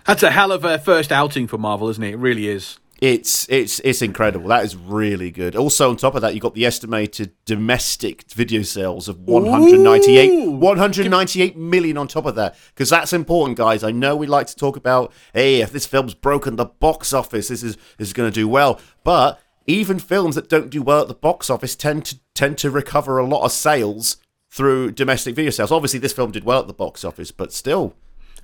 That's 0.07 0.23
a 0.23 0.31
hell 0.31 0.51
of 0.51 0.65
a 0.65 0.79
first 0.79 1.13
outing 1.13 1.47
for 1.47 1.59
Marvel, 1.59 1.91
isn't 1.91 2.03
it? 2.03 2.15
It 2.15 2.17
really 2.17 2.49
is. 2.49 2.79
It's 3.01 3.49
it's 3.49 3.81
it's 3.81 4.03
incredible. 4.03 4.49
That 4.49 4.63
is 4.63 4.77
really 4.77 5.31
good. 5.31 5.57
Also, 5.57 5.89
on 5.89 5.97
top 5.97 6.15
of 6.15 6.21
that, 6.21 6.35
you 6.35 6.41
got 6.41 6.55
the 6.55 6.67
estimated 6.67 7.33
domestic 7.47 8.31
video 8.31 8.61
sales 8.61 9.09
of 9.09 9.21
198 9.21 10.31
Ooh. 10.31 10.51
198 10.51 11.57
million 11.57 11.97
on 11.97 12.09
top 12.09 12.27
of 12.27 12.35
that. 12.35 12.57
Because 12.75 12.91
that's 12.91 13.15
important, 13.15 13.57
guys. 13.57 13.83
I 13.83 13.91
know 13.91 14.15
we 14.17 14.27
like 14.27 14.49
to 14.49 14.57
talk 14.57 14.77
about, 14.77 15.13
hey, 15.33 15.63
if 15.63 15.73
this 15.73 15.87
film's 15.87 16.13
broken 16.13 16.57
the 16.57 16.67
box 16.67 17.15
office, 17.15 17.49
this 17.49 17.63
is 17.63 17.77
this 17.97 18.09
is 18.09 18.13
going 18.13 18.31
to 18.31 18.35
do 18.35 18.47
well. 18.47 18.79
But 19.03 19.41
even 19.67 19.99
films 19.99 20.35
that 20.35 20.51
don't 20.51 20.69
do 20.69 20.83
well 20.83 21.01
at 21.01 21.09
the 21.09 21.15
box 21.15 21.49
office 21.49 21.75
tend 21.75 22.05
to 22.07 22.19
tend 22.35 22.59
to 22.59 22.71
recover 22.71 23.19
a 23.19 23.27
lot 23.27 23.45
of 23.45 23.53
sales 23.53 24.19
through 24.51 24.91
domestic 24.93 25.35
video 25.35 25.51
sales. 25.51 25.73
Obviously, 25.73 26.01
this 26.01 26.13
film 26.13 26.33
did 26.33 26.45
well 26.45 26.61
at 26.61 26.67
the 26.67 26.75
box 26.75 27.03
office, 27.03 27.31
but 27.31 27.51
still, 27.51 27.95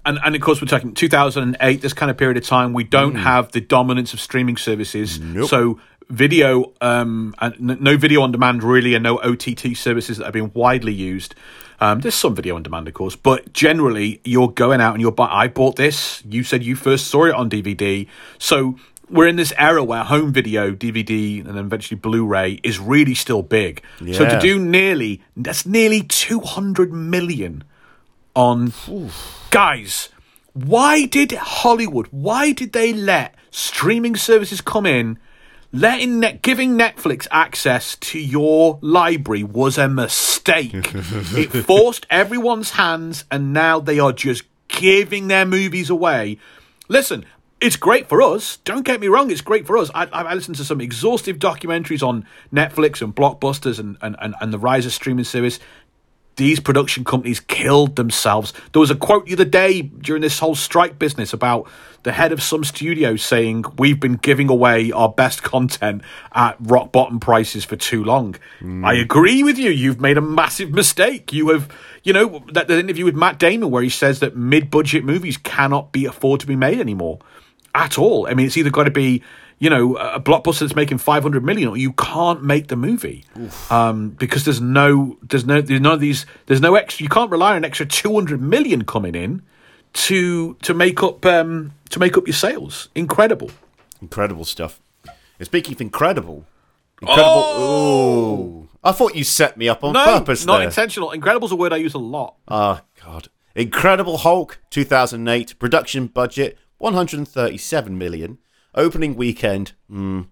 And, 0.06 0.20
and 0.24 0.36
of 0.36 0.40
course, 0.40 0.62
we're 0.62 0.68
talking 0.68 0.94
2008, 0.94 1.82
this 1.82 1.92
kind 1.92 2.10
of 2.10 2.16
period 2.16 2.36
of 2.36 2.44
time, 2.44 2.72
we 2.72 2.84
don't 2.84 3.16
have 3.16 3.50
the 3.50 3.60
dominance 3.60 4.14
of 4.14 4.20
streaming 4.20 4.56
services. 4.56 5.18
Nope. 5.18 5.48
So, 5.48 5.80
video, 6.08 6.72
um, 6.80 7.34
and 7.40 7.80
no 7.80 7.96
video 7.96 8.22
on 8.22 8.30
demand 8.30 8.62
really, 8.62 8.94
and 8.94 9.02
no 9.02 9.18
OTT 9.18 9.76
services 9.76 10.18
that 10.18 10.24
have 10.24 10.32
been 10.32 10.52
widely 10.54 10.94
used. 10.94 11.34
Um, 11.80 12.00
there's 12.00 12.14
some 12.14 12.36
video 12.36 12.54
on 12.54 12.62
demand, 12.62 12.86
of 12.86 12.94
course, 12.94 13.16
but 13.16 13.52
generally, 13.52 14.20
you're 14.24 14.48
going 14.48 14.80
out 14.80 14.94
and 14.94 15.02
you're 15.02 15.12
buying. 15.12 15.32
I 15.32 15.48
bought 15.48 15.74
this. 15.74 16.22
You 16.24 16.44
said 16.44 16.62
you 16.62 16.76
first 16.76 17.08
saw 17.08 17.24
it 17.24 17.34
on 17.34 17.50
DVD. 17.50 18.06
So, 18.38 18.76
we're 19.10 19.26
in 19.26 19.36
this 19.36 19.52
era 19.58 19.82
where 19.84 20.04
home 20.04 20.32
video, 20.32 20.72
DVD, 20.72 21.40
and 21.40 21.56
then 21.56 21.66
eventually 21.66 21.98
Blu-ray 21.98 22.60
is 22.62 22.78
really 22.78 23.14
still 23.14 23.42
big. 23.42 23.82
So 24.14 24.24
to 24.28 24.40
do 24.40 24.58
nearly 24.58 25.22
that's 25.36 25.66
nearly 25.66 26.02
two 26.02 26.40
hundred 26.40 26.92
million 26.92 27.64
on 28.36 28.72
guys. 29.50 30.10
Why 30.52 31.06
did 31.06 31.32
Hollywood? 31.32 32.06
Why 32.10 32.52
did 32.52 32.72
they 32.72 32.92
let 32.92 33.34
streaming 33.50 34.14
services 34.14 34.60
come 34.60 34.86
in? 34.86 35.18
Letting 35.72 36.20
net, 36.20 36.42
giving 36.42 36.78
Netflix 36.78 37.26
access 37.30 37.96
to 37.96 38.18
your 38.20 38.78
library 38.80 39.42
was 39.42 39.76
a 39.76 39.88
mistake. 39.88 40.70
it 40.94 41.48
forced 41.64 42.06
everyone's 42.08 42.70
hands, 42.70 43.24
and 43.30 43.52
now 43.52 43.80
they 43.80 43.98
are 43.98 44.12
just 44.12 44.44
giving 44.68 45.28
their 45.28 45.44
movies 45.44 45.90
away. 45.90 46.38
Listen, 46.88 47.24
it's 47.60 47.76
great 47.76 48.08
for 48.08 48.22
us. 48.22 48.58
Don't 48.58 48.84
get 48.84 49.00
me 49.00 49.08
wrong; 49.08 49.30
it's 49.30 49.40
great 49.40 49.66
for 49.66 49.76
us. 49.76 49.90
I, 49.94 50.04
I 50.04 50.34
listened 50.34 50.56
to 50.56 50.64
some 50.64 50.80
exhaustive 50.80 51.38
documentaries 51.38 52.06
on 52.06 52.24
Netflix 52.52 53.02
and 53.02 53.14
blockbusters 53.14 53.78
and, 53.78 53.98
and, 54.00 54.16
and, 54.20 54.34
and 54.40 54.52
the 54.52 54.58
rise 54.58 54.86
of 54.86 54.92
streaming 54.92 55.24
service 55.24 55.58
these 56.36 56.60
production 56.60 57.04
companies 57.04 57.40
killed 57.40 57.96
themselves. 57.96 58.52
There 58.72 58.80
was 58.80 58.90
a 58.90 58.94
quote 58.94 59.26
the 59.26 59.32
other 59.32 59.44
day 59.44 59.82
during 59.82 60.22
this 60.22 60.38
whole 60.38 60.54
strike 60.54 60.98
business 60.98 61.32
about 61.32 61.68
the 62.02 62.12
head 62.12 62.30
of 62.30 62.42
some 62.42 62.62
studio 62.62 63.16
saying, 63.16 63.64
We've 63.78 63.98
been 63.98 64.16
giving 64.16 64.48
away 64.48 64.92
our 64.92 65.08
best 65.08 65.42
content 65.42 66.02
at 66.32 66.56
rock 66.60 66.92
bottom 66.92 67.20
prices 67.20 67.64
for 67.64 67.76
too 67.76 68.04
long. 68.04 68.36
Mm. 68.60 68.86
I 68.86 68.94
agree 68.94 69.42
with 69.42 69.58
you. 69.58 69.70
You've 69.70 70.00
made 70.00 70.18
a 70.18 70.22
massive 70.22 70.70
mistake. 70.70 71.32
You 71.32 71.48
have, 71.48 71.68
you 72.04 72.12
know, 72.12 72.44
that, 72.52 72.68
that 72.68 72.78
interview 72.78 73.06
with 73.06 73.16
Matt 73.16 73.38
Damon 73.38 73.70
where 73.70 73.82
he 73.82 73.88
says 73.88 74.20
that 74.20 74.36
mid 74.36 74.70
budget 74.70 75.04
movies 75.04 75.38
cannot 75.38 75.90
be 75.90 76.04
afford 76.04 76.40
to 76.40 76.46
be 76.46 76.56
made 76.56 76.78
anymore 76.78 77.18
at 77.74 77.98
all. 77.98 78.26
I 78.26 78.34
mean, 78.34 78.46
it's 78.46 78.56
either 78.56 78.70
got 78.70 78.84
to 78.84 78.90
be, 78.90 79.22
you 79.58 79.70
know, 79.70 79.96
a 79.96 80.20
blockbuster 80.20 80.60
that's 80.60 80.76
making 80.76 80.98
500 80.98 81.42
million 81.44 81.68
or 81.68 81.76
you 81.76 81.92
can't 81.94 82.42
make 82.42 82.68
the 82.68 82.76
movie. 82.76 83.24
Um, 83.70 84.10
because 84.10 84.44
there's 84.44 84.60
no, 84.60 85.16
there's 85.22 85.46
no, 85.46 85.60
there's 85.62 85.80
none 85.80 85.94
of 85.94 86.00
these, 86.00 86.26
there's 86.46 86.60
no 86.60 86.74
extra, 86.74 87.02
you 87.04 87.08
can't 87.08 87.30
rely 87.30 87.52
on 87.52 87.56
an 87.58 87.64
extra 87.64 87.86
200 87.86 88.40
million 88.40 88.84
coming 88.84 89.14
in 89.14 89.42
to, 89.94 90.54
to 90.62 90.74
make 90.74 91.02
up, 91.02 91.24
um, 91.24 91.72
to 91.90 91.98
make 91.98 92.18
up 92.18 92.26
your 92.26 92.34
sales. 92.34 92.88
Incredible. 92.94 93.50
Incredible 94.02 94.44
stuff. 94.44 94.78
And 95.38 95.46
speaking 95.46 95.74
of 95.74 95.80
incredible, 95.80 96.44
incredible. 97.00 97.26
Oh, 97.30 98.68
I 98.84 98.92
thought 98.92 99.14
you 99.14 99.24
set 99.24 99.56
me 99.56 99.68
up 99.68 99.82
on 99.84 99.92
No, 99.94 100.04
purpose 100.04 100.44
not 100.46 100.58
there. 100.58 100.66
intentional. 100.68 101.10
Incredible's 101.12 101.52
a 101.52 101.56
word 101.56 101.72
I 101.72 101.76
use 101.76 101.94
a 101.94 101.98
lot. 101.98 102.36
Oh 102.48 102.80
God! 103.04 103.28
Incredible 103.54 104.18
Hulk 104.18 104.58
2008 104.70 105.58
production 105.58 106.06
budget 106.06 106.56
137 106.78 107.98
million. 107.98 108.38
Opening 108.76 109.16
weekend, 109.16 109.72
mm, 109.90 110.26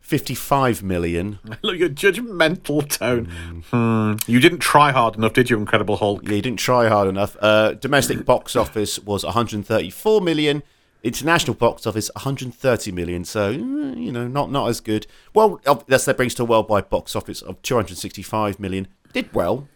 55 0.00 0.82
million. 0.82 1.38
Look, 1.62 1.74
at 1.74 1.78
your 1.80 1.88
judgmental 1.88 2.88
tone. 2.88 3.26
Hmm. 3.70 4.14
You 4.30 4.40
didn't 4.40 4.58
try 4.58 4.90
hard 4.90 5.14
enough, 5.16 5.34
did 5.34 5.50
you, 5.50 5.56
Incredible 5.58 5.96
Hulk? 5.98 6.22
Yeah, 6.24 6.34
you 6.34 6.42
didn't 6.42 6.58
try 6.58 6.88
hard 6.88 7.08
enough. 7.08 7.36
Uh, 7.40 7.74
domestic 7.74 8.24
box 8.24 8.56
office 8.56 8.98
was 8.98 9.24
134 9.24 10.20
million. 10.20 10.62
International 11.02 11.54
box 11.54 11.86
office 11.86 12.10
130 12.14 12.92
million. 12.92 13.24
So 13.24 13.54
mm, 13.54 13.96
you 14.02 14.12
know, 14.12 14.26
not 14.28 14.50
not 14.50 14.68
as 14.68 14.80
good. 14.80 15.06
Well, 15.32 15.58
that's 15.86 16.04
that 16.04 16.16
brings 16.18 16.34
to 16.34 16.42
a 16.42 16.44
worldwide 16.44 16.90
box 16.90 17.16
office 17.16 17.40
of 17.40 17.62
265 17.62 18.60
million. 18.60 18.86
Did 19.14 19.32
well. 19.32 19.66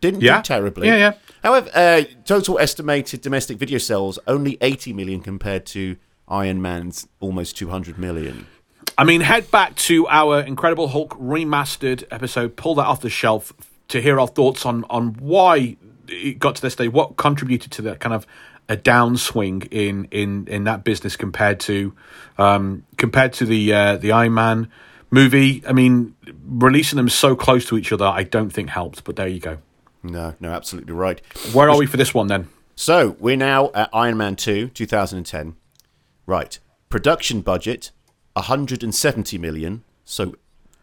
Didn't 0.00 0.22
Yeah. 0.22 0.38
do 0.38 0.42
terribly. 0.44 0.86
Yeah, 0.88 0.96
yeah. 0.96 1.12
However, 1.42 1.70
uh, 1.74 2.02
total 2.24 2.58
estimated 2.58 3.20
domestic 3.20 3.58
video 3.58 3.76
sales 3.78 4.18
only 4.26 4.56
80 4.62 4.92
million 4.94 5.20
compared 5.20 5.66
to 5.66 5.96
Iron 6.28 6.62
Man's 6.62 7.08
almost 7.20 7.56
200 7.56 7.98
million. 7.98 8.46
I 8.98 9.04
mean, 9.04 9.22
head 9.22 9.50
back 9.50 9.74
to 9.76 10.06
our 10.08 10.40
Incredible 10.40 10.88
Hulk 10.88 11.18
remastered 11.18 12.04
episode, 12.10 12.56
pull 12.56 12.74
that 12.76 12.86
off 12.86 13.00
the 13.00 13.10
shelf 13.10 13.52
to 13.88 14.00
hear 14.00 14.20
our 14.20 14.26
thoughts 14.26 14.64
on 14.66 14.84
on 14.90 15.14
why 15.14 15.76
it 16.08 16.38
got 16.38 16.56
to 16.56 16.62
this 16.62 16.76
day, 16.76 16.88
what 16.88 17.16
contributed 17.16 17.72
to 17.72 17.82
that 17.82 18.00
kind 18.00 18.14
of 18.14 18.26
a 18.68 18.76
downswing 18.76 19.68
in 19.70 20.06
in 20.10 20.46
in 20.48 20.64
that 20.64 20.84
business 20.84 21.16
compared 21.16 21.60
to 21.60 21.94
um, 22.38 22.84
compared 22.96 23.32
to 23.34 23.44
the 23.44 23.72
uh, 23.72 23.96
the 23.96 24.12
Iron 24.12 24.34
Man 24.34 24.68
movie. 25.10 25.62
I 25.66 25.72
mean, 25.72 26.14
releasing 26.46 26.96
them 26.96 27.08
so 27.08 27.34
close 27.36 27.66
to 27.66 27.78
each 27.78 27.92
other, 27.92 28.06
I 28.06 28.22
don't 28.24 28.50
think 28.50 28.70
helped. 28.70 29.04
But 29.04 29.16
there 29.16 29.28
you 29.28 29.40
go. 29.40 29.58
No, 30.02 30.34
no, 30.40 30.50
absolutely 30.50 30.92
right. 30.92 31.20
Where 31.52 31.70
are 31.70 31.78
we 31.78 31.86
for 31.86 31.96
this 31.96 32.12
one 32.12 32.26
then? 32.26 32.48
So 32.74 33.16
we're 33.20 33.36
now 33.36 33.70
at 33.74 33.90
Iron 33.92 34.16
Man 34.16 34.36
2, 34.36 34.68
2010. 34.68 35.54
Right. 36.26 36.58
Production 36.88 37.40
budget, 37.40 37.90
170 38.34 39.38
million. 39.38 39.84
So 40.04 40.34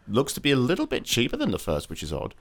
looks 0.08 0.32
to 0.34 0.40
be 0.40 0.50
a 0.50 0.56
little 0.56 0.86
bit 0.86 1.04
cheaper 1.04 1.36
than 1.36 1.50
the 1.50 1.58
first, 1.58 1.88
which 1.88 2.02
is 2.02 2.12
odd. 2.12 2.34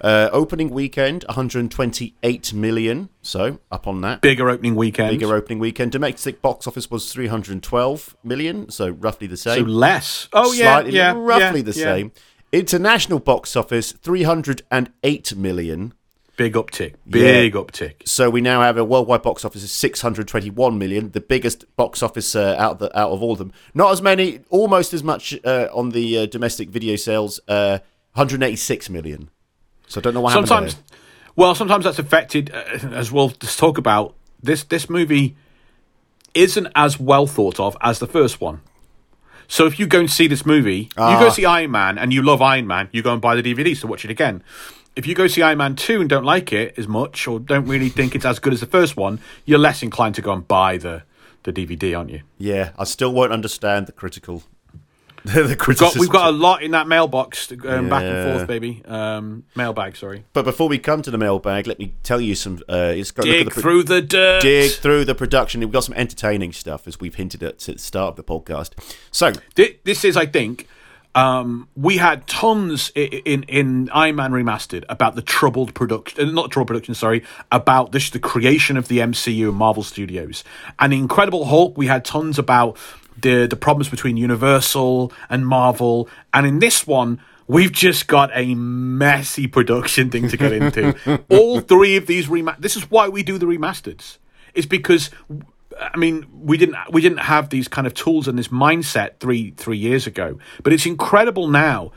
Uh, 0.00 0.28
opening 0.32 0.70
weekend, 0.70 1.24
128 1.24 2.52
million. 2.54 3.08
So 3.20 3.58
up 3.72 3.88
on 3.88 4.00
that. 4.02 4.20
Bigger 4.20 4.48
opening 4.48 4.76
weekend. 4.76 5.10
Bigger 5.18 5.34
opening 5.34 5.58
weekend. 5.58 5.90
Domestic 5.90 6.40
box 6.40 6.66
office 6.68 6.88
was 6.90 7.12
312 7.12 8.16
million. 8.22 8.70
So 8.70 8.90
roughly 8.90 9.26
the 9.26 9.36
same. 9.36 9.64
so 9.64 9.70
less. 9.70 10.28
Oh 10.32 10.52
yeah, 10.52 10.74
Slightly, 10.74 10.92
yeah, 10.92 11.14
roughly 11.16 11.60
yeah, 11.60 11.64
the 11.64 11.78
yeah. 11.78 11.84
same. 11.84 12.12
International 12.52 13.18
box 13.18 13.56
office, 13.56 13.92
308 13.92 15.36
million. 15.36 15.92
Big 16.38 16.54
uptick. 16.54 16.94
Big 17.06 17.52
uptick. 17.54 18.06
So 18.08 18.30
we 18.30 18.40
now 18.40 18.62
have 18.62 18.76
a 18.78 18.84
worldwide 18.84 19.22
box 19.22 19.44
office 19.44 19.62
of 19.64 19.68
621 19.70 20.78
million, 20.78 21.10
the 21.10 21.20
biggest 21.20 21.64
box 21.76 22.00
office 22.02 22.34
uh, 22.36 22.54
out 22.58 22.72
of 22.72 22.78
the, 22.78 22.98
out 22.98 23.10
of 23.10 23.22
all 23.22 23.32
of 23.32 23.38
them. 23.38 23.52
Not 23.74 23.90
as 23.92 24.00
many, 24.00 24.40
almost 24.48 24.94
as 24.94 25.02
much 25.02 25.34
uh, 25.44 25.68
on 25.74 25.90
the 25.90 26.18
uh, 26.18 26.26
domestic 26.26 26.68
video 26.70 26.94
sales, 26.96 27.40
uh, 27.48 27.80
186 28.14 28.88
million. 28.88 29.30
So 29.88 30.00
I 30.00 30.02
don't 30.02 30.14
know 30.14 30.20
what 30.20 30.32
happened. 30.32 30.48
sometimes 30.48 30.74
there. 30.76 30.84
well 31.34 31.54
sometimes 31.56 31.84
that's 31.84 31.98
affected 31.98 32.50
uh, 32.54 32.88
as 32.92 33.10
we'll 33.10 33.30
just 33.30 33.58
talk 33.58 33.76
about 33.78 34.14
this 34.42 34.62
this 34.64 34.88
movie 34.88 35.34
isn't 36.34 36.68
as 36.76 37.00
well 37.00 37.26
thought 37.26 37.58
of 37.58 37.76
as 37.80 37.98
the 37.98 38.06
first 38.06 38.40
one 38.40 38.60
so 39.48 39.66
if 39.66 39.78
you 39.78 39.86
go 39.86 40.00
and 40.00 40.10
see 40.10 40.26
this 40.28 40.44
movie 40.44 40.80
you 40.80 40.88
Ah. 40.98 41.18
go 41.18 41.30
see 41.30 41.44
iron 41.46 41.70
man 41.70 41.96
and 41.96 42.12
you 42.12 42.22
love 42.22 42.42
iron 42.42 42.66
man 42.66 42.88
you 42.92 43.02
go 43.02 43.12
and 43.14 43.22
buy 43.22 43.34
the 43.34 43.42
dvd 43.42 43.80
to 43.80 43.86
watch 43.86 44.04
it 44.04 44.10
again 44.10 44.42
if 44.96 45.06
you 45.06 45.14
go 45.14 45.26
see 45.26 45.42
Iron 45.42 45.58
Man 45.58 45.76
2 45.76 46.00
and 46.00 46.10
don't 46.10 46.24
like 46.24 46.52
it 46.52 46.74
as 46.76 46.88
much 46.88 47.26
or 47.28 47.38
don't 47.38 47.66
really 47.66 47.88
think 47.88 48.14
it's 48.14 48.24
as 48.24 48.38
good 48.38 48.52
as 48.52 48.60
the 48.60 48.66
first 48.66 48.96
one, 48.96 49.20
you're 49.44 49.58
less 49.58 49.82
inclined 49.82 50.14
to 50.16 50.22
go 50.22 50.32
and 50.32 50.46
buy 50.46 50.76
the, 50.76 51.02
the 51.44 51.52
DVD, 51.52 51.96
aren't 51.96 52.10
you? 52.10 52.22
Yeah, 52.36 52.70
I 52.78 52.84
still 52.84 53.12
won't 53.12 53.32
understand 53.32 53.86
the 53.86 53.92
critical. 53.92 54.42
the 55.24 55.56
We've 55.66 55.76
got, 55.76 55.96
we've 55.96 56.08
got 56.08 56.28
a 56.28 56.36
lot 56.36 56.62
in 56.62 56.70
that 56.70 56.86
mailbox, 56.86 57.50
um, 57.50 57.88
back 57.88 58.04
and 58.04 58.32
forth, 58.32 58.46
baby. 58.46 58.82
Um, 58.86 59.44
mailbag, 59.56 59.96
sorry. 59.96 60.24
But 60.32 60.44
before 60.44 60.68
we 60.68 60.78
come 60.78 61.02
to 61.02 61.10
the 61.10 61.18
mailbag, 61.18 61.66
let 61.66 61.78
me 61.78 61.92
tell 62.02 62.20
you 62.20 62.34
some. 62.34 62.60
Uh, 62.68 62.92
it's 62.94 63.10
got 63.10 63.24
Dig 63.24 63.46
the 63.46 63.50
pro- 63.50 63.62
through 63.62 63.82
the 63.84 64.00
dirt. 64.00 64.42
dig 64.42 64.70
through 64.72 65.04
the 65.04 65.14
production. 65.16 65.60
We've 65.60 65.72
got 65.72 65.84
some 65.84 65.94
entertaining 65.96 66.52
stuff, 66.52 66.86
as 66.86 67.00
we've 67.00 67.16
hinted 67.16 67.42
at 67.42 67.68
at 67.68 67.76
the 67.76 67.78
start 67.78 68.10
of 68.10 68.16
the 68.16 68.24
podcast. 68.24 68.70
So 69.10 69.32
Thi- 69.54 69.80
this 69.84 70.04
is, 70.04 70.16
I 70.16 70.26
think, 70.26 70.68
um, 71.18 71.68
we 71.76 71.96
had 71.96 72.26
tons 72.26 72.92
i- 72.96 73.00
i- 73.00 73.22
in 73.24 73.42
in 73.44 73.90
Iron 73.92 74.16
Man 74.16 74.32
remastered 74.32 74.84
about 74.88 75.14
the 75.16 75.22
troubled 75.22 75.74
production, 75.74 76.28
uh, 76.28 76.30
not 76.32 76.50
troubled 76.50 76.68
production, 76.68 76.94
sorry, 76.94 77.22
about 77.50 77.92
this 77.92 78.10
the 78.10 78.18
creation 78.18 78.76
of 78.76 78.88
the 78.88 78.98
MCU 79.00 79.48
and 79.48 79.56
Marvel 79.56 79.82
Studios, 79.82 80.44
and 80.78 80.92
Incredible 80.92 81.46
Hulk. 81.46 81.76
We 81.76 81.86
had 81.86 82.04
tons 82.04 82.38
about 82.38 82.76
the 83.20 83.46
the 83.46 83.56
problems 83.56 83.88
between 83.88 84.16
Universal 84.16 85.12
and 85.28 85.46
Marvel, 85.46 86.08
and 86.32 86.46
in 86.46 86.58
this 86.60 86.86
one. 86.86 87.20
We've 87.50 87.72
just 87.72 88.08
got 88.08 88.28
a 88.34 88.54
messy 88.54 89.46
production 89.46 90.10
thing 90.10 90.28
to 90.28 90.36
get 90.36 90.52
into. 90.52 90.94
All 91.30 91.60
three 91.60 91.96
of 91.96 92.06
these 92.06 92.28
rema- 92.28 92.56
This 92.58 92.76
is 92.76 92.90
why 92.90 93.08
we 93.08 93.22
do 93.22 93.38
the 93.38 93.46
remasters. 93.46 94.18
It's 94.52 94.66
because 94.66 95.08
I 95.80 95.96
mean, 95.96 96.26
we 96.32 96.56
didn't 96.56 96.76
we 96.90 97.00
didn't 97.00 97.18
have 97.18 97.50
these 97.50 97.68
kind 97.68 97.86
of 97.86 97.94
tools 97.94 98.28
and 98.28 98.38
this 98.38 98.48
mindset 98.48 99.18
three 99.20 99.52
three 99.52 99.78
years 99.78 100.06
ago. 100.06 100.38
But 100.62 100.72
it's 100.72 100.86
incredible 100.86 101.48
now 101.48 101.92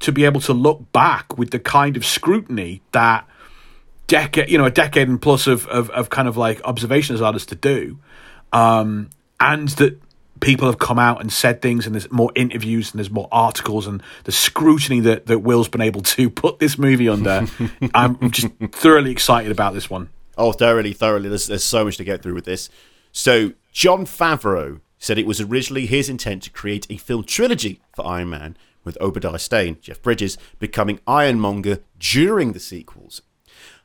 to 0.00 0.12
be 0.12 0.24
able 0.24 0.40
to 0.42 0.52
look 0.52 0.92
back 0.92 1.38
with 1.38 1.50
the 1.50 1.58
kind 1.58 1.96
of 1.96 2.04
scrutiny 2.04 2.82
that 2.92 3.26
decade, 4.06 4.50
you 4.50 4.58
know, 4.58 4.64
a 4.64 4.70
decade 4.70 5.08
and 5.08 5.20
plus 5.20 5.46
of 5.46 5.66
of, 5.68 5.90
of 5.90 6.10
kind 6.10 6.28
of 6.28 6.36
like 6.36 6.60
observation 6.64 7.14
has 7.14 7.20
allowed 7.20 7.36
us 7.36 7.46
to 7.46 7.54
do, 7.54 7.98
um, 8.52 9.10
and 9.40 9.68
that 9.70 10.00
people 10.40 10.66
have 10.66 10.78
come 10.78 10.98
out 10.98 11.20
and 11.20 11.32
said 11.32 11.62
things, 11.62 11.86
and 11.86 11.94
there's 11.94 12.10
more 12.10 12.32
interviews 12.34 12.90
and 12.90 12.98
there's 12.98 13.10
more 13.10 13.28
articles, 13.32 13.86
and 13.86 14.02
the 14.24 14.32
scrutiny 14.32 15.00
that 15.00 15.26
that 15.26 15.38
Will's 15.38 15.68
been 15.68 15.80
able 15.80 16.02
to 16.02 16.28
put 16.44 16.58
this 16.58 16.76
movie 16.76 17.08
under. 17.08 17.46
I'm 17.94 18.30
just 18.30 18.48
thoroughly 18.72 19.10
excited 19.10 19.50
about 19.50 19.72
this 19.72 19.88
one. 19.88 20.10
Oh, 20.36 20.52
thoroughly, 20.52 20.92
thoroughly. 20.92 21.28
There's, 21.28 21.46
there's 21.46 21.64
so 21.64 21.84
much 21.84 21.98
to 21.98 22.04
get 22.04 22.22
through 22.22 22.34
with 22.34 22.44
this. 22.44 22.70
So, 23.12 23.52
Jon 23.72 24.06
Favreau 24.06 24.80
said 24.98 25.18
it 25.18 25.26
was 25.26 25.40
originally 25.40 25.86
his 25.86 26.08
intent 26.08 26.42
to 26.44 26.50
create 26.50 26.86
a 26.88 26.96
film 26.96 27.24
trilogy 27.24 27.80
for 27.94 28.06
Iron 28.06 28.30
Man, 28.30 28.56
with 28.84 28.98
Obadiah 29.00 29.38
Stane, 29.38 29.76
Jeff 29.80 30.00
Bridges, 30.02 30.38
becoming 30.58 30.98
Ironmonger 31.06 31.80
during 31.98 32.52
the 32.52 32.60
sequels. 32.60 33.22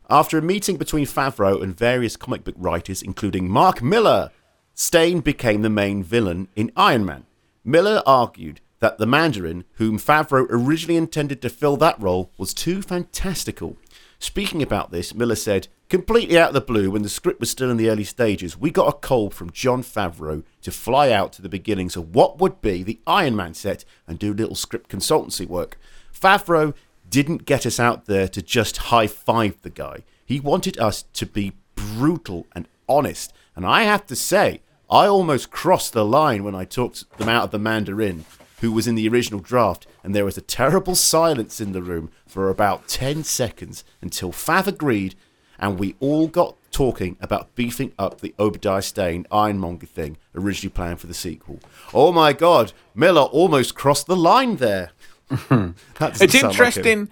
After 0.09 0.37
a 0.37 0.41
meeting 0.41 0.77
between 0.77 1.05
Favreau 1.05 1.61
and 1.61 1.77
various 1.77 2.15
comic 2.15 2.43
book 2.43 2.55
writers, 2.57 3.01
including 3.01 3.49
Mark 3.49 3.83
Millar, 3.83 4.31
Stane 4.73 5.19
became 5.19 5.61
the 5.61 5.69
main 5.69 6.03
villain 6.03 6.47
in 6.55 6.71
Iron 6.77 7.05
Man. 7.05 7.25
Millar 7.65 8.01
argued 8.05 8.61
that 8.79 8.97
the 8.97 9.05
Mandarin, 9.05 9.65
whom 9.73 9.97
Favreau 9.97 10.45
originally 10.49 10.95
intended 10.95 11.41
to 11.41 11.49
fill 11.49 11.77
that 11.77 11.99
role, 12.01 12.31
was 12.37 12.53
too 12.53 12.81
fantastical. 12.81 13.75
Speaking 14.19 14.61
about 14.61 14.91
this, 14.91 15.13
Millar 15.13 15.35
said, 15.35 15.67
Completely 15.89 16.37
out 16.37 16.49
of 16.49 16.53
the 16.53 16.59
blue, 16.59 16.91
when 16.91 17.03
the 17.03 17.07
script 17.07 17.39
was 17.39 17.49
still 17.49 17.71
in 17.71 17.77
the 17.77 17.89
early 17.89 18.03
stages, 18.03 18.57
we 18.57 18.71
got 18.71 18.89
a 18.89 18.97
call 18.97 19.29
from 19.29 19.51
Jon 19.51 19.81
Favreau 19.81 20.43
to 20.61 20.69
fly 20.69 21.11
out 21.11 21.31
to 21.33 21.41
the 21.41 21.47
beginnings 21.47 21.95
of 21.95 22.13
what 22.13 22.39
would 22.39 22.59
be 22.59 22.83
the 22.83 22.99
Iron 23.07 23.37
Man 23.37 23.53
set 23.53 23.85
and 24.05 24.19
do 24.19 24.33
little 24.33 24.53
script 24.55 24.89
consultancy 24.89 25.47
work. 25.47 25.77
Favreau 26.13 26.73
didn't 27.09 27.45
get 27.45 27.65
us 27.65 27.79
out 27.79 28.03
there 28.03 28.27
to 28.27 28.41
just 28.41 28.77
high 28.77 29.07
five 29.07 29.61
the 29.61 29.69
guy. 29.69 30.03
He 30.25 30.41
wanted 30.41 30.77
us 30.77 31.03
to 31.13 31.25
be 31.25 31.53
brutal 31.75 32.47
and 32.53 32.67
honest. 32.89 33.31
And 33.55 33.65
I 33.65 33.83
have 33.83 34.05
to 34.07 34.15
say, 34.15 34.59
I 34.89 35.05
almost 35.05 35.51
crossed 35.51 35.93
the 35.93 36.03
line 36.03 36.43
when 36.43 36.53
I 36.53 36.65
talked 36.65 37.17
them 37.17 37.29
out 37.29 37.45
of 37.45 37.51
the 37.51 37.59
Mandarin, 37.59 38.25
who 38.59 38.73
was 38.73 38.87
in 38.87 38.95
the 38.95 39.07
original 39.07 39.39
draft, 39.39 39.87
and 40.03 40.13
there 40.13 40.25
was 40.25 40.37
a 40.37 40.41
terrible 40.41 40.95
silence 40.95 41.61
in 41.61 41.71
the 41.71 41.81
room 41.81 42.11
for 42.25 42.49
about 42.49 42.89
10 42.89 43.23
seconds 43.23 43.85
until 44.01 44.33
Fav 44.33 44.67
agreed, 44.67 45.15
and 45.59 45.79
we 45.79 45.95
all 45.99 46.27
got 46.27 46.55
talking 46.71 47.17
about 47.19 47.53
beefing 47.55 47.91
up 47.97 48.21
the 48.21 48.33
Obadiah 48.39 48.81
Stane 48.81 49.25
Ironmonger 49.31 49.87
thing 49.87 50.17
originally 50.35 50.71
planned 50.71 50.99
for 50.99 51.07
the 51.07 51.13
sequel. 51.13 51.59
Oh 51.93 52.11
my 52.11 52.33
god, 52.33 52.73
Millar 52.93 53.23
almost 53.23 53.75
crossed 53.75 54.07
the 54.07 54.15
line 54.15 54.57
there. 54.57 54.91
It's 55.29 55.49
sound 55.49 56.23
like 56.23 56.33
interesting. 56.33 57.09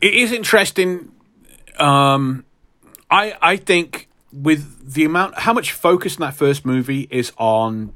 it 0.00 0.14
is 0.14 0.32
interesting. 0.32 1.12
Um, 1.78 2.44
I 3.10 3.34
I 3.42 3.56
think 3.56 4.08
with 4.32 4.92
the 4.94 5.04
amount, 5.04 5.38
how 5.40 5.52
much 5.52 5.72
focus 5.72 6.16
in 6.16 6.20
that 6.22 6.34
first 6.34 6.64
movie 6.64 7.06
is 7.10 7.32
on 7.36 7.92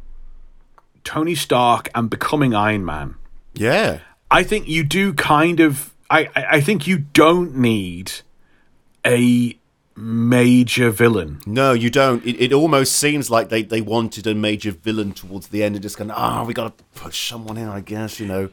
Tony 1.05 1.35
Stark 1.35 1.89
and 1.95 2.11
becoming 2.11 2.55
Iron 2.55 2.85
Man. 2.85 3.15
Yeah. 3.55 4.01
I 4.31 4.43
think 4.43 4.69
you 4.69 4.85
do 4.85 5.13
kind 5.15 5.61
of. 5.61 5.95
I 6.11 6.29
I 6.35 6.61
think 6.61 6.87
you 6.87 6.99
don't 6.99 7.57
need 7.57 8.13
a 9.07 9.57
major 9.97 10.91
villain. 10.91 11.41
No, 11.47 11.73
you 11.73 11.91
don't. 11.91 12.25
It, 12.25 12.41
it 12.41 12.53
almost 12.53 12.97
seems 12.97 13.31
like 13.31 13.49
they, 13.49 13.63
they 13.63 13.81
wanted 13.81 14.27
a 14.27 14.35
major 14.35 14.71
villain 14.71 15.13
towards 15.13 15.49
the 15.49 15.63
end 15.63 15.75
and 15.75 15.83
just 15.83 15.97
going, 15.99 16.11
ah, 16.11 16.45
we 16.45 16.55
got 16.55 16.77
to 16.79 16.85
push 16.95 17.29
someone 17.29 17.57
in, 17.57 17.69
I 17.69 17.81
guess, 17.81 18.21
you 18.21 18.27
know. 18.27 18.51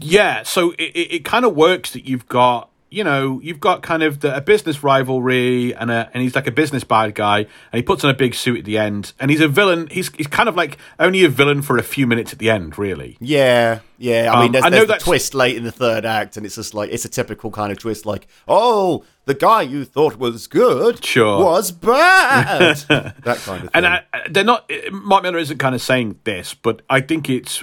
Yeah, 0.00 0.42
so 0.42 0.72
it, 0.72 0.80
it, 0.94 1.14
it 1.16 1.24
kind 1.24 1.44
of 1.44 1.54
works 1.54 1.92
that 1.92 2.06
you've 2.06 2.26
got, 2.28 2.70
you 2.90 3.04
know, 3.04 3.40
you've 3.42 3.60
got 3.60 3.82
kind 3.82 4.02
of 4.02 4.20
the, 4.20 4.36
a 4.36 4.40
business 4.40 4.82
rivalry 4.82 5.72
and 5.74 5.90
a, 5.92 6.10
and 6.12 6.22
he's 6.24 6.34
like 6.34 6.46
a 6.48 6.52
business 6.52 6.82
bad 6.82 7.14
guy 7.14 7.38
and 7.38 7.48
he 7.72 7.82
puts 7.82 8.02
on 8.04 8.10
a 8.10 8.14
big 8.14 8.34
suit 8.34 8.58
at 8.60 8.64
the 8.64 8.78
end 8.78 9.12
and 9.20 9.30
he's 9.30 9.40
a 9.40 9.46
villain. 9.48 9.86
He's 9.90 10.12
he's 10.16 10.26
kind 10.26 10.48
of 10.48 10.56
like 10.56 10.76
only 10.98 11.24
a 11.24 11.28
villain 11.28 11.62
for 11.62 11.76
a 11.78 11.82
few 11.84 12.06
minutes 12.06 12.32
at 12.32 12.38
the 12.40 12.50
end, 12.50 12.78
really. 12.78 13.16
Yeah, 13.20 13.80
yeah. 13.98 14.32
I 14.32 14.36
Um, 14.36 14.42
mean, 14.42 14.52
there's, 14.52 14.64
I 14.64 14.68
know 14.70 14.84
the 14.84 14.94
twist 14.96 15.34
late 15.34 15.56
in 15.56 15.62
the 15.62 15.70
third 15.72 16.04
act, 16.04 16.36
and 16.36 16.44
it's 16.46 16.56
just 16.56 16.74
like, 16.74 16.90
it's 16.90 17.04
a 17.04 17.08
typical 17.08 17.50
kind 17.52 17.70
of 17.70 17.78
twist, 17.78 18.06
like, 18.06 18.26
oh, 18.48 19.04
the 19.26 19.34
guy 19.34 19.62
you 19.62 19.84
thought 19.84 20.16
was 20.16 20.46
good 20.46 21.04
Sure. 21.04 21.44
was 21.44 21.70
bad. 21.72 22.76
that 22.88 23.14
kind 23.24 23.36
of 23.36 23.38
thing. 23.42 23.68
And 23.74 23.86
I, 23.86 24.02
I- 24.12 24.26
they're 24.28 24.42
not. 24.44 24.70
Uh, 24.70 24.90
Mark 24.90 25.22
Millar 25.22 25.38
isn't 25.38 25.58
kind 25.58 25.74
of 25.74 25.82
saying 25.82 26.18
this, 26.24 26.54
but 26.54 26.82
I 26.90 27.00
think 27.00 27.28
it's. 27.30 27.62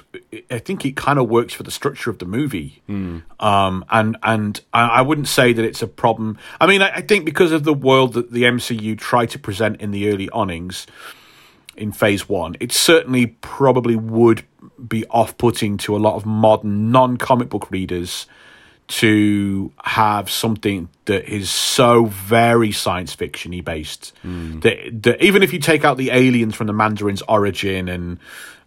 I 0.51 0.59
think 0.59 0.85
it 0.85 0.95
kind 0.95 1.19
of 1.19 1.27
works 1.29 1.53
for 1.53 1.63
the 1.63 1.71
structure 1.71 2.09
of 2.09 2.19
the 2.19 2.25
movie. 2.25 2.81
Hmm. 2.87 3.19
Um, 3.39 3.83
and 3.89 4.17
and 4.23 4.61
I, 4.73 4.87
I 4.87 5.01
wouldn't 5.01 5.27
say 5.27 5.51
that 5.53 5.63
it's 5.65 5.81
a 5.81 5.87
problem. 5.87 6.37
I 6.61 6.67
mean, 6.67 6.81
I, 6.81 6.89
I 6.97 7.01
think 7.01 7.25
because 7.25 7.51
of 7.51 7.63
the 7.63 7.73
world 7.73 8.13
that 8.13 8.31
the 8.31 8.43
MCU 8.43 8.97
tried 8.97 9.29
to 9.31 9.39
present 9.39 9.81
in 9.81 9.91
the 9.91 10.09
early 10.09 10.29
awnings 10.29 10.87
in 11.75 11.91
Phase 11.91 12.29
One, 12.29 12.55
it 12.59 12.71
certainly 12.71 13.27
probably 13.41 13.95
would 13.95 14.43
be 14.87 15.05
off-putting 15.07 15.77
to 15.77 15.95
a 15.95 15.97
lot 15.97 16.15
of 16.15 16.25
modern 16.25 16.91
non-comic 16.91 17.49
book 17.49 17.69
readers 17.71 18.25
to 18.87 19.71
have 19.83 20.29
something 20.29 20.87
that 21.05 21.25
is 21.25 21.49
so 21.49 22.05
very 22.05 22.71
science 22.71 23.15
fictiony 23.15 23.63
based 23.63 24.13
hmm. 24.21 24.59
that, 24.61 25.03
that 25.03 25.21
even 25.21 25.43
if 25.43 25.51
you 25.51 25.59
take 25.59 25.83
out 25.83 25.97
the 25.97 26.11
aliens 26.11 26.55
from 26.55 26.67
the 26.67 26.73
Mandarin's 26.73 27.21
origin 27.23 27.89
and 27.89 28.17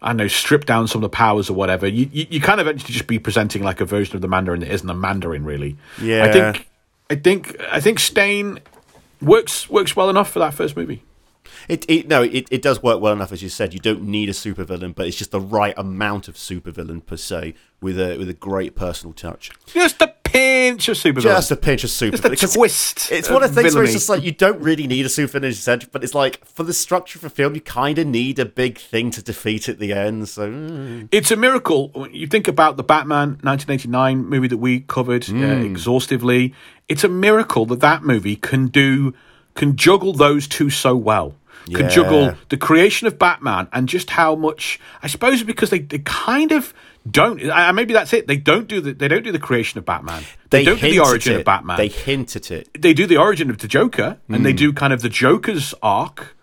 I 0.03 0.13
know 0.13 0.29
strip 0.29 0.67
down 0.67 0.89
some 0.89 0.99
of 0.99 1.11
the 1.11 1.15
powers 1.15 1.49
or 1.51 1.55
whatever, 1.55 1.87
you 1.87 2.09
you, 2.13 2.27
you 2.31 2.41
kind 2.41 2.61
of 2.61 2.67
eventually 2.67 2.93
just 2.93 3.07
be 3.07 3.19
presenting 3.19 3.63
like 3.63 3.81
a 3.81 3.85
version 3.85 4.15
of 4.15 4.23
the 4.23 4.29
Mandarin 4.29 4.61
that 4.61 4.73
isn't 4.73 4.89
a 4.89 4.95
Mandarin 4.95 5.45
really. 5.45 5.77
Yeah. 6.01 6.25
I 6.25 6.33
think 6.33 6.69
I 7.11 7.15
think 7.17 7.61
I 7.71 7.81
think 7.81 7.99
Stane 7.99 8.61
works 9.23 9.69
works 9.69 9.97
well 9.97 10.11
enough 10.11 10.31
for 10.31 10.39
that 10.41 10.55
first 10.55 10.77
movie. 10.77 11.03
It, 11.71 11.85
it 11.89 12.09
no, 12.09 12.23
it, 12.23 12.49
it 12.51 12.63
does 12.63 12.83
work 12.83 13.01
well 13.01 13.13
enough, 13.13 13.31
as 13.31 13.43
you 13.43 13.49
said. 13.49 13.73
You 13.73 13.81
don't 13.81 14.03
need 14.03 14.29
a 14.29 14.33
supervillain, 14.33 14.95
but 14.95 15.07
it's 15.07 15.17
just 15.17 15.31
the 15.31 15.41
right 15.41 15.75
amount 15.77 16.27
of 16.27 16.35
supervillain 16.35 17.07
per 17.07 17.17
se, 17.17 17.55
with 17.81 17.99
a 17.99 18.19
with 18.19 18.29
a 18.29 18.35
great 18.35 18.75
personal 18.75 19.13
touch. 19.13 19.53
Just 19.67 20.03
a 20.03 20.09
pinch 20.25 20.89
of 20.89 20.97
supervillain. 20.97 21.23
Just 21.23 21.51
a 21.53 21.57
pinch 21.57 21.85
of 21.85 21.91
super. 21.91 22.17
Just 22.17 22.55
a 22.55 22.59
twist. 22.59 23.13
It's 23.13 23.31
one 23.31 23.45
of 23.45 23.55
the 23.55 23.63
things 23.63 23.77
where 23.77 23.85
it's 23.85 23.93
just 23.93 24.09
like 24.09 24.25
you 24.25 24.33
don't 24.33 24.61
really 24.61 24.89
need 24.89 25.07
a 25.07 25.09
supervillain, 25.09 25.45
as 25.45 25.57
you 25.59 25.63
said, 25.63 25.89
but 25.93 26.03
it's 26.03 26.15
like 26.15 26.45
for 26.45 26.65
the 26.65 26.75
structure 26.75 27.19
of 27.19 27.25
a 27.25 27.31
film, 27.31 27.55
you 27.55 27.61
kind 27.61 27.99
of 27.99 28.07
need 28.09 28.41
a 28.41 28.47
big 28.47 28.79
thing 28.79 29.13
to 29.13 29.23
defeat 29.23 29.69
at 29.69 29.79
the 29.79 29.93
end. 29.93 30.29
So 30.29 30.51
mm. 30.51 31.09
It's 31.13 31.31
a 31.31 31.37
miracle. 31.37 31.91
When 31.91 32.13
you 32.13 32.27
think 32.27 32.49
about 32.49 32.79
the 32.79 32.83
Batman 32.83 33.39
1989 33.43 34.27
movie 34.27 34.49
that 34.49 34.57
we 34.57 34.81
covered 34.81 35.31
uh, 35.31 35.35
exhaustively. 35.37 36.53
It's 36.89 37.05
a 37.05 37.09
miracle 37.09 37.67
that 37.67 37.81
that 37.81 38.03
movie 38.03 38.35
can 38.35 38.67
do, 38.67 39.15
can 39.55 39.77
juggle 39.77 40.13
those 40.13 40.49
two 40.49 40.71
so 40.71 40.97
well. 40.97 41.37
Can 41.67 41.77
Yeah. 41.85 41.89
juggle 41.89 42.35
the 42.49 42.57
creation 42.57 43.07
of 43.07 43.19
Batman 43.19 43.69
and 43.73 43.89
just 43.89 44.11
how 44.11 44.35
much. 44.35 44.81
I 45.03 45.07
suppose 45.07 45.43
because 45.43 45.71
they, 45.71 45.81
they 45.81 45.99
kind 46.01 46.53
of 46.53 46.73
don't. 47.11 47.41
Maybe 47.75 47.93
that's 47.93 48.13
it. 48.13 48.27
They 48.27 48.37
don't 48.37 48.67
do 48.69 48.81
the 48.81 48.93
they 48.93 49.09
don't 49.09 49.23
do 49.23 49.33
the 49.33 49.39
creation 49.39 49.79
of 49.79 49.85
Batman. 49.85 50.23
They, 50.51 50.65
don't 50.65 50.81
do 50.81 50.91
the 50.91 51.01
origin 51.01 51.35
it. 51.35 51.39
of 51.41 51.45
Batman 51.45 51.77
They 51.77 51.89
hint 51.89 52.35
at 52.37 52.51
it. 52.51 52.69
they 52.81 52.93
do 52.95 53.07
the 53.07 53.17
origin 53.19 53.51
of 53.51 53.59
the 53.59 53.69
Joker, 53.69 54.19
and 54.29 54.45
they 54.45 54.53
do 54.53 54.73
kind 54.73 54.93
of 54.93 55.01
the 55.03 55.09
Joker's 55.09 55.75
arc, 55.83 56.37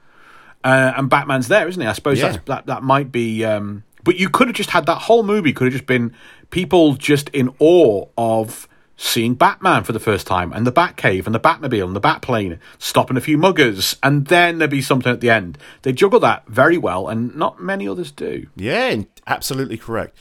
uh, 0.63 0.93
and 0.95 1.09
Batman's 1.09 1.47
there, 1.47 1.67
isn't 1.67 1.81
he? 1.81 1.87
I 1.87 1.93
suppose 1.93 2.19
Yeah. 2.19 2.29
that's, 2.31 2.43
that 2.45 2.65
that 2.67 2.83
might 2.83 3.11
be. 3.11 3.43
Um, 3.43 3.83
but 4.03 4.15
you 4.17 4.29
could 4.29 4.47
have 4.47 4.55
just 4.55 4.69
had 4.69 4.85
that 4.85 4.99
whole 4.99 5.23
movie 5.23 5.51
could 5.51 5.65
have 5.65 5.73
just 5.73 5.85
been 5.87 6.13
people 6.49 6.93
just 6.95 7.27
in 7.29 7.53
awe 7.59 8.05
of 8.17 8.67
seeing 8.97 9.35
Batman 9.35 9.83
for 9.83 9.93
the 9.93 9.99
first 9.99 10.27
time, 10.27 10.51
and 10.51 10.67
the 10.67 10.71
Batcave, 10.71 11.25
and 11.25 11.33
the 11.33 11.39
Batmobile, 11.39 11.85
and 11.85 11.95
the 11.95 12.01
Batplane, 12.01 12.59
stopping 12.79 13.15
a 13.15 13.21
few 13.21 13.37
muggers, 13.37 13.95
and 14.03 14.25
then 14.27 14.57
there'd 14.57 14.71
be 14.71 14.81
something 14.81 15.11
at 15.11 15.21
the 15.21 15.29
end. 15.29 15.57
They 15.83 15.93
juggle 15.93 16.19
that 16.21 16.47
very 16.47 16.77
well, 16.77 17.07
and 17.07 17.35
not 17.35 17.61
many 17.61 17.87
others 17.87 18.11
do. 18.11 18.47
Yeah, 18.55 19.03
absolutely 19.25 19.77
correct. 19.77 20.17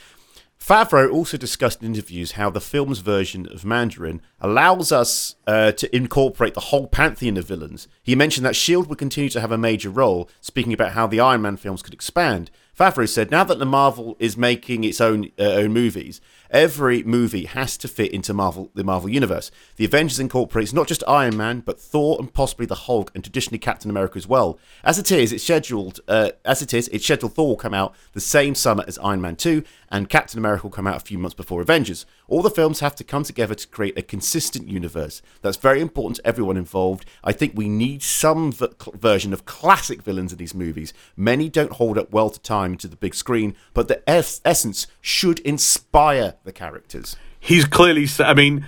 Favreau 0.67 1.09
also 1.09 1.37
discussed 1.37 1.81
in 1.81 1.87
interviews 1.87 2.33
how 2.33 2.49
the 2.49 2.59
film's 2.59 2.99
version 2.99 3.47
of 3.47 3.63
Mandarin 3.63 4.21
allows 4.41 4.91
us 4.91 5.35
uh, 5.47 5.71
to 5.71 5.95
incorporate 5.95 6.55
the 6.55 6.59
whole 6.59 6.87
pantheon 6.87 7.37
of 7.37 7.47
villains. 7.47 7.87
He 8.03 8.15
mentioned 8.15 8.45
that 8.45 8.49
S.H.I.E.L.D. 8.49 8.89
Would 8.89 8.97
continue 8.97 9.29
to 9.29 9.39
have 9.39 9.53
a 9.53 9.57
major 9.57 9.89
role, 9.89 10.29
speaking 10.41 10.73
about 10.73 10.91
how 10.91 11.07
the 11.07 11.21
Iron 11.21 11.43
Man 11.43 11.55
films 11.55 11.81
could 11.81 11.93
expand. 11.93 12.51
Favreau 12.77 13.07
said, 13.07 13.31
now 13.31 13.45
that 13.45 13.59
the 13.59 13.65
Marvel 13.65 14.17
is 14.19 14.35
making 14.35 14.83
its 14.83 14.99
own 14.99 15.31
uh, 15.39 15.43
own 15.43 15.71
movies, 15.71 16.19
every 16.51 17.03
movie 17.03 17.45
has 17.45 17.77
to 17.77 17.87
fit 17.87 18.11
into 18.11 18.33
Marvel 18.33 18.71
the 18.73 18.83
Marvel 18.83 19.09
universe. 19.09 19.51
The 19.75 19.85
Avengers 19.85 20.19
incorporates 20.19 20.73
not 20.73 20.87
just 20.87 21.03
Iron 21.07 21.37
Man, 21.37 21.61
but 21.61 21.79
Thor 21.79 22.17
and 22.19 22.33
possibly 22.33 22.65
the 22.65 22.75
Hulk 22.75 23.11
and 23.13 23.23
traditionally 23.23 23.59
Captain 23.59 23.89
America 23.89 24.17
as 24.17 24.27
well. 24.27 24.59
As 24.83 24.99
it 24.99 25.11
is, 25.11 25.31
it's 25.31 25.43
scheduled. 25.43 25.99
Uh, 26.07 26.31
as 26.45 26.61
it 26.61 26.73
is, 26.73 26.87
it's 26.89 27.03
scheduled 27.03 27.33
Thor 27.33 27.49
will 27.49 27.55
come 27.55 27.73
out 27.73 27.95
the 28.13 28.19
same 28.19 28.55
summer 28.55 28.83
as 28.87 28.97
Iron 28.99 29.21
Man 29.21 29.35
two, 29.35 29.63
and 29.89 30.09
Captain 30.09 30.37
America 30.37 30.63
will 30.63 30.71
come 30.71 30.87
out 30.87 30.97
a 30.97 31.05
few 31.05 31.17
months 31.17 31.35
before 31.35 31.61
Avengers. 31.61 32.05
All 32.27 32.41
the 32.41 32.49
films 32.49 32.81
have 32.81 32.95
to 32.95 33.03
come 33.03 33.23
together 33.23 33.55
to 33.55 33.67
create 33.67 33.97
a 33.97 34.01
consistent 34.01 34.67
universe. 34.67 35.21
That's 35.41 35.57
very 35.57 35.81
important 35.81 36.17
to 36.17 36.27
everyone 36.27 36.57
involved. 36.57 37.05
I 37.23 37.31
think 37.31 37.53
we 37.55 37.69
need 37.69 38.03
some 38.03 38.51
v- 38.51 38.67
version 38.93 39.33
of 39.33 39.45
classic 39.45 40.01
villains 40.01 40.31
in 40.31 40.37
these 40.37 40.53
movies. 40.53 40.93
Many 41.15 41.49
don't 41.49 41.73
hold 41.73 41.97
up 41.97 42.11
well 42.11 42.29
to 42.29 42.39
time 42.39 42.75
to 42.77 42.87
the 42.87 42.95
big 42.95 43.15
screen, 43.15 43.55
but 43.73 43.87
the 43.87 44.07
es- 44.09 44.41
essence 44.43 44.87
should 45.07 45.39
inspire 45.39 46.33
the 46.43 46.51
characters. 46.51 47.15
he's 47.39 47.63
clearly 47.65 48.05
I 48.19 48.33
mean 48.33 48.65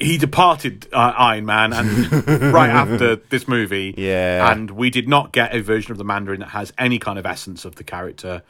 he 0.00 0.16
departed 0.18 0.88
uh, 0.92 1.12
iron 1.16 1.44
man 1.44 1.72
and 1.72 2.12
right 2.54 2.70
after 2.70 3.16
this 3.16 3.46
movie 3.46 3.94
Yeah. 3.96 4.50
and 4.50 4.70
we 4.70 4.88
did 4.90 5.06
not 5.08 5.32
get 5.32 5.54
a 5.54 5.60
version 5.62 5.92
of 5.92 5.98
the 5.98 6.04
mandarin 6.04 6.40
that 6.40 6.48
has 6.50 6.72
any 6.78 6.98
kind 6.98 7.18
of 7.18 7.26
essence 7.26 7.64
of 7.64 7.74
the 7.76 7.84
character 7.84 8.42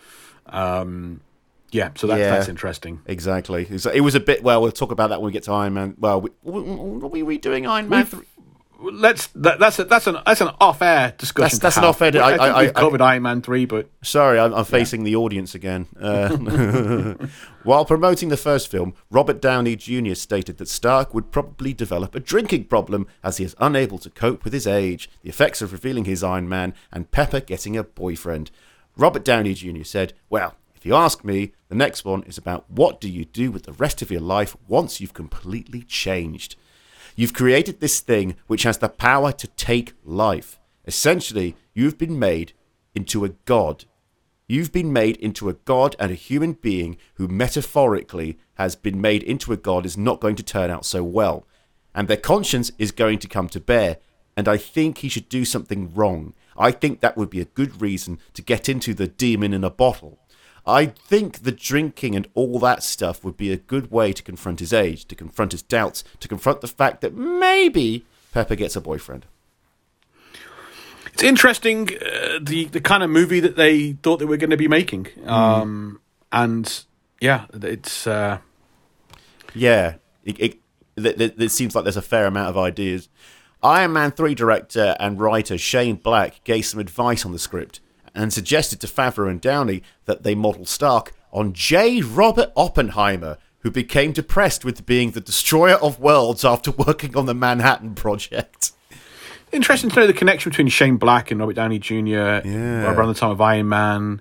um 0.47 1.21
yeah 1.73 1.91
so 1.97 2.07
that, 2.07 2.19
Yeah. 2.21 2.31
that's 2.31 2.49
interesting 2.49 3.01
Exactly. 3.07 3.63
It 3.69 4.01
was- 4.01 4.15
a 4.15 4.21
bit. 4.21 4.45
Well, 4.45 4.63
we'll 4.63 4.71
talk 4.71 4.93
about 4.93 5.09
that 5.11 5.21
when 5.21 5.27
we 5.27 5.33
get 5.33 5.43
to 5.45 5.53
Iron 5.53 5.75
Man. 5.75 5.97
Well, 5.99 6.21
we, 6.21 6.31
are 6.45 6.53
we 7.09 7.23
redoing 7.23 7.69
Iron 7.69 7.89
Man? 7.89 8.09
We've- 8.13 8.25
let's 8.93 9.29
that, 9.29 9.59
that's 9.59 9.79
a, 9.79 9.85
that's 9.85 10.07
an 10.07 10.17
that's 10.27 10.41
an 10.41 10.51
off-air 10.61 11.15
discussion 11.19 11.59
That's- 11.59 11.75
that's 11.75 11.77
an 11.77 11.85
off-air- 11.85 12.23
I, 12.23 12.33
I- 12.37 12.49
I- 12.49 12.59
I- 12.67 12.69
covered 12.71 13.01
iron 13.01 13.23
man 13.23 13.43
3 13.43 13.65
but 13.65 13.89
Sorry, 14.03 14.39
I'm, 14.39 14.53
I'm 14.55 14.65
facing 14.65 15.05
the 15.05 15.17
audience 15.17 15.55
again. 15.55 15.87
Uh, 16.01 17.15
while 17.63 17.85
promoting 17.85 18.29
the 18.29 18.37
first 18.37 18.71
film, 18.71 18.95
Robert 19.11 19.41
Downey 19.41 19.75
Jr. 19.77 20.15
stated 20.15 20.59
that 20.59 20.69
Stark 20.69 21.15
would 21.15 21.31
probably 21.33 21.73
develop 21.73 22.15
a 22.15 22.21
drinking 22.21 22.65
problem 22.65 23.07
as 23.23 23.39
he 23.39 23.45
is 23.45 23.57
unable 23.59 23.99
to 23.99 24.11
cope 24.11 24.45
with 24.45 24.53
his 24.53 24.67
age, 24.67 25.09
the 25.23 25.31
effects 25.31 25.63
of 25.63 25.73
revealing 25.73 26.05
his 26.05 26.23
Iron 26.23 26.49
Man, 26.49 26.75
and 26.93 27.11
Pepper 27.11 27.41
getting 27.41 27.77
a 27.77 27.83
boyfriend. 27.85 28.51
Robert 28.97 29.25
Downey 29.25 29.55
Jr. 29.55 29.83
said, 29.85 30.13
Well, 30.29 30.55
If 30.77 30.85
you 30.85 30.95
ask 30.95 31.25
me, 31.25 31.53
the 31.71 31.75
next 31.75 32.05
one 32.05 32.23
is 32.25 32.37
about 32.37 32.71
what 32.71 33.01
do 33.01 33.09
you 33.09 33.25
do 33.25 33.51
with 33.51 33.63
the 33.63 33.73
rest 33.73 34.03
of 34.03 34.11
your 34.11 34.21
life 34.21 34.55
once 34.69 35.01
you've 35.01 35.15
completely 35.15 35.83
changed. 35.83 36.57
You've 37.17 37.33
created 37.33 37.81
this 37.81 38.01
thing 38.01 38.37
which 38.47 38.65
has 38.65 38.79
the 38.79 38.89
power 38.89 39.31
to 39.33 39.47
take 39.47 39.95
life. 40.05 40.59
Essentially, 40.87 41.57
you've 41.73 41.97
been 41.97 42.19
made 42.19 42.53
into 42.95 43.25
a 43.25 43.31
god. 43.45 43.85
You've 44.49 44.73
been 44.73 44.93
made 44.93 45.17
into 45.17 45.49
a 45.49 45.55
god, 45.55 45.97
and 45.99 46.11
a 46.11 46.17
human 46.17 46.53
being 46.53 46.99
who 47.15 47.29
metaphorically 47.29 48.39
has 48.55 48.77
been 48.77 49.01
made 49.01 49.23
into 49.23 49.53
a 49.53 49.57
god 49.57 49.87
is 49.87 49.97
not 49.97 50.21
going 50.21 50.37
to 50.37 50.43
turn 50.43 50.71
out 50.71 50.85
so 50.85 51.03
well. 51.03 51.47
And 51.95 52.09
their 52.09 52.17
conscience 52.17 52.73
is 52.79 52.91
going 52.93 53.21
to 53.21 53.29
come 53.29 53.49
to 53.51 53.61
bear. 53.61 53.99
And 54.37 54.49
I 54.49 54.57
think 54.57 54.99
he 54.99 55.09
should 55.09 55.29
do 55.29 55.45
something 55.45 55.95
wrong. 55.95 56.35
I 56.57 56.73
think 56.73 57.01
that 57.01 57.17
would 57.17 57.31
be 57.31 57.41
a 57.41 57.47
good 57.47 57.81
reason 57.81 58.19
to 58.35 58.43
get 58.43 58.69
into 58.69 58.93
the 58.93 59.07
demon 59.07 59.55
in 59.55 59.63
a 59.63 59.71
bottle. 59.71 60.19
I 60.67 60.87
think 60.87 61.43
the 61.43 61.53
drinking 61.53 62.17
and 62.17 62.27
all 62.35 62.59
that 62.61 62.83
stuff 62.83 63.23
would 63.23 63.37
be 63.37 63.53
a 63.53 63.57
good 63.57 63.91
way 63.91 64.13
to 64.13 64.23
confront 64.23 64.61
his 64.61 64.73
age, 64.73 65.05
to 65.07 65.15
confront 65.15 65.53
his 65.53 65.63
doubts, 65.63 66.05
to 66.21 66.29
confront 66.29 66.63
the 66.63 66.69
fact 66.69 67.03
that 67.03 67.15
maybe 67.15 68.07
Pepper 68.33 68.57
gets 68.57 68.75
a 68.75 68.81
boyfriend. 68.81 69.27
It's 71.13 71.23
interesting 71.23 71.91
uh, 71.91 72.41
the 72.43 72.65
the 72.65 72.81
kind 72.81 73.03
of 73.03 73.11
movie 73.11 73.41
that 73.41 73.57
they 73.57 73.93
thought 73.93 74.19
they 74.19 74.25
were 74.25 74.37
going 74.37 74.51
to 74.51 74.57
be 74.57 74.67
making, 74.67 75.07
um, 75.27 76.01
and 76.33 76.85
yeah, 77.21 77.45
it's 77.53 78.07
uh, 78.07 78.39
Yeah, 79.55 79.97
it, 80.25 80.41
it, 80.41 80.59
it, 80.97 81.21
it, 81.21 81.41
it 81.41 81.51
seems 81.51 81.75
like 81.77 81.85
there's 81.85 81.97
a 81.97 82.03
fair 82.03 82.27
amount 82.27 82.49
of 82.49 82.59
ideas. 82.59 83.09
Iron 83.63 83.93
Man 83.93 84.11
3 84.11 84.35
director 84.35 84.97
and 84.99 85.21
writer 85.21 85.57
Shane 85.57 85.97
Black 85.97 86.43
gave 86.45 86.67
some 86.67 86.81
advice 86.81 87.25
on 87.25 87.33
the 87.33 87.39
script 87.39 87.81
and 88.15 88.33
suggested 88.33 88.81
to 88.81 88.87
Favreau 88.87 89.29
and 89.31 89.41
Downey 89.41 89.83
that 90.05 90.23
they 90.23 90.35
model 90.35 90.65
Stark 90.67 91.13
on 91.33 91.53
J. 91.53 92.01
Robert 92.01 92.53
Oppenheimer, 92.57 93.39
who 93.61 93.71
became 93.71 94.13
depressed 94.13 94.65
with 94.65 94.87
being 94.87 95.11
the 95.13 95.21
destroyer 95.21 95.75
of 95.77 95.99
worlds 95.99 96.45
after 96.45 96.71
working 96.87 97.17
on 97.17 97.27
the 97.27 97.35
Manhattan 97.35 97.95
Project. 97.95 98.73
interesting 99.53 99.91
to 99.91 99.97
know 100.01 100.07
the 100.07 100.13
connection 100.13 100.51
between 100.51 100.69
Shane 100.69 100.97
Black 100.97 101.31
and 101.31 101.41
Robert 101.41 101.55
Downey 101.57 101.79
Jr. 101.79 101.97
Yeah. 102.45 102.93
around 102.93 103.09
the 103.09 103.15
time 103.15 103.31
of 103.31 103.41
Iron 103.41 103.69
Man, 103.69 104.21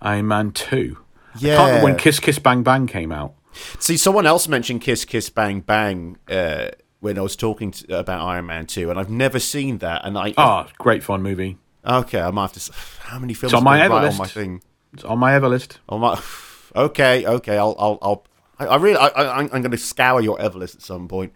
Iron 0.00 0.26
Man 0.28 0.50
Two. 0.52 0.98
I 1.34 1.38
Yeah. 1.38 1.56
can't 1.56 1.66
remember 1.68 1.84
when 1.84 1.96
Kiss 1.96 2.20
Kiss 2.20 2.38
Bang 2.38 2.62
Bang 2.62 2.86
came 2.86 3.12
out. 3.12 3.34
See, 3.78 3.96
someone 3.96 4.26
else 4.26 4.48
mentioned 4.48 4.82
Kiss 4.82 5.04
Kiss 5.06 5.30
Bang 5.30 5.60
Bang 5.60 6.18
uh, 6.30 6.68
when 7.00 7.18
I 7.18 7.22
was 7.22 7.36
talking 7.36 7.70
to, 7.70 7.98
about 7.98 8.20
Iron 8.26 8.46
Man 8.46 8.66
2, 8.66 8.90
and 8.90 8.98
I've 8.98 9.10
never 9.10 9.38
seen 9.38 9.78
that. 9.78 10.02
And 10.04 10.18
I 10.18 10.34
Oh, 10.36 10.66
great 10.78 11.02
fun 11.02 11.22
movie. 11.22 11.56
Okay, 11.86 12.20
I 12.20 12.30
might 12.30 12.42
have 12.42 12.52
to. 12.52 12.72
How 13.00 13.18
many 13.18 13.34
films 13.34 13.54
on 13.54 13.64
my 13.64 13.80
ever 13.80 13.94
on 13.94 14.02
my 14.02 14.24
list. 14.24 14.34
thing? 14.34 14.62
It's 14.92 15.04
on 15.04 15.18
my 15.18 15.34
ever 15.34 15.48
list. 15.48 15.78
Oh 15.88 15.98
my. 15.98 16.20
Okay, 16.74 17.26
okay. 17.26 17.56
I'll, 17.56 17.74
I'll, 17.78 17.98
I'll. 18.02 18.26
I, 18.58 18.66
I 18.66 18.76
really, 18.76 18.98
I, 18.98 19.06
I, 19.06 19.38
I'm 19.38 19.48
going 19.48 19.70
to 19.70 19.78
scour 19.78 20.20
your 20.20 20.36
Everlist 20.36 20.74
at 20.74 20.82
some 20.82 21.08
point. 21.08 21.32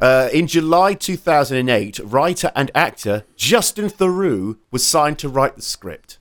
Uh, 0.00 0.28
in 0.32 0.48
July 0.48 0.94
2008, 0.94 2.00
writer 2.02 2.50
and 2.56 2.68
actor 2.74 3.24
Justin 3.36 3.88
Theroux 3.88 4.58
was 4.72 4.84
signed 4.84 5.20
to 5.20 5.28
write 5.28 5.54
the 5.54 5.62
script. 5.62 6.18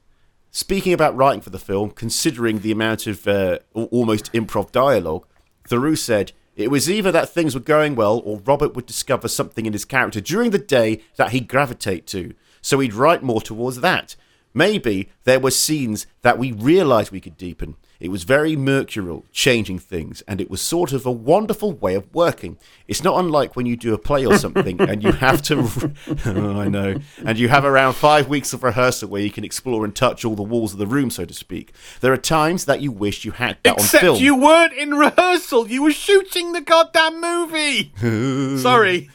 Speaking 0.52 0.94
about 0.94 1.16
writing 1.16 1.42
for 1.42 1.50
the 1.50 1.58
film, 1.58 1.90
considering 1.90 2.60
the 2.60 2.72
amount 2.72 3.08
of 3.08 3.28
uh, 3.28 3.58
almost 3.74 4.32
improv 4.34 4.72
dialogue, 4.72 5.26
Theroux 5.68 5.98
said, 5.98 6.34
It 6.56 6.70
was 6.70 6.92
either 6.92 7.12
that 7.12 7.30
things 7.30 7.56
were 7.56 7.62
going 7.62 7.96
well 7.96 8.22
or 8.24 8.42
Robert 8.46 8.76
would 8.76 8.86
discover 8.86 9.28
something 9.28 9.66
in 9.66 9.74
his 9.74 9.86
character 9.86 10.22
during 10.22 10.52
the 10.52 10.60
day 10.60 11.02
that 11.16 11.32
he'd 11.32 11.48
gravitate 11.48 12.06
to. 12.08 12.36
So 12.62 12.80
he'd 12.80 12.94
write 12.94 13.24
more 13.24 13.42
towards 13.42 13.82
that. 13.82 14.16
Maybe 14.54 15.10
there 15.24 15.40
were 15.40 15.52
scenes 15.52 16.06
that 16.24 16.38
we 16.38 16.52
realised 16.52 17.12
we 17.12 17.22
could 17.22 17.38
deepen. 17.38 17.76
It 18.02 18.10
was 18.10 18.24
very 18.24 18.56
mercurial, 18.56 19.26
changing 19.32 19.78
things, 19.80 20.24
and 20.28 20.42
it 20.42 20.50
was 20.50 20.60
sort 20.60 20.92
of 20.92 21.06
a 21.06 21.12
wonderful 21.12 21.72
way 21.72 21.94
of 21.94 22.12
working. 22.14 22.58
It's 22.88 23.04
not 23.04 23.20
unlike 23.20 23.56
when 23.56 23.68
you 23.68 23.78
do 23.78 23.94
a 23.94 23.98
play 24.00 24.26
or 24.26 24.38
something 24.40 24.82
and 24.90 25.04
you 25.04 25.12
have 25.12 25.42
to. 25.44 25.94
oh, 26.26 26.60
I 26.60 26.68
know. 26.68 26.96
And 27.24 27.38
you 27.38 27.48
have 27.48 27.64
around 27.64 27.94
five 27.94 28.28
weeks 28.28 28.54
of 28.54 28.64
rehearsal 28.64 29.08
where 29.10 29.22
you 29.22 29.30
can 29.30 29.44
explore 29.46 29.86
and 29.86 29.96
touch 29.96 30.26
all 30.26 30.36
the 30.36 30.42
walls 30.42 30.74
of 30.74 30.80
the 30.80 30.88
room, 30.88 31.12
so 31.12 31.26
to 31.26 31.34
speak. 31.34 31.74
There 32.02 32.12
are 32.12 32.18
times 32.18 32.66
that 32.66 32.82
you 32.82 32.92
wish 32.92 33.24
you 33.24 33.32
had 33.32 33.58
that 33.64 33.74
on 33.74 33.86
Except 33.86 34.02
film. 34.04 34.18
you 34.18 34.36
weren't 34.36 34.74
in 34.74 34.96
rehearsal. 34.96 35.70
You 35.70 35.84
were 35.84 35.92
shooting 35.94 36.54
the 36.54 36.62
goddamn 36.62 37.22
movie. 37.22 37.94
Sorry. 38.62 39.12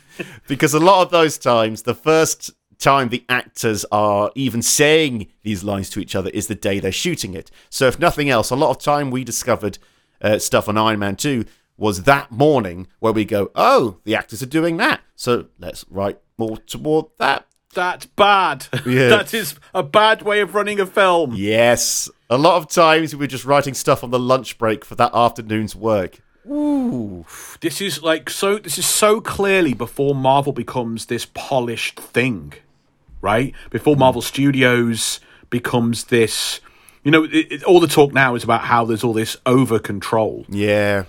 because 0.47 0.73
a 0.75 0.81
lot 0.81 1.03
of 1.03 1.11
those 1.11 1.37
times, 1.39 1.83
the 1.83 1.95
first 1.95 2.53
time 2.79 3.09
the 3.09 3.25
actors 3.29 3.85
are 3.91 4.31
even 4.35 4.63
saying 4.63 5.29
these 5.43 5.65
lines 5.65 5.91
to 5.91 6.01
each 6.01 6.15
other 6.15 6.31
is 6.31 6.47
the 6.47 6.55
day 6.55 6.79
they're 6.81 6.93
shooting 6.93 7.35
it. 7.35 7.51
So, 7.71 7.87
if 7.87 7.99
nothing 7.99 8.29
else, 8.31 8.51
a 8.51 8.57
lot 8.57 8.71
of 8.71 8.79
time 8.79 9.11
we 9.11 9.25
discovered 9.25 9.79
uh, 10.21 10.39
stuff 10.39 10.69
on 10.69 10.77
Iron 10.79 10.99
Man 10.99 11.17
2 11.17 11.45
was 11.79 12.05
that 12.05 12.31
morning 12.31 12.87
where 13.01 13.13
we 13.13 13.25
go, 13.25 13.51
oh, 13.55 13.99
the 14.05 14.15
actors 14.15 14.43
are 14.43 14.47
doing 14.47 14.77
that. 14.79 15.01
So, 15.15 15.47
let's 15.59 15.85
write 15.91 16.19
more 16.39 16.57
toward 16.59 17.07
that. 17.19 17.47
That's 17.75 18.07
bad. 18.07 18.67
Yeah. 18.87 19.09
that 19.09 19.35
is 19.35 19.57
a 19.75 19.83
bad 19.83 20.23
way 20.23 20.41
of 20.41 20.55
running 20.55 20.81
a 20.81 20.87
film. 20.87 21.35
Yes. 21.35 22.09
A 22.31 22.39
lot 22.39 22.57
of 22.57 22.69
times 22.69 23.15
we 23.15 23.19
were 23.21 23.27
just 23.27 23.45
writing 23.45 23.75
stuff 23.75 24.03
on 24.03 24.11
the 24.11 24.19
lunch 24.19 24.57
break 24.59 24.85
for 24.85 24.95
that 24.95 25.15
afternoon's 25.15 25.77
work. 25.77 26.21
Ooh, 26.49 27.27
This 27.61 27.81
is 27.81 28.03
like 28.03 28.31
so. 28.31 28.59
This 28.59 28.79
is 28.79 28.87
so 28.87 29.21
clearly 29.21 29.75
before 29.75 30.15
Marvel 30.15 30.53
becomes 30.53 31.07
this 31.07 31.27
polished 31.35 31.99
thing, 31.99 32.55
right? 33.21 33.55
Before 33.71 33.97
Marvel 33.97 34.23
Studios 34.23 35.21
becomes 35.51 36.05
this. 36.05 36.61
You 37.05 37.11
know, 37.11 37.25
it, 37.25 37.53
it, 37.53 37.65
all 37.65 37.81
the 37.81 37.87
talk 37.87 38.13
now 38.13 38.35
is 38.35 38.45
about 38.45 38.63
how 38.63 38.85
there's 38.85 39.05
all 39.05 39.13
this 39.13 39.37
over 39.47 39.79
control. 39.79 40.45
Yeah. 40.49 41.05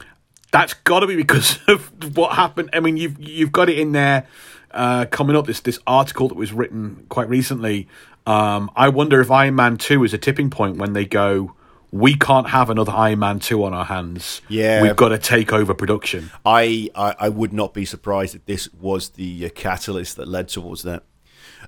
That's 0.52 0.74
got 0.74 1.02
to 1.02 1.08
be 1.08 1.16
because 1.16 1.60
of 1.68 2.16
what 2.16 2.34
happened. 2.34 2.70
I 2.74 2.80
mean, 2.80 2.98
you've 2.98 3.20
you've 3.20 3.52
got 3.52 3.70
it 3.70 3.80
in 3.80 3.92
there 3.92 4.28
uh, 4.72 5.06
coming 5.06 5.36
up. 5.36 5.48
This 5.48 5.60
this 5.60 5.80
article 5.88 6.28
that 6.30 6.36
was 6.36 6.54
written 6.54 7.06
quite 7.10 7.30
recently. 7.30 7.88
Um, 8.26 8.70
I 8.76 8.90
wonder 8.90 9.22
if 9.22 9.32
Iron 9.32 9.56
Man 9.56 9.78
Two 9.78 10.04
is 10.04 10.14
a 10.14 10.18
tipping 10.18 10.50
point 10.50 10.78
when 10.78 10.94
they 10.94 11.06
go. 11.06 11.54
We 11.90 12.16
can't 12.16 12.50
have 12.50 12.70
another 12.70 12.92
Iron 12.92 13.20
Man 13.20 13.40
two 13.40 13.64
on 13.64 13.74
our 13.74 13.86
hands. 13.86 14.42
Yeah. 14.50 14.82
we've 14.82 14.96
got 14.96 15.10
to 15.10 15.18
take 15.18 15.54
over 15.54 15.74
production. 15.74 16.32
I, 16.46 16.90
I, 16.94 17.16
I 17.18 17.30
would 17.30 17.54
not 17.54 17.74
be 17.74 17.86
surprised 17.86 18.36
if 18.36 18.46
this 18.46 18.72
was 18.74 19.10
the 19.12 19.46
uh, 19.46 19.50
catalyst 19.56 20.18
that 20.18 20.28
led 20.28 20.50
towards 20.50 20.84
that. 20.84 21.04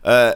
Uh, 0.04 0.36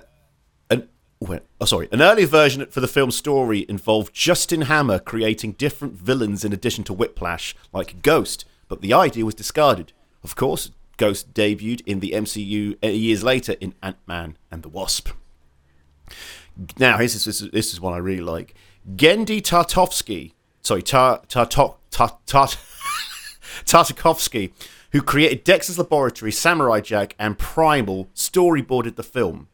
an, 0.70 0.90
oh, 1.22 1.66
sorry. 1.66 1.88
An 1.92 2.02
early 2.02 2.26
version 2.26 2.66
for 2.68 2.80
the 2.80 2.88
film's 2.88 3.16
story 3.16 3.66
involved 3.70 4.14
Justin 4.14 4.64
Hammer 4.64 5.00
creating 5.00 5.54
different 5.54 5.94
villains 5.94 6.44
in 6.44 6.54
addition 6.54 6.84
to 6.86 6.94
Whiplash, 6.94 7.56
like 7.72 8.02
Ghost, 8.02 8.46
but 8.68 8.82
the 8.82 8.94
idea 8.94 9.26
was 9.26 9.36
discarded. 9.36 9.94
Of 10.24 10.36
course, 10.36 10.72
Ghost 10.98 11.34
debuted 11.34 11.82
in 11.86 12.00
the 12.00 12.12
MCU 12.12 12.78
uh, 12.84 12.88
years 12.88 13.24
later 13.24 13.56
in 13.60 13.74
Ant 13.82 13.98
Man 14.08 14.38
and 14.52 14.64
the 14.64 14.70
Wasp. 14.70 15.10
Now, 16.78 16.98
this 16.98 17.28
is, 17.28 17.50
this 17.52 17.74
is, 17.74 17.82
one 17.82 17.94
I 17.94 17.98
really 17.98 18.22
like. 18.22 18.54
Genndy 18.96 19.42
Tartovsky, 19.42 20.34
sorry, 20.62 20.84
Tartakovsky, 23.66 24.52
who 24.92 25.02
created 25.02 25.44
Dexter's 25.44 25.80
Laboratory, 25.80 26.32
Samurai 26.32 26.80
Jack, 26.80 27.16
and 27.18 27.38
Primal, 27.38 28.08
storyboarded 28.16 28.96
the 28.96 29.04
film. 29.04 29.48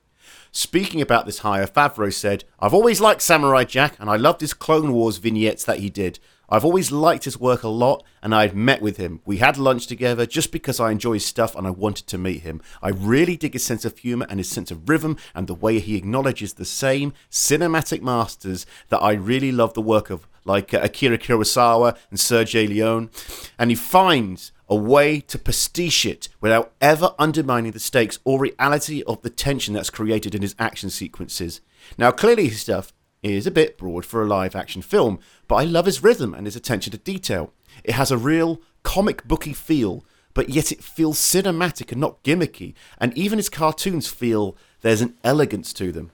Speaking 0.51 0.99
about 0.99 1.25
this 1.25 1.39
hire, 1.39 1.67
Favreau 1.67 2.11
said, 2.11 2.43
I've 2.59 2.73
always 2.73 2.99
liked 2.99 3.21
Samurai 3.21 3.65
Jack, 3.65 3.95
and 3.99 4.09
I 4.09 4.15
loved 4.15 4.41
his 4.41 4.53
Clone 4.53 4.93
Wars 4.93 5.17
vignettes 5.17 5.63
that 5.65 5.79
he 5.79 5.89
did. 5.89 6.19
I've 6.51 6.65
always 6.65 6.91
liked 6.91 7.25
his 7.25 7.39
work 7.39 7.61
a 7.61 7.69
lot, 7.69 8.03
and 8.23 8.33
I 8.33 8.41
had 8.41 8.55
met 8.55 8.81
with 8.81 8.97
him. 8.97 9.21
We 9.25 9.37
had 9.37 9.57
lunch 9.57 9.85
together 9.85 10.25
just 10.25 10.51
because 10.51 10.79
I 10.79 10.89
enjoy 10.89 11.13
his 11.13 11.25
stuff 11.25 11.55
and 11.55 11.67
I 11.67 11.69
wanted 11.69 12.07
to 12.07 12.17
meet 12.17 12.41
him. 12.41 12.61
I 12.81 12.89
really 12.89 13.37
dig 13.37 13.53
his 13.53 13.63
sense 13.63 13.85
of 13.85 13.97
humour 13.99 14.25
and 14.27 14.39
his 14.39 14.49
sense 14.49 14.71
of 14.71 14.89
rhythm 14.89 15.17
and 15.35 15.45
the 15.45 15.53
way 15.53 15.77
he 15.79 15.95
acknowledges 15.95 16.53
the 16.53 16.65
same 16.65 17.13
cinematic 17.29 18.01
masters 18.01 18.65
that 18.89 19.03
I 19.03 19.11
really 19.13 19.51
love 19.51 19.75
the 19.75 19.81
work 19.81 20.09
of, 20.09 20.27
like 20.43 20.73
uh, 20.73 20.79
Akira 20.81 21.19
Kurosawa 21.19 21.95
and 22.09 22.17
Sergio 22.17 22.67
Leone. 22.67 23.11
And 23.59 23.69
he 23.69 23.75
finds 23.75 24.51
a 24.69 24.75
way 24.75 25.19
to 25.19 25.39
pastiche 25.39 26.05
it 26.05 26.29
without 26.39 26.71
ever 26.79 27.15
undermining 27.17 27.71
the 27.71 27.79
stakes 27.79 28.19
or 28.23 28.39
reality 28.39 29.03
of 29.07 29.21
the 29.21 29.29
tension 29.29 29.73
that's 29.73 29.89
created 29.89 30.35
in 30.35 30.41
his 30.41 30.55
action 30.59 30.89
sequences. 30.89 31.61
Now, 31.97 32.11
clearly, 32.11 32.47
his 32.47 32.61
stuff 32.61 32.93
is 33.23 33.47
a 33.47 33.51
bit 33.51 33.77
broad 33.77 34.05
for 34.05 34.21
a 34.21 34.27
live 34.27 34.55
action 34.55 34.81
film, 34.81 35.19
but 35.47 35.55
I 35.55 35.63
love 35.63 35.85
his 35.85 36.03
rhythm 36.03 36.33
and 36.33 36.45
his 36.45 36.55
attention 36.55 36.91
to 36.91 36.97
detail. 36.97 37.51
It 37.83 37.93
has 37.93 38.11
a 38.11 38.17
real 38.17 38.61
comic 38.83 39.27
booky 39.27 39.53
feel, 39.53 40.05
but 40.33 40.49
yet 40.49 40.71
it 40.71 40.83
feels 40.83 41.19
cinematic 41.19 41.91
and 41.91 41.99
not 41.99 42.23
gimmicky, 42.23 42.73
and 42.99 43.17
even 43.17 43.39
his 43.39 43.49
cartoons 43.49 44.07
feel 44.07 44.55
there's 44.81 45.01
an 45.01 45.15
elegance 45.23 45.73
to 45.73 45.91
them. 45.91 46.11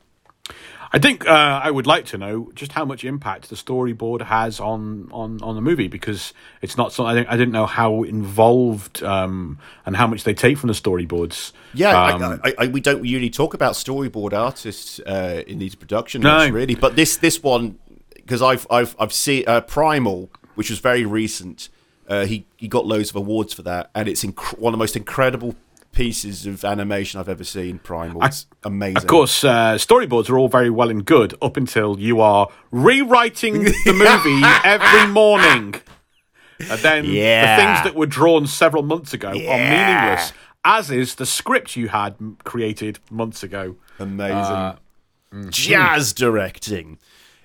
I 0.93 0.99
think 0.99 1.27
uh, 1.27 1.61
I 1.63 1.71
would 1.71 1.87
like 1.87 2.05
to 2.07 2.17
know 2.17 2.51
just 2.55 2.71
how 2.71 2.85
much 2.85 3.03
impact 3.03 3.49
the 3.49 3.55
storyboard 3.55 4.21
has 4.21 4.59
on, 4.59 5.09
on, 5.11 5.41
on 5.41 5.55
the 5.55 5.61
movie 5.61 5.87
because 5.87 6.33
it's 6.61 6.77
not 6.77 6.93
something 6.93 7.11
I, 7.11 7.15
didn't, 7.15 7.29
I 7.29 7.37
didn't 7.37 7.51
know 7.53 7.65
how 7.65 8.03
involved 8.03 9.03
um, 9.03 9.57
and 9.85 9.95
how 9.95 10.07
much 10.07 10.23
they 10.23 10.33
take 10.33 10.57
from 10.57 10.67
the 10.67 10.73
storyboards. 10.73 11.51
Yeah, 11.73 12.13
Um, 12.13 12.23
I, 12.43 12.49
I, 12.49 12.53
I, 12.59 12.67
we 12.67 12.81
don't 12.81 13.03
usually 13.03 13.29
talk 13.29 13.53
about 13.53 13.73
storyboard 13.73 14.33
artists 14.33 14.99
uh, 15.01 15.43
in 15.47 15.59
these 15.59 15.75
productions, 15.75 16.23
No. 16.23 16.47
really, 16.49 16.75
but 16.75 16.95
this 16.95 17.17
this 17.17 17.41
one 17.43 17.79
because 18.15 18.41
I've 18.41 18.65
I've 18.69 18.95
I've 18.99 19.13
seen 19.13 19.43
uh, 19.47 19.61
Primal, 19.61 20.29
which 20.55 20.69
was 20.69 20.79
very 20.79 21.05
recent. 21.05 21.69
Uh, 22.07 22.25
he 22.25 22.45
he 22.57 22.67
got 22.67 22.85
loads 22.85 23.09
of 23.09 23.15
awards 23.15 23.53
for 23.53 23.63
that, 23.63 23.89
and 23.95 24.07
it's 24.07 24.23
inc- 24.23 24.57
one 24.59 24.73
of 24.73 24.77
the 24.77 24.81
most 24.81 24.95
incredible 24.95 25.55
pieces 25.95 26.45
of 26.45 26.63
animation 26.63 27.19
I've 27.19 27.29
ever 27.29 27.43
seen. 27.43 27.79
Primal, 27.79 28.23
it's 28.23 28.45
amazing. 28.63 28.97
Of 28.97 29.07
course, 29.07 29.43
uh, 29.43 29.75
storyboards 29.75 30.29
are 30.29 30.37
all 30.37 30.49
very 30.49 30.69
well 30.69 30.89
and 30.91 31.03
good 31.03 31.33
up 31.41 31.57
until 31.57 31.99
you 31.99 32.21
are 32.21 32.47
rewriting 32.69 33.63
the 33.63 33.73
movie 33.93 34.41
every 34.63 35.11
morning. 35.11 35.75
And 36.59 36.79
then 36.81 37.05
Yeah. 37.05 37.55
the 37.57 37.61
things 37.63 37.83
that 37.85 37.95
were 37.99 38.05
drawn 38.05 38.45
several 38.45 38.83
months 38.83 39.13
ago 39.13 39.29
are 39.29 39.33
meaningless, 39.33 40.31
as 40.63 40.91
is 40.91 41.15
the 41.15 41.25
script 41.25 41.75
you 41.75 41.87
had 41.87 42.15
created 42.43 42.99
months 43.09 43.41
ago. 43.43 43.75
Amazing. 43.99 44.31
Uh, 44.37 44.75
Jazz 45.49 46.13
directing. 46.13 46.97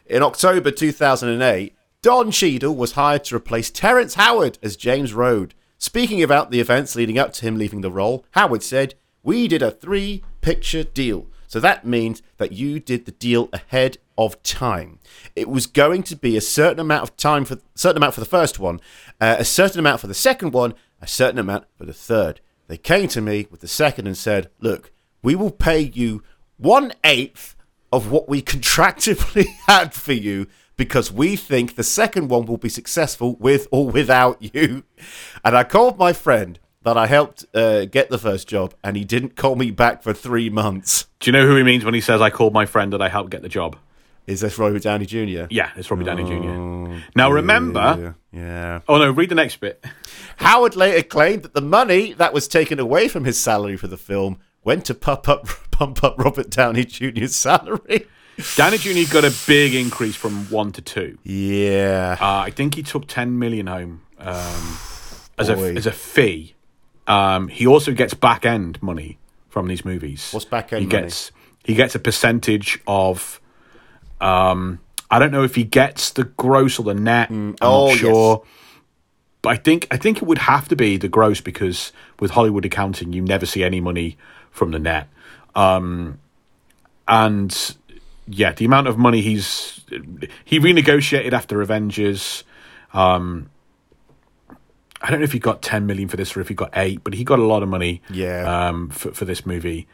In 0.07 0.23
October 0.23 0.71
2008, 0.71 1.75
Don 2.03 2.31
Cheadle 2.31 2.75
was 2.75 2.93
hired 2.93 3.25
to 3.25 3.37
replace 3.37 3.71
Terrence 3.71 4.15
Howard 4.15 4.59
as 4.63 4.77
James 4.77 5.13
Rhodes. 5.13 5.55
Speaking 5.83 6.23
about 6.23 6.51
the 6.51 6.61
events 6.61 6.95
leading 6.95 7.19
up 7.19 7.33
to 7.33 7.47
him 7.47 7.57
leaving 7.57 7.81
the 7.81 7.91
role, 7.91 8.27
Howard 8.33 8.63
said, 8.63 8.97
We 9.23 9.49
did 9.49 9.63
a 9.63 9.71
three 9.71 10.23
picture 10.43 10.85
deal. 10.85 11.27
So 11.47 11.59
that 11.59 11.87
means 11.87 12.21
that 12.37 12.53
you 12.53 12.81
did 12.81 13.07
the 13.07 13.13
deal 13.13 13.49
ahead 13.51 13.97
of 14.19 14.41
time. 14.43 14.99
It 15.35 15.49
was 15.49 15.67
going 15.67 16.03
to 16.05 16.17
be 16.17 16.37
a 16.37 16.43
certain 16.43 16.81
amount 16.81 17.05
of 17.05 17.17
time 17.17 17.47
for 17.47 17.57
certain 17.75 17.97
amount 17.97 18.13
for 18.13 18.21
the 18.21 18.27
first 18.27 18.59
one, 18.59 18.79
uh, 19.23 19.37
a 19.39 19.45
certain 19.45 19.81
amount 19.81 20.01
for 20.01 20.07
the 20.07 20.13
second 20.13 20.53
one, 20.53 20.75
a 21.01 21.07
certain 21.07 21.39
amount 21.39 21.65
for 21.79 21.87
the 21.87 21.95
third. 21.95 22.43
They 22.69 22.77
came 22.77 23.09
to 23.09 23.23
me 23.23 23.49
with 23.51 23.61
the 23.61 23.67
second 23.67 24.07
and 24.07 24.19
said, 24.19 24.51
"Look, 24.61 24.93
we 25.23 25.35
will 25.35 25.51
pay 25.51 25.81
you 25.81 26.23
one 26.59 26.93
eighth 27.05 27.57
of 27.91 28.11
what 28.11 28.29
we 28.29 28.43
contractually 28.53 29.47
had 29.67 29.95
for 29.95 30.13
you 30.13 30.47
because 30.81 31.13
we 31.13 31.37
think 31.37 31.77
the 31.77 31.85
second 31.85 32.29
one 32.31 32.47
will 32.47 32.57
be 32.57 32.71
successful 32.71 33.37
with 33.37 33.69
or 33.71 33.91
without 33.91 34.39
you." 34.55 34.85
And 35.45 35.55
I 35.55 35.63
called 35.63 35.99
my 35.99 36.15
friend 36.15 36.59
that 36.85 36.97
I 36.97 37.07
helped 37.07 37.45
uh, 37.55 37.85
get 37.85 38.09
the 38.09 38.17
first 38.17 38.49
job, 38.49 38.73
and 38.83 38.97
he 38.97 39.05
didn't 39.05 39.37
call 39.37 39.57
me 39.57 39.71
back 39.71 40.03
for 40.03 40.15
three 40.15 40.49
months. 40.49 41.07
Do 41.19 41.29
you 41.29 41.33
know 41.33 41.47
who 41.47 41.55
he 41.55 41.63
means 41.63 41.85
when 41.85 41.93
he 41.93 42.01
says, 42.01 42.23
I 42.23 42.31
called 42.31 42.55
my 42.55 42.65
friend 42.65 42.95
that 42.95 43.03
I 43.03 43.11
helped 43.11 43.29
get 43.29 43.43
the 43.43 43.51
job? 43.51 43.77
Is 44.27 44.41
this 44.41 44.59
Robert 44.59 44.83
Downey 44.83 45.05
Jr.? 45.05 45.47
Yeah, 45.51 45.71
it's 45.77 45.91
Robbie 45.91 46.05
Downey 46.05 46.25
Jr. 46.25 47.03
Now, 47.15 47.31
remember. 47.31 48.15
Yeah. 48.33 48.41
yeah. 48.41 48.81
Oh, 48.89 48.97
no, 48.97 49.11
read 49.11 49.29
the 49.29 49.35
next 49.35 49.61
bit. 49.61 49.85
Howard 50.37 50.77
later 50.77 51.03
claimed 51.03 51.43
that 51.43 51.53
the 51.53 51.61
money 51.61 52.15
that 52.15 52.33
was 52.33 52.49
taken 52.49 52.79
away 52.79 53.09
from 53.09 53.25
his 53.25 53.39
salary 53.39 53.77
for 53.77 53.89
the 53.89 53.99
film 53.99 54.39
went 54.65 54.87
to 54.87 54.95
pump 54.95 55.29
up, 55.29 55.47
pump 55.71 56.03
up 56.03 56.15
Robert 56.17 56.49
Downey 56.49 56.87
Jr.'s 56.87 57.37
salary. 57.37 58.07
Downey 58.57 58.79
Jr. 58.79 59.13
got 59.13 59.25
a 59.25 59.33
big 59.47 59.75
increase 59.75 60.17
from 60.17 60.47
one 60.51 60.73
to 60.73 60.83
two. 60.83 61.19
Yeah. 61.25 62.17
Uh, 62.21 62.25
I 62.47 62.51
think 62.51 62.75
he 62.75 62.83
took 62.83 63.07
10 63.07 63.39
million 63.39 63.67
home 63.67 64.03
um, 64.19 64.79
as, 65.39 65.49
a, 65.49 65.57
as 65.77 65.87
a 65.87 65.93
fee. 65.93 66.55
Um, 67.07 67.49
he 67.49 67.67
also 67.67 67.93
gets 67.93 68.15
back 68.15 68.45
end 68.45 68.83
money 68.83 69.19
from 69.49 69.67
these 69.69 69.85
movies. 69.85 70.31
What's 70.33 70.45
back-end 70.45 70.83
he 70.83 70.87
money? 70.87 71.03
Gets, 71.05 71.33
he 71.65 71.75
gets 71.75 71.95
a 71.95 71.99
percentage 71.99 72.79
of. 72.87 73.41
Um, 74.21 74.79
I 75.11 75.19
don't 75.19 75.33
know 75.33 75.43
if 75.43 75.55
he 75.57 75.65
gets 75.65 76.11
the 76.11 76.25
gross 76.25 76.79
or 76.79 76.85
the 76.85 76.95
net. 76.95 77.31
I'm 77.31 77.57
Oh, 77.61 77.87
not 77.87 77.91
yes. 77.91 77.99
sure. 78.01 78.45
But 79.43 79.49
I 79.51 79.57
think 79.57 79.89
I 79.91 79.97
think 79.97 80.19
it 80.19 80.25
would 80.25 80.39
have 80.39 80.69
to 80.69 80.77
be 80.77 80.99
the 80.99 81.09
gross 81.09 81.41
because 81.41 81.93
with 82.21 82.31
Hollywood 82.33 82.65
accounting, 82.65 83.13
you 83.13 83.23
never 83.23 83.47
see 83.47 83.65
any 83.65 83.81
money 83.81 84.19
from 84.51 84.71
the 84.71 84.79
net. 84.79 85.09
Um, 85.57 86.19
and 87.09 87.77
yeah, 88.31 88.53
the 88.53 88.65
amount 88.65 88.87
of 88.87 88.97
money 88.97 89.21
he's 89.21 89.81
he 90.45 90.59
renegotiated 90.61 91.33
after 91.33 91.61
Avengers. 91.61 92.45
Um, 92.95 93.51
I 95.03 95.11
don't 95.11 95.21
know 95.21 95.25
if 95.25 95.33
he 95.33 95.39
got 95.39 95.63
ten 95.63 95.87
million 95.87 96.09
for 96.09 96.17
this 96.17 96.37
or 96.37 96.41
if 96.41 96.49
he 96.49 96.55
got 96.55 96.71
eight, 96.75 97.03
but 97.03 97.15
he 97.15 97.25
got 97.25 97.39
a 97.39 97.45
lot 97.45 97.63
of 97.63 97.69
money. 97.69 98.03
Yeah. 98.11 98.69
Um, 98.69 98.91
for 98.91 99.13
for 99.13 99.25
this 99.25 99.45
movie, 99.47 99.89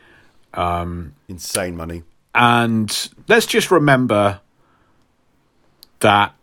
um, 0.54 1.14
Insane 1.28 1.76
money. 1.76 2.02
and 2.34 3.10
let's 3.28 3.46
just 3.46 3.70
remember 3.70 4.40
that 6.00 6.34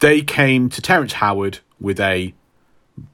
they 0.00 0.22
came 0.22 0.68
to 0.70 0.80
Terrence 0.82 1.14
Howard 1.14 1.58
with 1.80 1.98
a 2.00 2.34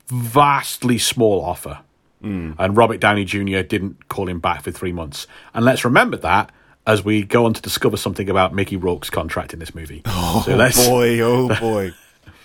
vastly 0.09 0.99
small 0.99 1.43
offer. 1.45 1.81
And 2.21 2.77
Robert 2.77 2.99
Downey 3.01 3.25
Jr. 3.25 3.61
didn't 3.63 4.09
call 4.09 4.29
him 4.29 4.41
back 4.41 4.63
for 4.65 4.71
three 4.73 4.93
months. 4.93 5.27
And 5.55 5.65
let's 5.65 5.85
remember 5.85 6.17
that 6.19 6.51
as 6.89 7.05
we 7.05 7.23
go 7.23 7.45
on 7.45 7.53
to 7.53 7.61
discover 7.61 7.99
something 7.99 8.31
about 8.31 8.55
Mickey 8.55 8.77
Rourke's 8.77 9.11
contract 9.11 9.53
in 9.53 9.61
this 9.61 9.75
movie. 9.75 10.03
Oh, 10.31 10.43
so 10.45 10.89
Boy, 10.89 11.21
oh 11.21 11.49
boy. 11.61 11.93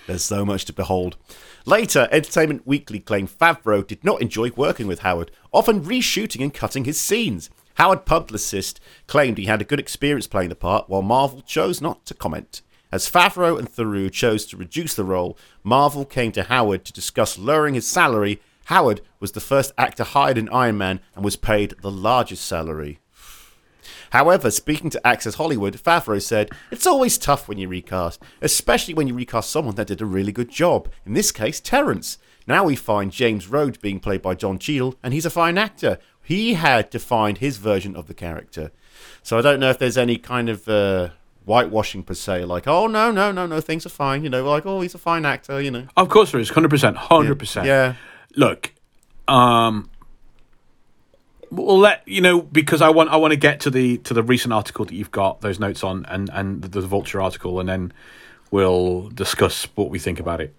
There's 0.06 0.22
so 0.22 0.44
much 0.44 0.66
to 0.66 0.72
behold. 0.72 1.16
Later, 1.64 2.08
Entertainment 2.12 2.66
Weekly 2.66 3.00
claimed 3.00 3.30
Favreau 3.30 3.86
did 3.86 4.04
not 4.04 4.20
enjoy 4.20 4.50
working 4.54 4.86
with 4.86 5.00
Howard, 5.00 5.30
often 5.50 5.82
reshooting 5.82 6.42
and 6.42 6.52
cutting 6.52 6.84
his 6.84 7.00
scenes. 7.00 7.48
Howard 7.74 8.04
publicist 8.04 8.80
claimed 9.06 9.38
he 9.38 9.46
had 9.46 9.62
a 9.62 9.64
good 9.64 9.80
experience 9.80 10.26
playing 10.26 10.50
the 10.50 10.54
part, 10.54 10.90
while 10.90 11.02
Marvel 11.02 11.40
chose 11.40 11.80
not 11.80 12.04
to 12.06 12.14
comment. 12.14 12.60
As 12.92 13.10
Favreau 13.10 13.58
and 13.58 13.68
Theroux 13.68 14.12
chose 14.12 14.44
to 14.46 14.58
reduce 14.58 14.94
the 14.94 15.04
role, 15.04 15.38
Marvel 15.62 16.04
came 16.04 16.32
to 16.32 16.44
Howard 16.44 16.84
to 16.84 16.92
discuss 16.92 17.38
lowering 17.38 17.74
his 17.74 17.86
salary. 17.86 18.40
Howard 18.66 19.00
was 19.20 19.32
the 19.32 19.40
first 19.40 19.72
actor 19.78 20.04
hired 20.04 20.36
in 20.36 20.50
Iron 20.50 20.76
Man 20.76 21.00
and 21.14 21.24
was 21.24 21.36
paid 21.36 21.74
the 21.80 21.90
largest 21.90 22.44
salary. 22.44 22.98
However, 24.14 24.48
speaking 24.52 24.90
to 24.90 25.04
Access 25.04 25.34
Hollywood, 25.34 25.74
Favreau 25.74 26.22
said, 26.22 26.52
It's 26.70 26.86
always 26.86 27.18
tough 27.18 27.48
when 27.48 27.58
you 27.58 27.66
recast, 27.66 28.22
especially 28.40 28.94
when 28.94 29.08
you 29.08 29.14
recast 29.14 29.50
someone 29.50 29.74
that 29.74 29.88
did 29.88 30.00
a 30.00 30.06
really 30.06 30.30
good 30.30 30.50
job. 30.50 30.88
In 31.04 31.14
this 31.14 31.32
case, 31.32 31.58
Terrence. 31.58 32.18
Now 32.46 32.62
we 32.62 32.76
find 32.76 33.10
James 33.10 33.48
Rhodes 33.48 33.78
being 33.78 33.98
played 33.98 34.22
by 34.22 34.34
Don 34.34 34.60
Cheadle, 34.60 34.94
and 35.02 35.12
he's 35.12 35.26
a 35.26 35.30
fine 35.30 35.58
actor. 35.58 35.98
He 36.22 36.54
had 36.54 36.92
to 36.92 37.00
find 37.00 37.38
his 37.38 37.56
version 37.56 37.96
of 37.96 38.06
the 38.06 38.14
character. 38.14 38.70
So 39.24 39.36
I 39.36 39.40
don't 39.40 39.58
know 39.58 39.70
if 39.70 39.80
there's 39.80 39.98
any 39.98 40.16
kind 40.16 40.48
of 40.48 40.68
uh, 40.68 41.08
whitewashing 41.44 42.04
per 42.04 42.14
se, 42.14 42.44
like, 42.44 42.68
oh, 42.68 42.86
no, 42.86 43.10
no, 43.10 43.32
no, 43.32 43.46
no, 43.46 43.60
things 43.60 43.84
are 43.84 43.88
fine, 43.88 44.22
you 44.22 44.30
know, 44.30 44.48
like, 44.48 44.64
oh, 44.64 44.80
he's 44.80 44.94
a 44.94 44.98
fine 44.98 45.24
actor, 45.24 45.60
you 45.60 45.72
know. 45.72 45.88
of 45.96 46.08
course 46.08 46.30
there 46.30 46.40
is, 46.40 46.52
100%, 46.52 46.94
100%. 46.94 47.64
Yeah. 47.64 47.94
look 48.36 48.70
um 49.26 49.90
we'll 51.56 51.78
let 51.78 52.06
you 52.06 52.20
know 52.20 52.40
because 52.40 52.82
i 52.82 52.88
want 52.88 53.08
i 53.10 53.16
want 53.16 53.32
to 53.32 53.36
get 53.36 53.60
to 53.60 53.70
the 53.70 53.98
to 53.98 54.14
the 54.14 54.22
recent 54.22 54.52
article 54.52 54.84
that 54.84 54.94
you've 54.94 55.10
got 55.10 55.40
those 55.40 55.58
notes 55.58 55.82
on 55.82 56.04
and 56.06 56.30
and 56.32 56.62
the, 56.62 56.80
vulture 56.80 57.20
article 57.20 57.60
and 57.60 57.68
then 57.68 57.92
we'll 58.50 59.08
discuss 59.10 59.66
what 59.74 59.90
we 59.90 59.98
think 59.98 60.20
about 60.20 60.40
it 60.40 60.54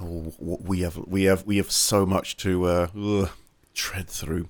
we 0.00 0.80
have 0.80 0.96
we 0.96 1.24
have 1.24 1.44
we 1.46 1.56
have 1.56 1.70
so 1.70 2.04
much 2.04 2.36
to 2.38 2.64
uh, 2.64 2.88
ugh, 2.96 3.30
tread 3.74 4.08
through. 4.08 4.48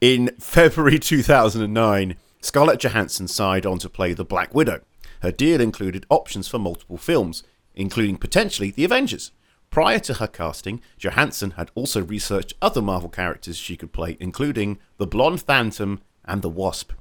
In 0.00 0.30
February 0.38 0.98
2009, 0.98 2.16
Scarlett 2.40 2.80
Johansson 2.80 3.28
signed 3.28 3.66
on 3.66 3.78
to 3.78 3.88
play 3.88 4.12
the 4.12 4.24
Black 4.24 4.54
Widow. 4.54 4.80
Her 5.20 5.32
deal 5.32 5.60
included 5.60 6.04
options 6.10 6.48
for 6.48 6.58
multiple 6.58 6.98
films, 6.98 7.42
including 7.74 8.18
potentially 8.18 8.70
the 8.70 8.84
Avengers. 8.84 9.30
Prior 9.74 9.98
to 9.98 10.14
her 10.14 10.28
casting, 10.28 10.80
Johansson 10.98 11.50
had 11.52 11.70
also 11.74 12.02
researched 12.04 12.54
other 12.62 12.80
Marvel 12.80 13.08
characters 13.08 13.56
she 13.56 13.76
could 13.76 13.92
play, 13.92 14.16
including 14.20 14.78
the 14.98 15.06
Blonde 15.06 15.42
Phantom 15.42 16.00
and 16.24 16.42
the 16.42 16.48
Wasp. 16.48 16.92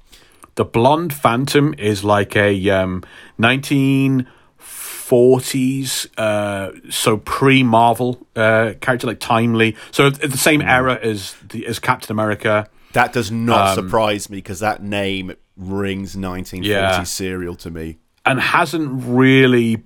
the 0.55 0.65
blonde 0.65 1.13
phantom 1.13 1.73
is 1.77 2.03
like 2.03 2.35
a 2.35 2.69
um 2.69 3.03
1940s 3.39 6.07
uh 6.17 6.71
so 6.89 7.17
pre-marvel 7.17 8.25
uh 8.35 8.73
character 8.81 9.07
like 9.07 9.19
timely 9.19 9.75
so 9.91 10.09
the 10.09 10.37
same 10.37 10.61
era 10.61 10.99
as 11.01 11.35
the 11.49 11.65
as 11.65 11.79
captain 11.79 12.11
america 12.11 12.67
That 12.93 13.13
does 13.13 13.31
not 13.31 13.75
surprise 13.75 14.29
me 14.29 14.37
because 14.37 14.59
that 14.59 14.83
name 14.83 15.33
rings 15.57 16.15
1940s 16.15 16.63
Yeah. 16.65 17.03
serial 17.03 17.55
to 17.57 17.69
me. 17.71 17.97
and 18.25 18.39
hasn't 18.39 19.03
really 19.05 19.83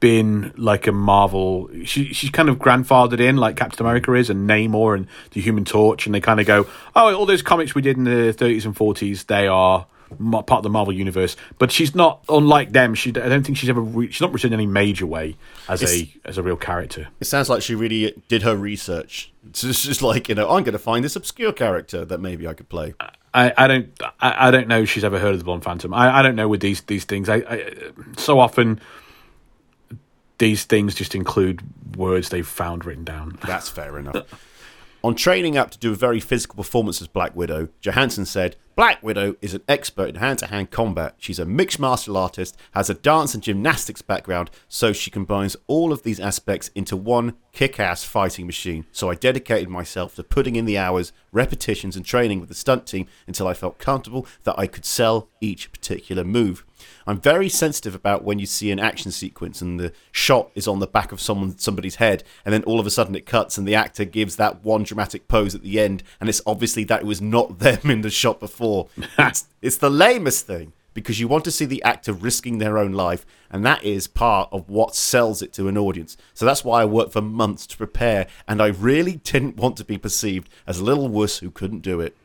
been 0.00 0.52
like 0.56 0.86
a 0.86 0.92
Marvel. 0.92 1.70
She 1.84 2.12
she's 2.12 2.30
kind 2.30 2.48
of 2.48 2.56
grandfathered 2.56 3.20
in 3.20 3.36
like 3.36 3.56
Captain 3.56 3.86
America 3.86 4.14
is, 4.14 4.30
and 4.30 4.48
Namor 4.48 4.96
and 4.96 5.06
the 5.32 5.40
Human 5.40 5.64
Torch, 5.64 6.06
and 6.06 6.14
they 6.14 6.20
kind 6.20 6.40
of 6.40 6.46
go, 6.46 6.66
oh, 6.96 7.14
all 7.14 7.26
those 7.26 7.42
comics 7.42 7.74
we 7.74 7.82
did 7.82 7.96
in 7.96 8.04
the 8.04 8.32
thirties 8.32 8.66
and 8.66 8.76
forties, 8.76 9.24
they 9.24 9.46
are 9.46 9.86
part 10.18 10.50
of 10.50 10.62
the 10.64 10.70
Marvel 10.70 10.92
universe. 10.92 11.36
But 11.58 11.70
she's 11.70 11.94
not 11.94 12.24
unlike 12.28 12.72
them. 12.72 12.94
She 12.94 13.10
I 13.10 13.28
don't 13.28 13.44
think 13.44 13.58
she's 13.58 13.68
ever 13.68 13.80
re- 13.80 14.10
she's 14.10 14.20
not 14.20 14.32
written 14.32 14.52
in 14.52 14.58
any 14.58 14.66
major 14.66 15.06
way 15.06 15.36
as 15.68 15.82
a 15.82 16.10
as 16.24 16.38
a 16.38 16.42
real 16.42 16.56
character. 16.56 17.08
It 17.20 17.26
sounds 17.26 17.48
like 17.48 17.62
she 17.62 17.74
really 17.74 18.14
did 18.28 18.42
her 18.42 18.56
research. 18.56 19.32
It's 19.48 19.62
just, 19.62 19.84
just 19.84 20.02
like, 20.02 20.28
you 20.28 20.34
know, 20.34 20.50
I'm 20.50 20.64
going 20.64 20.72
to 20.72 20.78
find 20.78 21.04
this 21.04 21.16
obscure 21.16 21.52
character 21.52 22.04
that 22.04 22.18
maybe 22.20 22.46
I 22.46 22.52
could 22.54 22.68
play. 22.68 22.94
I, 23.32 23.52
I 23.56 23.68
don't 23.68 24.02
I, 24.20 24.48
I 24.48 24.50
don't 24.50 24.66
know 24.66 24.80
if 24.82 24.90
she's 24.90 25.04
ever 25.04 25.18
heard 25.18 25.32
of 25.32 25.38
the 25.38 25.44
Blonde 25.44 25.62
Phantom. 25.62 25.94
I, 25.94 26.18
I 26.18 26.22
don't 26.22 26.36
know 26.36 26.48
with 26.48 26.60
these 26.60 26.80
these 26.82 27.04
things. 27.04 27.28
I, 27.28 27.36
I 27.36 27.72
so 28.16 28.40
often 28.40 28.80
these 30.40 30.64
things 30.64 30.94
just 30.94 31.14
include 31.14 31.62
words 31.96 32.30
they've 32.30 32.46
found 32.46 32.84
written 32.84 33.04
down. 33.04 33.38
That's 33.46 33.68
fair 33.68 33.98
enough. 33.98 34.26
On 35.02 35.14
training 35.14 35.56
up 35.56 35.70
to 35.70 35.78
do 35.78 35.92
a 35.92 35.96
very 35.96 36.20
physical 36.20 36.56
performance 36.56 37.00
as 37.00 37.08
Black 37.08 37.34
Widow, 37.34 37.68
Johansson 37.80 38.26
said, 38.26 38.56
Black 38.76 39.02
Widow 39.02 39.36
is 39.40 39.54
an 39.54 39.62
expert 39.66 40.10
in 40.10 40.14
hand 40.16 40.38
to 40.40 40.46
hand 40.46 40.70
combat. 40.70 41.14
She's 41.18 41.38
a 41.38 41.46
mixed 41.46 41.78
martial 41.78 42.16
artist, 42.16 42.56
has 42.72 42.90
a 42.90 42.94
dance 42.94 43.34
and 43.34 43.42
gymnastics 43.42 44.02
background, 44.02 44.50
so 44.68 44.92
she 44.92 45.10
combines 45.10 45.56
all 45.66 45.92
of 45.92 46.02
these 46.02 46.20
aspects 46.20 46.68
into 46.74 46.96
one 46.96 47.34
kick 47.52 47.80
ass 47.80 48.04
fighting 48.04 48.46
machine. 48.46 48.86
So 48.92 49.10
I 49.10 49.14
dedicated 49.14 49.68
myself 49.68 50.14
to 50.16 50.22
putting 50.22 50.56
in 50.56 50.66
the 50.66 50.78
hours, 50.78 51.12
repetitions, 51.32 51.96
and 51.96 52.04
training 52.04 52.40
with 52.40 52.48
the 52.48 52.54
stunt 52.54 52.86
team 52.86 53.06
until 53.26 53.48
I 53.48 53.54
felt 53.54 53.78
comfortable 53.78 54.26
that 54.44 54.58
I 54.58 54.66
could 54.66 54.84
sell 54.84 55.28
each 55.40 55.72
particular 55.72 56.24
move. 56.24 56.64
I'm 57.06 57.20
very 57.20 57.48
sensitive 57.48 57.94
about 57.94 58.24
when 58.24 58.38
you 58.38 58.46
see 58.46 58.70
an 58.70 58.78
action 58.78 59.10
sequence 59.10 59.60
and 59.60 59.78
the 59.78 59.92
shot 60.12 60.50
is 60.54 60.68
on 60.68 60.78
the 60.78 60.86
back 60.86 61.12
of 61.12 61.20
someone 61.20 61.58
somebody's 61.58 61.96
head, 61.96 62.24
and 62.44 62.52
then 62.52 62.64
all 62.64 62.80
of 62.80 62.86
a 62.86 62.90
sudden 62.90 63.14
it 63.14 63.26
cuts 63.26 63.58
and 63.58 63.66
the 63.66 63.74
actor 63.74 64.04
gives 64.04 64.36
that 64.36 64.64
one 64.64 64.82
dramatic 64.82 65.28
pose 65.28 65.54
at 65.54 65.62
the 65.62 65.80
end, 65.80 66.02
and 66.20 66.28
it's 66.28 66.42
obviously 66.46 66.84
that 66.84 67.02
it 67.02 67.06
was 67.06 67.20
not 67.20 67.58
them 67.60 67.90
in 67.90 68.00
the 68.02 68.10
shot 68.10 68.40
before. 68.40 68.88
it's, 69.18 69.46
it's 69.62 69.78
the 69.78 69.90
lamest 69.90 70.46
thing 70.46 70.72
because 70.94 71.20
you 71.20 71.28
want 71.28 71.44
to 71.44 71.50
see 71.50 71.64
the 71.64 71.82
actor 71.82 72.12
risking 72.12 72.58
their 72.58 72.78
own 72.78 72.92
life, 72.92 73.24
and 73.50 73.64
that 73.64 73.82
is 73.84 74.06
part 74.06 74.48
of 74.52 74.68
what 74.68 74.94
sells 74.94 75.42
it 75.42 75.52
to 75.52 75.68
an 75.68 75.78
audience. 75.78 76.16
So 76.34 76.44
that's 76.44 76.64
why 76.64 76.82
I 76.82 76.84
worked 76.84 77.12
for 77.12 77.22
months 77.22 77.66
to 77.68 77.76
prepare, 77.76 78.26
and 78.48 78.60
I 78.60 78.68
really 78.68 79.16
didn't 79.16 79.56
want 79.56 79.76
to 79.78 79.84
be 79.84 79.98
perceived 79.98 80.48
as 80.66 80.78
a 80.78 80.84
little 80.84 81.08
wuss 81.08 81.38
who 81.38 81.50
couldn't 81.50 81.80
do 81.80 82.00
it. 82.00 82.16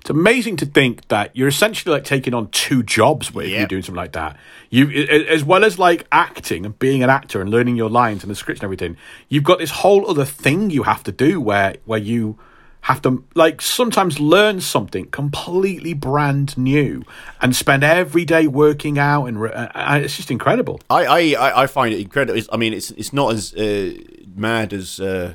It's 0.00 0.10
amazing 0.10 0.56
to 0.58 0.66
think 0.66 1.06
that 1.08 1.34
you're 1.36 1.48
essentially 1.48 1.92
like 1.94 2.04
taking 2.04 2.32
on 2.34 2.48
two 2.50 2.82
jobs 2.82 3.28
if 3.28 3.34
Yep. 3.34 3.46
you're 3.50 3.66
doing 3.66 3.82
something 3.82 3.96
like 3.96 4.12
that. 4.12 4.36
You, 4.70 4.88
as 4.88 5.44
well 5.44 5.64
as 5.64 5.78
like 5.78 6.06
acting 6.10 6.64
and 6.64 6.78
being 6.78 7.02
an 7.02 7.10
actor 7.10 7.40
and 7.40 7.50
learning 7.50 7.76
your 7.76 7.90
lines 7.90 8.22
and 8.22 8.30
the 8.30 8.34
scripts 8.34 8.60
and 8.60 8.64
everything, 8.64 8.96
you've 9.28 9.44
got 9.44 9.58
this 9.58 9.70
whole 9.70 10.08
other 10.08 10.24
thing 10.24 10.70
you 10.70 10.84
have 10.84 11.02
to 11.04 11.12
do 11.12 11.40
where 11.40 11.74
where 11.84 11.98
you 11.98 12.38
have 12.84 13.02
to 13.02 13.22
like 13.34 13.60
sometimes 13.60 14.18
learn 14.18 14.58
something 14.58 15.04
completely 15.10 15.92
brand 15.92 16.56
new 16.56 17.02
and 17.42 17.54
spend 17.54 17.84
every 17.84 18.24
day 18.24 18.46
working 18.46 18.98
out 18.98 19.26
and 19.26 19.38
re- 19.38 19.52
uh, 19.52 19.98
it's 19.98 20.16
just 20.16 20.30
incredible. 20.30 20.80
I, 20.88 21.04
I, 21.04 21.18
I- 21.50 21.62
I 21.64 21.66
find 21.66 21.92
it 21.92 22.00
incredible. 22.00 22.38
It's, 22.38 22.48
I 22.50 22.56
mean, 22.56 22.72
it's 22.72 22.90
it's 22.92 23.12
not 23.12 23.34
as 23.34 23.52
uh, 23.54 23.92
mad 24.34 24.72
as 24.72 24.98
uh, 24.98 25.34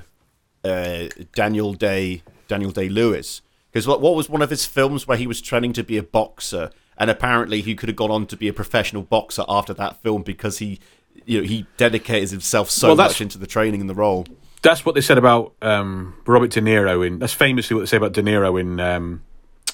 uh, 0.64 1.08
Daniel 1.36 1.74
Day 1.74 2.24
Daniel 2.48 2.72
Day 2.72 2.90
Lewis 2.90 3.42
because 3.76 3.88
what, 3.88 4.00
what 4.00 4.16
was 4.16 4.30
one 4.30 4.42
of 4.42 4.50
his 4.50 4.66
films 4.66 5.06
where 5.06 5.18
he 5.18 5.28
was 5.28 5.42
training 5.42 5.74
to 5.74 5.84
be 5.84 5.98
a 5.98 6.02
boxer 6.02 6.70
and 6.98 7.10
apparently 7.10 7.60
he 7.60 7.76
could 7.76 7.90
have 7.90 7.98
gone 7.98 8.10
on 8.10 8.26
to 8.26 8.38
be 8.38 8.48
a 8.48 8.54
professional 8.54 9.02
boxer 9.02 9.44
after 9.50 9.74
that 9.74 10.02
film 10.02 10.24
because 10.24 10.60
he 10.60 10.80
you 11.26 11.42
know 11.42 11.46
he 11.46 11.68
dedicated 11.76 12.32
himself 12.32 12.70
so 12.70 12.88
Well, 12.88 12.96
much 12.96 13.20
into 13.20 13.38
the 13.38 13.46
training 13.46 13.82
and 13.82 13.90
the 13.90 13.94
role. 13.94 14.28
That's 14.62 14.86
what 14.86 14.96
they 14.96 15.02
said 15.02 15.18
about 15.18 15.56
um, 15.62 16.16
Robert 16.26 16.52
De 16.52 16.62
Niro 16.62 17.06
in. 17.06 17.20
That's 17.20 17.34
famously 17.34 17.76
what 17.76 17.82
they 17.82 17.88
say 17.88 17.98
about 17.98 18.14
De 18.14 18.24
Niro 18.24 18.58
in 18.58 18.80
um, 18.80 19.24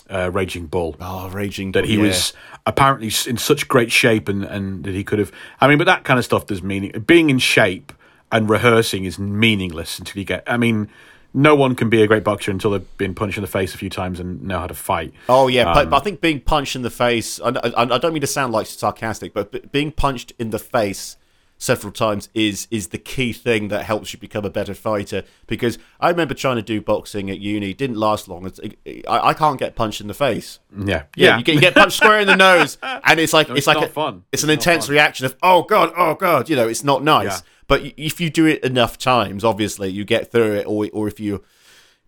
uh, 0.09 0.31
Raging 0.33 0.65
Bull. 0.65 0.95
Oh, 0.99 1.29
raging 1.29 1.73
that 1.73 1.85
he 1.85 1.97
yeah. 1.97 2.07
was 2.07 2.33
apparently 2.65 3.11
in 3.27 3.37
such 3.37 3.67
great 3.67 3.91
shape 3.91 4.27
and, 4.27 4.43
and 4.43 4.83
that 4.83 4.95
he 4.95 5.03
could 5.03 5.19
have. 5.19 5.31
I 5.59 5.67
mean, 5.67 5.77
but 5.77 5.85
that 5.85 6.05
kind 6.05 6.17
of 6.17 6.25
stuff 6.25 6.47
does 6.47 6.63
meaning. 6.63 6.89
Being 7.05 7.29
in 7.29 7.37
shape 7.37 7.93
and 8.31 8.49
rehearsing 8.49 9.05
is 9.05 9.19
meaningless 9.19 9.99
until 9.99 10.17
you 10.17 10.25
get. 10.25 10.41
I 10.47 10.57
mean, 10.57 10.89
no 11.33 11.55
one 11.55 11.75
can 11.75 11.89
be 11.89 12.01
a 12.01 12.07
great 12.07 12.23
boxer 12.23 12.51
until 12.51 12.71
they've 12.71 12.97
been 12.97 13.15
punched 13.15 13.37
in 13.37 13.41
the 13.41 13.47
face 13.47 13.73
a 13.73 13.77
few 13.77 13.89
times 13.89 14.19
and 14.19 14.41
know 14.43 14.59
how 14.59 14.67
to 14.67 14.73
fight. 14.73 15.13
Oh 15.29 15.47
yeah, 15.47 15.65
but, 15.65 15.83
Um, 15.85 15.89
but 15.91 15.97
I 15.97 15.99
think 15.99 16.21
being 16.21 16.41
punched 16.41 16.75
in 16.75 16.81
the 16.81 16.89
face. 16.89 17.39
I, 17.39 17.49
I, 17.49 17.95
I 17.95 17.97
don't 17.97 18.13
mean 18.13 18.21
to 18.21 18.27
sound 18.27 18.53
like 18.53 18.67
sarcastic, 18.67 19.33
but 19.33 19.71
being 19.71 19.91
punched 19.91 20.33
in 20.39 20.49
the 20.49 20.59
face 20.59 21.17
several 21.57 21.93
times 21.93 22.27
is 22.33 22.67
is 22.71 22.87
the 22.87 22.97
key 22.97 23.31
thing 23.31 23.67
that 23.67 23.83
helps 23.83 24.11
you 24.11 24.19
become 24.19 24.43
a 24.43 24.49
better 24.49 24.73
fighter. 24.73 25.23
Because 25.47 25.77
I 25.99 26.09
remember 26.09 26.33
trying 26.33 26.57
to 26.57 26.61
do 26.61 26.81
boxing 26.81 27.29
at 27.29 27.39
uni, 27.39 27.73
didn't 27.73 27.97
last 27.97 28.27
long. 28.27 28.45
It's, 28.45 28.59
I, 29.07 29.29
I 29.29 29.33
can't 29.33 29.59
get 29.59 29.75
punched 29.75 30.01
in 30.01 30.07
the 30.07 30.13
face. 30.13 30.59
Yeah, 30.75 31.03
Yeah, 31.15 31.37
you, 31.37 31.43
get, 31.43 31.55
you 31.55 31.61
get 31.61 31.75
punched 31.75 31.97
square 31.97 32.19
in 32.19 32.27
the 32.27 32.35
nose, 32.35 32.77
and 32.81 33.19
it's 33.19 33.31
like 33.31 33.47
it's, 33.49 33.59
it's 33.59 33.67
like 33.67 33.77
not 33.77 33.85
a, 33.85 33.89
fun. 33.89 34.23
It's, 34.31 34.41
It's 34.41 34.43
an 34.43 34.49
intense 34.49 34.87
fun. 34.87 34.93
reaction 34.93 35.25
of 35.27 35.37
oh 35.43 35.63
god, 35.63 35.93
oh 35.95 36.15
god. 36.15 36.49
You 36.49 36.55
know, 36.55 36.67
it's 36.67 36.83
not 36.83 37.03
nice. 37.03 37.25
Yeah. 37.25 37.39
But 37.71 37.93
if 37.95 38.19
you 38.19 38.29
do 38.29 38.45
it 38.47 38.65
enough 38.65 38.97
times, 38.97 39.45
obviously 39.45 39.87
you 39.87 40.03
get 40.03 40.29
through 40.29 40.55
it, 40.55 40.67
or 40.67 40.89
or 40.91 41.07
if 41.07 41.21
you 41.21 41.41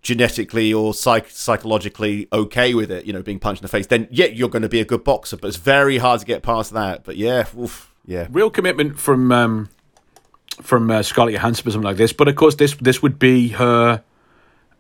genetically 0.02 0.74
or 0.74 0.94
psych- 0.94 1.30
psychologically 1.30 2.28
okay 2.34 2.74
with 2.74 2.92
it, 2.92 3.06
you 3.06 3.14
know, 3.14 3.22
being 3.22 3.40
punched 3.40 3.62
in 3.62 3.64
the 3.64 3.70
face, 3.70 3.88
then 3.88 4.10
yeah, 4.12 4.26
you're 4.26 4.50
going 4.50 4.64
to 4.64 4.68
be 4.68 4.82
a 4.82 4.84
good 4.84 5.06
boxer. 5.06 5.38
But 5.38 5.48
it's 5.48 5.56
very 5.56 6.00
hard 6.00 6.20
to 6.20 6.26
get 6.26 6.44
past 6.44 6.74
that. 6.74 7.06
But 7.06 7.16
yeah, 7.16 7.46
oof, 7.58 7.94
yeah. 8.06 8.28
real 8.30 8.50
commitment 8.50 9.00
from 9.00 9.32
um, 9.32 9.70
from 10.62 10.92
uh, 10.92 11.02
Scarlett 11.02 11.36
Johansson 11.36 11.64
for 11.64 11.72
something 11.72 11.88
like 11.88 11.96
this. 11.96 12.12
But 12.12 12.28
of 12.28 12.36
course, 12.36 12.56
this 12.56 12.76
this 12.76 13.02
would 13.02 13.18
be 13.18 13.48
her. 13.48 14.04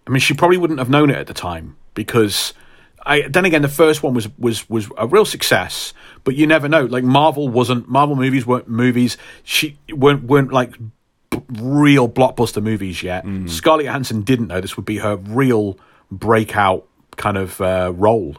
I 0.05 0.09
mean, 0.09 0.19
she 0.19 0.33
probably 0.33 0.57
wouldn't 0.57 0.79
have 0.79 0.89
known 0.89 1.09
it 1.09 1.15
at 1.15 1.27
the 1.27 1.33
time 1.33 1.77
because. 1.93 2.53
I, 3.05 3.27
then 3.27 3.43
again, 3.43 3.61
the 3.61 3.67
first 3.67 4.01
one 4.01 4.13
was 4.13 4.27
was 4.37 4.69
was 4.69 4.89
a 4.97 5.07
real 5.07 5.25
success, 5.25 5.93
but 6.23 6.35
you 6.35 6.47
never 6.47 6.67
know. 6.69 6.85
Like 6.85 7.03
Marvel 7.03 7.49
wasn't 7.49 7.87
Marvel 7.89 8.15
movies 8.15 8.45
weren't 8.45 8.67
movies. 8.69 9.17
She 9.43 9.77
weren't 9.91 10.23
weren't 10.23 10.51
like 10.53 10.77
b- 11.29 11.41
real 11.59 12.07
blockbuster 12.09 12.61
movies 12.63 13.03
yet. 13.03 13.25
Scarlett 13.47 13.85
Johansson 13.85 14.21
didn't 14.21 14.47
know 14.47 14.61
this 14.61 14.75
would 14.77 14.85
be 14.85 14.97
her 14.99 15.15
real 15.17 15.77
breakout 16.11 16.87
kind 17.17 17.37
of 17.37 17.59
uh, 17.61 17.91
role. 17.95 18.37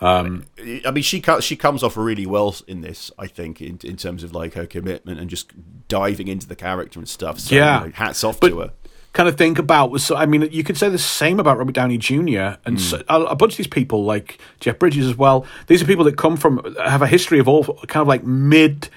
I 0.00 0.22
mean, 0.22 1.02
she 1.02 1.22
she 1.40 1.54
comes 1.56 1.82
off 1.84 1.96
really 1.96 2.26
well 2.26 2.56
in 2.66 2.80
this. 2.80 3.12
I 3.18 3.28
think 3.28 3.60
in 3.62 3.78
in 3.84 3.96
terms 3.96 4.24
of 4.24 4.32
like 4.34 4.54
her 4.54 4.66
commitment 4.66 5.20
and 5.20 5.30
just 5.30 5.52
diving 5.88 6.26
into 6.28 6.48
the 6.48 6.56
character 6.56 6.98
and 6.98 7.08
stuff. 7.08 7.38
So, 7.38 7.54
Yeah. 7.54 7.88
hats 7.94 8.24
off 8.24 8.40
But- 8.40 8.48
to 8.48 8.58
her. 8.60 8.72
Kind 9.12 9.28
of 9.28 9.36
think 9.36 9.58
about 9.58 9.90
was 9.90 10.04
so, 10.04 10.16
I 10.16 10.26
mean 10.26 10.48
you 10.50 10.64
could 10.64 10.76
say 10.76 10.88
the 10.88 10.98
same 10.98 11.38
about 11.38 11.58
Robert 11.58 11.74
Downey 11.74 11.98
Jr. 11.98 12.56
and 12.64 12.76
hmm. 12.76 12.76
so, 12.78 13.02
a, 13.08 13.22
a 13.22 13.36
bunch 13.36 13.52
of 13.52 13.56
these 13.58 13.66
people 13.66 14.04
like 14.04 14.38
Jeff 14.60 14.78
Bridges 14.78 15.06
as 15.06 15.16
well. 15.16 15.46
These 15.66 15.82
are 15.82 15.86
people 15.86 16.04
that 16.04 16.16
come 16.16 16.36
from 16.36 16.74
have 16.82 17.02
a 17.02 17.06
history 17.06 17.38
of 17.38 17.48
all 17.48 17.64
kind 17.64 18.02
of 18.02 18.08
like 18.08 18.24
mid 18.24 18.88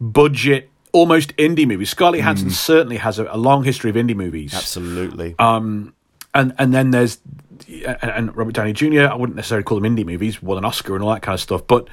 budget, 0.00 0.70
almost 0.92 1.36
indie 1.36 1.66
movies. 1.66 1.90
Scarlett 1.90 2.20
hmm. 2.20 2.24
Johansson 2.24 2.50
certainly 2.50 2.96
has 2.96 3.18
a, 3.18 3.26
a 3.30 3.36
long 3.36 3.64
history 3.64 3.90
of 3.90 3.96
indie 3.96 4.16
movies. 4.16 4.54
Absolutely. 4.54 5.34
Um, 5.38 5.94
and 6.34 6.54
and 6.58 6.72
then 6.72 6.90
there's 6.90 7.18
and 7.68 8.34
Robert 8.36 8.54
Downey 8.54 8.72
Jr. 8.72 9.02
I 9.02 9.14
wouldn't 9.14 9.36
necessarily 9.36 9.64
call 9.64 9.80
them 9.80 9.96
indie 9.96 10.06
movies, 10.06 10.42
won 10.42 10.58
an 10.58 10.64
Oscar 10.64 10.94
and 10.94 11.04
all 11.04 11.12
that 11.12 11.22
kind 11.22 11.34
of 11.34 11.40
stuff, 11.40 11.66
but 11.66 11.88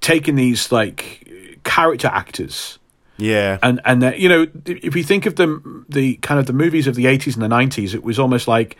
taking 0.00 0.34
these 0.34 0.72
like 0.72 1.28
character 1.64 2.08
actors 2.08 2.78
yeah. 3.20 3.58
and 3.62 3.80
and 3.84 4.02
uh, 4.02 4.12
you 4.16 4.28
know 4.28 4.46
if 4.66 4.96
you 4.96 5.04
think 5.04 5.26
of 5.26 5.36
the 5.36 5.84
the 5.88 6.16
kind 6.16 6.40
of 6.40 6.46
the 6.46 6.52
movies 6.52 6.86
of 6.86 6.94
the 6.94 7.04
80s 7.04 7.34
and 7.34 7.42
the 7.42 7.54
90s 7.54 7.94
it 7.94 8.02
was 8.02 8.18
almost 8.18 8.48
like 8.48 8.76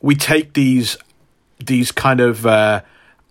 we 0.00 0.14
take 0.14 0.54
these 0.54 0.96
these 1.58 1.92
kind 1.92 2.20
of 2.20 2.44
uh, 2.46 2.82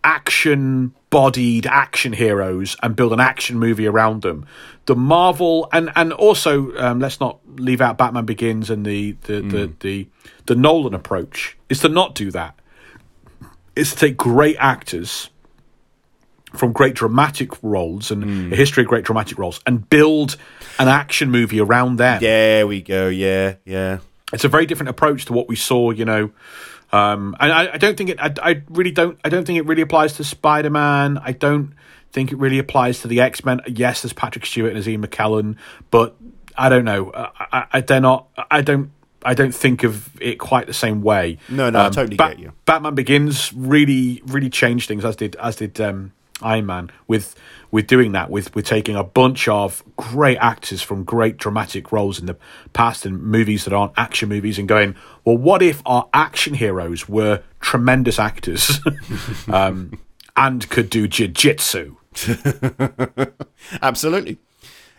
action 0.03 0.93
bodied 1.09 1.67
action 1.67 2.13
heroes 2.13 2.77
and 2.81 2.95
build 2.95 3.13
an 3.13 3.19
action 3.19 3.59
movie 3.59 3.85
around 3.85 4.21
them. 4.21 4.45
The 4.85 4.95
marvel 4.95 5.69
and 5.71 5.91
and 5.95 6.13
also 6.13 6.75
um, 6.77 6.99
let's 6.99 7.19
not 7.19 7.39
leave 7.45 7.81
out 7.81 7.97
batman 7.97 8.25
begins 8.25 8.69
and 8.69 8.85
the 8.85 9.11
the, 9.23 9.41
the 9.41 9.73
the 9.81 10.07
the 10.47 10.55
nolan 10.55 10.93
approach. 10.93 11.57
Is 11.69 11.79
to 11.79 11.89
not 11.89 12.15
do 12.15 12.31
that. 12.31 12.57
Is 13.75 13.91
to 13.91 13.97
take 13.97 14.17
great 14.17 14.57
actors 14.59 15.29
from 16.53 16.71
great 16.71 16.93
dramatic 16.95 17.51
roles 17.63 18.11
and 18.11 18.51
a 18.53 18.55
history 18.55 18.83
of 18.83 18.89
great 18.89 19.05
dramatic 19.05 19.37
roles 19.37 19.59
and 19.65 19.89
build 19.89 20.37
an 20.79 20.87
action 20.87 21.31
movie 21.31 21.59
around 21.59 21.97
them. 21.97 22.21
there 22.21 22.67
we 22.67 22.81
go. 22.81 23.07
Yeah. 23.07 23.55
Yeah. 23.65 23.99
It's 24.33 24.43
a 24.43 24.49
very 24.49 24.65
different 24.65 24.89
approach 24.89 25.25
to 25.25 25.33
what 25.33 25.47
we 25.47 25.55
saw, 25.55 25.91
you 25.91 26.05
know. 26.05 26.31
Um, 26.91 27.35
and 27.39 27.51
I, 27.51 27.73
I 27.73 27.77
don't 27.77 27.97
think 27.97 28.09
it. 28.09 28.19
I, 28.19 28.33
I 28.41 28.61
really 28.69 28.91
don't. 28.91 29.17
I 29.23 29.29
don't 29.29 29.45
think 29.45 29.57
it 29.57 29.65
really 29.65 29.81
applies 29.81 30.13
to 30.13 30.23
Spider 30.23 30.69
Man. 30.69 31.17
I 31.17 31.31
don't 31.31 31.73
think 32.11 32.31
it 32.31 32.37
really 32.37 32.59
applies 32.59 33.01
to 33.01 33.07
the 33.07 33.21
X 33.21 33.45
Men. 33.45 33.61
Yes, 33.67 34.01
there's 34.01 34.13
Patrick 34.13 34.45
Stewart 34.45 34.69
and 34.71 34.75
there's 34.75 34.89
Ian 34.89 35.05
McKellen, 35.05 35.57
but 35.89 36.15
I 36.57 36.69
don't 36.69 36.85
know. 36.85 37.11
I, 37.13 37.65
I, 37.71 37.81
they're 37.81 38.01
not. 38.01 38.27
I 38.49 38.61
don't. 38.61 38.91
I 39.23 39.35
don't 39.35 39.53
think 39.53 39.83
of 39.83 40.09
it 40.19 40.39
quite 40.39 40.67
the 40.67 40.73
same 40.73 41.01
way. 41.01 41.37
No, 41.47 41.69
no, 41.69 41.85
I 41.85 41.89
totally 41.89 42.17
get 42.17 42.39
you. 42.39 42.53
Batman 42.65 42.95
Begins 42.95 43.53
really, 43.53 44.21
really 44.25 44.49
changed 44.49 44.87
things, 44.87 45.05
as 45.05 45.15
did 45.15 45.35
as 45.37 45.57
did 45.57 45.79
um, 45.79 46.11
Iron 46.43 46.65
Man 46.65 46.91
with 47.07 47.35
with 47.71 47.87
doing 47.87 48.11
that, 48.11 48.29
with 48.29 48.53
with 48.55 48.65
taking 48.65 48.95
a 48.95 49.03
bunch 49.03 49.47
of 49.47 49.83
great 49.95 50.37
actors 50.37 50.81
from 50.81 51.03
great 51.03 51.37
dramatic 51.37 51.91
roles 51.91 52.19
in 52.19 52.25
the 52.25 52.37
past 52.73 53.05
in 53.05 53.21
movies 53.21 53.65
that 53.65 53.73
aren't 53.73 53.93
action 53.97 54.29
movies, 54.29 54.59
and 54.59 54.67
going, 54.67 54.95
well, 55.23 55.37
what 55.37 55.61
if 55.61 55.81
our 55.85 56.07
action 56.13 56.53
heroes 56.53 57.07
were 57.07 57.41
tremendous 57.59 58.19
actors 58.19 58.79
um, 59.47 59.99
and 60.35 60.69
could 60.69 60.89
do 60.89 61.07
jiu-jitsu? 61.07 61.95
Absolutely. 63.81 64.37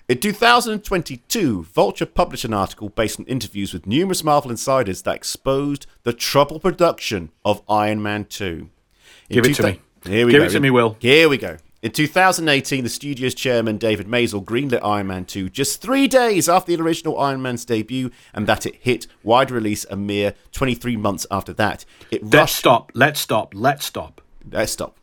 In 0.09 0.19
2022, 0.19 1.63
Vulture 1.65 2.07
published 2.07 2.45
an 2.45 2.53
article 2.53 2.89
based 2.89 3.21
on 3.21 3.27
interviews 3.27 3.73
with 3.73 3.87
numerous 3.87 4.25
Marvel 4.25 4.51
insiders 4.51 5.03
that 5.03 5.15
exposed 5.15 5.87
the 6.03 6.13
troubled 6.13 6.63
production 6.63 7.31
of 7.45 7.63
Iron 7.69 8.03
Man 8.03 8.25
2. 8.25 8.45
In 8.45 8.71
Give 9.31 9.47
it 9.47 9.55
to 9.55 9.63
me. 9.63 9.81
Here 10.05 10.27
we 10.27 10.33
Give 10.33 10.41
go. 10.41 10.47
it 10.47 10.51
to 10.51 10.61
me, 10.61 10.71
Will. 10.71 10.97
Here 11.01 11.29
we 11.29 11.39
go. 11.39 11.57
In 11.83 11.91
2018, 11.91 12.85
the 12.85 12.91
studio's 12.91 13.35
chairman 13.35 13.77
David 13.77 14.07
Maisel 14.07 14.45
greenlit 14.45 14.85
Iron 14.85 15.09
Man 15.09 15.25
2 15.25 15.49
just 15.49 15.83
three 15.83 16.07
days 16.07 16.49
after 16.49 16.77
the 16.77 16.81
original 16.81 17.19
Iron 17.19 17.43
Man's 17.43 17.65
debut, 17.65 18.11
and 18.33 18.47
that 18.47 18.67
it 18.67 18.77
hit 18.77 19.09
wide 19.25 19.51
release 19.51 19.85
a 19.91 19.97
mere 19.97 20.35
23 20.53 20.97
months 20.97 21.27
after 21.31 21.53
that. 21.55 21.85
It 22.13 22.25
Let's 22.25 22.53
stop. 22.53 22.93
Let's 22.95 23.21
stop. 23.21 23.53
Let's 23.55 23.85
stop. 23.85 24.21
Let's 24.49 24.71
stop. 24.71 24.97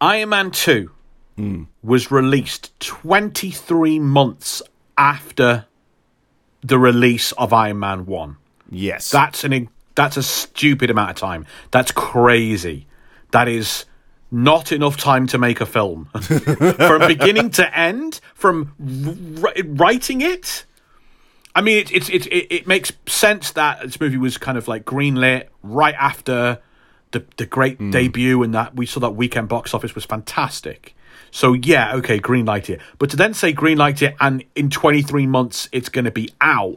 Iron 0.00 0.28
Man 0.28 0.50
2 0.52 0.90
hmm. 1.36 1.62
was 1.82 2.12
released 2.12 2.78
23 2.80 3.98
months 3.98 4.62
after 4.96 5.66
the 6.62 6.78
release 6.78 7.32
of 7.32 7.52
Iron 7.52 7.80
Man 7.80 8.06
1. 8.06 8.36
Yes. 8.70 9.10
That's 9.10 9.42
an 9.42 9.68
that's 9.94 10.16
a 10.16 10.22
stupid 10.22 10.90
amount 10.90 11.10
of 11.10 11.16
time. 11.16 11.46
That's 11.70 11.92
crazy. 11.92 12.86
That 13.32 13.48
is 13.48 13.84
not 14.30 14.72
enough 14.72 14.96
time 14.96 15.26
to 15.28 15.38
make 15.38 15.60
a 15.60 15.66
film 15.66 16.06
from 16.20 17.06
beginning 17.06 17.50
to 17.50 17.78
end. 17.78 18.20
From 18.34 19.40
r- 19.42 19.52
writing 19.64 20.22
it, 20.22 20.64
I 21.54 21.60
mean, 21.60 21.78
it, 21.78 21.92
it's 21.92 22.08
it, 22.08 22.26
it 22.26 22.54
it 22.54 22.66
makes 22.66 22.92
sense 23.06 23.52
that 23.52 23.82
this 23.82 24.00
movie 24.00 24.16
was 24.16 24.38
kind 24.38 24.56
of 24.56 24.68
like 24.68 24.84
greenlit 24.84 25.48
right 25.62 25.94
after 25.98 26.60
the 27.10 27.24
the 27.36 27.46
great 27.46 27.76
hmm. 27.76 27.90
debut, 27.90 28.42
and 28.42 28.54
that 28.54 28.74
we 28.74 28.86
saw 28.86 29.00
that 29.00 29.10
weekend 29.10 29.48
box 29.48 29.74
office 29.74 29.94
was 29.94 30.04
fantastic. 30.04 30.96
So 31.30 31.52
yeah, 31.52 31.94
okay, 31.96 32.18
greenlight 32.18 32.70
it. 32.70 32.80
But 32.98 33.10
to 33.10 33.16
then 33.16 33.34
say 33.34 33.52
greenlight 33.52 34.02
it, 34.02 34.14
and 34.20 34.44
in 34.54 34.70
23 34.70 35.26
months 35.26 35.68
it's 35.72 35.88
going 35.88 36.04
to 36.04 36.10
be 36.10 36.30
out, 36.40 36.76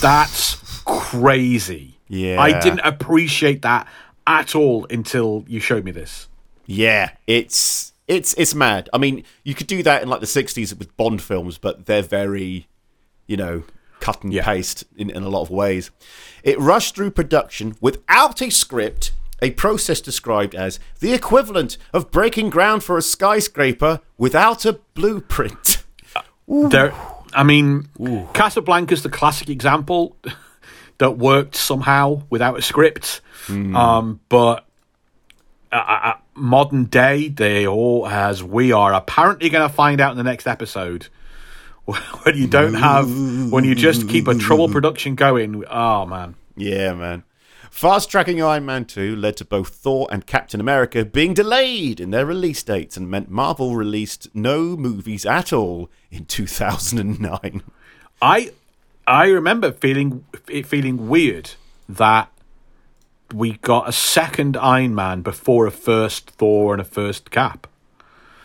that's 0.00 0.56
crazy. 0.84 1.95
Yeah. 2.08 2.40
I 2.40 2.58
didn't 2.60 2.80
appreciate 2.80 3.62
that 3.62 3.86
at 4.26 4.54
all 4.54 4.86
until 4.90 5.44
you 5.48 5.60
showed 5.60 5.84
me 5.84 5.90
this. 5.90 6.28
Yeah, 6.66 7.10
it's 7.26 7.92
it's 8.08 8.34
it's 8.38 8.54
mad. 8.54 8.88
I 8.92 8.98
mean, 8.98 9.24
you 9.44 9.54
could 9.54 9.66
do 9.66 9.82
that 9.84 10.02
in 10.02 10.08
like 10.08 10.20
the 10.20 10.26
'60s 10.26 10.76
with 10.78 10.96
Bond 10.96 11.22
films, 11.22 11.58
but 11.58 11.86
they're 11.86 12.02
very, 12.02 12.66
you 13.26 13.36
know, 13.36 13.62
cut 14.00 14.22
and 14.24 14.32
Yeah. 14.32 14.44
paste 14.44 14.84
in, 14.96 15.10
in 15.10 15.22
a 15.22 15.28
lot 15.28 15.42
of 15.42 15.50
ways. 15.50 15.90
It 16.42 16.58
rushed 16.60 16.94
through 16.96 17.12
production 17.12 17.76
without 17.80 18.40
a 18.42 18.50
script, 18.50 19.12
a 19.42 19.50
process 19.52 20.00
described 20.00 20.54
as 20.54 20.78
the 21.00 21.12
equivalent 21.12 21.76
of 21.92 22.10
breaking 22.10 22.50
ground 22.50 22.82
for 22.84 22.96
a 22.98 23.02
skyscraper 23.02 24.00
without 24.18 24.64
a 24.64 24.74
blueprint. 24.94 25.82
There, 26.48 26.94
I 27.34 27.42
mean, 27.42 27.88
Casablanca's 28.32 29.02
the 29.02 29.08
classic 29.08 29.48
example 29.50 30.16
that 30.98 31.18
worked 31.18 31.56
somehow 31.56 32.22
without 32.30 32.58
a 32.58 32.62
script. 32.62 33.20
Um, 33.48 34.20
but 34.28 34.64
uh, 35.72 35.76
uh, 35.76 36.14
modern 36.34 36.84
day, 36.86 37.28
they 37.28 37.66
all, 37.66 38.06
as 38.06 38.42
we 38.42 38.72
are 38.72 38.92
apparently 38.94 39.48
going 39.48 39.68
to 39.68 39.74
find 39.74 40.00
out 40.00 40.10
in 40.12 40.16
the 40.16 40.24
next 40.24 40.46
episode, 40.46 41.08
when 41.84 42.36
you 42.36 42.46
don't 42.46 42.74
have, 42.74 43.08
when 43.52 43.64
you 43.64 43.74
just 43.74 44.08
keep 44.08 44.26
a 44.26 44.34
trouble 44.34 44.68
production 44.68 45.14
going. 45.14 45.64
Oh 45.70 46.06
man, 46.06 46.34
Yeah, 46.56 46.94
man. 46.94 47.22
Fast 47.70 48.10
tracking 48.10 48.42
Iron 48.42 48.64
Man 48.64 48.86
2 48.86 49.14
led 49.16 49.36
to 49.36 49.44
both 49.44 49.68
Thor 49.68 50.08
and 50.10 50.26
Captain 50.26 50.60
America 50.60 51.04
being 51.04 51.34
delayed 51.34 52.00
in 52.00 52.10
their 52.10 52.24
release 52.24 52.62
dates 52.62 52.96
and 52.96 53.10
meant 53.10 53.28
Marvel 53.28 53.76
released 53.76 54.34
no 54.34 54.78
movies 54.78 55.26
at 55.26 55.52
all 55.52 55.90
in 56.10 56.24
2009. 56.24 57.62
I 58.22 58.52
I 59.06 59.26
remember 59.26 59.72
feeling 59.72 60.24
it 60.48 60.66
feeling 60.66 61.08
weird 61.08 61.50
that 61.88 62.30
we 63.34 63.52
got 63.58 63.88
a 63.88 63.92
second 63.92 64.56
Iron 64.56 64.94
Man 64.94 65.22
before 65.22 65.66
a 65.66 65.70
first 65.70 66.30
Thor 66.30 66.72
and 66.74 66.80
a 66.80 66.84
first 66.84 67.30
Cap. 67.30 67.66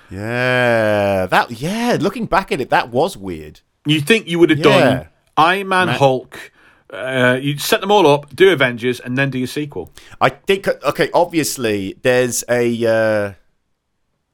Yeah, 0.09 1.25
that 1.27 1.51
yeah, 1.51 1.97
looking 1.99 2.25
back 2.25 2.51
at 2.51 2.59
it 2.61 2.69
that 2.69 2.89
was 2.89 3.15
weird. 3.17 3.61
You 3.85 4.01
think 4.01 4.27
you 4.27 4.39
would 4.39 4.49
have 4.49 4.59
Yeah. 4.59 4.79
done 4.95 5.07
Iron 5.37 5.67
Man, 5.69 5.87
Hulk, 5.87 6.51
uh, 6.91 7.39
you 7.41 7.57
set 7.57 7.79
them 7.81 7.89
all 7.91 8.05
up, 8.05 8.35
do 8.35 8.51
Avengers, 8.51 8.99
and 8.99 9.17
then 9.17 9.29
do 9.29 9.37
your 9.39 9.47
sequel. 9.47 9.91
I 10.19 10.29
think 10.29 10.67
okay, 10.67 11.09
obviously 11.13 11.95
there's 12.01 12.43
a 12.49 12.85
uh 12.85 13.33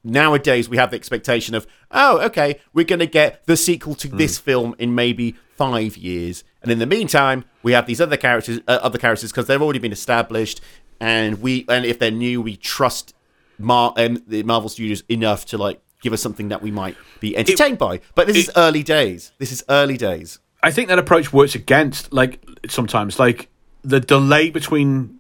nowadays 0.08 0.70
we 0.70 0.78
have 0.78 0.92
the 0.92 0.96
expectation 0.96 1.56
of 1.56 1.68
oh, 1.92 2.20
okay, 2.22 2.60
we're 2.74 2.86
going 2.86 3.00
to 3.00 3.08
get 3.08 3.46
the 3.46 3.58
sequel 3.58 3.96
to 3.96 4.08
this 4.08 4.38
film 4.38 4.76
in 4.78 4.94
maybe 4.94 5.36
5 5.56 5.96
years. 5.98 6.44
And 6.62 6.72
in 6.72 6.80
the 6.80 6.86
meantime, 6.86 7.46
we 7.64 7.72
have 7.72 7.86
these 7.86 8.02
other 8.02 8.18
characters 8.18 8.60
uh, 8.68 8.80
other 8.82 8.98
characters 8.98 9.32
because 9.32 9.48
they've 9.48 9.62
already 9.62 9.80
been 9.80 9.92
established 9.92 10.62
and 11.00 11.42
we 11.42 11.66
and 11.70 11.86
if 11.86 12.00
they're 12.00 12.12
new, 12.12 12.42
we 12.42 12.56
trust 12.56 13.14
Mar- 13.60 13.94
um, 13.98 14.24
the 14.28 14.44
Marvel 14.44 14.70
Studios 14.70 15.04
enough 15.10 15.46
to 15.48 15.58
like 15.58 15.82
give 16.02 16.14
us 16.14 16.22
something 16.22 16.50
that 16.50 16.62
we 16.62 16.72
might 16.72 16.96
be 17.20 17.36
entertained 17.36 17.78
by. 17.78 18.00
But 18.16 18.28
this 18.28 18.38
is 18.38 18.52
early 18.56 18.84
days. 18.84 19.32
This 19.40 19.52
is 19.52 19.64
early 19.70 19.98
days. 19.98 20.40
I 20.64 20.72
think 20.72 20.90
that 20.90 21.00
approach 21.00 21.32
works 21.32 21.56
against, 21.56 22.12
like, 22.12 22.44
sometimes, 22.68 23.20
like, 23.20 23.50
the 23.84 24.00
delay 24.00 24.50
between 24.50 25.17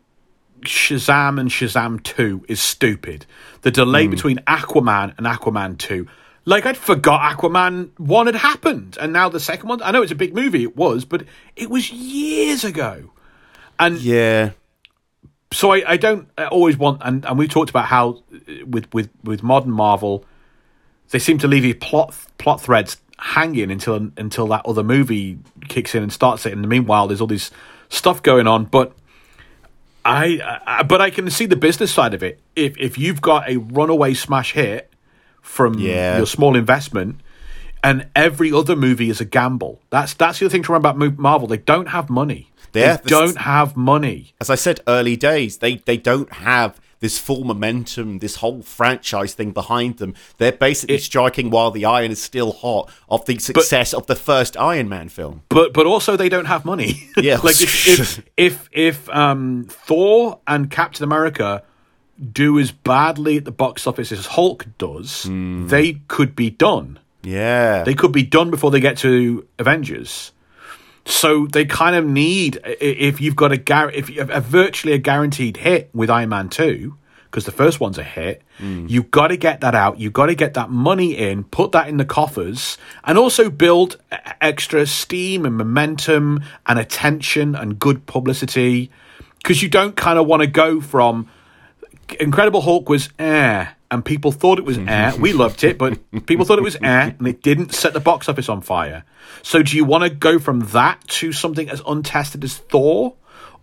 Shazam 0.61 1.39
and 1.39 1.49
Shazam 1.49 2.01
2 2.03 2.45
is 2.47 2.59
stupid. 2.61 3.25
The 3.61 3.71
delay 3.71 4.07
between 4.07 4.37
Aquaman 4.39 5.13
and 5.17 5.25
Aquaman 5.27 5.77
2. 5.77 6.07
Like, 6.45 6.65
I'd 6.65 6.77
forgot 6.77 7.37
Aquaman 7.37 7.89
1 7.99 8.25
had 8.27 8.35
happened. 8.35 8.97
And 8.99 9.11
now 9.11 9.29
the 9.29 9.39
second 9.39 9.67
one, 9.69 9.81
I 9.81 9.91
know 9.91 10.01
it's 10.01 10.11
a 10.11 10.15
big 10.15 10.33
movie, 10.33 10.63
it 10.63 10.75
was, 10.77 11.03
but 11.05 11.23
it 11.55 11.69
was 11.69 11.91
years 11.91 12.63
ago. 12.63 13.11
And 13.79 13.99
Yeah. 13.99 14.51
so 15.51 15.71
I, 15.71 15.83
I 15.93 15.97
don't 15.97 16.29
always 16.51 16.77
want 16.77 17.01
and, 17.05 17.25
and 17.25 17.37
we 17.37 17.47
talked 17.47 17.69
about 17.69 17.85
how 17.85 18.23
uh, 18.33 18.65
with, 18.65 18.91
with, 18.93 19.09
with 19.23 19.43
modern 19.43 19.71
Marvel 19.71 20.25
they 21.11 21.19
seem 21.19 21.37
to 21.37 21.47
leave 21.47 21.63
you 21.63 21.73
plot 21.75 22.13
plot 22.37 22.59
threads 22.59 22.97
hanging 23.19 23.71
until 23.71 24.09
until 24.17 24.47
that 24.47 24.65
other 24.65 24.83
movie 24.83 25.39
kicks 25.69 25.95
in 25.95 26.03
and 26.03 26.11
starts 26.11 26.45
it 26.45 26.53
and 26.53 26.67
meanwhile 26.67 27.07
there's 27.07 27.21
all 27.21 27.27
this 27.27 27.49
stuff 27.89 28.21
going 28.21 28.45
on 28.47 28.65
but 28.65 28.93
I, 30.07 30.59
I 30.65 30.83
but 30.83 31.01
I 31.01 31.09
can 31.09 31.29
see 31.29 31.45
the 31.45 31.55
business 31.55 31.91
side 31.93 32.13
of 32.13 32.23
it 32.23 32.39
if 32.55 32.77
if 32.77 32.97
you've 32.97 33.21
got 33.21 33.49
a 33.49 33.57
runaway 33.57 34.13
smash 34.13 34.53
hit 34.53 34.91
from 35.41 35.75
Yeah. 35.79 36.17
your 36.17 36.25
small 36.27 36.55
investment 36.55 37.19
and 37.83 38.07
every 38.15 38.51
other 38.51 38.75
movie 38.75 39.09
is 39.09 39.19
a 39.21 39.25
gamble 39.25 39.81
that's 39.89 40.13
that's 40.13 40.39
the 40.39 40.45
other 40.45 40.51
thing 40.51 40.63
to 40.63 40.71
remember 40.71 40.89
about 40.89 41.19
Marvel 41.19 41.47
they 41.47 41.57
don't 41.57 41.87
have 41.89 42.09
money 42.09 42.51
Yeah, 42.73 42.97
they 42.97 43.09
don't 43.09 43.37
have 43.37 43.75
money 43.75 44.33
as 44.41 44.49
I 44.49 44.55
said, 44.55 44.79
early 44.87 45.15
days. 45.15 45.57
They 45.57 45.75
they 45.89 45.97
don't 45.97 46.31
have 46.33 46.79
this 46.99 47.19
full 47.19 47.43
momentum, 47.43 48.19
this 48.19 48.37
whole 48.37 48.61
franchise 48.63 49.33
thing 49.33 49.51
behind 49.51 49.97
them. 49.97 50.13
They're 50.37 50.51
basically 50.51 50.97
striking 50.97 51.49
while 51.49 51.71
the 51.71 51.85
iron 51.85 52.11
is 52.11 52.21
still 52.21 52.51
hot 52.53 52.89
of 53.09 53.25
the 53.25 53.37
success 53.39 53.93
of 53.93 54.07
the 54.07 54.15
first 54.15 54.57
Iron 54.57 54.89
Man 54.89 55.09
film. 55.09 55.43
but 55.49 55.73
but 55.73 55.85
also 55.85 56.17
they 56.17 56.29
don't 56.29 56.45
have 56.45 56.65
money. 56.65 57.09
Yeah. 57.17 57.37
like 57.43 57.61
if 57.61 57.87
if 57.87 58.23
if, 58.37 58.69
if 58.71 59.09
um, 59.09 59.65
Thor 59.69 60.39
and 60.47 60.69
Captain 60.71 61.03
America 61.03 61.63
do 62.33 62.57
as 62.59 62.71
badly 62.71 63.37
at 63.37 63.45
the 63.45 63.51
box 63.51 63.85
office 63.85 64.11
as 64.11 64.25
Hulk 64.25 64.65
does, 64.77 65.23
Hmm. 65.23 65.67
they 65.67 66.01
could 66.07 66.35
be 66.35 66.49
done. 66.49 66.99
Yeah. 67.23 67.83
They 67.83 67.93
could 67.93 68.11
be 68.11 68.23
done 68.23 68.49
before 68.49 68.71
they 68.71 68.79
get 68.79 68.97
to 68.99 69.45
Avengers. 69.59 70.31
So 71.07 71.47
they 71.47 71.65
kind 71.65 71.95
of 71.95 72.05
need 72.05 72.59
if 72.65 73.21
you've 73.21 73.35
got 73.35 73.51
a 73.53 73.57
gar- 73.57 73.91
if 73.91 74.09
you 74.09 74.19
have 74.19 74.29
a 74.29 74.41
virtually 74.41 74.93
a 74.93 74.97
guaranteed 74.97 75.57
hit 75.57 75.89
with 75.93 76.09
Iron 76.09 76.29
Man 76.29 76.49
two 76.49 76.97
because 77.25 77.45
the 77.45 77.51
first 77.51 77.79
one's 77.79 77.97
a 77.97 78.03
hit. 78.03 78.41
You've 78.59 79.11
got 79.11 79.27
to 79.27 79.37
get 79.37 79.61
that 79.61 79.75
out. 79.75 79.99
You've 79.99 80.13
got 80.13 80.25
to 80.27 80.35
get 80.35 80.53
that 80.55 80.69
money 80.69 81.15
in, 81.17 81.43
put 81.43 81.71
that 81.73 81.87
in 81.87 81.97
the 81.97 82.05
coffers, 82.05 82.77
and 83.03 83.17
also 83.17 83.49
build 83.49 83.97
extra 84.41 84.85
steam 84.85 85.45
and 85.45 85.55
momentum 85.57 86.41
and 86.65 86.79
attention 86.79 87.55
and 87.55 87.77
good 87.79 88.05
publicity. 88.05 88.89
Because 89.37 89.61
you 89.61 89.69
don't 89.69 89.95
kind 89.95 90.17
of 90.17 90.25
want 90.25 90.41
to 90.41 90.47
go 90.47 90.81
from 90.81 91.29
Incredible 92.19 92.61
Hulk 92.61 92.89
was 92.89 93.09
eh, 93.19 93.67
and 93.89 94.03
people 94.03 94.31
thought 94.31 94.59
it 94.59 94.65
was 94.65 94.77
mm-hmm. 94.77 94.89
air. 94.89 95.15
We 95.17 95.33
loved 95.33 95.63
it, 95.63 95.77
but 95.77 95.99
people 96.25 96.45
thought 96.45 96.59
it 96.59 96.63
was 96.63 96.77
air, 96.81 97.15
and 97.17 97.27
it 97.27 97.41
didn't 97.41 97.73
set 97.73 97.93
the 97.93 97.99
box 97.99 98.27
office 98.27 98.49
on 98.49 98.61
fire. 98.61 99.03
So, 99.43 99.63
do 99.63 99.75
you 99.75 99.85
want 99.85 100.03
to 100.03 100.09
go 100.09 100.39
from 100.39 100.61
that 100.71 101.05
to 101.07 101.31
something 101.31 101.69
as 101.69 101.81
untested 101.87 102.43
as 102.43 102.57
Thor, 102.57 103.15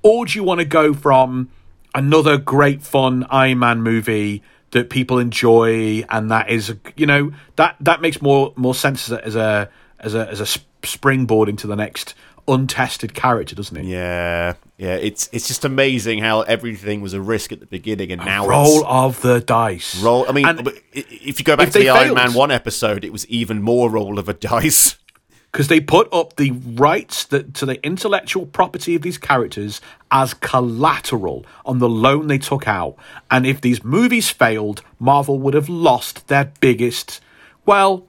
or 0.03 0.27
do 0.27 0.39
you 0.39 0.45
want 0.45 0.61
to 0.61 0.65
go 0.65 0.95
from 0.95 1.51
another 1.95 2.39
great 2.39 2.83
fun 2.83 3.27
Iron 3.31 3.59
Man 3.59 3.83
movie 3.83 4.43
that 4.71 4.91
people 4.91 5.19
enjoy, 5.19 6.05
and 6.09 6.31
that 6.31 6.51
is, 6.51 6.75
you 6.97 7.07
know, 7.07 7.33
that 7.57 7.77
that 7.81 8.01
makes 8.01 8.21
more 8.21 8.53
more 8.57 8.75
sense 8.75 9.11
as 9.11 9.13
a 9.13 9.25
as 9.25 9.37
a 9.37 9.71
as 10.01 10.15
a, 10.15 10.29
as 10.31 10.41
a 10.41 10.47
springboard 10.87 11.49
into 11.49 11.67
the 11.67 11.77
next 11.77 12.15
untested 12.49 13.15
character, 13.15 13.55
doesn't 13.55 13.77
it? 13.77 13.85
yeah. 13.85 14.55
Yeah. 14.77 14.97
It's 14.97 15.29
it's 15.33 15.47
just 15.49 15.65
amazing 15.65 16.19
how 16.19 16.43
everything 16.43 17.01
was 17.01 17.15
a 17.15 17.21
risk 17.21 17.53
at 17.53 17.61
the 17.61 17.67
beginning 17.67 18.11
and 18.13 18.25
now 18.25 18.47
Roll 18.49 18.85
of 18.87 19.21
the 19.23 19.41
dice. 19.41 20.03
roll. 20.03 20.27
I 20.29 20.33
mean, 20.33 20.47
And- 20.47 20.69
if 20.93 21.39
you 21.39 21.45
go 21.45 21.57
back 21.57 21.71
to 21.71 21.79
the 21.79 21.89
Iron 21.91 22.15
Man 22.15 22.35
one 22.35 22.51
episode, 22.51 23.05
it 23.05 23.13
was 23.13 23.27
even 23.29 23.63
more 23.63 23.89
roll 23.91 24.19
of 24.19 24.29
a 24.29 24.35
dice. 24.35 24.97
because 25.53 25.69
they 25.69 25.79
put 25.79 26.13
up 26.13 26.35
the 26.35 26.51
rights 26.51 27.23
that, 27.27 27.55
to 27.55 27.65
the 27.65 27.81
intellectual 27.87 28.45
property 28.45 28.97
of 28.97 29.03
these 29.03 29.17
characters 29.19 29.81
as 30.11 30.35
collateral 30.35 31.47
on 31.65 31.79
the 31.79 31.89
loan 31.89 32.27
they 32.27 32.39
took 32.39 32.67
out. 32.67 32.97
And 33.31 33.47
if 33.47 33.61
these 33.61 33.85
movies 33.85 34.29
failed, 34.31 34.83
Marvel 34.99 35.39
would 35.39 35.55
have 35.55 35.69
lost 35.69 36.27
their 36.27 36.53
biggest. 36.59 37.21
Well, 37.65 38.05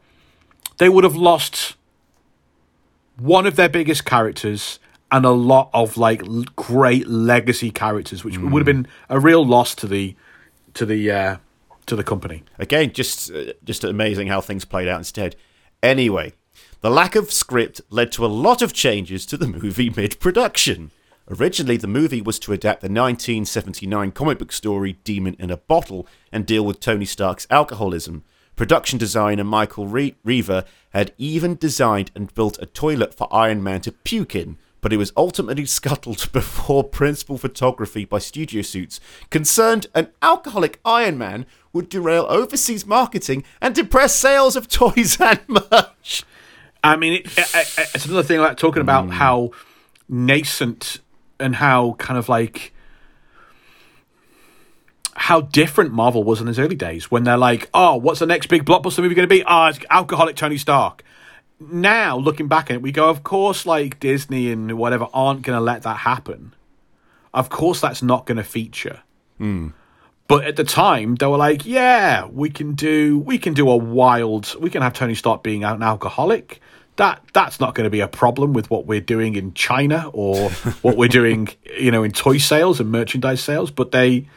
they 0.80 0.90
would 0.90 1.04
have 1.04 1.16
lost 1.16 1.76
one 3.18 3.46
of 3.46 3.56
their 3.56 3.70
biggest 3.70 4.06
characters 4.06 4.80
and 5.12 5.26
a 5.26 5.32
lot 5.32 5.70
of 5.74 5.98
like 5.98 6.24
l- 6.24 6.44
great 6.56 7.08
legacy 7.08 7.72
characters, 7.72 8.24
which 8.24 8.38
would 8.38 8.60
have 8.60 8.66
been 8.66 8.88
a 9.10 9.20
real 9.20 9.46
loss 9.46 9.76
to 9.76 9.88
the 9.88 10.16
to 10.74 10.86
the 10.86 11.12
uh, 11.12 11.38
to 11.86 11.96
the 11.96 12.04
company. 12.04 12.44
Again, 12.60 12.92
just 12.92 13.32
uh, 13.32 13.54
just 13.64 13.84
amazing 13.84 14.28
how 14.28 14.42
things 14.42 14.66
played 14.66 14.88
out 14.88 14.98
instead. 14.98 15.36
Anyway, 15.82 16.34
the 16.82 16.90
lack 16.90 17.16
of 17.16 17.32
script 17.32 17.82
led 17.90 18.12
to 18.14 18.26
a 18.26 18.28
lot 18.28 18.62
of 18.62 18.74
changes 18.74 19.26
to 19.28 19.38
the 19.38 19.48
movie 19.48 19.90
mid-production. 19.90 20.92
Originally, 21.30 21.78
the 21.78 21.88
movie 21.88 22.22
was 22.22 22.38
to 22.40 22.54
adapt 22.54 22.82
the 22.82 22.86
1979 22.86 24.12
comic 24.12 24.38
book 24.38 24.52
story 24.52 24.94
Demon 25.04 25.36
in 25.40 25.50
a 25.50 25.58
Bottle 25.58 26.08
and 26.32 26.46
deal 26.46 26.64
with 26.64 26.80
Tony 26.80 27.06
Stark's 27.06 27.48
alcoholism. 27.50 28.24
Production 28.56 29.00
designer 29.00 29.44
Michael 29.44 29.88
Re- 29.88 30.16
Riva 30.24 30.66
had 30.96 31.14
even 31.18 31.56
designed 31.56 32.10
and 32.16 32.34
built 32.34 32.58
a 32.62 32.66
toilet 32.66 33.14
for 33.14 33.28
Iron 33.30 33.62
Man 33.62 33.82
to 33.82 33.92
puke 33.92 34.34
in, 34.36 34.58
but 34.80 34.94
it 34.94 34.98
was 34.98 35.12
ultimately 35.18 35.66
scuttled 35.78 36.32
before 36.32 36.84
principal 36.84 37.38
photography 37.38 38.06
by 38.06 38.20
Studio 38.20 38.62
Suits 38.62 39.00
concerned 39.30 39.88
an 39.94 40.10
alcoholic 40.22 40.80
Iron 40.86 41.18
Man 41.18 41.46
would 41.74 41.90
derail 41.90 42.26
overseas 42.30 42.86
marketing 42.86 43.44
and 43.62 43.76
depress 43.76 44.16
sales 44.16 44.56
of 44.56 44.70
toys 44.70 45.18
and 45.20 45.42
merch. 45.50 46.24
I 46.84 46.96
mean, 46.96 47.14
it, 47.14 47.26
it, 47.38 47.56
it- 47.56 47.90
it's 47.94 48.06
another 48.06 48.24
thing 48.24 48.40
like 48.40 48.58
talking 48.58 48.82
about 48.82 49.06
hmm. 49.06 49.12
how 49.12 49.52
nascent 50.08 51.02
and 51.40 51.56
how 51.56 51.94
kind 52.00 52.18
of 52.18 52.30
like 52.30 52.74
how 55.16 55.42
different 55.42 55.92
Marvel 55.92 56.24
was 56.24 56.42
in 56.42 56.48
its 56.48 56.60
early 56.60 56.76
days 56.76 57.10
when 57.10 57.24
they're 57.24 57.38
like, 57.38 57.70
oh, 57.74 57.96
what's 57.96 58.20
the 58.20 58.26
next 58.26 58.48
big 58.48 58.66
blockbuster 58.66 59.00
movie 59.00 59.16
going 59.16 59.28
to 59.28 59.34
be? 59.34 59.44
Ah, 59.44 59.70
it's 59.70 59.80
alcoholic 59.90 60.36
Tony 60.36 60.58
Stark. 60.58 61.04
Now, 61.60 62.18
looking 62.18 62.48
back 62.48 62.70
at 62.70 62.76
it, 62.76 62.82
we 62.82 62.92
go, 62.92 63.10
of 63.10 63.24
course, 63.24 63.66
like 63.66 64.00
Disney 64.00 64.52
and 64.52 64.78
whatever 64.78 65.08
aren't 65.14 65.44
going 65.44 65.58
to 65.58 65.64
let 65.64 65.84
that 65.84 65.98
happen. 65.98 66.54
Of 67.34 67.50
course, 67.50 67.80
that's 67.80 68.02
not 68.04 68.26
going 68.26 68.38
to 68.38 68.44
feature. 68.44 69.02
But 70.28 70.46
at 70.46 70.56
the 70.56 70.64
time, 70.64 71.16
they 71.16 71.28
were 71.28 71.38
like, 71.38 71.66
"Yeah, 71.66 72.26
we 72.26 72.50
can 72.50 72.74
do 72.74 73.20
we 73.20 73.38
can 73.38 73.54
do 73.54 73.70
a 73.70 73.76
wild. 73.78 74.56
We 74.60 74.70
can 74.70 74.82
have 74.82 74.94
Tony 74.94 75.14
Stark 75.16 75.44
being 75.44 75.64
an 75.64 75.84
alcoholic. 75.84 76.62
That 76.96 77.22
that's 77.34 77.60
not 77.60 77.76
going 77.76 77.84
to 77.84 77.90
be 77.90 78.00
a 78.00 78.08
problem 78.08 78.54
with 78.54 78.70
what 78.72 78.88
we're 78.88 79.02
doing 79.02 79.36
in 79.36 79.54
China 79.54 80.10
or 80.14 80.50
what 80.82 80.98
we're 80.98 81.10
doing, 81.10 81.50
you 81.78 81.92
know, 81.92 82.04
in 82.04 82.12
toy 82.12 82.38
sales 82.38 82.80
and 82.80 82.90
merchandise 82.92 83.42
sales." 83.42 83.70
But 83.70 83.92
they, 83.92 84.28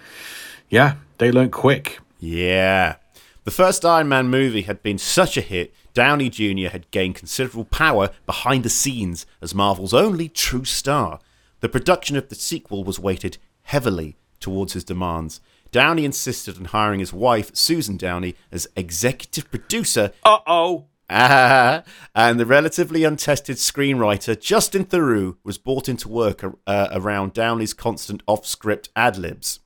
yeah, 0.70 0.96
they 1.18 1.30
learned 1.30 1.52
quick. 1.52 2.00
Yeah. 2.18 2.96
The 3.44 3.50
first 3.50 3.84
Iron 3.84 4.08
Man 4.08 4.28
movie 4.28 4.62
had 4.62 4.82
been 4.82 4.98
such 4.98 5.36
a 5.36 5.40
hit, 5.40 5.72
Downey 5.94 6.28
Jr. 6.28 6.68
had 6.68 6.90
gained 6.90 7.14
considerable 7.14 7.64
power 7.64 8.10
behind 8.26 8.62
the 8.62 8.68
scenes 8.68 9.26
as 9.40 9.54
Marvel's 9.54 9.94
only 9.94 10.28
true 10.28 10.64
star. 10.64 11.20
The 11.60 11.68
production 11.68 12.16
of 12.16 12.28
the 12.28 12.34
sequel 12.34 12.84
was 12.84 13.00
weighted 13.00 13.38
heavily 13.62 14.16
towards 14.38 14.74
his 14.74 14.84
demands. 14.84 15.40
Downey 15.72 16.04
insisted 16.04 16.56
on 16.56 16.66
hiring 16.66 17.00
his 17.00 17.12
wife, 17.12 17.54
Susan 17.54 17.96
Downey, 17.96 18.36
as 18.52 18.68
executive 18.76 19.50
producer 19.50 20.12
Uh 20.24 20.38
oh. 20.46 20.86
Ah, 21.10 21.84
and 22.14 22.38
the 22.38 22.46
relatively 22.46 23.02
untested 23.02 23.56
screenwriter 23.56 24.38
Justin 24.38 24.84
Theroux 24.84 25.36
was 25.42 25.56
brought 25.56 25.88
into 25.88 26.08
work 26.08 26.44
uh, 26.66 26.88
around 26.92 27.32
Downey's 27.32 27.74
constant 27.74 28.22
off 28.26 28.46
script 28.46 28.90
ad 28.94 29.16
libs. 29.16 29.60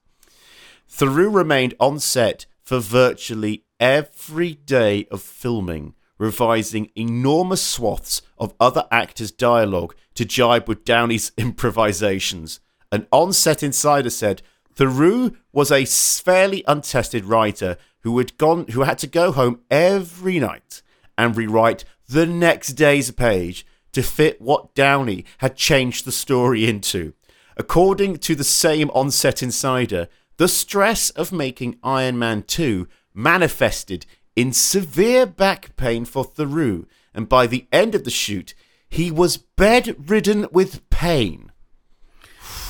Theroux 0.93 1.35
remained 1.35 1.75
on 1.81 1.99
set 1.99 2.45
for 2.63 2.79
virtually 2.79 3.65
every 3.81 4.55
day 4.55 5.07
of 5.11 5.23
filming, 5.23 5.95
revising 6.19 6.91
enormous 6.95 7.63
swaths 7.63 8.21
of 8.39 8.55
other 8.61 8.87
actors' 8.91 9.31
dialogue 9.31 9.95
to 10.15 10.27
jibe 10.27 10.69
with 10.69 10.85
Downey's 10.85 11.33
improvisations. 11.39 12.61
An 12.93 13.07
on 13.11 13.33
set 13.33 13.63
insider 13.63 14.11
said 14.11 14.43
Theroux 14.77 15.35
was 15.51 15.73
a 15.73 15.87
fairly 15.87 16.63
untested 16.69 17.25
writer 17.25 17.79
who 18.01 18.19
had 18.19 18.37
gone 18.37 18.67
who 18.69 18.83
had 18.83 18.99
to 18.99 19.07
go 19.07 19.33
home 19.33 19.61
every 19.71 20.39
night 20.39 20.83
and 21.17 21.35
rewrite 21.35 21.85
the 22.07 22.27
next 22.27 22.75
day's 22.75 23.11
page 23.11 23.65
to 23.93 24.03
fit 24.03 24.43
what 24.43 24.75
Downey 24.75 25.25
had 25.39 25.57
changed 25.57 26.05
the 26.05 26.13
story 26.13 26.69
into. 26.69 27.15
According 27.57 28.19
to 28.19 28.35
the 28.35 28.45
same 28.45 28.91
on-set 28.91 29.43
insider, 29.43 30.09
the 30.37 30.49
stress 30.49 31.11
of 31.11 31.33
making 31.33 31.79
Iron 31.83 32.19
Man 32.19 32.43
2 32.43 32.89
manifested 33.15 34.07
in 34.35 34.53
severe 34.53 35.27
back 35.27 35.77
pain 35.77 36.05
for 36.05 36.25
Theroux, 36.25 36.87
and 37.15 37.29
by 37.29 37.47
the 37.47 37.67
end 37.73 37.95
of 37.95 38.05
the 38.05 38.11
shoot, 38.11 38.55
he 38.89 39.11
was 39.11 39.37
bedridden 39.37 40.47
with 40.53 40.89
pain. 40.91 41.53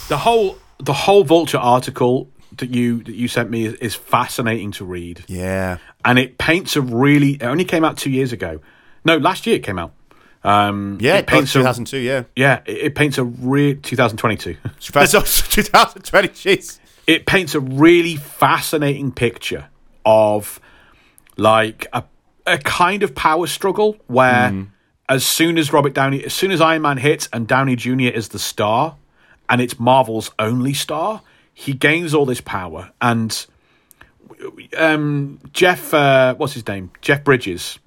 The 0.08 0.18
whole 0.18 0.58
the 0.78 0.92
whole 0.92 1.24
Vulture 1.24 1.58
article 1.58 2.30
that 2.58 2.70
you 2.70 3.02
that 3.04 3.14
you 3.14 3.28
sent 3.28 3.50
me 3.50 3.66
is, 3.66 3.74
is 3.74 3.94
fascinating 3.94 4.72
to 4.72 4.84
read. 4.84 5.24
Yeah. 5.28 5.78
and 6.04 6.18
it 6.18 6.38
paints 6.38 6.76
a 6.76 6.80
really. 6.82 7.32
It 7.34 7.44
only 7.44 7.64
came 7.64 7.84
out 7.84 7.96
two 7.96 8.10
years 8.10 8.32
ago. 8.32 8.60
No, 9.04 9.16
last 9.16 9.46
year 9.46 9.56
it 9.56 9.62
came 9.64 9.78
out. 9.78 9.92
Um, 10.44 10.98
Yeah, 11.00 11.18
it 11.18 11.28
paints 11.28 11.52
a, 11.52 11.58
2002, 11.60 11.98
yeah. 11.98 12.24
yeah, 12.34 12.62
it, 12.66 12.78
it 12.78 12.94
paints 12.96 13.16
a 13.18 13.24
real 13.24 13.76
2022. 13.80 14.56
That's 14.92 15.14
also 15.14 15.44
2020, 15.50 16.28
jeez. 16.28 16.80
It 17.06 17.26
paints 17.26 17.54
a 17.54 17.60
really 17.60 18.16
fascinating 18.16 19.12
picture 19.12 19.68
of 20.04 20.60
like 21.36 21.86
a 21.92 22.04
a 22.46 22.58
kind 22.58 23.02
of 23.02 23.14
power 23.14 23.46
struggle 23.46 23.96
where 24.08 24.66
as 25.08 25.24
soon 25.24 25.58
as 25.58 25.72
Robert 25.72 25.94
Downey, 25.94 26.24
as 26.24 26.34
soon 26.34 26.50
as 26.50 26.60
Iron 26.60 26.82
Man 26.82 26.96
hits 26.96 27.28
and 27.32 27.46
Downey 27.46 27.76
Jr. 27.76 28.08
is 28.08 28.28
the 28.30 28.38
star, 28.38 28.96
and 29.48 29.60
it's 29.60 29.78
Marvel's 29.78 30.30
only 30.38 30.74
star, 30.74 31.22
he 31.54 31.72
gains 31.72 32.14
all 32.14 32.26
this 32.26 32.40
power 32.40 32.92
and. 33.00 33.46
Um, 34.76 35.38
Jeff, 35.52 35.94
uh, 35.94 36.34
what's 36.34 36.54
his 36.54 36.66
name? 36.66 36.90
Jeff 37.00 37.22
Bridges 37.22 37.78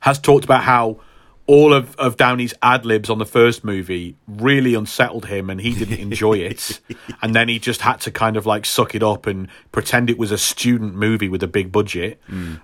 has 0.00 0.18
talked 0.18 0.44
about 0.44 0.62
how 0.62 1.00
all 1.46 1.74
of, 1.74 1.94
of 1.96 2.16
Downey's 2.16 2.54
ad 2.62 2.86
libs 2.86 3.10
on 3.10 3.18
the 3.18 3.26
first 3.26 3.64
movie 3.64 4.16
really 4.26 4.74
unsettled 4.74 5.26
him 5.26 5.50
and 5.50 5.60
he 5.60 5.74
didn't 5.74 5.98
enjoy 5.98 6.34
it. 6.38 6.80
and 7.22 7.34
then 7.34 7.48
he 7.48 7.58
just 7.58 7.82
had 7.82 8.00
to 8.02 8.10
kind 8.10 8.36
of 8.36 8.46
like 8.46 8.64
suck 8.64 8.94
it 8.94 9.02
up 9.02 9.26
and 9.26 9.48
pretend 9.70 10.08
it 10.08 10.18
was 10.18 10.30
a 10.30 10.38
student 10.38 10.94
movie 10.94 11.28
with 11.28 11.42
a 11.42 11.46
big 11.48 11.70
budget. 11.70 12.18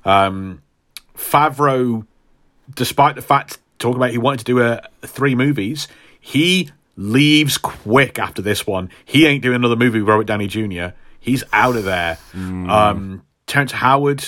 Um, 0.04 0.62
Favreau, 1.16 2.06
despite 2.74 3.16
the 3.16 3.22
fact 3.22 3.58
talking 3.78 3.96
about 3.96 4.10
he 4.10 4.18
wanted 4.18 4.38
to 4.38 4.44
do 4.44 4.62
a, 4.62 4.82
three 5.02 5.34
movies, 5.34 5.86
he 6.18 6.70
leaves 6.96 7.58
quick 7.58 8.18
after 8.18 8.40
this 8.40 8.66
one. 8.66 8.90
He 9.04 9.26
ain't 9.26 9.42
doing 9.42 9.56
another 9.56 9.76
movie 9.76 10.00
with 10.00 10.08
Robert 10.08 10.26
Downey 10.26 10.46
Jr. 10.46 10.94
He's 11.18 11.44
out 11.52 11.76
of 11.76 11.84
there. 11.84 12.18
Um, 12.70 13.22
Terrence 13.46 13.72
Howard, 13.72 14.24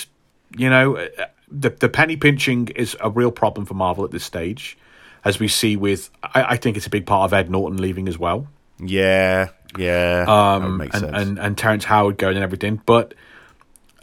you 0.55 0.69
know, 0.69 1.07
the 1.53 1.69
the 1.69 1.89
penny 1.89 2.17
pinching 2.17 2.69
is 2.69 2.97
a 2.99 3.09
real 3.09 3.31
problem 3.31 3.65
for 3.65 3.75
Marvel 3.75 4.03
at 4.03 4.11
this 4.11 4.23
stage, 4.23 4.77
as 5.23 5.39
we 5.39 5.47
see 5.47 5.75
with. 5.77 6.09
I, 6.23 6.43
I 6.53 6.57
think 6.57 6.77
it's 6.77 6.87
a 6.87 6.89
big 6.89 7.05
part 7.05 7.25
of 7.29 7.33
Ed 7.33 7.49
Norton 7.51 7.79
leaving 7.79 8.07
as 8.07 8.17
well 8.17 8.47
Yeah, 8.79 9.49
yeah. 9.77 10.25
um, 10.27 10.81
and, 10.81 10.91
sense. 10.91 11.03
and 11.13 11.39
and 11.39 11.57
Terrence 11.57 11.85
Howard 11.85 12.17
going 12.17 12.35
and 12.35 12.43
everything. 12.43 12.81
But 12.85 13.13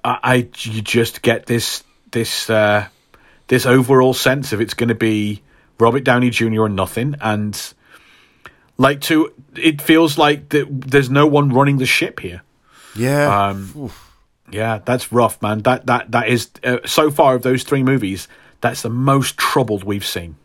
I, 0.04 0.18
I 0.22 0.34
you 0.58 0.80
just 0.82 1.22
get 1.22 1.46
this 1.46 1.82
this 2.12 2.48
uh, 2.48 2.86
this 3.48 3.66
overall 3.66 4.14
sense 4.14 4.52
of 4.52 4.60
it's 4.60 4.74
going 4.74 4.88
to 4.88 4.94
be 4.94 5.42
Robert 5.78 6.04
Downey 6.04 6.30
Jr. 6.30 6.66
and 6.66 6.76
nothing, 6.76 7.16
and 7.20 7.60
like 8.78 9.00
to 9.02 9.32
it 9.56 9.82
feels 9.82 10.16
like 10.18 10.50
that 10.50 10.66
there's 10.70 11.10
no 11.10 11.26
one 11.26 11.48
running 11.50 11.78
the 11.78 11.86
ship 11.86 12.20
here. 12.20 12.42
yeah. 12.96 13.48
Um, 13.48 13.90
yeah, 14.52 14.80
that's 14.84 15.12
rough, 15.12 15.40
man. 15.42 15.60
That 15.60 15.86
that 15.86 16.10
that 16.12 16.28
is 16.28 16.50
uh, 16.64 16.78
so 16.84 17.10
far 17.10 17.34
of 17.34 17.42
those 17.42 17.62
three 17.62 17.82
movies. 17.82 18.28
That's 18.60 18.82
the 18.82 18.90
most 18.90 19.38
troubled 19.38 19.84
we've 19.84 20.04
seen. 20.04 20.36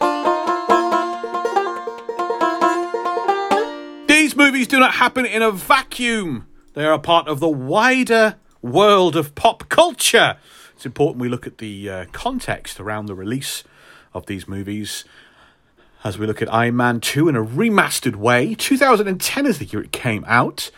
These 4.07 4.35
movies 4.35 4.67
do 4.67 4.79
not 4.79 4.93
happen 4.93 5.25
in 5.25 5.41
a 5.41 5.51
vacuum. 5.51 6.47
They 6.73 6.85
are 6.85 6.93
a 6.93 6.99
part 6.99 7.27
of 7.27 7.39
the 7.39 7.49
wider 7.49 8.35
world 8.61 9.15
of 9.15 9.35
pop 9.35 9.69
culture. 9.69 10.37
It's 10.75 10.85
important 10.85 11.21
we 11.21 11.29
look 11.29 11.45
at 11.47 11.57
the 11.57 11.89
uh, 11.89 12.05
context 12.11 12.79
around 12.79 13.05
the 13.05 13.15
release 13.15 13.63
of 14.13 14.25
these 14.25 14.47
movies 14.47 15.05
as 16.03 16.17
we 16.17 16.27
look 16.27 16.41
at 16.41 16.53
Iron 16.53 16.75
Man 16.75 16.99
2 16.99 17.27
in 17.27 17.35
a 17.35 17.43
remastered 17.43 18.15
way. 18.15 18.55
2010 18.55 19.45
is 19.45 19.59
the 19.59 19.65
year 19.65 19.81
it 19.81 19.91
came 19.91 20.23
out. 20.27 20.69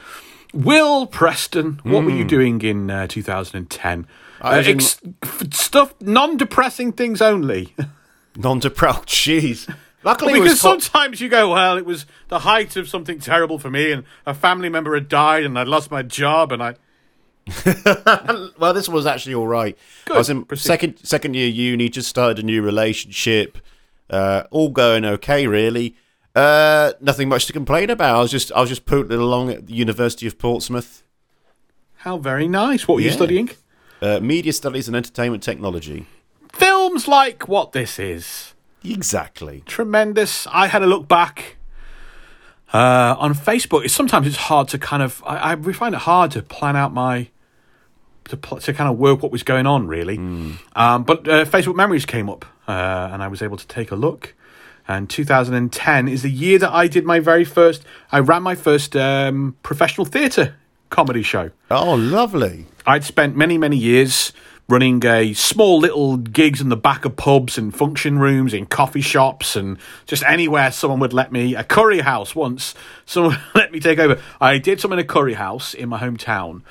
Will 0.54 1.06
Preston, 1.08 1.80
what 1.84 2.04
were 2.04 2.12
you 2.12 2.24
doing 2.24 2.62
in 2.62 2.90
uh, 2.90 3.08
2010? 3.08 4.04
Hmm. 4.04 4.08
I 4.46 4.58
was 4.60 4.68
Uh, 4.68 4.72
ex- 4.72 5.02
f- 5.24 5.54
stuff, 5.54 5.94
non-depressing 6.00 6.94
things 6.94 7.22
only. 7.22 7.74
Non-depressed. 8.38 9.06
Jeez. 9.08 9.74
Luckily, 10.04 10.34
it 10.34 10.42
because 10.44 10.62
co- 10.62 10.78
sometimes 10.78 11.20
you 11.20 11.28
go, 11.28 11.52
well, 11.54 11.76
it 11.78 11.86
was 11.86 12.06
the 12.28 12.40
height 12.40 12.76
of 12.76 12.88
something 12.88 13.20
terrible 13.20 13.58
for 13.60 13.70
me, 13.72 13.92
and 13.92 14.04
a 14.28 14.34
family 14.34 14.70
member 14.70 14.94
had 14.94 15.10
died, 15.10 15.44
and 15.44 15.58
I'd 15.58 15.68
lost 15.68 15.90
my 15.90 16.04
job, 16.04 16.52
and 16.52 16.62
I. 16.62 16.76
well, 18.60 18.74
this 18.74 18.88
was 18.90 19.06
actually 19.06 19.34
all 19.36 19.48
right. 19.48 19.78
I 20.12 20.18
was 20.18 20.30
in 20.30 20.46
Proceed. 20.46 20.68
second 20.68 20.98
second 21.04 21.34
year 21.36 21.48
uni, 21.48 21.90
just 21.90 22.10
started 22.10 22.40
a 22.40 22.44
new 22.46 22.62
relationship. 22.62 23.58
Uh, 24.10 24.44
all 24.52 24.70
going 24.70 25.04
okay, 25.04 25.48
really. 25.48 25.96
Uh, 26.38 26.94
nothing 27.02 27.28
much 27.28 27.48
to 27.48 27.54
complain 27.54 27.90
about. 27.90 28.16
I 28.16 28.22
was 28.22 28.30
just 28.30 28.52
I 28.52 28.62
was 28.62 28.70
just 28.70 28.86
pootling 28.86 29.20
along 29.20 29.50
at 29.50 29.66
the 29.66 29.74
University 29.74 30.28
of 30.28 30.38
Portsmouth. 30.38 31.02
How 31.96 32.20
very 32.20 32.48
nice. 32.48 32.88
What 32.88 32.96
were 32.96 33.02
you 33.02 33.10
studying? 33.10 33.50
Uh, 34.04 34.20
media 34.20 34.54
studies 34.54 34.88
and 34.88 34.96
entertainment 34.96 35.42
technology. 35.42 36.06
Films 36.54 37.08
like 37.08 37.48
what 37.48 37.72
this 37.72 37.98
is. 37.98 38.54
Exactly. 38.84 39.64
tremendous. 39.66 40.46
I 40.52 40.68
had 40.68 40.84
a 40.84 40.86
look 40.86 41.08
back 41.08 41.58
uh, 42.72 43.16
on 43.18 43.34
Facebook. 43.34 43.84
It's, 43.84 43.96
sometimes 43.96 44.28
it's 44.28 44.36
hard 44.36 44.68
to 44.68 44.78
kind 44.78 45.02
of. 45.02 45.24
I, 45.26 45.38
I 45.38 45.56
we 45.56 45.74
find 45.74 45.96
it 45.96 46.02
hard 46.02 46.30
to 46.32 46.44
plan 46.44 46.76
out 46.76 46.94
my 46.94 47.30
to 48.26 48.38
pl- 48.38 48.60
to 48.60 48.74
kind 48.74 48.92
of 48.92 49.00
work 49.00 49.24
what 49.24 49.32
was 49.32 49.42
going 49.42 49.66
on 49.66 49.88
really. 49.88 50.18
Um, 50.76 51.04
but 51.04 51.28
uh, 51.28 51.46
Facebook 51.46 51.76
Memories 51.76 52.06
came 52.06 52.30
up, 52.30 52.46
uh, 52.68 53.10
and 53.12 53.24
I 53.24 53.28
was 53.28 53.42
able 53.42 53.58
to 53.58 53.66
take 53.66 53.90
a 53.90 53.96
look. 53.96 54.36
And 54.88 55.10
2010 55.10 56.08
is 56.08 56.22
the 56.24 56.30
year 56.30 56.60
that 56.60 56.72
I 56.72 56.88
did 56.88 57.06
my 57.06 57.20
very 57.20 57.44
first. 57.44 57.84
I 58.12 58.20
ran 58.20 58.44
my 58.44 58.56
first 58.56 58.96
um, 58.96 59.58
professional 59.62 60.06
theatre 60.06 60.56
comedy 60.90 61.24
show. 61.24 61.52
Oh, 61.70 61.96
lovely. 61.96 62.66
I'd 62.86 63.04
spent 63.04 63.36
many, 63.36 63.58
many 63.58 63.76
years 63.78 64.32
running 64.70 65.06
a 65.06 65.34
small 65.34 65.80
little 65.80 66.18
gigs 66.18 66.60
in 66.60 66.70
the 66.70 66.78
back 66.78 67.06
of 67.06 67.16
pubs 67.16 67.58
and 67.58 67.76
function 67.76 68.20
rooms, 68.20 68.54
in 68.54 68.66
coffee 68.66 69.02
shops, 69.02 69.56
and 69.56 69.78
just 70.06 70.24
anywhere 70.24 70.72
someone 70.72 71.00
would 71.00 71.14
let 71.14 71.32
me. 71.32 71.56
A 71.56 71.64
curry 71.64 72.00
house 72.00 72.36
once, 72.36 72.74
someone 73.06 73.38
let 73.56 73.72
me 73.72 73.80
take 73.80 74.00
over. 74.00 74.22
I 74.40 74.58
did 74.58 74.80
some 74.80 74.94
in 74.94 75.00
a 75.00 75.04
curry 75.04 75.34
house 75.34 75.74
in 75.74 75.90
my 75.90 76.00
hometown, 76.00 76.62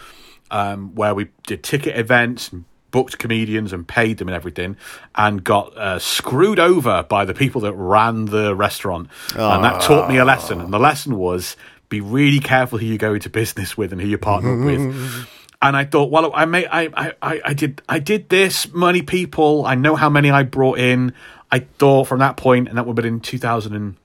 um, 0.50 0.94
where 0.94 1.14
we 1.14 1.28
did 1.46 1.62
ticket 1.62 1.98
events 1.98 2.50
and 2.50 2.64
booked 2.96 3.18
comedians 3.18 3.74
and 3.74 3.86
paid 3.86 4.16
them 4.16 4.26
and 4.26 4.34
everything, 4.34 4.74
and 5.16 5.44
got 5.44 5.76
uh, 5.76 5.98
screwed 5.98 6.58
over 6.58 7.02
by 7.02 7.26
the 7.26 7.34
people 7.34 7.60
that 7.60 7.74
ran 7.74 8.24
the 8.24 8.54
restaurant, 8.54 9.10
and 9.54 9.62
that 9.64 9.82
taught 9.82 10.08
me 10.08 10.16
a 10.16 10.24
lesson. 10.24 10.62
And 10.62 10.72
the 10.72 10.78
lesson 10.78 11.18
was 11.18 11.58
be 11.90 12.00
really 12.00 12.40
careful 12.40 12.78
who 12.78 12.86
you 12.86 12.96
go 12.96 13.12
into 13.12 13.28
business 13.28 13.76
with 13.76 13.92
and 13.92 14.00
who 14.00 14.08
you 14.08 14.16
partner 14.16 14.58
up 14.58 14.64
with. 14.64 15.28
And 15.62 15.74
I 15.74 15.84
thought, 15.86 16.10
well, 16.10 16.30
I 16.34 16.44
may, 16.44 16.66
I, 16.66 16.90
I, 17.22 17.40
I 17.42 17.54
did, 17.54 17.80
I 17.88 17.98
did 17.98 18.28
this. 18.28 18.70
Money 18.74 19.00
people. 19.00 19.64
I 19.64 19.74
know 19.74 19.96
how 19.96 20.10
many 20.10 20.30
I 20.30 20.42
brought 20.42 20.78
in. 20.78 21.14
I 21.50 21.60
thought 21.60 22.06
from 22.06 22.18
that 22.18 22.36
point, 22.36 22.68
and 22.68 22.76
that 22.76 22.84
would 22.86 22.96
have 22.96 23.02
been 23.02 23.14
in 23.14 23.20
two 23.20 23.38
thousand 23.38 23.74
and 23.74 23.96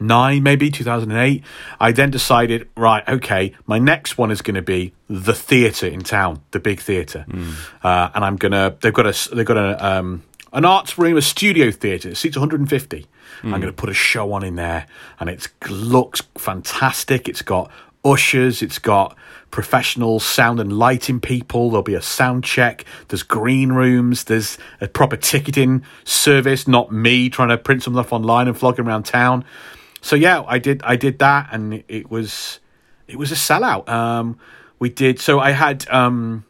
nine, 0.00 0.42
maybe 0.42 0.70
2008. 0.70 1.42
I 1.80 1.92
then 1.92 2.10
decided, 2.10 2.68
right, 2.76 3.06
okay, 3.08 3.52
my 3.66 3.78
next 3.78 4.18
one 4.18 4.30
is 4.30 4.42
going 4.42 4.54
to 4.56 4.62
be 4.62 4.92
the 5.08 5.34
theatre 5.34 5.86
in 5.86 6.00
town, 6.02 6.42
the 6.50 6.60
big 6.60 6.80
theatre, 6.80 7.24
uh, 7.82 8.10
and 8.14 8.24
I'm 8.24 8.36
gonna. 8.36 8.76
They've 8.80 8.92
got 8.92 9.06
a, 9.06 9.34
they've 9.34 9.46
got 9.46 9.56
a, 9.56 9.86
um, 9.86 10.22
an 10.52 10.64
arts 10.64 10.98
room, 10.98 11.16
a 11.16 11.22
studio 11.22 11.70
theatre. 11.70 12.10
It 12.10 12.16
seats 12.16 12.36
150. 12.36 13.06
I'm 13.42 13.50
going 13.50 13.62
to 13.62 13.72
put 13.72 13.90
a 13.90 13.94
show 13.94 14.32
on 14.32 14.42
in 14.42 14.56
there, 14.56 14.86
and 15.20 15.28
it 15.28 15.48
looks 15.68 16.22
fantastic. 16.38 17.28
It's 17.28 17.42
got 17.42 17.70
ushers, 18.04 18.62
it's 18.62 18.78
got 18.78 19.16
professional 19.50 20.20
sound 20.20 20.60
and 20.60 20.72
lighting 20.72 21.20
people. 21.20 21.70
There'll 21.70 21.82
be 21.82 21.94
a 21.94 22.02
sound 22.02 22.44
check. 22.44 22.84
There's 23.08 23.22
green 23.22 23.72
rooms. 23.72 24.24
There's 24.24 24.58
a 24.80 24.88
proper 24.88 25.16
ticketing 25.16 25.84
service. 26.04 26.66
Not 26.66 26.92
me 26.92 27.30
trying 27.30 27.50
to 27.50 27.58
print 27.58 27.82
some 27.82 27.94
stuff 27.94 28.12
online 28.12 28.48
and 28.48 28.56
flogging 28.58 28.86
around 28.86 29.04
town. 29.04 29.44
So 30.04 30.16
yeah, 30.16 30.42
I 30.46 30.58
did. 30.58 30.82
I 30.84 30.96
did 30.96 31.18
that, 31.20 31.48
and 31.50 31.82
it 31.88 32.10
was 32.10 32.60
it 33.08 33.16
was 33.16 33.32
a 33.32 33.36
sellout. 33.36 33.88
Um, 33.88 34.38
we 34.78 34.90
did. 34.90 35.18
So 35.18 35.40
I 35.40 35.50
had 35.52 35.86
um, 35.90 36.44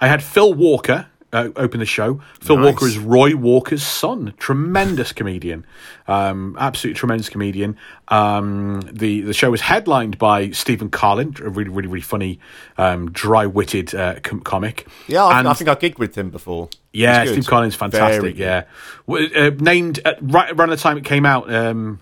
I 0.00 0.08
had 0.08 0.22
Phil 0.22 0.52
Walker 0.52 1.06
uh, 1.32 1.48
open 1.56 1.80
the 1.80 1.86
show. 1.86 2.20
Phil 2.40 2.56
Nice. 2.58 2.64
Walker 2.66 2.86
is 2.86 2.98
Roy 2.98 3.34
Walker's 3.34 3.82
son. 3.82 4.34
Tremendous 4.38 5.12
comedian, 5.12 5.64
um, 6.06 6.54
absolutely 6.58 6.98
tremendous 6.98 7.30
comedian. 7.30 7.76
Um, 8.08 8.82
the 8.92 9.22
the 9.22 9.32
show 9.32 9.50
was 9.50 9.62
headlined 9.62 10.18
by 10.18 10.50
Stephen 10.50 10.90
Carlin, 10.90 11.34
a 11.40 11.48
really 11.48 11.70
really 11.70 11.88
really 11.88 12.00
funny, 12.02 12.40
um, 12.76 13.10
dry 13.10 13.46
witted 13.46 13.94
uh, 13.94 14.20
com- 14.22 14.40
comic. 14.42 14.86
Yeah, 15.06 15.24
I, 15.24 15.38
And- 15.38 15.48
I 15.48 15.54
think 15.54 15.70
I 15.70 15.74
gigged 15.76 15.98
with 15.98 16.14
him 16.16 16.28
before. 16.30 16.68
yeah. 16.92 17.24
Steve 17.24 17.46
Very 17.46 17.70
fantastic. 17.70 18.36
good. 18.36 18.38
Yeah, 18.38 18.64
uh, 19.08 19.50
named 19.58 20.00
right 20.20 20.50
around 20.52 20.70
the 20.70 20.76
time 20.76 20.98
it 20.98 21.04
came 21.04 21.24
out. 21.24 21.50
Um, 21.52 22.00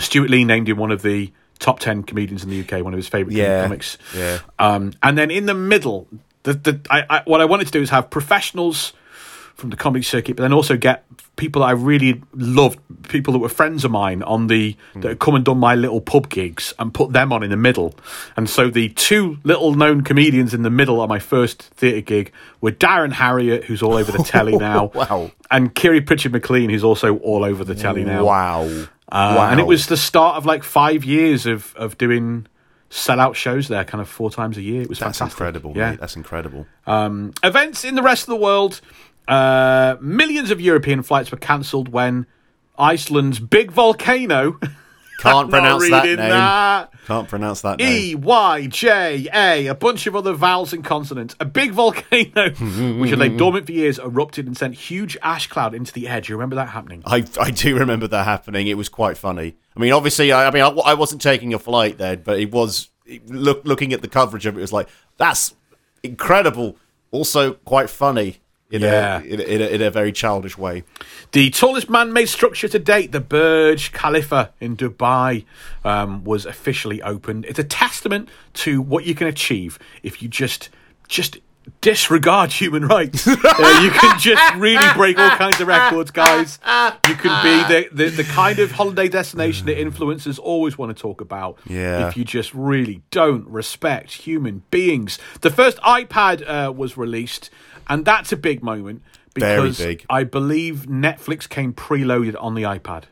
Stewart 0.00 0.30
Lee 0.30 0.44
named 0.44 0.68
him 0.68 0.76
one 0.78 0.90
of 0.90 1.02
the 1.02 1.32
top 1.58 1.78
ten 1.80 2.02
comedians 2.02 2.42
in 2.42 2.50
the 2.50 2.60
UK, 2.60 2.82
one 2.84 2.92
of 2.92 2.98
his 2.98 3.08
favorite 3.08 3.34
Yeah, 3.36 3.62
comics. 3.64 3.98
yeah. 4.16 4.38
Um, 4.58 4.92
and 5.02 5.16
then 5.18 5.30
in 5.30 5.46
the 5.46 5.54
middle, 5.54 6.08
the 6.44 6.54
the 6.54 6.80
I, 6.90 7.04
I, 7.10 7.22
what 7.26 7.40
I 7.40 7.44
wanted 7.44 7.66
to 7.66 7.72
do 7.72 7.82
is 7.82 7.90
have 7.90 8.10
professionals 8.10 8.92
from 9.54 9.68
the 9.70 9.76
comedy 9.76 10.02
circuit, 10.02 10.36
but 10.36 10.42
then 10.42 10.54
also 10.54 10.74
get 10.78 11.04
people 11.36 11.60
that 11.60 11.68
I 11.68 11.72
really 11.72 12.22
loved, 12.34 12.78
people 13.10 13.32
that 13.34 13.40
were 13.40 13.48
friends 13.50 13.84
of 13.84 13.90
mine 13.90 14.22
on 14.22 14.46
the 14.46 14.74
that 14.94 15.04
had 15.08 15.18
come 15.18 15.34
and 15.34 15.44
done 15.44 15.58
my 15.58 15.74
little 15.74 16.00
pub 16.00 16.30
gigs, 16.30 16.72
and 16.78 16.94
put 16.94 17.12
them 17.12 17.30
on 17.30 17.42
in 17.42 17.50
the 17.50 17.58
middle. 17.58 17.94
And 18.38 18.48
so 18.48 18.70
the 18.70 18.88
two 18.90 19.36
little 19.44 19.74
known 19.74 20.00
comedians 20.02 20.54
in 20.54 20.62
the 20.62 20.70
middle 20.70 21.02
of 21.02 21.10
my 21.10 21.18
first 21.18 21.62
theatre 21.62 22.00
gig 22.00 22.32
were 22.62 22.72
Darren 22.72 23.12
Harriott, 23.12 23.64
who's 23.64 23.82
all 23.82 23.94
over 23.98 24.10
the 24.12 24.24
telly 24.24 24.56
now, 24.56 24.92
Wow. 24.94 25.30
and 25.50 25.74
Kiri 25.74 26.00
Pritchard 26.00 26.32
McLean, 26.32 26.70
who's 26.70 26.84
also 26.84 27.18
all 27.18 27.44
over 27.44 27.62
the 27.62 27.74
telly 27.74 28.02
now. 28.04 28.24
Wow. 28.24 28.86
Uh, 29.12 29.34
wow. 29.38 29.50
And 29.50 29.60
it 29.60 29.66
was 29.66 29.86
the 29.86 29.96
start 29.96 30.36
of 30.36 30.46
like 30.46 30.62
five 30.62 31.04
years 31.04 31.46
of 31.46 31.74
of 31.76 31.98
doing 31.98 32.46
sellout 32.90 33.34
shows 33.34 33.68
there, 33.68 33.84
kind 33.84 34.00
of 34.02 34.08
four 34.08 34.30
times 34.30 34.56
a 34.56 34.62
year. 34.62 34.82
It 34.82 34.88
was 34.88 34.98
That's 34.98 35.18
fantastic. 35.18 35.38
incredible, 35.40 35.72
Yeah. 35.76 35.90
mate. 35.92 36.00
That's 36.00 36.16
incredible. 36.16 36.66
Um, 36.86 37.32
events 37.42 37.84
in 37.84 37.94
the 37.94 38.02
rest 38.02 38.22
of 38.24 38.28
the 38.28 38.36
world. 38.36 38.80
Uh, 39.28 39.96
millions 40.00 40.50
of 40.50 40.60
European 40.60 41.02
flights 41.02 41.30
were 41.30 41.38
cancelled 41.38 41.88
when 41.88 42.26
Iceland's 42.78 43.38
big 43.38 43.70
volcano. 43.70 44.58
Can't 45.20 45.50
pronounce 45.50 45.90
that 45.90 46.04
name. 46.04 46.16
that. 46.16 46.92
Can't 47.06 47.28
pronounce 47.28 47.60
that 47.62 47.78
name. 47.78 48.12
E 48.12 48.14
Y 48.14 48.66
J 48.68 49.28
A, 49.32 49.66
a 49.66 49.74
bunch 49.74 50.06
of 50.06 50.16
other 50.16 50.32
vowels 50.32 50.72
and 50.72 50.84
consonants. 50.84 51.36
A 51.40 51.44
big 51.44 51.72
volcano, 51.72 52.50
which 52.98 53.10
had 53.10 53.18
laid 53.18 53.36
dormant 53.36 53.66
for 53.66 53.72
years, 53.72 53.98
erupted 53.98 54.46
and 54.46 54.56
sent 54.56 54.74
huge 54.74 55.16
ash 55.22 55.46
cloud 55.46 55.74
into 55.74 55.92
the 55.92 56.08
air. 56.08 56.20
Do 56.20 56.32
you 56.32 56.36
remember 56.36 56.56
that 56.56 56.68
happening? 56.70 57.02
I, 57.04 57.24
I 57.38 57.50
do 57.50 57.76
remember 57.76 58.08
that 58.08 58.24
happening. 58.24 58.66
It 58.66 58.78
was 58.78 58.88
quite 58.88 59.18
funny. 59.18 59.56
I 59.76 59.80
mean, 59.80 59.92
obviously, 59.92 60.32
I, 60.32 60.48
I 60.48 60.50
mean, 60.50 60.62
I, 60.62 60.68
I 60.68 60.94
wasn't 60.94 61.20
taking 61.20 61.52
a 61.54 61.58
flight 61.58 61.98
then, 61.98 62.22
but 62.22 62.38
it 62.40 62.50
was 62.50 62.88
it, 63.04 63.28
look 63.28 63.62
looking 63.64 63.92
at 63.92 64.02
the 64.02 64.08
coverage 64.08 64.46
of 64.46 64.56
it, 64.56 64.58
it 64.58 64.62
was 64.62 64.72
like 64.72 64.88
that's 65.16 65.54
incredible. 66.02 66.76
Also, 67.12 67.54
quite 67.54 67.90
funny 67.90 68.40
in, 68.70 68.82
Yeah. 68.82 69.20
a, 69.20 69.24
in, 69.24 69.40
in, 69.40 69.60
a, 69.62 69.66
in 69.66 69.82
a 69.82 69.90
very 69.90 70.12
childish 70.12 70.56
way. 70.56 70.84
The 71.32 71.50
tallest 71.50 71.90
man-made 71.90 72.26
structure 72.28 72.68
to 72.68 72.78
date, 72.78 73.12
the 73.12 73.20
Burj 73.20 73.92
Khalifa 73.92 74.52
in 74.60 74.76
Dubai, 74.76 75.44
um, 75.84 76.24
was 76.24 76.46
officially 76.46 77.02
opened. 77.02 77.44
It's 77.46 77.58
a 77.58 77.64
testament 77.64 78.28
to 78.54 78.80
what 78.80 79.04
you 79.04 79.14
can 79.14 79.26
achieve 79.26 79.78
if 80.02 80.22
you 80.22 80.28
just 80.28 80.68
just 81.08 81.38
disregard 81.82 82.52
human 82.60 82.86
rights. 82.86 83.26
Uh, 83.26 83.80
you 83.82 83.90
can 83.90 84.18
just 84.18 84.54
really 84.56 84.84
break 84.94 85.18
all 85.18 85.30
kinds 85.30 85.60
of 85.60 85.66
records, 85.68 86.10
guys. 86.10 86.58
You 87.08 87.14
can 87.14 87.42
be 87.42 87.74
the, 87.74 87.88
the, 87.92 88.10
the 88.10 88.24
kind 88.24 88.58
of 88.58 88.72
holiday 88.72 89.08
destination 89.08 89.66
that 89.66 89.76
influencers 89.76 90.38
always 90.38 90.78
want 90.78 90.96
to 90.96 91.00
talk 91.00 91.20
about. 91.20 91.58
Yeah. 91.66 92.08
If 92.08 92.16
you 92.16 92.24
just 92.24 92.52
really 92.54 93.02
don't 93.10 93.46
respect 93.46 94.12
human 94.12 94.62
beings. 94.70 95.18
The 95.42 95.50
first 95.50 95.78
iPad 95.78 96.42
uh, 96.48 96.72
was 96.72 96.96
released, 96.96 97.50
and 97.88 98.04
that's 98.04 98.32
a 98.32 98.36
big 98.36 98.62
moment 98.62 99.02
because 99.34 99.78
big. 99.78 100.04
I 100.08 100.24
believe 100.24 100.86
Netflix 100.86 101.48
came 101.48 101.72
preloaded 101.72 102.36
on 102.40 102.54
the 102.54 102.62
iPad. 102.62 103.04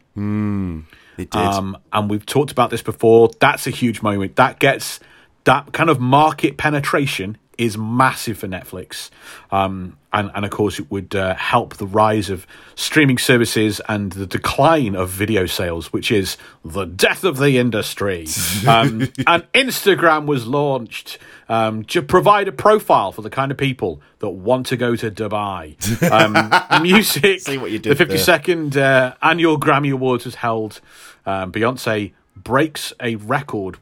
It 1.17 1.31
did. 1.31 1.41
Um, 1.41 1.77
and 1.93 2.09
we've 2.09 2.27
talked 2.27 2.53
about 2.53 2.71
this 2.71 2.83
before. 2.83 3.31
That's 3.41 3.67
a 3.67 3.71
huge 3.71 4.03
moment. 4.03 4.37
That 4.37 4.59
gets 4.59 5.01
that 5.45 5.73
kind 5.73 5.91
of 5.91 6.01
market 6.01 6.57
penetration 6.57 7.39
is 7.57 7.77
massive 7.77 8.39
for 8.39 8.47
Netflix. 8.47 9.11
Um, 9.51 9.99
and, 10.13 10.31
and 10.35 10.45
of 10.45 10.51
course, 10.53 10.79
it 10.79 10.91
would 10.91 11.15
uh, 11.15 11.35
help 11.35 11.77
the 11.77 11.87
rise 11.87 12.31
of 12.31 12.47
streaming 12.77 13.19
services 13.19 13.81
and 13.89 14.13
the 14.13 14.27
decline 14.27 14.95
of 14.95 15.11
video 15.11 15.45
sales, 15.47 15.93
which 15.93 16.13
is 16.13 16.37
the 16.65 16.85
death 16.85 17.25
of 17.25 17.37
the 17.39 17.59
industry. 17.59 18.27
Um, 18.67 19.09
and 19.27 19.51
Instagram 19.53 20.27
was 20.27 20.47
launched 20.47 21.19
um, 21.49 21.85
to 21.85 22.03
provide 22.03 22.49
a 22.49 22.53
profile 22.53 23.13
for 23.13 23.23
the 23.23 23.31
kind 23.31 23.51
of 23.51 23.57
people 23.59 24.01
that 24.19 24.29
want 24.31 24.67
to 24.67 24.77
go 24.77 24.95
to 24.97 25.11
Dubai. 25.11 25.77
Um, 26.11 26.83
music, 26.83 27.41
See 27.41 27.59
what 27.59 27.71
you 27.71 27.79
the 27.79 27.91
did 27.91 27.99
50 27.99 28.15
there. 28.15 28.23
second 28.23 28.77
uh, 28.77 29.15
annual 29.23 29.59
Grammy 29.59 29.93
Awards 29.93 30.25
was 30.25 30.37
held. 30.37 30.81
Um, 31.27 31.51
Beyonce 31.53 32.13
breaks 32.37 32.93
a 33.03 33.17
record. 33.17 33.79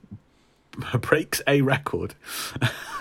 breaks 1.00 1.40
a 1.46 1.62
record. 1.62 2.14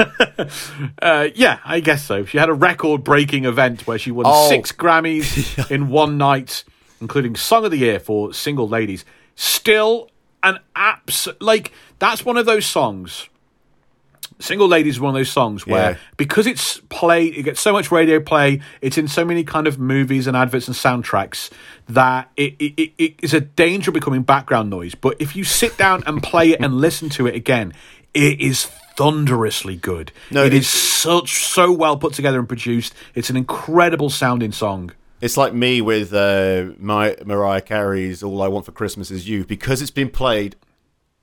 uh, 1.02 1.28
yeah, 1.36 1.60
I 1.66 1.80
guess 1.80 2.04
so. 2.06 2.26
She 2.26 2.38
had 2.38 2.50
a 2.50 2.54
record-breaking 2.54 3.46
event 3.46 3.86
where 3.88 3.98
she 3.98 4.12
won 4.12 4.26
Oh. 4.28 4.50
six 4.50 4.72
Grammys 4.72 5.70
in 5.72 5.90
one 5.90 6.18
night, 6.18 6.64
including 7.02 7.36
Song 7.36 7.66
of 7.66 7.72
the 7.72 7.78
Year 7.78 8.00
for 8.00 8.34
Single 8.34 8.68
Ladies. 8.68 9.06
Still 9.36 10.10
an 10.44 10.60
abs 10.76 11.28
like 11.42 11.72
that's 12.00 12.24
one 12.24 12.38
of 12.38 12.46
those 12.46 12.66
songs. 12.66 13.30
Single 14.40 14.68
Ladies 14.68 14.96
is 14.96 15.00
one 15.00 15.10
of 15.16 15.20
those 15.20 15.32
songs 15.32 15.66
where 15.66 15.92
Yeah. 15.92 15.98
because 16.18 16.46
it's 16.46 16.80
played, 16.90 17.38
it 17.38 17.44
gets 17.44 17.62
so 17.62 17.72
much 17.72 17.92
radio 17.92 18.20
play, 18.20 18.62
it's 18.82 18.98
in 18.98 19.08
so 19.08 19.24
many 19.24 19.44
kind 19.44 19.66
of 19.68 19.80
movies 19.80 20.28
and 20.28 20.36
adverts 20.36 20.68
and 20.68 20.76
soundtracks 20.76 21.50
that 21.88 22.30
it, 22.36 22.56
it, 22.60 22.74
it, 22.82 22.94
it 22.98 23.14
is 23.22 23.34
a 23.34 23.40
danger 23.42 23.92
of 23.92 23.94
becoming 23.94 24.24
background 24.24 24.70
noise. 24.70 24.94
But 24.96 25.16
if 25.20 25.36
you 25.36 25.44
sit 25.44 25.78
down 25.78 26.04
and 26.06 26.22
play 26.22 26.52
it 26.52 26.60
and 26.60 26.76
listen 26.82 27.10
to 27.12 27.28
it 27.28 27.36
again, 27.36 27.74
it 28.14 28.42
is 28.42 28.66
thunderously 28.98 29.76
good. 29.76 30.12
No, 30.32 30.44
it 30.44 30.54
it 30.54 30.58
is 30.60 30.70
such 30.70 31.46
so 31.46 31.72
well 31.72 31.98
put 31.98 32.14
together 32.14 32.40
and 32.40 32.48
produced. 32.48 32.94
It's 33.14 33.30
an 33.30 33.38
incredible 33.38 34.10
sounding 34.10 34.52
song. 34.52 34.92
It's 35.22 35.38
like 35.38 35.54
me 35.54 35.82
with 35.82 36.14
uh, 36.14 36.72
my 36.78 37.16
Mariah 37.26 37.62
Carey's 37.62 38.22
"All 38.24 38.42
I 38.42 38.48
Want 38.48 38.66
for 38.66 38.72
Christmas 38.72 39.12
Is 39.12 39.28
You" 39.28 39.46
because 39.46 39.82
it's 39.82 39.92
been 39.92 40.10
played, 40.10 40.56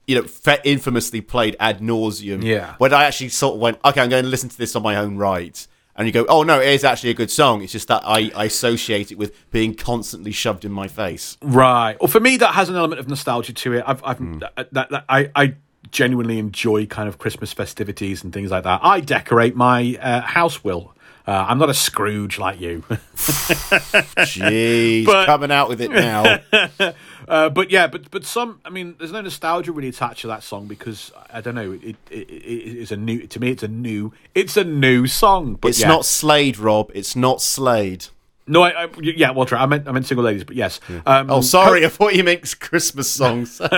you 0.06 0.16
know, 0.16 0.22
fa- 0.24 0.66
infamously 0.68 1.20
played 1.20 1.56
ad 1.60 1.80
nauseum. 1.80 2.42
Yeah. 2.42 2.74
When 2.78 2.92
I 2.92 3.04
actually 3.04 3.28
sort 3.30 3.54
of 3.54 3.60
went, 3.60 3.78
okay, 3.84 4.00
I'm 4.00 4.08
going 4.10 4.24
to 4.24 4.30
listen 4.30 4.48
to 4.48 4.58
this 4.58 4.74
on 4.76 4.82
my 4.82 4.96
own 4.96 5.16
right, 5.16 5.66
and 5.94 6.06
you 6.08 6.12
go, 6.12 6.24
oh 6.28 6.42
no, 6.42 6.60
it 6.60 6.68
is 6.68 6.84
actually 6.84 7.10
a 7.10 7.14
good 7.14 7.30
song. 7.30 7.62
It's 7.62 7.72
just 7.72 7.88
that 7.88 8.02
I, 8.04 8.30
I 8.34 8.44
associate 8.46 9.12
it 9.12 9.18
with 9.18 9.34
being 9.50 9.74
constantly 9.74 10.32
shoved 10.32 10.64
in 10.64 10.72
my 10.72 10.88
face. 10.88 11.36
Right. 11.42 11.96
Well, 12.00 12.08
for 12.08 12.20
me, 12.20 12.36
that 12.38 12.54
has 12.54 12.68
an 12.68 12.76
element 12.76 12.98
of 12.98 13.08
nostalgia 13.08 13.52
to 13.52 13.72
it. 13.74 13.84
I've, 13.86 14.02
I've 14.04 14.18
Hmm. 14.18 14.38
that, 14.38 14.68
that, 14.72 15.04
I, 15.08 15.30
I 15.36 15.54
genuinely 15.90 16.38
enjoy 16.38 16.86
kind 16.86 17.08
of 17.08 17.18
Christmas 17.18 17.52
festivities 17.52 18.24
and 18.24 18.32
things 18.32 18.50
like 18.50 18.64
that. 18.64 18.80
I 18.82 19.00
decorate 19.00 19.54
my 19.54 19.98
uh, 20.00 20.22
house. 20.22 20.64
Will 20.64 20.94
uh, 21.26 21.46
I'm 21.48 21.58
not 21.58 21.70
a 21.70 21.74
Scrooge 21.74 22.38
like 22.38 22.60
you, 22.60 22.82
Jeez, 24.16 25.06
But- 25.06 25.26
coming 25.26 25.50
out 25.50 25.68
with 25.68 25.80
it 25.80 25.90
now. 25.90 26.40
uh, 27.28 27.48
but 27.50 27.70
yeah, 27.70 27.86
but 27.86 28.10
but 28.10 28.24
some. 28.24 28.60
I 28.64 28.70
mean, 28.70 28.96
there's 28.98 29.12
no 29.12 29.20
nostalgia 29.20 29.72
really 29.72 29.88
attached 29.88 30.22
to 30.22 30.28
that 30.28 30.42
song 30.42 30.66
because 30.66 31.12
I 31.32 31.40
don't 31.40 31.54
know. 31.54 31.72
It, 31.72 31.82
it, 31.84 31.96
it 32.10 32.24
it's 32.32 32.92
a 32.92 32.96
new 32.96 33.26
to 33.26 33.40
me. 33.40 33.50
It's 33.50 33.62
a 33.62 33.68
new. 33.68 34.12
It's 34.34 34.56
a 34.56 34.64
new 34.64 35.06
song. 35.06 35.54
But 35.54 35.68
It's 35.68 35.80
yeah. 35.80 35.88
not 35.88 36.04
Slade, 36.04 36.58
Rob. 36.58 36.90
It's 36.94 37.16
not 37.16 37.40
Slade. 37.40 38.06
No, 38.44 38.62
I, 38.62 38.84
I 38.84 38.88
yeah, 39.00 39.30
well, 39.30 39.46
true. 39.46 39.56
I 39.56 39.66
meant 39.66 39.86
I 39.86 39.92
meant 39.92 40.04
single 40.04 40.24
ladies, 40.24 40.42
but 40.42 40.56
yes. 40.56 40.80
Um, 41.06 41.30
Oh, 41.30 41.40
sorry, 41.42 41.86
I 41.86 41.88
thought 41.88 42.14
you 42.14 42.24
meant 42.24 42.58
Christmas 42.60 43.08
songs. 43.08 43.60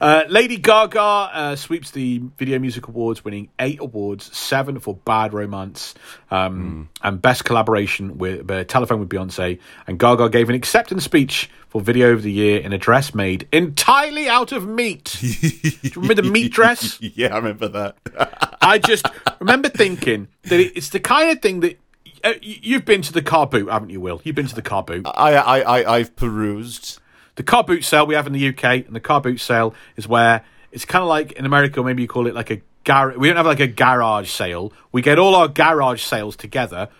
Uh, 0.00 0.24
Lady 0.28 0.56
Gaga 0.56 1.00
uh, 1.00 1.56
sweeps 1.56 1.92
the 1.92 2.18
Video 2.36 2.58
Music 2.58 2.88
Awards, 2.88 3.24
winning 3.24 3.48
eight 3.58 3.80
awards, 3.80 4.36
seven 4.36 4.80
for 4.80 4.94
Bad 4.94 5.32
Romance, 5.32 5.94
um, 6.30 6.88
and 7.02 7.22
Best 7.22 7.44
Collaboration 7.44 8.18
with 8.18 8.50
uh, 8.50 8.64
Telephone 8.64 9.00
with 9.00 9.08
Beyonce. 9.08 9.58
And 9.86 9.98
Gaga 9.98 10.28
gave 10.28 10.48
an 10.48 10.54
acceptance 10.54 11.04
speech 11.04 11.48
for 11.72 11.80
Video 11.80 12.12
of 12.12 12.22
the 12.22 12.30
Year 12.30 12.60
in 12.60 12.74
a 12.74 12.78
dress 12.78 13.14
made 13.14 13.48
entirely 13.50 14.28
out 14.28 14.52
of 14.52 14.68
meat. 14.68 15.16
Do 15.20 15.26
you 15.26 15.90
remember 15.96 16.20
the 16.20 16.30
meat 16.30 16.52
dress? 16.52 16.98
yeah, 17.00 17.32
I 17.32 17.38
remember 17.38 17.66
that. 17.68 18.58
I 18.60 18.78
just 18.78 19.06
remember 19.40 19.70
thinking 19.70 20.28
that 20.42 20.60
it's 20.60 20.90
the 20.90 21.00
kind 21.00 21.30
of 21.30 21.40
thing 21.40 21.60
that. 21.60 21.78
Uh, 22.22 22.34
you've 22.42 22.84
been 22.84 23.00
to 23.00 23.12
the 23.12 23.22
car 23.22 23.46
boot, 23.46 23.70
haven't 23.70 23.88
you, 23.88 24.02
Will? 24.02 24.20
You've 24.22 24.36
been 24.36 24.46
to 24.46 24.54
the 24.54 24.62
car 24.62 24.82
boot. 24.82 25.06
I, 25.06 25.34
I, 25.34 25.60
I, 25.60 25.96
I've 25.96 26.14
perused. 26.14 26.98
The 27.36 27.42
car 27.42 27.64
boot 27.64 27.84
sale 27.84 28.06
we 28.06 28.14
have 28.14 28.26
in 28.26 28.34
the 28.34 28.48
UK, 28.48 28.64
and 28.64 28.94
the 28.94 29.00
car 29.00 29.22
boot 29.22 29.40
sale 29.40 29.74
is 29.96 30.06
where 30.06 30.44
it's 30.72 30.84
kind 30.84 31.02
of 31.02 31.08
like 31.08 31.32
in 31.32 31.46
America, 31.46 31.82
maybe 31.82 32.02
you 32.02 32.08
call 32.08 32.26
it 32.26 32.34
like 32.34 32.50
a 32.50 32.60
gar. 32.84 33.16
We 33.16 33.28
don't 33.28 33.38
have 33.38 33.46
like 33.46 33.60
a 33.60 33.66
garage 33.66 34.30
sale. 34.30 34.74
We 34.92 35.00
get 35.00 35.18
all 35.18 35.34
our 35.34 35.48
garage 35.48 36.02
sales 36.02 36.36
together, 36.36 36.90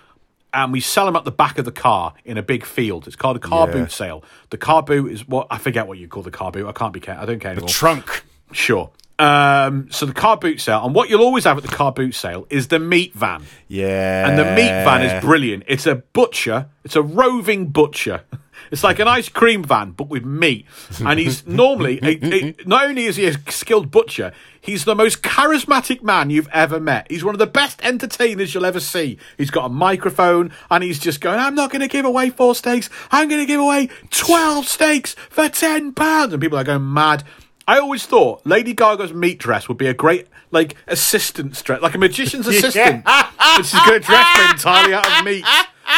and 0.55 0.73
we 0.73 0.81
sell 0.81 1.07
them 1.07 1.17
at 1.17 1.25
the 1.25 1.31
back 1.33 1.59
of 1.59 1.65
the 1.65 1.73
car 1.73 2.15
in 2.25 2.37
a 2.39 2.43
big 2.43 2.65
field. 2.65 3.07
It's 3.07 3.17
called 3.17 3.37
a 3.37 3.41
car 3.41 3.67
Yeah. 3.69 3.73
boot 3.75 3.93
sale. 3.93 4.23
The 4.51 4.59
car 4.59 4.83
boot 4.83 5.11
is 5.13 5.27
what 5.27 5.47
I 5.51 5.59
forget 5.59 5.87
what 5.87 5.99
you 5.99 6.09
call 6.09 6.23
the 6.23 6.31
car 6.31 6.51
boot. 6.53 6.67
I 6.67 6.73
can't 6.73 6.93
be. 6.93 7.01
ca- 7.01 7.17
I 7.21 7.25
don't 7.27 7.41
care 7.41 7.53
anymore. 7.53 7.69
Trunk. 7.69 8.25
sure. 8.53 8.91
Um, 9.19 9.89
so 9.93 10.05
the 10.07 10.13
car 10.15 10.37
boot 10.37 10.61
sale, 10.61 10.85
and 10.85 10.95
what 10.95 11.09
you'll 11.09 11.23
always 11.23 11.45
have 11.45 11.57
at 11.57 11.63
the 11.63 11.69
car 11.69 11.93
boot 11.93 12.15
sale 12.15 12.47
is 12.51 12.69
the 12.69 12.79
meat 12.81 13.15
van. 13.15 13.45
Yeah. 13.69 14.29
And 14.29 14.39
the 14.39 14.45
meat 14.45 14.69
van 14.85 15.03
is 15.03 15.23
brilliant. 15.25 15.65
It's 15.69 15.87
a 15.87 15.97
butcher. 15.97 16.67
It's 16.85 16.97
a 16.97 17.03
roving 17.03 17.67
butcher. 17.69 18.23
It's 18.73 18.83
like 18.83 18.99
an 18.99 19.07
ice 19.07 19.29
cream 19.29 19.63
van, 19.63 19.93
but 19.93 20.09
with 20.09 20.25
meat. 20.25 20.67
And 21.05 21.21
he's 21.21 21.47
normally, 21.47 22.01
a, 22.03 22.19
a- 22.25 22.55
not 22.67 22.87
only 22.87 23.05
is 23.05 23.17
he 23.17 23.27
a 23.27 23.35
skilled 23.51 23.91
butcher, 23.91 24.33
he's 24.61 24.85
the 24.85 24.95
most 24.95 25.23
charismatic 25.23 26.03
man 26.03 26.31
you've 26.31 26.49
ever 26.53 26.81
met. 26.81 27.07
He's 27.11 27.23
one 27.23 27.35
of 27.35 27.39
the 27.39 27.47
best 27.47 27.81
entertainers 27.85 28.55
you'll 28.55 28.65
ever 28.65 28.81
see. 28.81 29.19
He's 29.37 29.51
got 29.51 29.67
a 29.67 29.69
microphone 29.69 30.53
and 30.71 30.83
he's 30.83 30.99
just 30.99 31.21
going, 31.21 31.39
I'm 31.39 31.55
not 31.55 31.71
going 31.71 31.83
to 31.83 31.89
give 31.89 32.05
away 32.07 32.31
four 32.31 32.55
steaks. 32.55 32.89
I'm 33.11 33.29
going 33.29 33.43
to 33.43 33.47
give 33.47 33.61
away 33.61 33.91
12 34.11 34.67
steaks 34.67 35.15
for 35.29 35.49
10 35.49 35.93
pounds. 35.93 36.33
And 36.33 36.41
people 36.43 36.59
are 36.59 36.65
going 36.65 36.93
mad. 36.93 37.25
I 37.69 37.79
always 37.79 38.07
thought 38.07 38.45
Lady 38.47 38.73
Gaga's 38.73 39.13
meat 39.13 39.39
dress 39.39 39.69
would 39.69 39.79
be 39.79 39.87
a 39.87 39.95
great, 39.95 40.27
like, 40.51 40.77
assistant 40.89 41.63
dress, 41.63 41.81
like 41.83 41.95
a 41.95 41.99
magician's 41.99 42.47
assistant. 42.49 43.05
but 43.05 43.63
she's 43.65 43.73
going 43.87 44.01
to 44.01 44.07
dress 44.07 44.51
entirely 44.53 44.95
out 44.95 45.07
of 45.19 45.25
meat. 45.25 45.45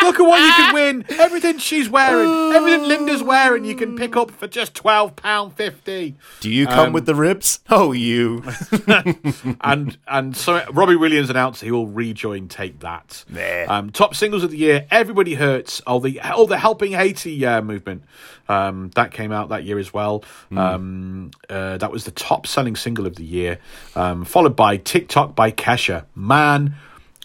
Look 0.02 0.20
at 0.20 0.22
what 0.22 0.40
you 0.40 0.52
can 0.52 0.74
win. 0.74 1.04
Everything 1.20 1.58
she's 1.58 1.88
wearing, 1.88 2.54
everything 2.54 2.88
Linda's 2.88 3.22
wearing, 3.22 3.64
you 3.64 3.74
can 3.74 3.96
pick 3.96 4.16
up 4.16 4.30
for 4.30 4.46
just 4.48 4.74
twelve 4.74 5.16
pound 5.16 5.54
fifty. 5.56 6.16
Do 6.40 6.50
you 6.50 6.66
come 6.66 6.88
Um, 6.88 6.92
with 6.92 7.06
the 7.06 7.14
ribs? 7.14 7.60
Oh, 7.70 7.92
you. 7.92 8.42
And 9.60 9.96
and 10.06 10.36
so 10.36 10.62
Robbie 10.72 10.96
Williams 10.96 11.30
announced 11.30 11.62
he 11.62 11.70
will 11.70 11.86
rejoin 11.86 12.48
Take 12.48 12.80
That. 12.80 13.24
Nah. 13.28 13.64
Um, 13.68 13.90
top 13.90 14.14
singles 14.14 14.42
of 14.42 14.50
the 14.50 14.58
year: 14.58 14.86
Everybody 14.90 15.34
Hurts. 15.34 15.80
Oh, 15.86 16.00
the 16.00 16.20
oh 16.34 16.46
the 16.46 16.58
Helping 16.58 16.92
Haiti 16.92 17.44
uh, 17.46 17.62
movement. 17.62 18.04
Um, 18.48 18.90
that 18.94 19.10
came 19.12 19.32
out 19.32 19.48
that 19.48 19.64
year 19.64 19.78
as 19.78 19.92
well. 19.94 20.22
Um, 20.54 21.30
uh, 21.48 21.78
that 21.78 21.90
was 21.90 22.04
the 22.04 22.10
top 22.10 22.46
selling 22.46 22.76
single 22.76 23.06
of 23.06 23.16
the 23.16 23.24
year, 23.24 23.58
um, 23.96 24.24
followed 24.24 24.54
by 24.56 24.76
TikTok 24.76 25.34
by 25.34 25.50
Kesha. 25.50 26.04
Man. 26.14 26.74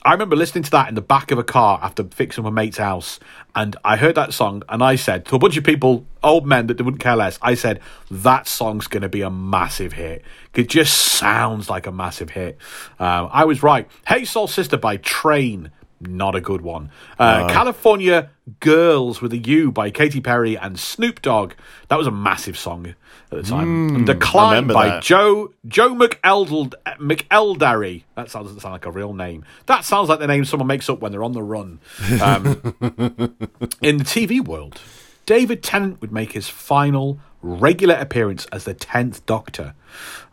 I 0.03 0.13
remember 0.13 0.37
listening 0.37 0.63
to 0.63 0.71
that 0.71 0.87
in 0.87 0.95
the 0.95 1.01
back 1.01 1.31
of 1.31 1.37
a 1.37 1.43
car 1.43 1.77
after 1.81 2.05
fixing 2.05 2.45
my 2.45 2.49
mate's 2.49 2.77
house, 2.77 3.19
and 3.53 3.75
I 3.83 3.97
heard 3.97 4.15
that 4.15 4.33
song, 4.33 4.63
and 4.69 4.81
I 4.81 4.95
said 4.95 5.25
to 5.25 5.35
a 5.35 5.39
bunch 5.39 5.57
of 5.57 5.65
people, 5.65 6.05
old 6.23 6.45
men 6.45 6.67
that 6.67 6.77
they 6.77 6.83
wouldn't 6.83 7.03
care 7.03 7.17
less, 7.17 7.37
I 7.41 7.55
said 7.55 7.81
that 8.09 8.47
song's 8.47 8.87
going 8.87 9.01
to 9.03 9.09
be 9.09 9.21
a 9.21 9.29
massive 9.29 9.93
hit. 9.93 10.23
It 10.53 10.69
just 10.69 10.95
sounds 10.95 11.69
like 11.69 11.85
a 11.85 11.91
massive 11.91 12.29
hit. 12.29 12.57
Um, 12.97 13.29
I 13.31 13.43
was 13.43 13.61
right. 13.61 13.89
Hey 14.07 14.23
Soul 14.23 14.47
Sister 14.47 14.77
by 14.77 14.97
Train, 14.97 15.69
not 15.99 16.33
a 16.33 16.41
good 16.41 16.61
one. 16.61 16.91
Uh, 17.17 17.49
California 17.49 18.29
Girls 18.61 19.21
with 19.21 19.33
a 19.33 19.37
U 19.37 19.71
by 19.71 19.91
Katy 19.91 20.21
Perry 20.21 20.57
and 20.57 20.79
Snoop 20.79 21.21
Dogg. 21.21 21.53
That 21.89 21.97
was 21.97 22.07
a 22.07 22.11
massive 22.11 22.57
song 22.57 22.95
at 23.31 23.43
the 23.43 23.43
time. 23.49 23.95
and 23.95 24.05
Decline 24.05 24.49
remember 24.55 24.73
by 24.73 24.87
that. 24.87 25.03
Joe 25.03 25.53
Joe 25.67 25.93
McEldel, 25.95 26.73
McElderry. 26.99 28.03
That 28.15 28.29
sounds 28.31 28.47
doesn't 28.47 28.61
sound 28.61 28.73
like 28.73 28.85
a 28.85 28.91
real 28.91 29.13
name. 29.13 29.45
That 29.67 29.85
sounds 29.85 30.09
like 30.09 30.19
the 30.19 30.27
name 30.27 30.45
someone 30.45 30.67
makes 30.67 30.89
up 30.89 30.99
when 30.99 31.11
they're 31.11 31.23
on 31.23 31.33
the 31.33 31.43
run. 31.43 31.79
Um, 32.21 32.75
in 33.81 33.97
the 33.97 34.03
TV 34.03 34.43
world, 34.45 34.81
David 35.25 35.61
Tennant 35.63 36.01
would 36.01 36.11
make 36.11 36.31
his 36.33 36.47
final 36.47 37.19
regular 37.41 37.95
appearance 37.95 38.45
as 38.51 38.63
the 38.65 38.73
tenth 38.73 39.25
Doctor. 39.25 39.73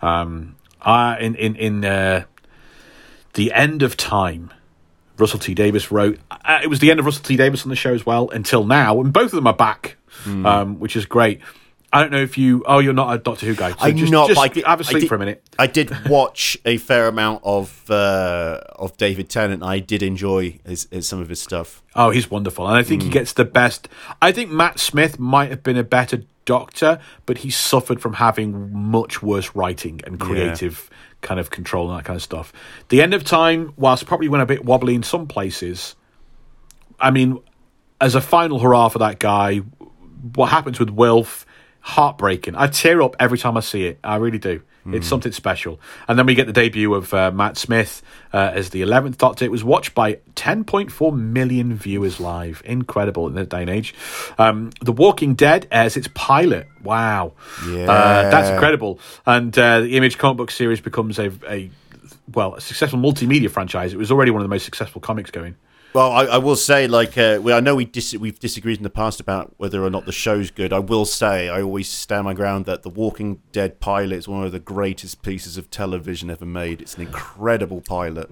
Um, 0.02 0.56
uh, 0.82 1.16
in 1.20 1.34
in 1.34 1.56
in 1.56 1.84
uh, 1.84 2.24
the 3.34 3.52
end 3.52 3.82
of 3.82 3.96
time. 3.96 4.52
Russell 5.18 5.38
T 5.38 5.54
Davies 5.54 5.90
wrote. 5.90 6.18
Uh, 6.30 6.60
it 6.62 6.66
was 6.68 6.80
the 6.80 6.90
end 6.90 7.00
of 7.00 7.06
Russell 7.06 7.22
T 7.24 7.36
Davies 7.36 7.62
on 7.62 7.70
the 7.70 7.76
show 7.76 7.94
as 7.94 8.04
well 8.04 8.28
until 8.28 8.64
now, 8.66 9.00
and 9.00 9.14
both 9.14 9.26
of 9.26 9.30
them 9.36 9.46
are 9.46 9.54
back, 9.54 9.96
Hmm. 10.24 10.44
um, 10.44 10.78
which 10.78 10.94
is 10.94 11.06
great. 11.06 11.40
I 11.96 12.02
don't 12.02 12.12
know 12.12 12.20
if 12.20 12.36
you. 12.36 12.62
Oh, 12.66 12.78
you're 12.78 12.92
not 12.92 13.14
a 13.14 13.18
Doctor 13.18 13.46
Who 13.46 13.54
guy. 13.54 13.70
So 13.70 13.76
I'm 13.80 13.96
just, 13.96 14.12
not. 14.12 14.28
Just 14.28 14.38
I 14.38 14.48
did, 14.48 14.66
have 14.66 14.80
a 14.80 14.84
sleep 14.84 15.00
did- 15.00 15.08
for 15.08 15.14
a 15.14 15.18
minute. 15.18 15.42
I 15.58 15.66
did 15.66 15.90
watch 16.10 16.58
a 16.66 16.76
fair 16.76 17.08
amount 17.08 17.40
of 17.42 17.90
uh, 17.90 18.60
of 18.76 18.96
David 18.98 19.30
Tennant. 19.30 19.62
I 19.62 19.78
did 19.78 20.02
enjoy 20.02 20.58
his, 20.66 20.86
his, 20.90 21.08
some 21.08 21.20
of 21.20 21.30
his 21.30 21.40
stuff. 21.40 21.82
Oh, 21.94 22.10
he's 22.10 22.30
wonderful, 22.30 22.68
and 22.68 22.76
I 22.76 22.82
think 22.82 23.02
he 23.02 23.08
gets 23.08 23.32
the 23.32 23.46
best. 23.46 23.88
I 24.20 24.30
think 24.30 24.50
Matt 24.50 24.78
Smith 24.78 25.18
might 25.18 25.48
have 25.48 25.62
been 25.62 25.78
a 25.78 25.84
better 25.84 26.22
Doctor, 26.44 27.00
but 27.24 27.38
he 27.38 27.50
suffered 27.50 28.00
from 28.00 28.12
having 28.14 28.72
much 28.72 29.22
worse 29.22 29.56
writing 29.56 30.00
and 30.04 30.20
creative 30.20 30.88
kind 31.20 31.40
of 31.40 31.50
control 31.50 31.90
and 31.90 31.98
that 31.98 32.04
kind 32.04 32.16
of 32.16 32.22
stuff. 32.22 32.52
The 32.90 33.02
End 33.02 33.14
of 33.14 33.24
Time, 33.24 33.72
whilst 33.76 34.06
probably 34.06 34.28
went 34.28 34.42
a 34.42 34.46
bit 34.46 34.64
wobbly 34.64 34.94
in 34.94 35.02
some 35.02 35.26
places, 35.26 35.96
I 37.00 37.10
mean, 37.10 37.40
as 38.00 38.14
a 38.14 38.20
final 38.20 38.60
hurrah 38.60 38.88
for 38.90 38.98
that 39.00 39.18
guy, 39.18 39.62
what 40.34 40.50
happens 40.50 40.78
with 40.78 40.90
Wilf, 40.90 41.45
heartbreaking. 41.86 42.56
I 42.56 42.66
tear 42.66 43.00
up 43.00 43.14
every 43.20 43.38
time 43.38 43.56
I 43.56 43.60
see 43.60 43.86
it. 43.86 44.00
I 44.02 44.16
really 44.16 44.38
do. 44.38 44.60
It's 44.88 45.08
something 45.08 45.32
special. 45.32 45.80
And 46.06 46.16
then 46.16 46.26
we 46.26 46.34
get 46.34 46.46
the 46.46 46.52
debut 46.52 46.94
of 46.94 47.12
uh, 47.12 47.32
Matt 47.32 47.56
Smith 47.56 48.02
uh, 48.32 48.52
as 48.54 48.70
the 48.70 48.82
11th 48.82 49.18
Doctor. 49.18 49.44
It 49.44 49.50
was 49.50 49.64
watched 49.64 49.94
by 49.94 50.14
10.4 50.36 51.16
million 51.16 51.74
viewers 51.74 52.20
live. 52.20 52.62
Incredible 52.64 53.26
in 53.26 53.34
that 53.34 53.48
day 53.48 53.62
and 53.62 53.70
age. 53.70 53.94
Um, 54.38 54.70
the 54.80 54.92
Walking 54.92 55.34
Dead 55.34 55.66
airs 55.72 55.96
its 55.96 56.08
pilot. 56.14 56.68
Wow. 56.84 57.32
Yeah. 57.68 57.90
Uh, 57.90 58.30
that's 58.30 58.50
incredible. 58.50 59.00
And 59.26 59.56
uh, 59.58 59.80
the 59.80 59.96
Image 59.96 60.18
comic 60.18 60.36
book 60.36 60.50
series 60.52 60.80
becomes 60.80 61.18
a, 61.18 61.32
a, 61.48 61.68
well, 62.32 62.54
a 62.54 62.60
successful 62.60 63.00
multimedia 63.00 63.50
franchise. 63.50 63.92
It 63.92 63.98
was 63.98 64.12
already 64.12 64.30
one 64.30 64.40
of 64.40 64.44
the 64.44 64.54
most 64.54 64.64
successful 64.64 65.00
comics 65.00 65.32
going. 65.32 65.56
Well, 65.96 66.12
I, 66.12 66.24
I 66.24 66.36
will 66.36 66.56
say, 66.56 66.86
like, 66.86 67.16
uh, 67.16 67.38
well, 67.40 67.56
I 67.56 67.60
know 67.60 67.74
we 67.74 67.86
dis- 67.86 68.14
we've 68.14 68.38
disagreed 68.38 68.76
in 68.76 68.82
the 68.82 68.90
past 68.90 69.18
about 69.18 69.54
whether 69.56 69.82
or 69.82 69.88
not 69.88 70.04
the 70.04 70.12
show's 70.12 70.50
good. 70.50 70.70
I 70.70 70.78
will 70.78 71.06
say, 71.06 71.48
I 71.48 71.62
always 71.62 71.88
stand 71.88 72.26
my 72.26 72.34
ground 72.34 72.66
that 72.66 72.82
the 72.82 72.90
Walking 72.90 73.40
Dead 73.50 73.80
pilot 73.80 74.12
is 74.16 74.28
one 74.28 74.44
of 74.44 74.52
the 74.52 74.58
greatest 74.60 75.22
pieces 75.22 75.56
of 75.56 75.70
television 75.70 76.28
ever 76.28 76.44
made. 76.44 76.82
It's 76.82 76.96
an 76.96 77.00
incredible 77.00 77.80
pilot. 77.80 78.30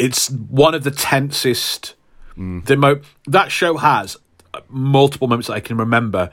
it's 0.00 0.28
one 0.28 0.74
of 0.74 0.82
the 0.82 0.90
tensest. 0.90 1.94
The 2.36 2.76
mo- 2.76 3.02
that 3.28 3.52
show 3.52 3.76
has 3.76 4.16
multiple 4.68 5.28
moments 5.28 5.46
that 5.46 5.54
I 5.54 5.60
can 5.60 5.76
remember. 5.76 6.30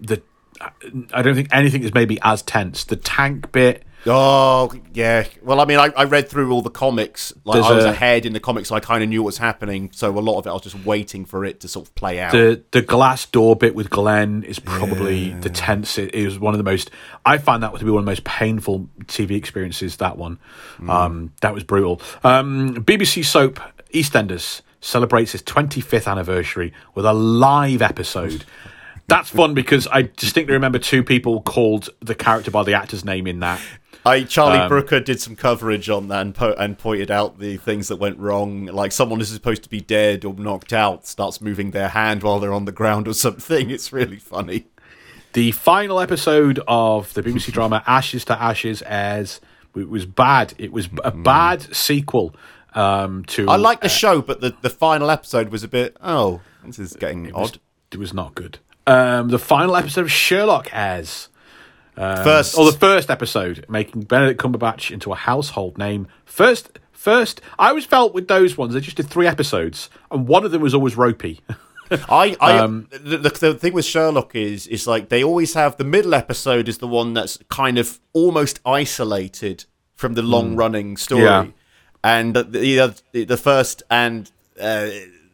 The 0.00 0.20
I 1.12 1.22
don't 1.22 1.36
think 1.36 1.48
anything 1.52 1.84
is 1.84 1.94
maybe 1.94 2.18
as 2.22 2.42
tense. 2.42 2.82
The 2.82 2.96
tank 2.96 3.52
bit. 3.52 3.84
Oh 4.06 4.72
yeah. 4.94 5.26
Well, 5.42 5.60
I 5.60 5.64
mean, 5.66 5.78
I, 5.78 5.90
I 5.96 6.04
read 6.04 6.28
through 6.28 6.50
all 6.52 6.62
the 6.62 6.70
comics. 6.70 7.32
Like 7.44 7.54
There's 7.56 7.66
I 7.66 7.72
was 7.74 7.84
a- 7.84 7.90
ahead 7.90 8.24
in 8.24 8.32
the 8.32 8.40
comics, 8.40 8.68
so 8.68 8.74
I 8.74 8.80
kind 8.80 9.02
of 9.02 9.08
knew 9.08 9.22
what 9.22 9.26
was 9.26 9.38
happening. 9.38 9.90
So 9.92 10.16
a 10.16 10.20
lot 10.20 10.38
of 10.38 10.46
it, 10.46 10.50
I 10.50 10.52
was 10.54 10.62
just 10.62 10.84
waiting 10.86 11.24
for 11.24 11.44
it 11.44 11.60
to 11.60 11.68
sort 11.68 11.86
of 11.86 11.94
play 11.94 12.20
out. 12.20 12.32
The 12.32 12.62
the 12.70 12.82
glass 12.82 13.26
door 13.26 13.56
bit 13.56 13.74
with 13.74 13.90
Glenn 13.90 14.42
is 14.44 14.58
probably 14.58 15.30
the 15.34 15.50
tense. 15.50 15.98
It 15.98 16.14
is 16.14 16.38
one 16.38 16.54
of 16.54 16.58
the 16.58 16.64
most. 16.64 16.90
I 17.26 17.38
find 17.38 17.62
that 17.62 17.74
to 17.78 17.84
be 17.84 17.90
one 17.90 18.00
of 18.00 18.04
the 18.06 18.10
most 18.10 18.24
painful 18.24 18.88
TV 19.04 19.32
experiences. 19.32 19.96
That 19.96 20.16
one, 20.16 20.38
um, 20.88 21.32
that 21.42 21.52
was 21.52 21.64
brutal. 21.64 22.00
Um, 22.24 22.76
BBC 22.84 23.24
soap 23.24 23.60
EastEnders 23.92 24.62
celebrates 24.80 25.34
its 25.34 25.42
25th 25.42 26.10
anniversary 26.10 26.72
with 26.94 27.04
a 27.04 27.12
live 27.12 27.82
episode. 27.82 28.44
That's 29.08 29.28
fun 29.28 29.54
because 29.54 29.88
I 29.88 30.02
distinctly 30.02 30.54
remember 30.54 30.78
two 30.78 31.02
people 31.02 31.42
called 31.42 31.90
the 31.98 32.14
character 32.14 32.52
by 32.52 32.62
the 32.62 32.74
actor's 32.74 33.04
name 33.04 33.26
in 33.26 33.40
that. 33.40 33.60
I 34.04 34.24
Charlie 34.24 34.58
Um, 34.60 34.68
Brooker 34.68 35.00
did 35.00 35.20
some 35.20 35.36
coverage 35.36 35.90
on 35.90 36.08
that 36.08 36.22
and, 36.22 36.34
po- 36.34 36.54
and 36.58 36.78
pointed 36.78 37.10
out 37.10 37.38
the 37.38 37.56
things 37.58 37.88
that 37.88 37.96
went 37.96 38.18
wrong. 38.18 38.66
Like 38.66 38.92
someone 38.92 39.20
is 39.20 39.28
supposed 39.28 39.62
to 39.64 39.68
be 39.68 39.80
dead 39.80 40.24
or 40.24 40.34
knocked 40.34 40.72
out 40.72 41.06
starts 41.06 41.40
moving 41.40 41.72
their 41.72 41.88
hand 41.88 42.22
while 42.22 42.40
they're 42.40 42.52
on 42.52 42.64
the 42.64 42.72
ground 42.72 43.06
or 43.08 43.12
something. 43.26 43.70
It's 43.70 43.92
really 43.92 44.16
funny. 44.18 44.66
The 45.32 45.52
final 45.52 46.00
episode 46.00 46.60
of 46.66 47.12
the 47.14 47.22
BBC 47.22 47.52
drama 47.52 47.82
Ashes 47.86 48.24
to 48.26 48.40
Ashes 48.40 48.82
airs. 48.86 49.40
It 49.76 49.88
was 49.88 50.04
bad. 50.06 50.54
It 50.58 50.72
was 50.72 50.88
a 51.04 51.12
bad 51.12 51.74
sequel 51.74 52.34
um, 52.74 53.24
to. 53.26 53.48
I 53.48 53.56
like 53.56 53.80
the 53.82 53.88
show, 53.88 54.20
but 54.20 54.40
the, 54.40 54.54
the 54.62 54.70
final 54.70 55.10
episode 55.10 55.50
was 55.50 55.62
a 55.62 55.68
bit. 55.68 55.96
Oh, 56.02 56.40
this 56.64 56.78
is 56.80 56.94
getting 56.94 57.32
odd. 57.32 57.58
It 57.92 57.98
was 57.98 58.12
not 58.12 58.34
good. 58.34 58.58
Um, 58.86 59.28
the 59.28 59.38
final 59.38 59.76
episode 59.76 60.00
of 60.02 60.10
Sherlock 60.10 60.68
airs. 60.72 61.28
First, 61.96 62.56
Or 62.56 62.70
the 62.70 62.78
first 62.78 63.10
episode, 63.10 63.66
making 63.68 64.02
Benedict 64.02 64.40
Cumberbatch 64.40 64.90
into 64.90 65.12
a 65.12 65.16
household 65.16 65.76
name. 65.76 66.06
First, 66.24 66.78
first, 66.92 67.40
I 67.58 67.68
always 67.68 67.84
felt 67.84 68.14
with 68.14 68.28
those 68.28 68.56
ones 68.56 68.72
they 68.74 68.80
just 68.80 68.96
did 68.96 69.08
three 69.08 69.26
episodes, 69.26 69.90
and 70.10 70.26
one 70.26 70.44
of 70.44 70.50
them 70.50 70.62
was 70.62 70.74
always 70.74 70.96
ropey. 70.96 71.40
I, 72.08 72.36
I 72.40 72.58
Um, 72.58 72.86
the, 72.90 73.18
the, 73.18 73.28
the 73.30 73.54
thing 73.54 73.72
with 73.72 73.84
Sherlock 73.84 74.34
is 74.36 74.66
is 74.68 74.86
like 74.86 75.08
they 75.08 75.24
always 75.24 75.54
have 75.54 75.76
the 75.76 75.84
middle 75.84 76.14
episode 76.14 76.68
is 76.68 76.78
the 76.78 76.86
one 76.86 77.14
that's 77.14 77.36
kind 77.50 77.78
of 77.78 77.98
almost 78.12 78.60
isolated 78.64 79.64
from 79.96 80.14
the 80.14 80.22
long 80.22 80.54
running 80.56 80.96
story, 80.96 81.22
Hmm. 81.22 81.26
Yeah. 81.26 81.46
and 82.04 82.34
the 82.34 82.44
the, 82.44 83.02
the, 83.12 83.24
the 83.24 83.36
first 83.36 83.82
and 83.90 84.30
uh, 84.60 84.88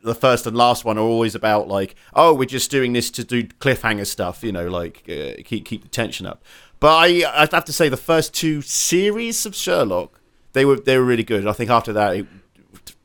the 0.06 0.14
first 0.14 0.46
and 0.46 0.56
last 0.56 0.84
one 0.84 0.96
are 0.96 1.02
always 1.02 1.34
about 1.34 1.68
like 1.68 1.94
oh 2.14 2.32
we're 2.32 2.46
just 2.46 2.70
doing 2.70 2.92
this 2.92 3.10
to 3.10 3.24
do 3.24 3.44
cliffhanger 3.44 4.06
stuff, 4.06 4.42
you 4.42 4.52
know, 4.52 4.68
like 4.68 5.02
uh, 5.08 5.42
keep 5.44 5.64
keep 5.64 5.82
the 5.82 5.88
tension 5.88 6.26
up. 6.26 6.42
But 6.80 6.94
I 6.94 7.06
I 7.42 7.48
have 7.50 7.64
to 7.66 7.72
say 7.72 7.88
the 7.88 7.96
first 7.96 8.32
two 8.32 8.62
series 8.62 9.44
of 9.44 9.54
Sherlock 9.54 10.20
they 10.52 10.64
were 10.64 10.76
they 10.76 10.96
were 10.96 11.04
really 11.04 11.24
good. 11.24 11.46
I 11.46 11.52
think 11.52 11.68
after 11.70 11.92
that 11.92 12.16
it 12.16 12.26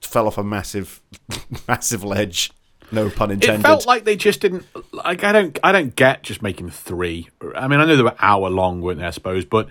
fell 0.01 0.27
off 0.27 0.37
a 0.37 0.43
massive 0.43 1.01
massive 1.67 2.03
ledge. 2.03 2.51
No 2.93 3.09
pun 3.09 3.31
intended. 3.31 3.61
It 3.61 3.63
felt 3.63 3.85
like 3.85 4.03
they 4.03 4.15
just 4.17 4.41
didn't 4.41 4.65
like. 4.91 5.23
I 5.23 5.31
don't. 5.31 5.57
I 5.63 5.71
don't 5.71 5.95
get 5.95 6.23
just 6.23 6.41
making 6.41 6.69
three. 6.69 7.29
I 7.55 7.67
mean, 7.69 7.79
I 7.79 7.85
know 7.85 7.95
they 7.95 8.03
were 8.03 8.15
hour 8.19 8.49
long, 8.49 8.81
weren't 8.81 8.99
they? 8.99 9.05
I 9.05 9.11
suppose, 9.11 9.45
but 9.45 9.69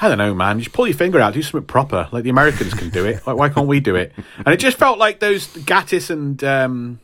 I 0.00 0.08
don't 0.08 0.18
know, 0.18 0.34
man. 0.34 0.58
Just 0.60 0.72
pull 0.72 0.86
your 0.86 0.96
finger 0.96 1.20
out, 1.20 1.34
do 1.34 1.42
something 1.42 1.66
proper, 1.66 2.08
like 2.10 2.24
the 2.24 2.30
Americans 2.30 2.72
can 2.74 2.88
do 2.90 3.04
it. 3.04 3.26
Like, 3.26 3.36
why 3.36 3.48
can't 3.50 3.66
we 3.68 3.80
do 3.80 3.96
it? 3.96 4.12
And 4.38 4.48
it 4.48 4.58
just 4.58 4.76
felt 4.78 4.98
like 4.98 5.20
those 5.20 5.46
Gatiss 5.48 6.08
and 6.10 6.42
um, 6.42 7.00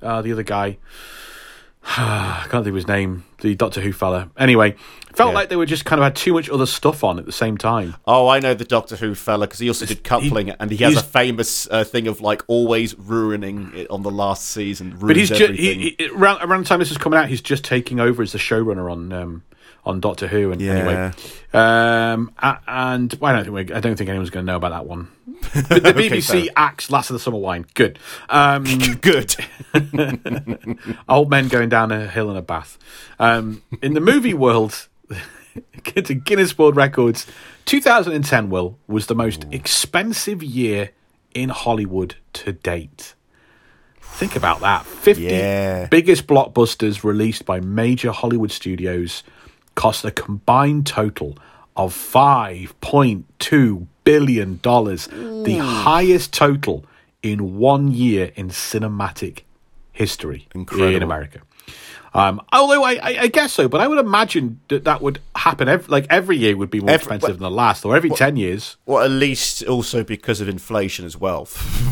uh, 0.00 0.22
the 0.22 0.32
other 0.32 0.42
guy. 0.42 0.78
I 1.86 2.46
can't 2.48 2.64
think 2.64 2.68
of 2.68 2.74
his 2.76 2.88
name. 2.88 3.24
The 3.42 3.54
Doctor 3.54 3.82
Who 3.82 3.92
fella. 3.92 4.30
Anyway, 4.38 4.74
felt 5.14 5.30
Yeah. 5.32 5.34
like 5.34 5.48
they 5.50 5.56
were 5.56 5.66
just 5.66 5.84
kind 5.84 6.00
of 6.00 6.04
had 6.04 6.16
too 6.16 6.32
much 6.32 6.48
other 6.48 6.64
stuff 6.64 7.04
on 7.04 7.18
at 7.18 7.26
the 7.26 7.32
same 7.32 7.58
time. 7.58 7.94
Oh, 8.06 8.26
I 8.28 8.40
know 8.40 8.54
the 8.54 8.64
Doctor 8.64 8.96
Who 8.96 9.14
fella 9.14 9.46
because 9.46 9.58
he 9.58 9.68
also 9.68 9.84
did 9.84 10.02
coupling, 10.02 10.48
and 10.50 10.70
he 10.70 10.78
has 10.78 10.96
a 10.96 11.02
famous 11.02 11.68
uh, 11.70 11.84
thing 11.84 12.06
of 12.08 12.22
like 12.22 12.42
always 12.46 12.98
ruining 12.98 13.70
it 13.74 13.90
on 13.90 14.02
the 14.02 14.10
last 14.10 14.46
season. 14.46 14.96
But 14.98 15.16
he's 15.16 15.28
just 15.28 15.52
he, 15.52 15.94
he, 15.98 16.08
around, 16.08 16.40
around 16.42 16.64
the 16.64 16.68
time 16.68 16.78
this 16.78 16.90
is 16.90 16.96
coming 16.96 17.18
out, 17.18 17.28
he's 17.28 17.42
just 17.42 17.64
taking 17.64 18.00
over 18.00 18.22
as 18.22 18.32
the 18.32 18.38
showrunner 18.38 18.90
on 18.90 19.12
um, 19.12 19.42
on 19.86 20.00
Doctor 20.00 20.26
Who. 20.26 20.50
And 20.52 20.62
anyway, 20.62 21.12
um, 21.52 22.32
and 22.66 23.12
well, 23.20 23.32
I 23.32 23.36
don't 23.36 23.44
think 23.44 23.68
we, 23.70 23.74
I 23.74 23.80
don't 23.80 23.96
think 23.96 24.08
anyone's 24.10 24.30
going 24.30 24.46
to 24.46 24.52
know 24.52 24.56
about 24.56 24.70
that 24.70 24.86
one. 24.86 25.08
But 25.68 25.82
the 25.82 25.92
BBC 25.94 26.44
fair. 26.44 26.52
acts 26.56 26.90
Last 26.90 27.10
of 27.10 27.14
the 27.14 27.20
Summer 27.20 27.38
Wine. 27.38 27.66
Good. 27.74 27.98
Um, 28.28 28.64
good. 29.00 29.34
old 31.08 31.30
men 31.30 31.48
going 31.48 31.68
down 31.68 31.92
a 31.92 32.06
hill 32.08 32.30
in 32.30 32.36
a 32.36 32.42
bath. 32.42 32.78
Um, 33.18 33.62
in 33.82 33.94
the 33.94 34.00
movie 34.00 34.34
world, 34.34 34.88
to 35.94 36.14
Guinness 36.14 36.56
World 36.58 36.76
Records, 36.76 37.26
2010 37.66 38.50
will 38.50 38.78
was 38.86 39.06
the 39.06 39.14
most 39.14 39.46
expensive 39.50 40.42
year 40.42 40.90
in 41.34 41.48
Hollywood 41.50 42.16
to 42.34 42.52
date. 42.52 43.14
Think 44.00 44.36
about 44.36 44.60
that. 44.60 44.86
50 44.86 45.22
Yeah. 45.24 45.86
biggest 45.86 46.26
blockbusters 46.28 47.02
released 47.02 47.44
by 47.44 47.58
major 47.60 48.12
Hollywood 48.12 48.52
studios 48.52 49.24
cost 49.74 50.04
a 50.04 50.10
combined 50.10 50.86
total 50.86 51.36
of 51.76 51.92
5.2 51.94 53.86
billion 54.04 54.58
dollars, 54.62 55.06
the 55.08 55.58
highest 55.58 56.32
total 56.32 56.84
in 57.22 57.56
one 57.58 57.92
year 57.92 58.32
in 58.36 58.48
cinematic 58.50 59.40
history 59.92 60.46
Incredible. 60.54 60.94
in 60.96 61.02
America. 61.02 61.40
Um, 62.12 62.40
although 62.52 62.84
I, 62.84 62.92
I, 62.92 63.16
I 63.22 63.26
guess 63.26 63.52
so, 63.52 63.68
but 63.68 63.80
I 63.80 63.88
would 63.88 63.98
imagine 63.98 64.60
that 64.68 64.84
that 64.84 65.02
would 65.02 65.20
happen 65.34 65.68
every, 65.68 65.86
like 65.90 66.06
every 66.10 66.36
year 66.36 66.56
would 66.56 66.70
be 66.70 66.78
more 66.80 66.90
Every- 66.90 67.02
expensive 67.16 67.38
than 67.38 67.42
the 67.42 67.50
last, 67.50 67.84
or 67.84 67.96
every 67.96 68.10
ten 68.10 68.36
years. 68.36 68.76
well, 68.86 69.02
at 69.02 69.10
least 69.10 69.64
also 69.64 70.04
because 70.04 70.40
of 70.40 70.48
inflation 70.48 71.04
as 71.06 71.16
well. 71.18 71.48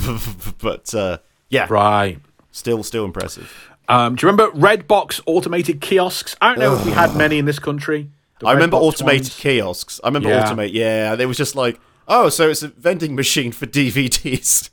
but 0.58 0.94
uh, 0.94 1.18
yeah, 1.48 1.66
Right. 1.68 2.18
still 2.52 2.84
still 2.84 3.04
impressive. 3.04 3.70
Um, 3.88 4.14
do 4.14 4.24
you 4.26 4.30
remember 4.32 4.56
Redbox 4.58 5.20
automated 5.26 5.80
kiosks? 5.80 6.36
I 6.40 6.50
don't 6.50 6.58
know 6.60 6.74
if 6.76 6.84
we 6.86 6.92
had 6.92 7.14
many 7.16 7.38
in 7.38 7.44
this 7.44 7.58
country. 7.58 8.10
I 8.44 8.52
remember 8.52 8.76
automated 8.76 9.22
ones. 9.24 9.36
kiosks. 9.38 10.00
I 10.02 10.08
remember 10.08 10.28
Yeah. 10.28 10.44
automate. 10.44 10.70
Yeah, 10.72 11.14
they 11.14 11.26
was 11.26 11.36
just 11.36 11.54
like, 11.54 11.78
oh, 12.08 12.28
so 12.28 12.48
it's 12.48 12.62
a 12.62 12.68
vending 12.68 13.14
machine 13.14 13.52
for 13.52 13.66
DVDs. 13.66 14.70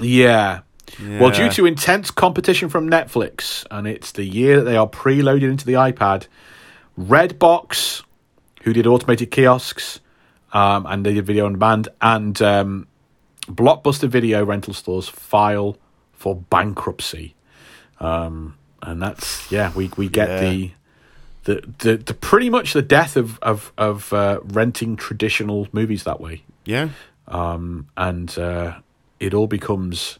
Yeah. 0.00 0.60
Well, 1.00 1.30
due 1.30 1.50
to 1.50 1.66
intense 1.66 2.10
competition 2.10 2.68
from 2.68 2.88
Netflix, 2.88 3.66
and 3.70 3.86
it's 3.86 4.12
the 4.12 4.24
year 4.24 4.56
that 4.58 4.64
they 4.64 4.76
are 4.76 4.88
preloaded 4.88 5.42
into 5.50 5.64
the 5.66 5.74
iPad, 5.74 6.26
Redbox, 6.98 8.02
who 8.62 8.72
did 8.72 8.86
automated 8.86 9.30
kiosks, 9.30 10.00
um, 10.52 10.86
and 10.86 11.04
they 11.04 11.14
did 11.14 11.26
video 11.26 11.46
on 11.46 11.52
demand, 11.52 11.88
and 12.00 12.40
um, 12.42 12.86
Blockbuster 13.46 14.08
video 14.08 14.44
rental 14.44 14.74
stores 14.74 15.08
file 15.08 15.76
for 16.12 16.34
bankruptcy. 16.36 17.34
Um, 18.00 18.54
and 18.82 19.02
that's 19.02 19.50
yeah, 19.50 19.72
we 19.74 19.90
we 19.96 20.08
get 20.08 20.28
Yeah. 20.28 20.40
the. 20.40 20.70
The, 21.44 21.62
the, 21.78 21.96
the 21.96 22.12
pretty 22.12 22.50
much 22.50 22.74
the 22.74 22.82
death 22.82 23.16
of 23.16 23.38
of 23.40 23.72
of 23.78 24.12
uh, 24.12 24.40
renting 24.44 24.96
traditional 24.96 25.66
movies 25.72 26.02
that 26.04 26.20
way 26.20 26.42
Yeah, 26.66 26.90
um, 27.26 27.86
and 27.96 28.36
uh, 28.38 28.74
it 29.18 29.32
all 29.32 29.46
becomes. 29.46 30.18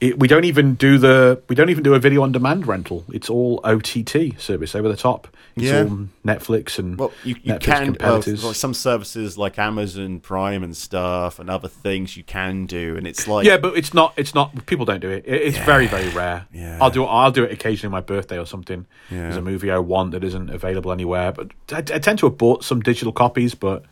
It, 0.00 0.18
we 0.18 0.28
don't 0.28 0.44
even 0.44 0.74
do 0.74 0.96
the 0.96 1.42
we 1.50 1.54
don't 1.54 1.68
even 1.68 1.82
do 1.82 1.92
a 1.92 1.98
video 1.98 2.22
on 2.22 2.32
demand 2.32 2.66
rental. 2.66 3.04
It's 3.12 3.28
all 3.28 3.60
OTT 3.64 4.40
service 4.40 4.74
over 4.74 4.88
the 4.88 4.96
top. 4.96 5.28
It's 5.56 5.64
Yeah. 5.64 5.84
all 5.84 6.08
Netflix 6.24 6.78
and 6.78 6.98
well, 6.98 7.12
you, 7.24 7.34
you 7.42 7.54
Netflix 7.54 7.60
can 7.60 7.84
competitors. 7.86 8.44
like 8.44 8.56
some 8.56 8.74
services 8.74 9.38
like 9.38 9.58
Amazon 9.58 10.20
Prime 10.20 10.62
and 10.62 10.76
stuff, 10.76 11.38
and 11.38 11.48
other 11.48 11.68
things 11.68 12.14
you 12.14 12.22
can 12.24 12.66
do, 12.66 12.94
and 12.96 13.06
it's 13.06 13.26
like 13.26 13.46
yeah, 13.46 13.56
but 13.56 13.74
it's 13.76 13.94
not. 13.94 14.12
It's 14.18 14.34
not. 14.34 14.66
People 14.66 14.84
don't 14.84 15.00
do 15.00 15.08
it. 15.10 15.24
it 15.26 15.40
it's 15.42 15.58
very, 15.58 15.86
very 15.86 16.08
rare. 16.10 16.46
Yeah. 16.52 16.76
I'll 16.80 16.90
do. 16.90 17.04
I'll 17.04 17.30
do 17.30 17.42
it 17.44 17.52
occasionally 17.52 17.86
on 17.88 17.92
my 17.92 18.02
birthday 18.02 18.38
or 18.38 18.44
something. 18.46 18.84
Yeah. 19.10 19.22
There's 19.22 19.36
a 19.38 19.42
movie 19.42 19.70
I 19.70 19.78
want 19.78 20.10
that 20.12 20.22
isn't 20.24 20.50
available 20.50 20.92
anywhere. 20.92 21.32
But 21.32 21.52
I, 21.72 21.78
I 21.78 21.82
tend 22.00 22.18
to 22.18 22.26
have 22.26 22.36
bought 22.36 22.62
some 22.62 22.80
digital 22.82 23.12
copies. 23.12 23.54
But 23.54 23.82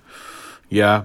yeah, 0.69 1.05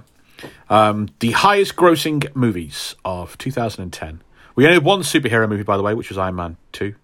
um, 0.68 1.08
the 1.20 1.30
highest 1.32 1.76
grossing 1.76 2.34
movies 2.36 2.96
of 3.04 3.38
2010. 3.38 4.22
We 4.56 4.64
only 4.66 4.74
had 4.74 4.84
one 4.84 5.00
superhero 5.00 5.48
movie, 5.48 5.62
by 5.62 5.78
the 5.78 5.82
way, 5.82 5.94
which 5.94 6.10
was 6.10 6.18
Iron 6.18 6.34
Man 6.34 6.56
Two. 6.72 6.94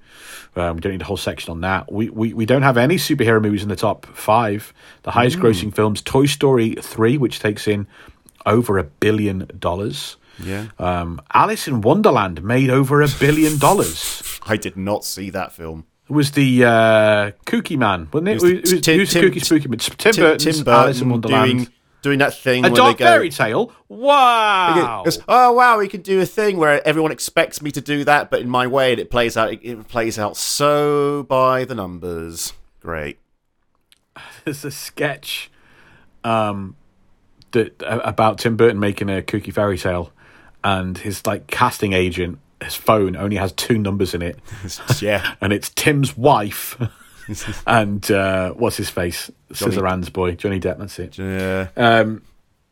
Um, 0.56 0.76
we 0.76 0.80
don't 0.80 0.92
need 0.92 1.02
a 1.02 1.04
whole 1.04 1.16
section 1.18 1.50
on 1.50 1.60
that. 1.60 1.92
We, 1.92 2.08
we 2.10 2.32
we 2.32 2.46
don't 2.46 2.62
have 2.62 2.76
any 2.78 2.96
superhero 2.96 3.42
movies 3.42 3.62
in 3.62 3.68
the 3.68 3.76
top 3.76 4.06
five. 4.06 4.72
The 5.02 5.10
highest 5.10 5.38
grossing 5.38 5.74
films: 5.74 6.00
Toy 6.02 6.26
Story 6.26 6.74
three, 6.80 7.18
which 7.18 7.40
takes 7.40 7.68
in 7.68 7.86
over 8.46 8.78
a 8.78 8.84
billion 8.84 9.50
dollars. 9.58 10.16
yeah. 10.42 10.66
Um, 10.78 11.20
Alice 11.34 11.66
in 11.68 11.80
Wonderland 11.80 12.42
made 12.42 12.70
over 12.70 13.02
a 13.02 13.08
billion 13.20 13.58
dollars. 13.66 14.22
I 14.46 14.56
did 14.56 14.76
not 14.76 15.04
see 15.04 15.30
that 15.30 15.52
film. 15.52 15.84
It 16.08 16.12
was 16.12 16.30
the 16.30 16.64
uh, 16.64 17.30
Kooky 17.46 17.76
Man, 17.76 18.08
wasn't 18.12 18.28
it? 18.28 18.32
It 18.36 18.42
was 18.42 18.44
It 18.52 18.60
was, 18.76 18.80
Tim- 18.80 18.98
who's 18.98 19.12
the 19.12 19.20
Tim- 19.20 19.30
Kooky 19.32 19.44
Spooky 19.44 19.68
Man? 19.68 19.78
Tim, 19.78 20.12
Tim, 20.12 20.22
Burton's 20.24 20.44
Tim 20.56 20.64
Burton 20.64 20.80
Alice 20.84 21.00
in 21.00 21.08
Wonderland. 21.10 21.52
doing 21.52 21.68
doing 22.06 22.20
that 22.20 22.32
thing 22.32 22.64
a 22.64 22.68
where 22.68 22.76
dark 22.76 22.98
they 22.98 23.04
go. 23.04 23.10
fairy 23.10 23.30
tale. 23.30 23.72
Wow! 23.88 25.02
Goes, 25.04 25.18
oh 25.26 25.52
wow, 25.52 25.78
we 25.78 25.88
can 25.88 26.02
do 26.02 26.20
a 26.20 26.26
thing 26.26 26.56
where 26.56 26.86
everyone 26.86 27.10
expects 27.10 27.60
me 27.60 27.72
to 27.72 27.80
do 27.80 28.04
that, 28.04 28.30
but 28.30 28.40
in 28.40 28.48
my 28.48 28.68
way, 28.68 28.92
and 28.92 29.00
it 29.00 29.10
plays 29.10 29.36
out. 29.36 29.52
It, 29.52 29.60
it 29.64 29.88
plays 29.88 30.16
out 30.16 30.36
so 30.36 31.24
by 31.24 31.64
the 31.64 31.74
numbers. 31.74 32.52
Great. 32.80 33.18
There's 34.44 34.64
a 34.64 34.70
sketch 34.70 35.50
um, 36.22 36.76
that 37.50 37.82
uh, 37.82 38.00
about 38.04 38.38
Tim 38.38 38.56
Burton 38.56 38.78
making 38.78 39.10
a 39.10 39.20
kooky 39.20 39.52
fairy 39.52 39.76
tale, 39.76 40.12
and 40.62 40.96
his 40.96 41.26
like 41.26 41.48
casting 41.48 41.92
agent, 41.92 42.38
his 42.62 42.76
phone 42.76 43.16
only 43.16 43.36
has 43.36 43.50
two 43.50 43.78
numbers 43.78 44.14
in 44.14 44.22
it, 44.22 44.38
yeah. 45.00 45.34
and 45.40 45.52
it's 45.52 45.70
Tim's 45.70 46.16
wife. 46.16 46.80
and 47.66 48.10
uh, 48.10 48.52
what's 48.52 48.76
his 48.76 48.90
face? 48.90 49.30
Scissorhands 49.50 50.12
boy, 50.12 50.32
Johnny 50.34 50.60
Depp. 50.60 50.78
That's 50.78 50.98
it. 50.98 51.18
Yeah. 51.18 51.68
Um, 51.76 52.22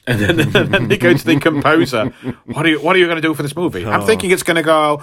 and 0.07 0.21
then, 0.21 0.41
and 0.57 0.75
then 0.75 0.89
they 0.89 0.99
go 0.99 1.15
to 1.15 1.25
the 1.27 1.37
composer. 1.41 2.07
What 2.45 2.67
are 2.67 2.69
you 2.69 2.81
What 2.81 2.95
are 2.95 2.99
you 2.99 3.07
going 3.07 3.17
to 3.17 3.23
do 3.23 3.33
for 3.35 3.43
this 3.43 3.57
movie? 3.57 3.87
I'm 3.87 4.03
thinking 4.07 4.31
it's 4.31 4.43
going 4.43 4.57
to 4.57 4.63
go. 4.63 5.03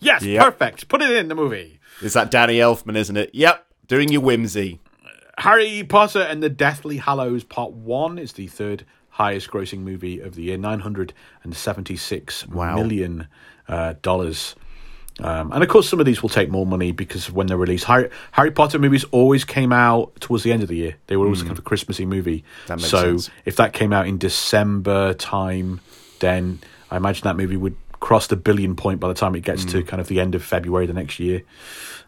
Yes, 0.00 0.22
Yep. 0.22 0.44
perfect. 0.44 0.88
Put 0.88 1.02
it 1.02 1.10
in 1.10 1.28
the 1.28 1.34
movie. 1.34 1.78
Is 2.02 2.12
that 2.14 2.30
Danny 2.30 2.58
Elfman, 2.58 2.96
isn't 2.96 3.16
it? 3.16 3.30
Yep. 3.34 3.64
Doing 3.86 4.10
your 4.10 4.22
whimsy. 4.22 4.80
Harry 5.38 5.84
Potter 5.84 6.20
and 6.20 6.42
the 6.42 6.48
Deathly 6.48 6.96
Hallows 6.96 7.44
Part 7.44 7.72
One 7.72 8.18
is 8.18 8.32
the 8.32 8.48
third 8.48 8.84
highest 9.18 9.50
grossing 9.50 9.80
movie 9.80 10.20
of 10.20 10.36
the 10.36 10.42
year, 10.44 10.56
nine 10.56 10.78
hundred 10.80 11.12
and 11.42 11.54
seventy 11.54 11.96
six 11.96 12.46
Wow. 12.46 12.76
million 12.76 13.26
uh, 13.66 13.94
dollars. 14.00 14.54
Um, 15.20 15.50
and 15.52 15.64
of 15.64 15.68
course, 15.68 15.88
some 15.88 15.98
of 15.98 16.06
these 16.06 16.22
will 16.22 16.28
take 16.28 16.48
more 16.48 16.64
money 16.64 16.92
because 16.92 17.28
when 17.28 17.48
they're 17.48 17.56
released. 17.56 17.84
Harry, 17.86 18.08
Harry 18.30 18.52
Potter 18.52 18.78
movies 18.78 19.02
always 19.10 19.44
came 19.44 19.72
out 19.72 20.14
towards 20.20 20.44
the 20.44 20.52
end 20.52 20.62
of 20.62 20.68
the 20.68 20.76
year. 20.76 20.94
They 21.08 21.16
were 21.16 21.24
always 21.24 21.42
kind 21.42 21.50
of 21.50 21.58
a 21.58 21.62
Christmassy 21.62 22.06
movie. 22.06 22.44
That 22.68 22.76
makes 22.76 22.88
so 22.88 23.16
sense. 23.18 23.30
if 23.44 23.56
that 23.56 23.72
came 23.72 23.92
out 23.92 24.06
in 24.06 24.18
December 24.18 25.14
time, 25.14 25.80
then 26.20 26.60
I 26.88 26.96
imagine 26.96 27.24
that 27.24 27.36
movie 27.36 27.56
would 27.56 27.74
cross 27.98 28.28
the 28.28 28.36
billion 28.36 28.76
point 28.76 29.00
by 29.00 29.08
the 29.08 29.14
time 29.14 29.34
it 29.34 29.40
gets 29.42 29.64
to 29.64 29.82
kind 29.82 30.00
of 30.00 30.06
the 30.06 30.20
end 30.20 30.36
of 30.36 30.44
February 30.44 30.86
the 30.86 30.92
next 30.92 31.18
year. 31.18 31.42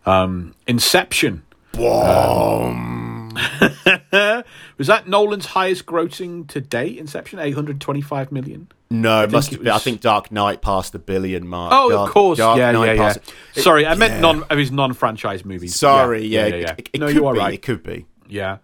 Um, 0.06 0.54
Inception. 0.68 1.42
Um, 1.76 3.09
was 4.78 4.86
that 4.86 5.06
Nolan's 5.06 5.46
highest 5.46 5.86
grossing 5.86 6.46
to 6.48 6.60
date? 6.60 6.98
Inception, 6.98 7.38
eight 7.38 7.54
hundred 7.54 7.80
twenty-five 7.80 8.32
million. 8.32 8.68
No, 8.90 9.22
it 9.22 9.30
must 9.30 9.52
it 9.52 9.56
have 9.56 9.64
been. 9.64 9.72
I 9.72 9.78
think 9.78 10.00
Dark 10.00 10.32
Knight 10.32 10.62
passed 10.62 10.92
the 10.92 10.98
billion 10.98 11.46
mark. 11.46 11.72
Oh, 11.74 11.90
Dark- 11.90 12.08
of 12.08 12.12
course, 12.12 12.38
Dark 12.38 12.58
yeah, 12.58 12.72
Knight 12.72 12.96
yeah, 12.96 13.02
yeah. 13.02 13.14
it. 13.54 13.62
Sorry, 13.62 13.86
I 13.86 13.94
meant 13.94 14.14
yeah. 14.14 14.20
non 14.20 14.42
of 14.44 14.58
his 14.58 14.72
non-franchise 14.72 15.44
movies. 15.44 15.76
Sorry, 15.76 16.24
yeah, 16.26 16.46
yeah, 16.46 16.56
yeah. 16.56 16.74
It, 16.76 16.90
it 16.94 17.00
no, 17.00 17.06
you 17.06 17.26
are 17.26 17.34
be. 17.34 17.38
right. 17.38 17.54
It 17.54 17.62
could 17.62 17.82
be. 17.82 18.06
Yeah. 18.28 18.58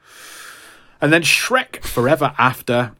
And 1.01 1.13
then 1.13 1.23
Shrek 1.23 1.85
Forever 1.85 2.35
After. 2.39 2.93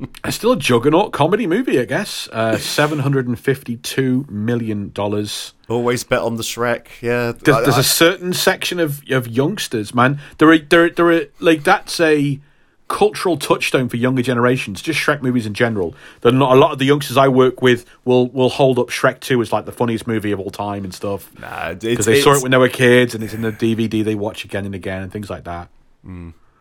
It's 0.24 0.36
still 0.36 0.52
a 0.52 0.56
juggernaut 0.58 1.12
comedy 1.12 1.46
movie, 1.46 1.78
I 1.78 1.84
guess. 1.84 2.28
Uh, 2.32 2.58
Seven 2.58 2.98
hundred 3.00 3.28
and 3.28 3.38
fifty-two 3.38 4.26
million 4.28 4.90
dollars. 4.92 5.54
Always 5.68 6.02
bet 6.04 6.20
on 6.20 6.36
the 6.36 6.42
Shrek. 6.42 6.86
Yeah, 7.00 7.32
There's, 7.32 7.56
I- 7.56 7.62
there's 7.62 7.76
I- 7.76 7.80
a 7.80 7.84
certain 7.84 8.32
section 8.32 8.80
of, 8.80 9.02
of 9.10 9.28
youngsters, 9.28 9.94
man. 9.94 10.18
There 10.38 10.50
are 10.50 10.58
there 10.58 10.90
there 10.90 11.10
are 11.12 11.22
like 11.40 11.62
that's 11.62 12.00
a 12.00 12.40
cultural 12.88 13.36
touchstone 13.38 13.88
for 13.88 13.96
younger 13.96 14.20
generations. 14.22 14.82
Just 14.82 14.98
Shrek 15.00 15.22
movies 15.22 15.46
in 15.46 15.54
general. 15.54 15.94
There 16.20 16.30
are 16.32 16.36
not 16.36 16.52
a 16.52 16.58
lot 16.58 16.72
of 16.72 16.78
the 16.78 16.84
youngsters 16.84 17.16
I 17.16 17.28
work 17.28 17.62
with 17.62 17.86
will 18.04 18.28
will 18.28 18.50
hold 18.50 18.78
up 18.78 18.88
Shrek 18.88 19.20
Two 19.20 19.40
as 19.42 19.52
like 19.52 19.64
the 19.64 19.72
funniest 19.72 20.06
movie 20.06 20.32
of 20.32 20.40
all 20.40 20.50
time 20.50 20.84
and 20.84 20.92
stuff 20.92 21.30
Nah, 21.38 21.74
because 21.74 22.04
they 22.06 22.20
saw 22.20 22.34
it 22.34 22.42
when 22.42 22.50
they 22.50 22.58
were 22.58 22.68
kids 22.68 23.14
and 23.14 23.22
it's 23.22 23.32
in 23.34 23.42
the 23.42 23.52
DVD 23.52 24.04
they 24.04 24.14
watch 24.16 24.44
again 24.44 24.66
and 24.66 24.74
again 24.74 25.02
and 25.02 25.12
things 25.12 25.30
like 25.30 25.44
that. 25.44 25.68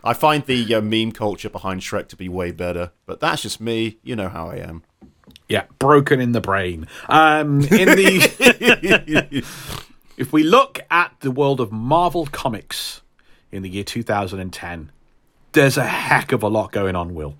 I 0.03 0.13
find 0.13 0.45
the 0.45 0.75
uh, 0.75 0.81
meme 0.81 1.11
culture 1.11 1.49
behind 1.49 1.81
Shrek 1.81 2.07
to 2.09 2.15
be 2.15 2.27
way 2.27 2.51
better, 2.51 2.91
but 3.05 3.19
that's 3.19 3.41
just 3.41 3.61
me. 3.61 3.97
You 4.03 4.15
know 4.15 4.29
how 4.29 4.49
I 4.49 4.57
am. 4.57 4.83
Yeah, 5.47 5.65
broken 5.79 6.19
in 6.19 6.31
the 6.31 6.41
brain. 6.41 6.87
Um, 7.07 7.61
in 7.61 7.87
the 7.87 9.43
if 10.17 10.33
we 10.33 10.43
look 10.43 10.79
at 10.89 11.15
the 11.21 11.31
world 11.31 11.59
of 11.61 11.71
Marvel 11.71 12.25
comics 12.25 13.01
in 13.51 13.61
the 13.61 13.69
year 13.69 13.83
2010, 13.83 14.91
there's 15.53 15.77
a 15.77 15.85
heck 15.85 16.31
of 16.31 16.43
a 16.43 16.47
lot 16.47 16.71
going 16.71 16.95
on. 16.95 17.13
Will 17.13 17.35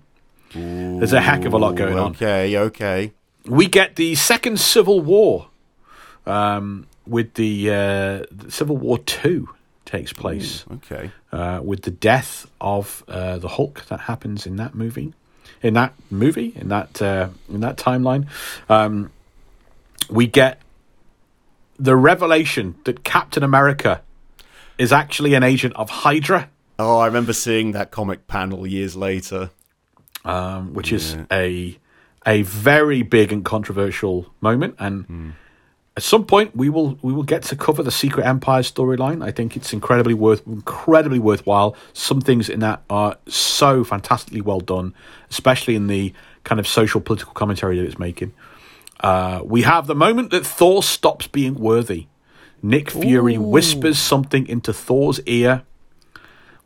there's 0.54 1.12
a 1.12 1.20
heck 1.20 1.44
of 1.44 1.52
a 1.52 1.58
lot 1.58 1.74
going 1.74 1.98
on. 1.98 2.12
Okay, 2.12 2.56
okay. 2.56 3.12
We 3.46 3.66
get 3.66 3.96
the 3.96 4.14
second 4.14 4.58
Civil 4.60 5.00
War, 5.00 5.48
um, 6.26 6.86
with 7.06 7.34
the, 7.34 7.70
uh, 7.70 8.26
the 8.30 8.50
Civil 8.50 8.76
War 8.76 8.98
Two 8.98 9.48
takes 9.84 10.12
place 10.12 10.64
Okay. 10.72 11.10
uh, 11.32 11.60
with 11.62 11.82
the 11.82 11.90
death 11.90 12.46
of 12.60 13.04
uh, 13.08 13.38
the 13.38 13.48
Hulk 13.48 13.84
that 13.86 14.00
happens 14.00 14.46
in 14.46 14.56
that 14.56 14.74
movie, 14.74 15.12
in 15.62 15.74
that 15.74 15.92
movie, 16.10 16.52
in 16.56 16.68
that 16.68 17.00
uh, 17.02 17.28
in 17.48 17.60
that 17.60 17.76
timeline. 17.76 18.26
Um, 18.68 19.10
we 20.10 20.26
get 20.26 20.60
the 21.78 21.96
revelation 21.96 22.74
that 22.84 23.04
Captain 23.04 23.42
America 23.42 24.00
is 24.78 24.92
actually 24.92 25.34
an 25.34 25.42
agent 25.42 25.74
of 25.76 25.88
Hydra, 25.90 26.48
Oh, 26.78 26.98
I 26.98 27.06
remember 27.06 27.32
seeing 27.32 27.70
that 27.72 27.90
comic 27.92 28.26
panel 28.26 28.66
years 28.66 28.96
later. 28.96 29.50
um, 30.24 30.72
which 30.74 30.92
is 30.92 31.16
a 31.30 31.78
a 32.26 32.42
very 32.42 33.02
big 33.02 33.32
and 33.32 33.44
controversial 33.44 34.32
moment 34.40 34.74
and. 34.78 35.34
At 35.96 36.02
some 36.02 36.24
point, 36.24 36.56
we 36.56 36.68
will 36.68 36.98
we 37.02 37.12
will 37.12 37.22
get 37.22 37.44
to 37.44 37.56
cover 37.56 37.82
the 37.82 37.92
Secret 37.92 38.26
Empire 38.26 38.62
storyline. 38.62 39.24
I 39.24 39.30
think 39.30 39.56
it's 39.56 39.72
incredibly 39.72 40.14
worth 40.14 40.44
incredibly 40.44 41.20
worthwhile. 41.20 41.76
Some 41.92 42.20
things 42.20 42.48
in 42.48 42.60
that 42.60 42.82
are 42.90 43.16
so 43.28 43.84
fantastically 43.84 44.40
well 44.40 44.58
done, 44.58 44.92
especially 45.30 45.76
in 45.76 45.86
the 45.86 46.12
kind 46.42 46.58
of 46.58 46.66
social 46.66 47.00
political 47.00 47.32
commentary 47.32 47.78
that 47.78 47.86
it's 47.86 47.98
making. 47.98 48.32
Uh, 49.00 49.42
we 49.44 49.62
have 49.62 49.86
the 49.86 49.94
moment 49.94 50.30
that 50.30 50.44
Thor 50.44 50.82
stops 50.82 51.28
being 51.28 51.54
worthy. 51.54 52.06
Nick 52.60 52.90
Fury 52.90 53.36
whispers 53.36 53.98
something 53.98 54.48
into 54.48 54.72
Thor's 54.72 55.20
ear. 55.26 55.62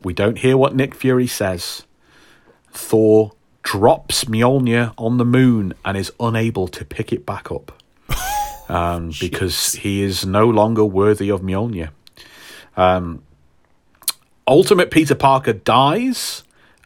We 0.01 0.13
don't 0.13 0.37
hear 0.37 0.57
what 0.57 0.73
Nick 0.73 0.95
Fury 0.95 1.27
says. 1.27 1.83
Thor 2.71 3.33
drops 3.61 4.23
Mjolnir 4.23 4.93
on 4.97 5.17
the 5.17 5.25
moon 5.25 5.73
and 5.83 5.97
is 5.97 6.11
unable 6.19 6.67
to 6.69 6.85
pick 6.85 7.11
it 7.11 7.25
back 7.25 7.51
up 7.51 7.73
um, 8.69 9.11
because 9.19 9.73
he 9.73 10.01
is 10.01 10.25
no 10.25 10.47
longer 10.47 10.85
worthy 10.85 11.29
of 11.29 11.41
Mjolnir. 11.41 11.89
Um, 12.77 13.23
Ultimate 14.47 14.89
Peter 14.89 15.15
Parker 15.15 15.53
dies, 15.53 16.43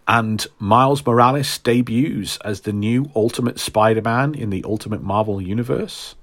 and 0.08 0.46
Miles 0.60 1.06
Morales 1.06 1.60
debuts 1.60 2.38
as 2.44 2.62
the 2.62 2.74
new 2.74 3.10
Ultimate 3.16 3.60
Spider 3.60 4.02
Man 4.02 4.34
in 4.34 4.50
the 4.50 4.64
Ultimate 4.66 5.04
Marvel 5.04 5.42
Universe. 5.42 6.16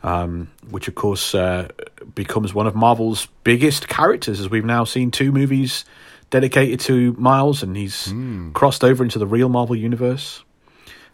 Um, 0.00 0.48
which, 0.70 0.86
of 0.86 0.94
course, 0.94 1.34
uh, 1.34 1.68
becomes 2.14 2.54
one 2.54 2.68
of 2.68 2.74
Marvel's 2.76 3.26
biggest 3.42 3.88
characters, 3.88 4.38
as 4.38 4.48
we've 4.48 4.64
now 4.64 4.84
seen 4.84 5.10
two 5.10 5.32
movies 5.32 5.84
dedicated 6.30 6.78
to 6.80 7.14
Miles, 7.14 7.64
and 7.64 7.76
he's 7.76 8.06
crossed 8.52 8.84
over 8.84 9.02
into 9.02 9.18
the 9.18 9.26
real 9.26 9.48
Marvel 9.48 9.74
Universe. 9.74 10.44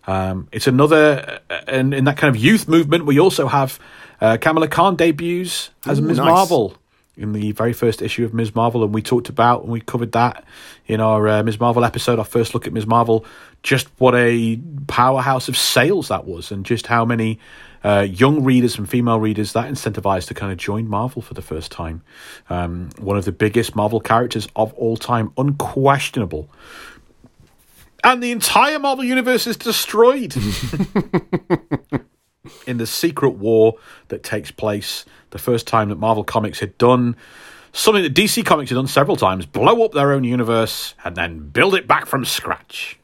Um, 0.07 0.49
it's 0.53 0.67
another, 0.67 1.41
uh, 1.49 1.61
and 1.67 1.95
in 1.95 2.05
that 2.05 2.17
kind 2.17 2.35
of 2.35 2.43
youth 2.43 2.69
movement, 2.69 3.07
we 3.07 3.19
also 3.19 3.47
have 3.47 3.79
uh, 4.21 4.37
Kamala 4.41 4.69
Khan 4.69 4.97
debuts 4.97 5.71
as 5.87 5.99
Ooh, 5.99 6.03
Ms. 6.03 6.19
nice. 6.19 6.27
Marvel 6.27 6.77
in 7.17 7.33
the 7.33 7.53
very 7.53 7.73
first 7.73 8.03
issue 8.03 8.25
of 8.25 8.35
Ms. 8.35 8.55
Marvel, 8.55 8.83
and 8.83 8.93
we 8.93 9.01
talked 9.01 9.29
about 9.29 9.63
and 9.63 9.71
we 9.71 9.81
covered 9.81 10.13
that 10.13 10.45
in 10.87 11.01
our 11.01 11.29
uh, 11.29 11.43
Ms. 11.43 11.61
Marvel 11.61 11.85
episode, 11.85 12.19
our 12.19 12.25
first 12.25 12.55
look 12.55 12.67
at 12.67 12.73
Ms. 12.73 12.87
Marvel. 12.87 13.25
Just 13.63 13.89
what 13.99 14.15
a 14.15 14.57
powerhouse 14.89 15.49
of 15.49 15.57
sales 15.57 16.09
that 16.09 16.27
was, 16.27 16.51
and 16.51 16.67
just 16.67 16.87
how 16.87 17.05
many 17.05 17.39
uh, 17.85 18.01
young 18.01 18.43
readers 18.43 18.79
and 18.79 18.89
female 18.89 19.21
readers 19.21 19.53
that 19.53 19.71
incentivized 19.71 20.29
to 20.29 20.35
kind 20.35 20.51
of 20.51 20.59
join 20.59 20.89
Marvel 20.89 21.23
for 21.23 21.35
the 21.35 21.43
first 21.43 21.71
time. 21.71 22.03
Um, 22.51 22.91
one 22.99 23.17
of 23.17 23.25
the 23.25 23.33
biggest 23.33 23.77
Marvel 23.77 24.01
characters 24.01 24.49
of 24.57 24.73
all 24.75 24.97
time, 24.97 25.33
unquestionable 25.37 26.51
and 28.05 28.23
the 28.23 28.31
entire 28.31 28.79
Marvel 28.79 29.05
universe 29.05 29.47
is 29.47 29.57
destroyed 29.57 30.37
in 32.67 32.77
the 32.77 32.87
secret 32.87 33.31
war 33.31 33.75
that 34.09 34.23
takes 34.23 34.51
place. 34.51 35.05
The 35.31 35.39
first 35.39 35.67
time 35.67 35.89
that 35.89 35.97
Marvel 35.97 36.23
Comics 36.23 36.61
had 36.61 36.79
done 36.79 37.17
something 37.73 38.05
that 38.05 38.15
DC 38.15 38.47
Comics 38.47 38.71
had 38.71 38.77
done 38.77 38.87
several 38.87 39.17
times 39.17 39.47
blow 39.47 39.85
up 39.85 39.93
their 39.93 40.13
own 40.13 40.23
universe 40.23 40.95
and 41.05 41.17
then 41.17 41.49
build 41.49 41.75
it 41.75 41.89
back 41.89 42.07
from 42.07 42.25
scratch. 42.25 42.99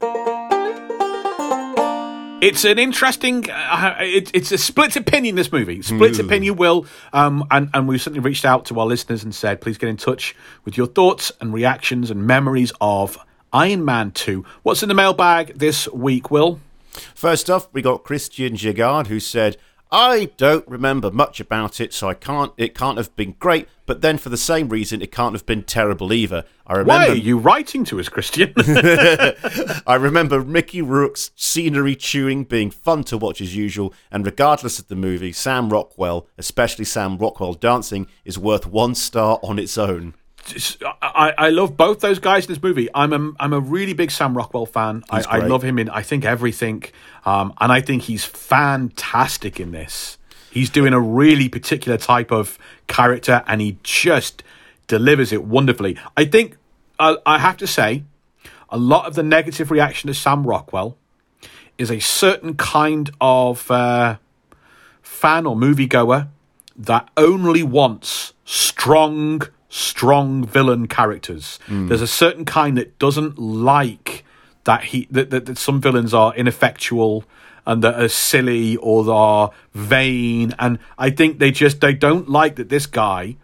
It's 2.43 2.65
an 2.65 2.79
interesting. 2.79 3.51
Uh, 3.51 3.97
it, 4.01 4.31
it's 4.33 4.51
a 4.51 4.57
split 4.57 4.97
opinion. 4.97 5.35
This 5.35 5.53
movie, 5.53 5.83
split 5.83 6.19
opinion. 6.19 6.57
Will 6.57 6.87
um, 7.13 7.45
and 7.51 7.69
and 7.75 7.87
we've 7.87 8.01
certainly 8.01 8.21
reached 8.21 8.47
out 8.47 8.65
to 8.67 8.81
our 8.81 8.87
listeners 8.87 9.25
and 9.25 9.35
said, 9.35 9.61
please 9.61 9.77
get 9.77 9.91
in 9.91 9.99
touch 9.99 10.35
with 10.65 10.79
your 10.79 10.87
thoughts 10.87 11.33
and 11.41 11.53
reactions 11.53 12.11
and 12.11 12.27
memories 12.27 12.73
of 12.81 13.19
Iron 13.53 13.85
Man 13.85 14.13
Two. 14.13 14.45
What's 14.63 14.83
in 14.83 14.89
the 14.89 14.95
mailbag 14.95 15.59
this 15.59 15.89
week, 15.89 16.31
Will? 16.31 16.61
First 17.15 17.49
off, 17.51 17.69
we 17.73 17.83
got 17.83 18.05
Christian 18.05 18.55
Gigard 18.55 19.07
who 19.07 19.21
said, 19.21 19.57
I 19.93 20.31
don't 20.37 20.67
remember 20.69 21.11
much 21.11 21.41
about 21.41 21.81
it, 21.81 21.93
so 21.93 22.09
I 22.09 22.15
can't. 22.15 22.53
It 22.57 22.77
can't 22.77 22.97
have 22.97 23.15
been 23.17 23.35
great. 23.41 23.67
But 23.87 24.03
then, 24.03 24.19
for 24.19 24.29
the 24.29 24.37
same 24.37 24.69
reason, 24.69 25.03
it 25.03 25.11
can't 25.11 25.35
have 25.35 25.45
been 25.47 25.65
terrible 25.65 26.13
either. 26.13 26.45
I 26.65 26.75
Why 26.75 26.79
remember. 26.79 27.13
are 27.13 27.17
you 27.17 27.39
writing 27.39 27.85
to 27.87 27.99
us, 27.99 28.09
Christian? 28.09 28.53
I 28.57 29.97
remember 29.99 30.45
Mickey 30.45 30.81
Rourke's 30.81 31.33
scenery 31.35 31.97
chewing 31.97 32.45
being 32.45 32.71
fun 32.71 33.03
to 33.05 33.19
watch 33.19 33.41
as 33.41 33.57
usual, 33.57 33.93
and 34.13 34.25
regardless 34.25 34.79
of 34.79 34.87
the 34.87 34.95
movie, 34.95 35.33
Sam 35.33 35.71
Rockwell, 35.71 36.29
especially 36.39 36.85
Sam 36.85 37.19
Rockwell 37.19 37.55
dancing, 37.55 38.07
is 38.25 38.39
worth 38.39 38.67
one 38.67 38.95
star 38.95 39.41
on 39.43 39.59
its 39.59 39.77
own. 39.77 40.15
I, 41.03 41.33
I 41.37 41.51
love 41.51 41.77
both 41.77 42.01
those 42.01 42.19
guys 42.19 42.47
in 42.47 42.53
this 42.53 42.63
movie. 42.63 42.89
I'm 42.95 43.13
a 43.13 43.33
I'm 43.39 43.53
a 43.53 43.61
really 43.61 43.93
big 43.93 44.11
Sam 44.11 44.37
Rockwell 44.37 44.67
fan. 44.67 45.05
I, 45.11 45.23
I 45.29 45.39
love 45.47 45.63
him 45.63 45.79
in 45.79 45.89
I 45.89 46.03
think 46.03 46.25
everything, 46.25 46.85
um, 47.25 47.53
and 47.61 47.71
I 47.71 47.81
think 47.81 48.03
he's 48.03 48.25
fantastic 48.25 49.61
in 49.61 49.73
this. 49.73 50.19
He's 50.51 50.71
doing 50.71 50.93
a 50.93 51.01
really 51.01 51.49
particular 51.49 51.97
type 51.97 52.33
of 52.33 52.59
character, 52.89 53.45
and 53.47 53.61
he 53.61 53.79
just 53.83 54.43
delivers 54.87 55.33
it 55.33 55.45
wonderfully. 55.45 55.97
I 56.17 56.25
think 56.25 56.57
I, 56.99 57.17
I 57.25 57.39
have 57.39 57.57
to 57.59 57.67
say, 57.67 58.05
a 58.69 58.77
lot 58.77 59.07
of 59.07 59.15
the 59.15 59.23
negative 59.23 59.71
reaction 59.71 60.09
to 60.09 60.15
Sam 60.15 60.45
Rockwell 60.45 60.97
is 61.79 61.91
a 61.91 62.01
certain 62.01 62.55
kind 62.55 63.11
of 63.21 63.71
uh, 63.71 64.17
fan 65.03 65.47
or 65.47 65.57
moviegoer 65.57 66.29
that 66.77 67.09
only 67.17 67.63
wants 67.63 68.33
strong, 68.45 69.43
strong 69.71 70.45
villain 70.45 70.87
characters. 70.89 71.59
Hmm. 71.67 71.89
There's 71.89 72.03
a 72.03 72.07
certain 72.07 72.45
kind 72.45 72.77
that 72.77 72.99
doesn't 72.99 73.39
like 73.39 74.25
that 74.65 74.85
he 74.85 75.09
that, 75.11 75.31
that, 75.31 75.47
that 75.47 75.57
some 75.57 75.81
villains 75.81 76.13
are 76.13 76.35
ineffectual 76.35 77.25
and 77.65 77.83
that 77.83 77.95
are 77.95 78.09
silly 78.09 78.77
or 78.77 79.05
they 79.05 79.13
are 79.13 79.51
vain. 79.73 80.55
And 80.59 80.79
I 80.99 81.11
think 81.11 81.39
they 81.39 81.51
just 81.51 81.81
they 81.81 81.95
don't 81.95 82.29
like 82.29 82.57
that 82.57 82.69
this 82.69 82.87
guy 82.87 83.37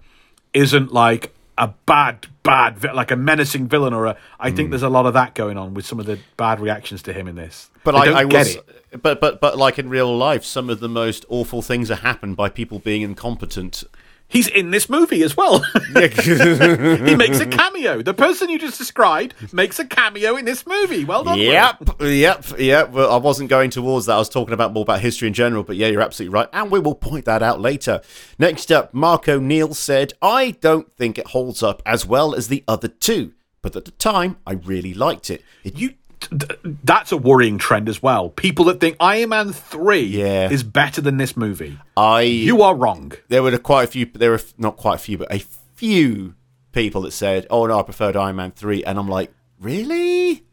isn't 0.53 0.93
like 0.93 1.33
a 1.59 1.69
bad 1.87 2.27
bad 2.43 2.85
like 2.95 3.11
a 3.11 3.17
menacing 3.17 3.67
villain 3.67 3.95
or 3.95 4.07
a 4.07 4.17
I 4.39 4.51
think 4.51 4.67
hmm. 4.67 4.71
there's 4.73 4.83
a 4.83 4.91
lot 4.91 5.07
of 5.07 5.15
that 5.15 5.35
going 5.35 5.57
on 5.57 5.75
with 5.75 5.87
some 5.87 5.99
of 6.01 6.07
the 6.07 6.19
bad 6.37 6.61
reactions 6.61 7.03
to 7.05 7.13
him 7.13 7.29
in 7.29 7.37
this. 7.37 7.71
But 7.85 7.93
They 7.93 8.13
I, 8.13 8.19
I 8.21 8.25
get 8.25 8.39
was, 8.39 8.57
it. 8.57 9.03
but 9.03 9.21
but 9.21 9.41
but 9.41 9.57
like 9.57 9.79
in 9.79 9.89
real 9.89 10.15
life, 10.15 10.45
some 10.45 10.69
of 10.69 10.81
the 10.81 10.89
most 10.89 11.25
awful 11.29 11.63
things 11.63 11.91
are 11.91 11.97
happened 11.97 12.37
by 12.37 12.49
people 12.49 12.81
being 12.81 13.03
incompetent. 13.03 13.85
He's 14.29 14.49
in 14.49 14.71
this 14.73 14.89
movie 14.89 15.23
as 15.23 15.37
well. 15.37 15.59
he 15.95 17.15
makes 17.15 17.39
a 17.41 17.47
cameo. 17.47 18.03
The 18.03 18.15
person 18.15 18.49
you 18.49 18.59
just 18.59 18.77
described 18.77 19.35
makes 19.53 19.79
a 19.79 19.85
cameo 19.85 20.37
in 20.37 20.45
this 20.45 20.67
movie. 20.67 21.05
Well 21.05 21.23
done. 21.23 21.39
Will. 21.39 21.45
Yep, 21.45 21.83
yep, 22.01 22.45
yep. 22.59 22.91
Well, 22.91 23.13
I 23.13 23.19
wasn't 23.19 23.51
going 23.51 23.71
towards 23.71 24.07
that. 24.07 24.15
I 24.15 24.19
was 24.19 24.29
talking 24.29 24.53
about 24.53 24.73
more 24.73 24.83
about 24.83 25.01
history 25.01 25.29
in 25.29 25.35
general. 25.35 25.63
But 25.63 25.77
yeah, 25.77 25.87
you're 25.87 26.03
absolutely 26.03 26.35
right, 26.35 26.49
and 26.53 26.71
we 26.71 26.81
will 26.81 26.95
point 26.97 27.25
that 27.27 27.43
out 27.43 27.61
later. 27.61 28.01
Next 28.39 28.73
up, 28.73 28.93
Mark 28.93 29.29
O'Neill 29.29 29.75
said, 29.75 30.15
"I 30.21 30.53
don't 30.61 30.93
think 30.97 31.19
it 31.19 31.29
holds 31.29 31.63
up 31.63 31.81
as 31.87 32.05
well 32.05 32.35
as 32.35 32.49
the 32.49 32.65
other 32.67 32.89
two, 32.89 33.33
but 33.63 33.77
at 33.77 33.85
the 33.85 33.93
time, 33.93 34.39
I 34.47 34.55
really 34.55 34.93
liked 34.95 35.31
it. 35.31 35.43
It 35.63 35.77
You. 35.79 35.95
Th- 36.21 36.59
That's 36.85 37.13
a 37.13 37.17
worrying 37.17 37.59
trend 37.59 37.89
as 37.89 38.03
well. 38.03 38.31
People 38.31 38.65
that 38.67 38.81
think 38.81 38.97
Iron 39.01 39.31
Man 39.31 39.53
three 39.53 40.01
Yeah. 40.03 40.51
is 40.51 40.63
better 40.63 41.01
than 41.01 41.17
this 41.17 41.37
movie. 41.37 41.79
I 41.97 42.23
You 42.23 42.63
are 42.63 42.75
wrong. 42.75 43.13
there 43.29 43.43
were 43.43 43.57
quite 43.59 43.85
a 43.85 43.87
few. 43.87 44.07
There 44.07 44.31
were 44.31 44.41
not 44.59 44.77
quite 44.77 44.97
a 44.97 44.99
few, 44.99 45.19
but 45.19 45.33
a 45.33 45.39
few 45.75 46.35
people 46.73 47.03
that 47.03 47.13
said, 47.13 47.47
"Oh 47.51 47.67
no, 47.67 47.79
I 47.79 47.83
preferred 47.83 48.17
Iron 48.17 48.37
Man 48.37 48.51
3. 48.53 48.85
and 48.85 48.99
I'm 48.99 49.09
like, 49.09 49.33
really? 49.61 50.45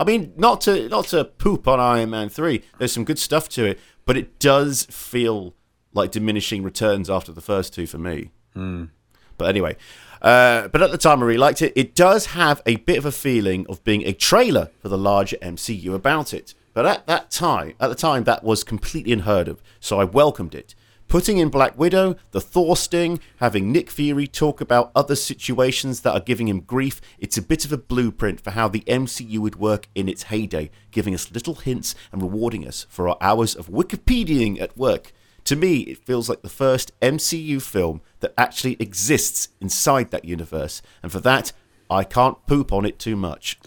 I 0.00 0.04
mean, 0.04 0.32
not 0.36 0.60
to 0.62 0.88
not 0.88 1.06
to 1.08 1.24
poop 1.24 1.66
on 1.66 1.80
Iron 1.80 2.10
Man 2.10 2.28
three. 2.28 2.62
There's 2.78 2.92
some 2.92 3.04
good 3.04 3.18
stuff 3.18 3.48
to 3.50 3.64
it, 3.64 3.80
but 4.06 4.16
it 4.16 4.38
does 4.38 4.86
feel 4.90 5.54
like 5.92 6.12
diminishing 6.12 6.62
returns 6.62 7.10
after 7.10 7.32
the 7.32 7.40
first 7.40 7.74
two 7.74 7.86
for 7.86 7.98
me. 7.98 8.30
Hmm. 8.54 8.84
But 9.36 9.48
anyway, 9.48 9.76
uh, 10.22 10.68
but 10.68 10.82
at 10.82 10.90
the 10.90 10.98
time 10.98 11.22
I 11.22 11.26
really 11.26 11.38
liked 11.38 11.62
it. 11.62 11.72
It 11.76 11.94
does 11.94 12.26
have 12.26 12.62
a 12.66 12.76
bit 12.76 12.98
of 12.98 13.04
a 13.04 13.12
feeling 13.12 13.66
of 13.68 13.82
being 13.84 14.06
a 14.06 14.12
trailer 14.12 14.70
for 14.80 14.88
the 14.88 14.98
larger 14.98 15.36
MCU 15.38 15.94
about 15.94 16.34
it. 16.34 16.54
But 16.74 16.86
at 16.86 17.06
that 17.06 17.30
time, 17.30 17.74
at 17.80 17.88
the 17.88 17.94
time, 17.94 18.24
that 18.24 18.44
was 18.44 18.62
completely 18.62 19.12
unheard 19.12 19.48
of. 19.48 19.62
So 19.80 20.00
I 20.00 20.04
welcomed 20.04 20.54
it. 20.54 20.74
Putting 21.08 21.38
in 21.38 21.48
Black 21.48 21.78
Widow, 21.78 22.16
the 22.32 22.40
Thor 22.40 22.76
sting, 22.76 23.18
having 23.38 23.72
Nick 23.72 23.90
Fury 23.90 24.26
talk 24.26 24.60
about 24.60 24.92
other 24.94 25.16
situations 25.16 26.02
that 26.02 26.12
are 26.12 26.20
giving 26.20 26.48
him 26.48 26.60
grief, 26.60 27.00
it's 27.18 27.38
a 27.38 27.42
bit 27.42 27.64
of 27.64 27.72
a 27.72 27.78
blueprint 27.78 28.42
for 28.42 28.50
how 28.50 28.68
the 28.68 28.82
MCU 28.82 29.38
would 29.38 29.56
work 29.56 29.88
in 29.94 30.06
its 30.06 30.24
heyday, 30.24 30.70
giving 30.90 31.14
us 31.14 31.32
little 31.32 31.54
hints 31.54 31.94
and 32.12 32.20
rewarding 32.20 32.68
us 32.68 32.86
for 32.90 33.08
our 33.08 33.16
hours 33.22 33.54
of 33.54 33.68
Wikipediaing 33.68 34.60
at 34.60 34.76
work. 34.76 35.12
To 35.44 35.56
me, 35.56 35.78
it 35.78 36.04
feels 36.04 36.28
like 36.28 36.42
the 36.42 36.50
first 36.50 36.92
MCU 37.00 37.62
film 37.62 38.02
that 38.20 38.34
actually 38.36 38.76
exists 38.80 39.48
inside 39.60 40.10
that 40.10 40.24
universe, 40.24 40.82
and 41.02 41.10
for 41.12 41.20
that, 41.20 41.52
I 41.90 42.04
can't 42.04 42.44
poop 42.46 42.72
on 42.72 42.84
it 42.84 42.98
too 42.98 43.16
much. 43.16 43.58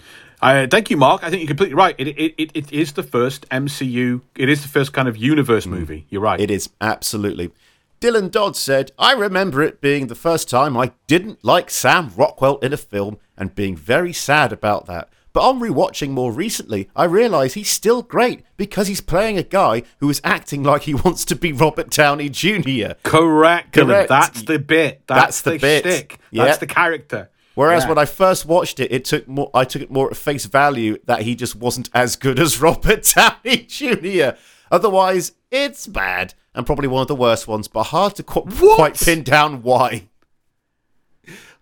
Uh, 0.42 0.66
thank 0.70 0.90
you, 0.90 0.98
Mark. 0.98 1.24
I 1.24 1.30
think 1.30 1.42
you're 1.42 1.48
completely 1.48 1.76
right. 1.76 1.96
It, 2.00 2.08
it, 2.08 2.34
it, 2.38 2.52
it 2.54 2.74
is 2.74 2.94
the 2.94 3.04
first 3.04 3.48
MCU. 3.50 4.22
It 4.36 4.50
is 4.50 4.64
the 4.64 4.68
first 4.68 4.92
kind 4.92 5.08
of 5.08 5.16
universe 5.16 5.68
movie. 5.68 6.08
You're 6.10 6.22
right. 6.22 6.40
It 6.40 6.50
is 6.50 6.70
absolutely. 6.82 7.52
Dylan 8.00 8.32
Dodd 8.32 8.56
said, 8.56 8.92
I 8.98 9.14
remember 9.14 9.62
it 9.62 9.80
being 9.80 10.08
the 10.08 10.16
first 10.16 10.50
time 10.50 10.76
I 10.76 10.94
didn't 11.06 11.46
like 11.46 11.70
Sam 11.70 12.12
Rockwell 12.16 12.58
in 12.58 12.74
a 12.74 12.78
film 12.78 13.20
and 13.38 13.54
being 13.54 13.76
very 13.76 14.12
sad 14.12 14.52
about 14.52 14.88
that. 14.88 15.10
But 15.34 15.48
on 15.48 15.60
rewatching 15.62 16.10
more 16.10 16.32
recently, 16.32 16.90
I 16.96 17.06
realise 17.06 17.54
he's 17.54 17.70
still 17.70 18.02
great 18.02 18.44
because 18.58 18.88
he's 18.88 19.00
playing 19.02 19.38
a 19.38 19.44
guy 19.44 19.84
who 20.00 20.10
is 20.10 20.20
acting 20.24 20.62
like 20.64 20.82
he 20.84 20.94
wants 20.94 21.24
to 21.26 21.36
be 21.36 21.54
Robert 21.54 21.90
Downey 21.90 22.28
Jr. 22.30 22.94
Correct. 23.04 23.72
Correct. 23.74 24.10
That's 24.10 24.42
the 24.44 24.60
bit. 24.60 25.04
That's, 25.08 25.22
That's 25.22 25.42
the 25.42 25.52
the, 25.52 25.58
bit. 25.60 25.84
shtick. 25.86 26.20
Yeah. 26.32 26.46
That's 26.46 26.58
the 26.58 26.68
character. 26.68 27.30
Whereas 27.56 27.84
Yeah. 27.84 27.90
when 27.90 27.98
I 27.98 28.06
first 28.06 28.46
watched 28.46 28.80
it, 28.80 28.92
it 28.92 29.06
took 29.06 29.28
more. 29.28 29.50
I 29.54 29.64
took 29.66 29.82
it 29.82 29.92
more 29.92 30.10
at 30.10 30.18
face 30.18 30.46
value 30.46 30.98
that 31.06 31.22
he 31.22 31.36
just 31.36 31.56
wasn't 31.56 31.90
as 31.94 32.16
good 32.16 32.40
as 32.40 32.60
Robert 32.62 33.04
Downey 33.16 33.58
Jr. 33.68 34.38
Otherwise, 34.72 35.34
it's 35.52 35.86
bad 35.88 36.34
and 36.56 36.66
probably 36.66 36.88
one 36.88 37.02
of 37.02 37.08
the 37.08 37.16
worst 37.16 37.48
ones, 37.48 37.68
but 37.68 37.84
hard 37.84 38.16
to 38.16 38.24
qu- 38.24 38.44
quite 38.76 38.96
pin 39.00 39.24
down 39.24 39.64
why. 39.64 40.08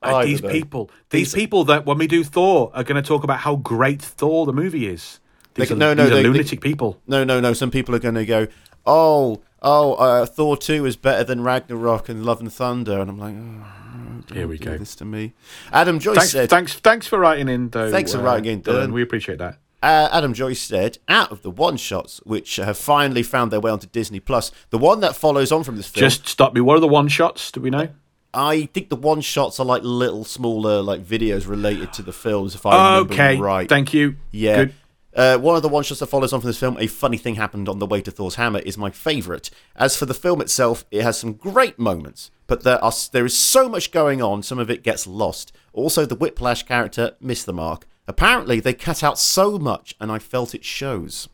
I 0.01 0.26
these 0.26 0.41
people, 0.41 0.89
these 1.09 1.34
people 1.34 1.63
that 1.65 1.85
when 1.85 1.97
we 1.97 2.07
do 2.07 2.23
Thor 2.23 2.71
are 2.73 2.84
going 2.84 3.01
to 3.01 3.07
talk 3.07 3.23
about 3.23 3.39
how 3.39 3.57
great 3.57 4.01
Thor 4.01 4.45
the 4.45 4.53
movie 4.53 4.88
is. 4.88 5.19
These 5.55 5.69
They- 5.69 5.76
are, 5.76 5.77
no, 5.77 5.93
no, 5.93 6.03
these 6.03 6.11
are 6.11 6.15
they- 6.15 6.21
they- 6.23 6.30
lunatic 6.30 6.61
people. 6.61 7.01
No, 7.07 7.23
no, 7.23 7.39
no. 7.39 7.53
Some 7.53 7.71
people 7.71 7.93
are 7.95 7.99
going 7.99 8.15
to 8.15 8.26
go, 8.26 8.47
oh, 8.85 9.41
oh, 9.61 9.93
uh, 9.95 10.26
Thor 10.26 10.55
two 10.57 10.85
is 10.85 10.95
better 10.95 11.23
than 11.23 11.41
Ragnarok 11.41 12.07
and 12.07 12.23
Love 12.26 12.39
and 12.39 12.51
Thunder, 12.53 12.99
and 13.01 13.09
I'm 13.09 13.17
like, 13.19 13.35
oh, 13.35 14.34
Here 14.34 14.47
we 14.47 14.57
go. 14.57 14.77
This 14.77 14.95
to 14.95 15.05
me, 15.05 15.34
Adam 15.73 15.99
Joyce 15.99 16.15
Thanks, 16.17 16.31
said. 16.31 16.49
thanks, 16.49 16.73
thanks 16.76 17.07
for 17.07 17.19
writing 17.19 17.49
in. 17.49 17.69
Though, 17.69 17.91
Thanks 17.91 18.13
for 18.13 18.19
uh, 18.19 18.23
writing 18.23 18.45
in, 18.53 18.61
Dylan. 18.61 18.91
We 18.93 19.01
appreciate 19.01 19.39
that. 19.39 19.57
Uh, 19.81 20.09
Adam 20.11 20.34
Joyce 20.34 20.61
said, 20.61 20.97
out 21.07 21.31
of 21.31 21.41
the 21.41 21.49
one 21.49 21.77
shots 21.77 22.19
which 22.26 22.57
have 22.57 22.77
finally 22.77 23.23
found 23.23 23.49
their 23.51 23.61
way 23.61 23.71
onto 23.71 23.88
Disney 23.88 24.19
Plus, 24.19 24.51
the 24.71 24.77
one 24.77 24.99
that 24.99 25.15
follows 25.15 25.51
on 25.53 25.63
from 25.63 25.77
this 25.77 25.88
film, 25.88 26.01
Just 26.01 26.27
stop 26.27 26.53
me. 26.53 26.59
What 26.61 26.76
are 26.77 26.81
the 26.81 26.88
one 26.88 27.07
shots? 27.07 27.49
Do 27.51 27.61
we 27.61 27.69
know? 27.69 27.88
I 28.34 28.65
think 28.73 28.89
the 28.89 28.95
one 28.95 29.22
shots 29.22 29.60
are 29.60 29.65
like 29.65 29.81
little 29.84 30.23
smaller 30.23 30.81
like 30.81 31.03
videos 31.03 31.47
related 31.47 31.93
to 31.93 32.01
the 32.03 32.14
films. 32.14 32.56
If 32.56 32.65
I 32.65 32.97
remember 32.97 33.14
Okay, 33.14 33.38
right, 33.38 33.68
thank 33.68 33.93
you. 33.93 34.18
Yeah. 34.31 34.68
Uh, 35.15 35.38
one 35.38 35.56
of 35.56 35.64
the 35.64 35.69
one 35.69 35.84
shots 35.84 35.99
that 35.99 36.06
follows 36.07 36.31
on 36.31 36.39
from 36.39 36.47
this 36.47 36.60
film, 36.60 36.77
a 36.80 36.85
funny 36.88 37.18
thing 37.18 37.35
happened 37.35 37.68
on 37.68 37.80
the 37.80 37.85
way 37.85 37.99
to 37.99 38.11
Thor's 38.11 38.35
hammer, 38.35 38.60
is 38.60 38.77
my 38.77 38.91
favourite. 38.91 39.49
As 39.76 39.97
for 39.97 40.06
the 40.06 40.14
film 40.14 40.39
itself, 40.39 40.85
it 40.91 41.01
has 41.01 41.18
some 41.18 41.34
great 41.34 41.80
moments, 41.80 42.30
but 42.45 42.64
there 42.64 42.81
are 42.84 42.93
there 43.11 43.26
is 43.26 43.38
so 43.38 43.68
much 43.68 43.91
going 43.91 44.22
on, 44.22 44.43
some 44.43 44.60
of 44.60 44.69
it 44.69 44.84
gets 44.84 45.07
lost. 45.07 45.51
Also, 45.73 46.06
the 46.06 46.15
Whiplash 46.15 46.64
character 46.64 47.15
missed 47.19 47.47
the 47.47 47.53
mark. 47.53 47.88
Apparently, 48.07 48.60
they 48.60 48.73
cut 48.73 49.03
out 49.03 49.18
so 49.18 49.57
much, 49.57 49.95
and 49.99 50.11
I 50.11 50.19
felt 50.19 50.56
it 50.56 50.64
shows. 50.64 51.27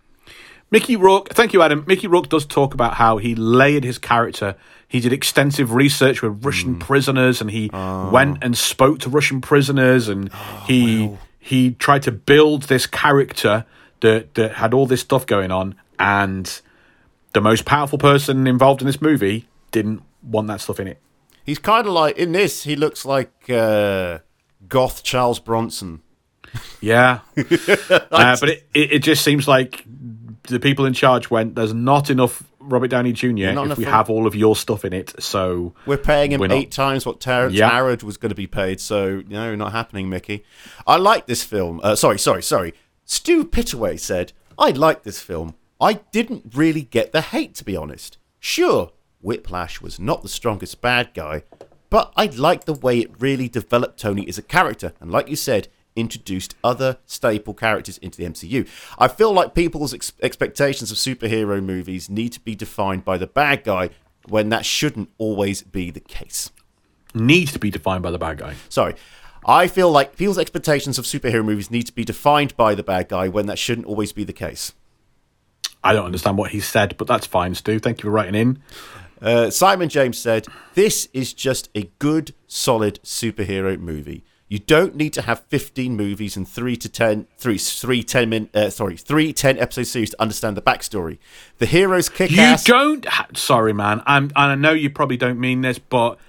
Mickey 0.72 0.96
Rourke, 0.96 1.30
thank 1.30 1.54
you, 1.54 1.62
Adam. 1.62 1.84
Mickey 1.88 2.08
Rourke 2.08 2.28
does 2.28 2.46
talk 2.46 2.74
about 2.74 2.96
how 2.96 3.18
he 3.18 3.36
layered 3.36 3.84
his 3.84 3.98
character. 3.98 4.56
He 4.96 5.02
did 5.02 5.12
extensive 5.12 5.74
research 5.74 6.22
with 6.22 6.46
Russian 6.46 6.80
prisoners, 6.80 7.42
and 7.42 7.52
he 7.52 7.70
went 7.70 8.38
and 8.42 8.58
spoke 8.58 9.00
to 9.00 9.10
Russian 9.10 9.42
prisoners, 9.42 10.08
and 10.08 10.32
he 10.66 11.12
he 11.38 11.72
tried 11.72 12.04
to 12.04 12.14
build 12.14 12.64
this 12.64 12.88
character 12.88 13.66
that 14.00 14.36
that 14.36 14.54
had 14.54 14.74
all 14.74 14.86
this 14.86 15.02
stuff 15.02 15.26
going 15.26 15.52
on. 15.52 15.76
And 16.00 16.62
the 17.34 17.42
most 17.42 17.66
powerful 17.66 17.98
person 17.98 18.48
involved 18.48 18.82
in 18.82 18.88
this 18.88 19.02
movie 19.02 19.50
didn't 19.72 20.02
want 20.24 20.48
that 20.48 20.62
stuff 20.62 20.80
in 20.80 20.88
it. 20.88 21.02
He's 21.44 21.60
kind 21.60 21.86
of 21.86 21.92
like 21.92 22.16
in 22.16 22.32
this. 22.32 22.64
He 22.64 22.78
looks 22.78 23.04
like 23.04 23.50
uh, 23.50 24.20
goth 24.70 25.04
Charles 25.04 25.40
Bronson. 25.40 26.04
Yeah, 26.80 27.20
uh, 27.38 28.38
but 28.40 28.44
it, 28.48 28.68
it 28.74 28.92
it 28.94 29.00
just 29.00 29.26
seems 29.26 29.46
like 29.46 29.84
the 30.48 30.60
people 30.60 30.86
in 30.86 30.94
charge 30.94 31.30
went. 31.30 31.56
There's 31.56 31.74
not 31.74 32.10
enough 32.10 32.44
Robert 32.60 32.88
Downey 32.90 33.12
Jr. 33.14 33.52
not 33.52 33.72
if 33.72 33.78
we 33.78 33.84
have 33.86 34.10
all 34.10 34.26
of 34.28 34.36
your 34.36 34.56
stuff 34.56 34.84
in 34.86 34.94
it. 34.94 35.14
So 35.22 35.74
We're 35.86 35.98
paying 35.98 36.32
him 36.32 36.40
We're 36.40 36.48
not- 36.48 36.58
eight 36.58 36.72
times 36.72 37.06
what 37.06 37.20
Terrence 37.20 37.54
Yeah. 37.54 37.70
Howard 37.70 38.02
was 38.04 38.18
going 38.18 38.30
to 38.30 38.36
be 38.36 38.48
paid, 38.48 38.80
so 38.80 39.22
no, 39.28 39.56
not 39.56 39.72
happening, 39.72 40.10
Mickey. 40.10 40.44
I 40.88 40.98
like 40.98 41.28
this 41.28 41.44
film. 41.44 41.80
Uh, 41.84 41.96
sorry, 41.96 42.18
sorry, 42.20 42.42
sorry. 42.42 42.74
Stu 43.06 43.46
Pittaway 43.46 44.00
said, 44.00 44.34
I 44.58 44.70
like 44.72 45.04
this 45.04 45.20
film. 45.20 45.56
I 45.80 45.94
didn't 46.12 46.54
really 46.56 46.82
get 46.84 47.12
the 47.12 47.22
hate, 47.22 47.54
to 47.56 47.64
be 47.64 47.76
honest. 47.78 48.18
Sure, 48.40 48.92
Whiplash 49.22 49.82
was 49.82 50.00
not 50.00 50.24
the 50.24 50.30
strongest 50.30 50.82
bad 50.82 51.14
guy, 51.14 51.44
but 51.90 52.12
I 52.16 52.26
like 52.28 52.66
the 52.66 52.74
way 52.74 53.00
it 53.00 53.12
really 53.20 53.48
developed 53.48 54.00
Tony 54.00 54.28
as 54.28 54.38
a 54.38 54.42
character, 54.42 54.94
and 55.00 55.12
like 55.12 55.28
you 55.30 55.36
said, 55.36 55.68
introduced 55.96 56.56
other 56.64 56.98
staple 57.06 57.54
characters 57.54 57.98
into 58.00 58.18
the 58.18 58.26
MCU. 58.26 58.68
I 58.98 59.08
feel 59.08 59.32
like 59.32 59.54
people's 59.54 59.94
ex- 59.94 60.14
expectations 60.22 60.92
of 60.92 60.98
superhero 60.98 61.64
movies 61.64 62.10
need 62.10 62.30
to 62.34 62.40
be 62.40 62.56
defined 62.56 63.06
by 63.06 63.18
the 63.18 63.28
bad 63.28 63.64
guy 63.64 63.90
when 64.28 64.50
that 64.50 64.66
shouldn't 64.66 65.10
always 65.18 65.62
be 65.62 65.92
the 65.92 66.00
case. 66.00 66.52
Needs 67.14 67.52
to 67.54 67.60
be 67.60 67.70
defined 67.70 68.04
by 68.04 68.12
the 68.12 68.18
bad 68.18 68.38
guy. 68.38 68.56
Sorry. 68.70 68.96
I 69.46 69.68
feel 69.68 69.92
like 69.92 70.18
people's 70.18 70.40
expectations 70.40 70.98
of 70.98 71.06
superhero 71.06 71.46
movies 71.46 71.70
need 71.70 71.84
to 71.84 71.94
be 71.94 72.04
defined 72.04 72.58
by 72.58 72.74
the 72.74 72.84
bad 72.84 73.10
guy 73.10 73.28
when 73.28 73.46
that 73.46 73.60
shouldn't 73.60 73.86
always 73.88 74.12
be 74.12 74.24
the 74.24 74.34
case. 74.34 74.74
I 75.84 75.94
don't 75.94 76.06
understand 76.06 76.38
what 76.40 76.50
he 76.52 76.60
said, 76.60 76.98
but 76.98 77.06
that's 77.06 77.28
fine, 77.28 77.54
Stu. 77.54 77.78
Thank 77.78 78.00
you 78.00 78.04
for 78.04 78.10
writing 78.10 78.34
in. 78.34 78.64
Uh, 79.22 79.52
Simon 79.52 79.88
James 79.88 80.18
said, 80.18 80.48
This 80.74 81.08
is 81.14 81.32
just 81.32 81.70
a 81.76 81.92
good, 82.00 82.34
solid 82.48 83.00
superhero 83.04 83.80
movie. 83.80 84.24
You 84.48 84.60
don't 84.60 84.96
need 84.96 85.12
to 85.14 85.24
have 85.24 85.40
15 85.50 85.98
movies 85.98 86.38
and 86.38 86.48
three 86.48 86.76
to 86.78 86.88
10, 86.88 87.26
three, 87.38 87.58
three 87.58 88.04
10 88.04 88.30
min, 88.30 88.50
uh, 88.54 88.70
sorry, 88.70 88.96
three 88.96 89.34
10 89.34 89.58
episode 89.58 89.84
series 89.88 90.12
to 90.12 90.22
understand 90.22 90.56
the 90.56 90.62
backstory. 90.62 91.18
The 91.58 91.66
heroes 91.66 92.10
kick 92.10 92.30
You 92.30 92.42
ass. 92.42 92.64
don't. 92.64 93.04
Ha- 93.06 93.28
Sorry, 93.34 93.74
man. 93.74 94.04
I'm. 94.06 94.26
And 94.26 94.52
I 94.52 94.56
know 94.56 94.72
you 94.74 94.92
probably 94.92 95.18
don't 95.18 95.40
mean 95.40 95.62
this, 95.62 95.80
but 95.80 96.20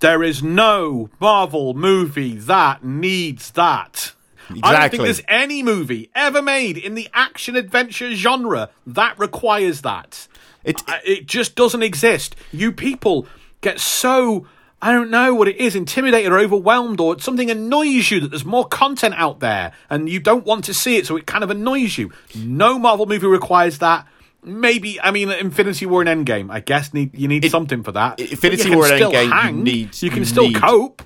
there 0.00 0.22
is 0.22 0.42
no 0.42 1.10
Marvel 1.20 1.74
movie 1.74 2.36
that 2.36 2.82
needs 2.82 3.50
that. 3.50 4.12
Exactly. 4.48 4.60
I 4.62 4.72
don't 4.80 4.90
think 4.90 5.02
there's 5.04 5.22
any 5.28 5.62
movie 5.62 6.10
ever 6.14 6.40
made 6.40 6.78
in 6.78 6.94
the 6.94 7.08
action 7.12 7.56
adventure 7.56 8.14
genre 8.14 8.70
that 8.86 9.18
requires 9.18 9.82
that. 9.82 10.26
It- 10.64 10.82
it 11.04 11.26
just 11.26 11.54
doesn't 11.56 11.82
exist. 11.82 12.36
You 12.52 12.72
people 12.72 13.26
get 13.60 13.78
so 13.80 14.46
I 14.82 14.92
don't 14.92 15.10
know 15.10 15.34
what 15.34 15.46
it 15.48 15.56
is, 15.58 15.76
intimidated 15.76 16.32
or 16.32 16.38
overwhelmed, 16.38 17.00
or 17.00 17.18
something 17.20 17.50
annoys 17.50 18.10
you 18.10 18.20
that 18.20 18.28
there's 18.30 18.44
more 18.46 18.66
content 18.66 19.14
out 19.18 19.40
there 19.40 19.72
and 19.90 20.08
you 20.08 20.20
don't 20.20 20.46
want 20.46 20.64
to 20.66 20.74
see 20.74 20.96
it, 20.96 21.06
so 21.06 21.16
it 21.16 21.26
kind 21.26 21.44
of 21.44 21.50
annoys 21.50 21.98
you. 21.98 22.10
No 22.34 22.78
Marvel 22.78 23.04
movie 23.06 23.26
requires 23.26 23.78
that. 23.78 24.06
Maybe 24.42 24.98
I 24.98 25.10
mean 25.10 25.30
Infinity 25.30 25.84
War 25.84 26.02
and 26.02 26.26
Endgame. 26.26 26.50
I 26.50 26.60
guess 26.60 26.94
need 26.94 27.18
you 27.18 27.28
need 27.28 27.50
something 27.50 27.82
for 27.82 27.92
that. 27.92 28.18
Infinity 28.20 28.74
War 28.74 28.86
and 28.86 29.02
Endgame, 29.02 29.24
you 29.24 29.30
hang. 29.30 29.62
need- 29.64 30.00
You 30.02 30.08
can 30.08 30.20
you 30.20 30.24
still 30.24 30.48
need- 30.48 30.56
cope. 30.56 31.02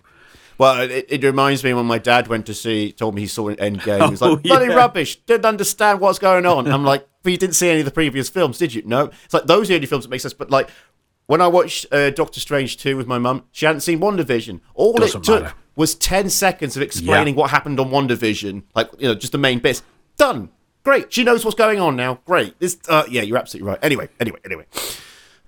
Well, 0.56 0.82
it, 0.88 1.06
it 1.08 1.24
reminds 1.24 1.64
me 1.64 1.74
when 1.74 1.84
my 1.86 1.98
dad 1.98 2.28
went 2.28 2.46
to 2.46 2.54
see, 2.54 2.92
told 2.92 3.16
me 3.16 3.22
he 3.22 3.26
saw 3.26 3.48
an 3.48 3.56
Endgame. 3.56 4.04
He 4.04 4.10
was 4.12 4.22
Oh, 4.22 4.34
like, 4.34 4.44
bloody 4.44 4.66
yeah. 4.66 4.74
rubbish, 4.76 5.16
didn't 5.26 5.46
understand 5.46 5.98
what's 5.98 6.20
going 6.20 6.46
on. 6.46 6.68
I'm 6.70 6.84
like, 6.84 7.08
but 7.24 7.32
you 7.32 7.38
didn't 7.38 7.56
see 7.56 7.70
any 7.70 7.80
of 7.80 7.86
the 7.86 7.90
previous 7.90 8.28
films, 8.28 8.58
did 8.58 8.72
you? 8.72 8.82
No. 8.86 9.10
It's 9.24 9.34
like, 9.34 9.46
those 9.46 9.62
are 9.66 9.70
the 9.70 9.74
only 9.74 9.86
films 9.88 10.04
that 10.04 10.10
make 10.10 10.20
sense. 10.20 10.32
But 10.32 10.52
like, 10.52 10.68
when 11.26 11.40
I 11.40 11.46
watched 11.48 11.86
uh, 11.92 12.10
Doctor 12.10 12.40
Strange 12.40 12.76
2 12.76 12.96
with 12.96 13.06
my 13.06 13.18
mum, 13.18 13.44
she 13.52 13.66
hadn't 13.66 13.80
seen 13.80 14.00
WandaVision. 14.00 14.60
All 14.74 14.92
Doesn't 14.94 15.20
it 15.22 15.24
took 15.24 15.42
matter. 15.44 15.54
was 15.76 15.94
10 15.94 16.30
seconds 16.30 16.76
of 16.76 16.82
explaining 16.82 17.34
what 17.34 17.50
happened 17.50 17.80
on 17.80 17.88
WandaVision. 17.90 18.62
Like, 18.74 18.90
you 18.98 19.08
know, 19.08 19.14
just 19.14 19.32
the 19.32 19.38
main 19.38 19.58
bits. 19.58 19.82
Done. 20.16 20.50
Great. 20.84 21.12
She 21.12 21.24
knows 21.24 21.44
what's 21.44 21.56
going 21.56 21.80
on 21.80 21.96
now. 21.96 22.20
Great. 22.26 22.58
This, 22.60 22.78
uh, 22.88 23.04
yeah, 23.08 23.22
you're 23.22 23.38
absolutely 23.38 23.68
right. 23.68 23.78
Anyway, 23.82 24.08
anyway, 24.20 24.38
anyway. 24.44 24.66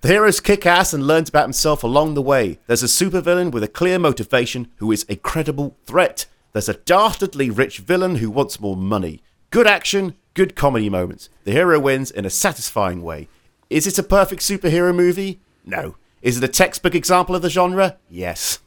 The 0.01 0.09
heroes 0.09 0.41
kick 0.41 0.65
ass 0.67 0.93
and 0.93 1.07
learns 1.07 1.29
about 1.29 1.45
himself 1.45 1.83
along 1.83 2.15
the 2.15 2.23
way. 2.23 2.59
There's 2.67 2.83
a 2.83 2.87
supervillain 2.87 3.51
with 3.51 3.63
a 3.63 3.69
clear 3.69 3.99
motivation 3.99 4.69
who 4.77 4.91
is 4.93 5.05
a 5.09 5.17
credible 5.17 5.77
threat. 5.85 6.27
There's 6.53 6.69
a 6.69 6.75
dastardly 6.75 7.51
rich 7.51 7.79
villain 7.79 8.17
who 8.17 8.31
wants 8.31 8.61
more 8.61 8.77
money. 8.77 9.23
Good 9.51 9.67
action, 9.67 10.15
good 10.33 10.57
comedy 10.57 10.89
moments. 10.89 11.29
The 11.45 11.53
hero 11.53 11.79
wins 11.79 12.11
in 12.11 12.25
a 12.25 12.31
satisfying 12.31 13.03
way. 13.03 13.29
Is 13.69 13.87
it 13.87 13.99
a 13.99 14.03
perfect 14.03 14.43
superhero 14.43 14.95
movie? 14.95 15.41
No. 15.67 15.97
Is 16.23 16.39
it 16.39 16.45
a 16.45 16.49
textbook 16.49 16.95
example 16.95 17.35
of 17.35 17.43
the 17.43 17.51
genre? 17.51 17.99
Yes. 18.09 18.61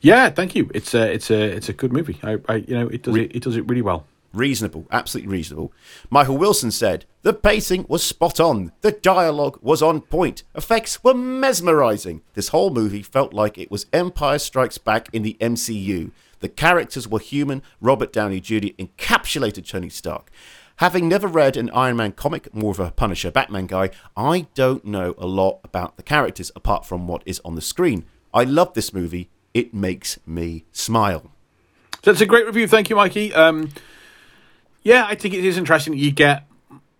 Yeah, 0.00 0.30
thank 0.30 0.54
you. 0.56 0.70
It's 0.74 0.94
a 0.94 1.12
it's 1.12 1.30
a 1.30 1.40
it's 1.40 1.68
a 1.68 1.72
good 1.72 1.92
movie. 1.92 2.18
I, 2.22 2.38
I 2.48 2.56
you 2.56 2.74
know 2.74 2.88
it 2.88 3.04
does 3.04 3.16
it, 3.16 3.34
it 3.36 3.42
does 3.42 3.56
it 3.56 3.66
really 3.68 3.82
well. 3.82 4.04
Reasonable, 4.32 4.86
absolutely 4.90 5.30
reasonable. 5.30 5.72
Michael 6.08 6.38
Wilson 6.38 6.70
said, 6.70 7.04
The 7.20 7.34
pacing 7.34 7.84
was 7.86 8.02
spot 8.02 8.40
on. 8.40 8.72
The 8.80 8.92
dialogue 8.92 9.58
was 9.60 9.82
on 9.82 10.00
point. 10.00 10.42
Effects 10.54 11.04
were 11.04 11.12
mesmerizing. 11.12 12.22
This 12.32 12.48
whole 12.48 12.70
movie 12.70 13.02
felt 13.02 13.34
like 13.34 13.58
it 13.58 13.70
was 13.70 13.86
Empire 13.92 14.38
Strikes 14.38 14.78
Back 14.78 15.10
in 15.12 15.22
the 15.22 15.36
MCU. 15.38 16.12
The 16.40 16.48
characters 16.48 17.06
were 17.06 17.18
human. 17.18 17.62
Robert 17.80 18.10
Downey 18.10 18.40
Jr. 18.40 18.72
encapsulated 18.78 19.68
Tony 19.68 19.90
Stark. 19.90 20.30
Having 20.82 21.08
never 21.08 21.28
read 21.28 21.56
an 21.56 21.70
Iron 21.70 21.96
Man 21.98 22.10
comic, 22.10 22.52
more 22.52 22.72
of 22.72 22.80
a 22.80 22.90
Punisher 22.90 23.30
Batman 23.30 23.68
guy, 23.68 23.90
I 24.16 24.48
don't 24.54 24.84
know 24.84 25.14
a 25.16 25.28
lot 25.28 25.60
about 25.62 25.96
the 25.96 26.02
characters 26.02 26.50
apart 26.56 26.84
from 26.84 27.06
what 27.06 27.22
is 27.24 27.40
on 27.44 27.54
the 27.54 27.60
screen. 27.60 28.04
I 28.34 28.42
love 28.42 28.74
this 28.74 28.92
movie. 28.92 29.30
It 29.54 29.72
makes 29.72 30.18
me 30.26 30.64
smile. 30.72 31.30
So 32.02 32.10
it's 32.10 32.20
a 32.20 32.26
great 32.26 32.46
review. 32.46 32.66
Thank 32.66 32.90
you, 32.90 32.96
Mikey. 32.96 33.32
Um, 33.32 33.70
yeah, 34.82 35.06
I 35.06 35.14
think 35.14 35.34
it 35.34 35.44
is 35.44 35.56
interesting. 35.56 35.96
You 35.96 36.10
get. 36.10 36.48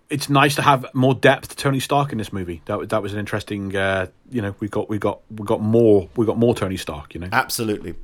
It's 0.09 0.29
nice 0.29 0.55
to 0.55 0.63
have 0.63 0.87
more 0.95 1.17
depth 1.17 1.49
to 1.49 1.57
Tony 1.57 1.81
Stark 1.81 2.13
in 2.13 2.19
this 2.19 2.33
movie. 2.33 2.63
That 2.67 2.89
that 2.91 3.03
was 3.03 3.13
an 3.13 3.19
interesting. 3.19 3.75
Uh, 3.75 4.07
you 4.31 4.43
know, 4.43 4.55
we 4.61 4.69
got 4.69 4.89
we 4.89 4.99
got 4.99 5.23
we 5.29 5.45
got 5.45 5.61
more 5.61 6.09
we 6.15 6.25
got 6.25 6.39
more 6.39 6.55
Tony 6.55 6.77
Stark. 6.77 7.15
You 7.15 7.21
know. 7.23 7.29
Absolutely. 7.33 7.97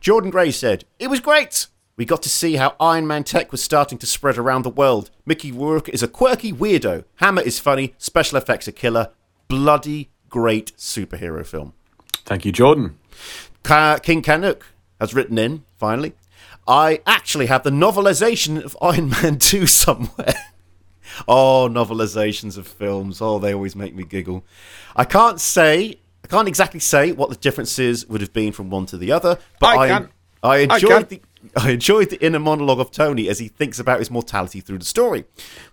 Jordan 0.00 0.30
Gray 0.30 0.50
said, 0.50 0.86
It 0.98 1.06
was 1.06 1.20
great. 1.20 1.68
We 2.00 2.06
got 2.06 2.22
to 2.22 2.30
see 2.30 2.54
how 2.56 2.76
Iron 2.80 3.06
Man 3.06 3.24
tech 3.24 3.52
was 3.52 3.62
starting 3.62 3.98
to 3.98 4.06
spread 4.06 4.38
around 4.38 4.62
the 4.62 4.70
world. 4.70 5.10
Mickey 5.26 5.52
Rourke 5.52 5.86
is 5.90 6.02
a 6.02 6.08
quirky 6.08 6.50
weirdo. 6.50 7.04
Hammer 7.16 7.42
is 7.42 7.58
funny. 7.58 7.92
Special 7.98 8.38
effects 8.38 8.66
are 8.66 8.72
killer. 8.72 9.10
Bloody 9.48 10.08
great 10.30 10.74
superhero 10.78 11.44
film. 11.44 11.74
Thank 12.24 12.46
you, 12.46 12.52
Jordan. 12.52 12.96
Ka- 13.64 13.98
King 13.98 14.22
Canuck 14.22 14.64
has 14.98 15.12
written 15.12 15.36
in, 15.36 15.64
finally. 15.76 16.14
I 16.66 17.02
actually 17.06 17.48
have 17.48 17.64
the 17.64 17.70
novelization 17.70 18.64
of 18.64 18.74
Iron 18.80 19.10
Man 19.10 19.38
2 19.38 19.66
somewhere. 19.66 20.32
oh, 21.28 21.68
novelizations 21.70 22.56
of 22.56 22.66
films. 22.66 23.20
Oh, 23.20 23.38
they 23.38 23.52
always 23.52 23.76
make 23.76 23.94
me 23.94 24.04
giggle. 24.04 24.42
I 24.96 25.04
can't 25.04 25.38
say, 25.38 25.96
I 26.24 26.28
can't 26.28 26.48
exactly 26.48 26.80
say 26.80 27.12
what 27.12 27.28
the 27.28 27.36
differences 27.36 28.06
would 28.06 28.22
have 28.22 28.32
been 28.32 28.52
from 28.52 28.70
one 28.70 28.86
to 28.86 28.96
the 28.96 29.12
other, 29.12 29.38
but 29.58 29.76
I 29.76 29.98
I. 29.98 30.06
I 30.42 30.56
I 30.56 30.58
enjoyed 30.60 30.88
can. 30.90 31.06
the. 31.08 31.20
I 31.56 31.70
enjoyed 31.70 32.10
the 32.10 32.24
inner 32.24 32.38
monologue 32.38 32.80
of 32.80 32.90
Tony 32.90 33.28
as 33.28 33.38
he 33.38 33.48
thinks 33.48 33.78
about 33.78 33.98
his 33.98 34.10
mortality 34.10 34.60
through 34.60 34.78
the 34.78 34.84
story. 34.84 35.24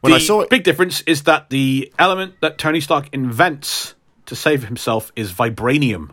When 0.02 0.12
the 0.12 0.18
I 0.18 0.20
saw 0.20 0.42
it, 0.42 0.50
big 0.50 0.64
difference 0.64 1.02
is 1.02 1.24
that 1.24 1.50
the 1.50 1.92
element 2.00 2.36
that 2.42 2.58
Tony 2.58 2.80
Stark 2.80 3.10
invents 3.12 3.96
to 4.28 4.36
save 4.36 4.64
himself 4.66 5.12
is 5.16 5.32
vibranium 5.32 6.12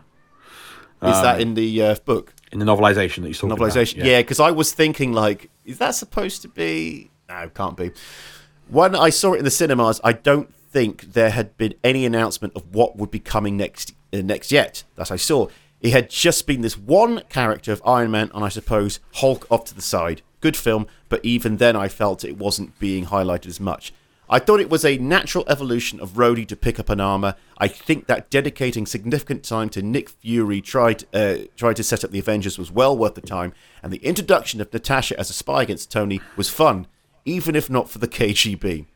is 1.01 1.21
that 1.21 1.39
in 1.39 1.53
the 1.53 1.81
uh, 1.83 1.95
book? 2.05 2.33
in 2.55 2.59
the 2.59 2.65
novelization 2.65 3.21
that 3.21 3.27
you 3.27 3.33
saw. 3.33 3.47
novelization. 3.47 4.03
Yeah, 4.03 4.21
because 4.21 4.39
I 4.39 4.51
was 4.51 4.71
thinking 4.71 5.11
like, 5.11 5.49
is 5.65 5.77
that 5.79 5.91
supposed 5.91 6.41
to 6.43 6.47
be? 6.47 7.11
No, 7.27 7.49
can't 7.53 7.75
be. 7.75 7.91
When 8.69 8.95
I 8.95 9.09
saw 9.09 9.33
it 9.33 9.39
in 9.39 9.43
the 9.43 9.51
cinemas, 9.51 9.99
I 10.03 10.13
don't 10.13 10.53
think 10.55 11.13
there 11.13 11.31
had 11.31 11.57
been 11.57 11.73
any 11.83 12.05
announcement 12.05 12.55
of 12.55 12.73
what 12.73 12.95
would 12.95 13.11
be 13.11 13.19
coming 13.19 13.57
next. 13.57 13.93
Uh, 14.13 14.21
next 14.21 14.53
yet, 14.53 14.83
that 14.95 15.11
I 15.11 15.17
saw, 15.17 15.49
it 15.85 15.91
had 15.91 16.09
just 16.09 16.47
been 16.47 16.61
this 16.61 16.75
one 16.75 17.21
character 17.29 17.71
of 17.71 17.79
Iron 17.85 18.09
Man, 18.09 18.31
and 18.33 18.43
I 18.43 18.49
suppose 18.49 18.99
Hulk 19.13 19.45
off 19.51 19.65
to 19.65 19.75
the 19.75 19.83
side. 19.83 20.23
Good 20.41 20.57
film, 20.57 20.87
but 21.09 21.23
even 21.23 21.57
then, 21.57 21.75
I 21.75 21.89
felt 21.89 22.25
it 22.25 22.39
wasn't 22.39 22.79
being 22.79 23.05
highlighted 23.05 23.45
as 23.45 23.59
much. 23.59 23.93
I 24.27 24.39
thought 24.39 24.59
it 24.59 24.71
was 24.71 24.83
a 24.83 24.97
natural 24.97 25.43
evolution 25.47 25.99
of 25.99 26.13
Rhodey 26.13 26.47
to 26.47 26.55
pick 26.55 26.79
up 26.79 26.89
an 26.89 26.99
armor. 26.99 27.35
I 27.59 27.67
think 27.67 28.07
that 28.07 28.31
dedicating 28.31 28.87
significant 28.87 29.43
time 29.43 29.69
to 29.69 29.83
Nick 29.83 30.09
Fury 30.09 30.59
tried 30.59 31.03
uh, 31.13 31.35
tried 31.55 31.75
to 31.75 31.83
set 31.83 32.03
up 32.03 32.09
the 32.09 32.17
Avengers 32.17 32.57
was 32.57 32.71
well 32.71 32.97
worth 32.97 33.13
the 33.13 33.21
time, 33.21 33.53
and 33.83 33.93
the 33.93 34.03
introduction 34.03 34.59
of 34.61 34.73
Natasha 34.73 35.19
as 35.19 35.29
a 35.29 35.33
spy 35.33 35.61
against 35.61 35.91
Tony 35.91 36.19
was 36.35 36.49
fun, 36.49 36.87
even 37.25 37.55
if 37.55 37.69
not 37.69 37.91
for 37.91 37.99
the 37.99 38.07
KGB. 38.17 38.87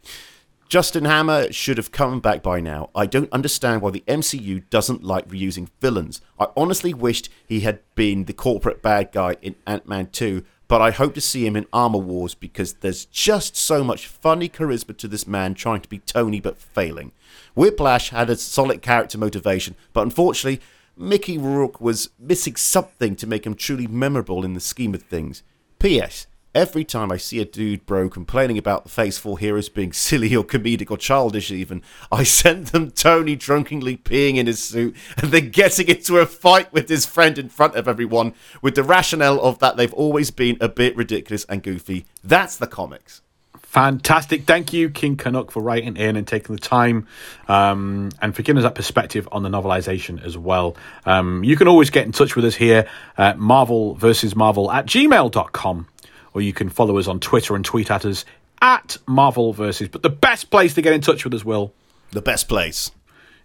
Justin 0.70 1.06
Hammer 1.06 1.52
should 1.52 1.78
have 1.78 1.92
come 1.92 2.20
back 2.20 2.44
by 2.44 2.60
now. 2.60 2.92
I 2.94 3.08
don't 3.08 3.34
understand 3.34 3.82
why 3.82 3.90
the 3.90 4.04
MCU 4.08 4.70
doesn't 4.70 5.04
like 5.04 5.28
reusing 5.28 5.70
villains. 5.82 6.22
I 6.40 6.46
honestly 6.56 6.94
wished 6.94 7.30
he 7.48 7.62
had 7.62 7.80
been 7.96 8.26
the 8.26 8.34
corporate 8.34 8.84
bad 8.84 9.12
guy 9.12 9.36
in 9.42 9.56
Ant 9.66 9.88
Man 9.88 10.10
2, 10.12 10.44
but 10.68 10.80
I 10.80 10.92
hope 10.92 11.16
to 11.16 11.22
see 11.22 11.48
him 11.48 11.56
in 11.56 11.66
Armor 11.74 11.98
Wars 11.98 12.36
because 12.36 12.74
there's 12.74 13.06
just 13.06 13.56
so 13.56 13.84
much 13.84 14.06
funny 14.06 14.48
charisma 14.48 14.96
to 14.98 15.08
this 15.08 15.26
man 15.26 15.56
trying 15.56 15.82
to 15.82 15.90
be 15.90 15.98
Tony 15.98 16.40
but 16.40 16.60
failing. 16.60 17.14
Whiplash 17.56 18.12
had 18.12 18.30
a 18.30 18.36
solid 18.36 18.84
character 18.84 19.18
motivation, 19.18 19.76
but 19.92 20.02
unfortunately, 20.02 20.62
Mickey 20.96 21.40
Rourke 21.40 21.82
was 21.82 22.12
missing 22.20 22.56
something 22.56 23.16
to 23.16 23.26
make 23.26 23.44
him 23.44 23.56
truly 23.56 23.88
memorable 23.88 24.46
in 24.46 24.54
the 24.54 24.60
scheme 24.60 24.94
of 24.94 25.02
things. 25.02 25.42
P.S. 25.80 26.28
Every 26.56 26.84
time 26.84 27.12
I 27.12 27.18
see 27.18 27.40
a 27.40 27.46
dude 27.46 27.86
bro 27.86 28.10
complaining 28.10 28.58
about 28.58 28.84
the 28.84 28.90
Phase 28.90 29.20
4 29.20 29.38
heroes 29.38 29.70
being 29.70 29.94
silly 29.94 30.36
or 30.36 30.44
comedic 30.44 30.90
or 30.90 30.98
childish 30.98 31.52
even, 31.52 31.84
I 32.12 32.24
send 32.24 32.68
them 32.68 32.90
Tony 32.90 33.36
drunkenly 33.36 33.98
peeing 33.98 34.38
in 34.38 34.48
his 34.48 34.64
suit 34.64 34.96
and 35.18 35.32
then 35.32 35.52
getting 35.52 35.88
into 35.88 36.18
a 36.18 36.26
fight 36.26 36.74
with 36.74 36.90
his 36.90 37.06
friend 37.06 37.38
in 37.38 37.50
front 37.50 37.76
of 37.76 37.88
everyone 37.88 38.34
with 38.64 38.74
the 38.74 38.84
rationale 38.84 39.40
of 39.42 39.60
that 39.60 39.78
they've 39.78 39.94
always 39.94 40.32
been 40.32 40.58
a 40.60 40.68
bit 40.68 40.96
ridiculous 40.96 41.46
and 41.46 41.62
goofy. 41.62 42.06
That's 42.24 42.58
the 42.58 42.68
comics. 42.68 43.22
Fantastic. 43.70 44.46
Thank 44.46 44.74
you, 44.74 44.90
King 44.90 45.16
Canuck, 45.16 45.52
for 45.52 45.62
writing 45.62 45.96
in 45.96 46.16
and 46.16 46.26
taking 46.28 46.56
the 46.56 46.62
time 46.62 47.06
um, 47.48 48.10
and 48.20 48.36
for 48.36 48.42
giving 48.42 48.58
us 48.58 48.64
that 48.64 48.74
perspective 48.74 49.30
on 49.32 49.44
the 49.44 49.50
novelization 49.50 50.26
as 50.26 50.36
well. 50.36 50.76
Um, 51.06 51.44
you 51.44 51.56
can 51.56 51.68
always 51.68 51.92
get 51.92 52.08
in 52.08 52.12
touch 52.12 52.36
with 52.36 52.46
us 52.46 52.56
here 52.56 52.88
at 53.16 53.38
Marvel 53.38 53.94
versus 53.94 54.36
Marvel 54.36 54.72
at 54.72 54.88
gmail.com, 54.88 55.86
or 56.34 56.42
you 56.42 56.54
can 56.54 56.70
follow 56.70 56.98
us 56.98 57.08
on 57.08 57.20
Twitter 57.20 57.56
and 57.56 57.64
tweet 57.66 57.90
at 57.92 58.06
us 58.06 58.26
at 58.62 58.98
Marvel 59.08 59.54
versus. 59.54 59.88
But 59.88 60.04
the 60.04 60.10
best 60.10 60.50
place 60.52 60.74
to 60.76 60.82
get 60.82 60.94
in 60.94 61.02
touch 61.02 61.24
with 61.24 61.34
us, 61.34 61.44
Will, 61.46 61.74
The 62.12 62.22
best 62.22 62.48
place. 62.50 62.92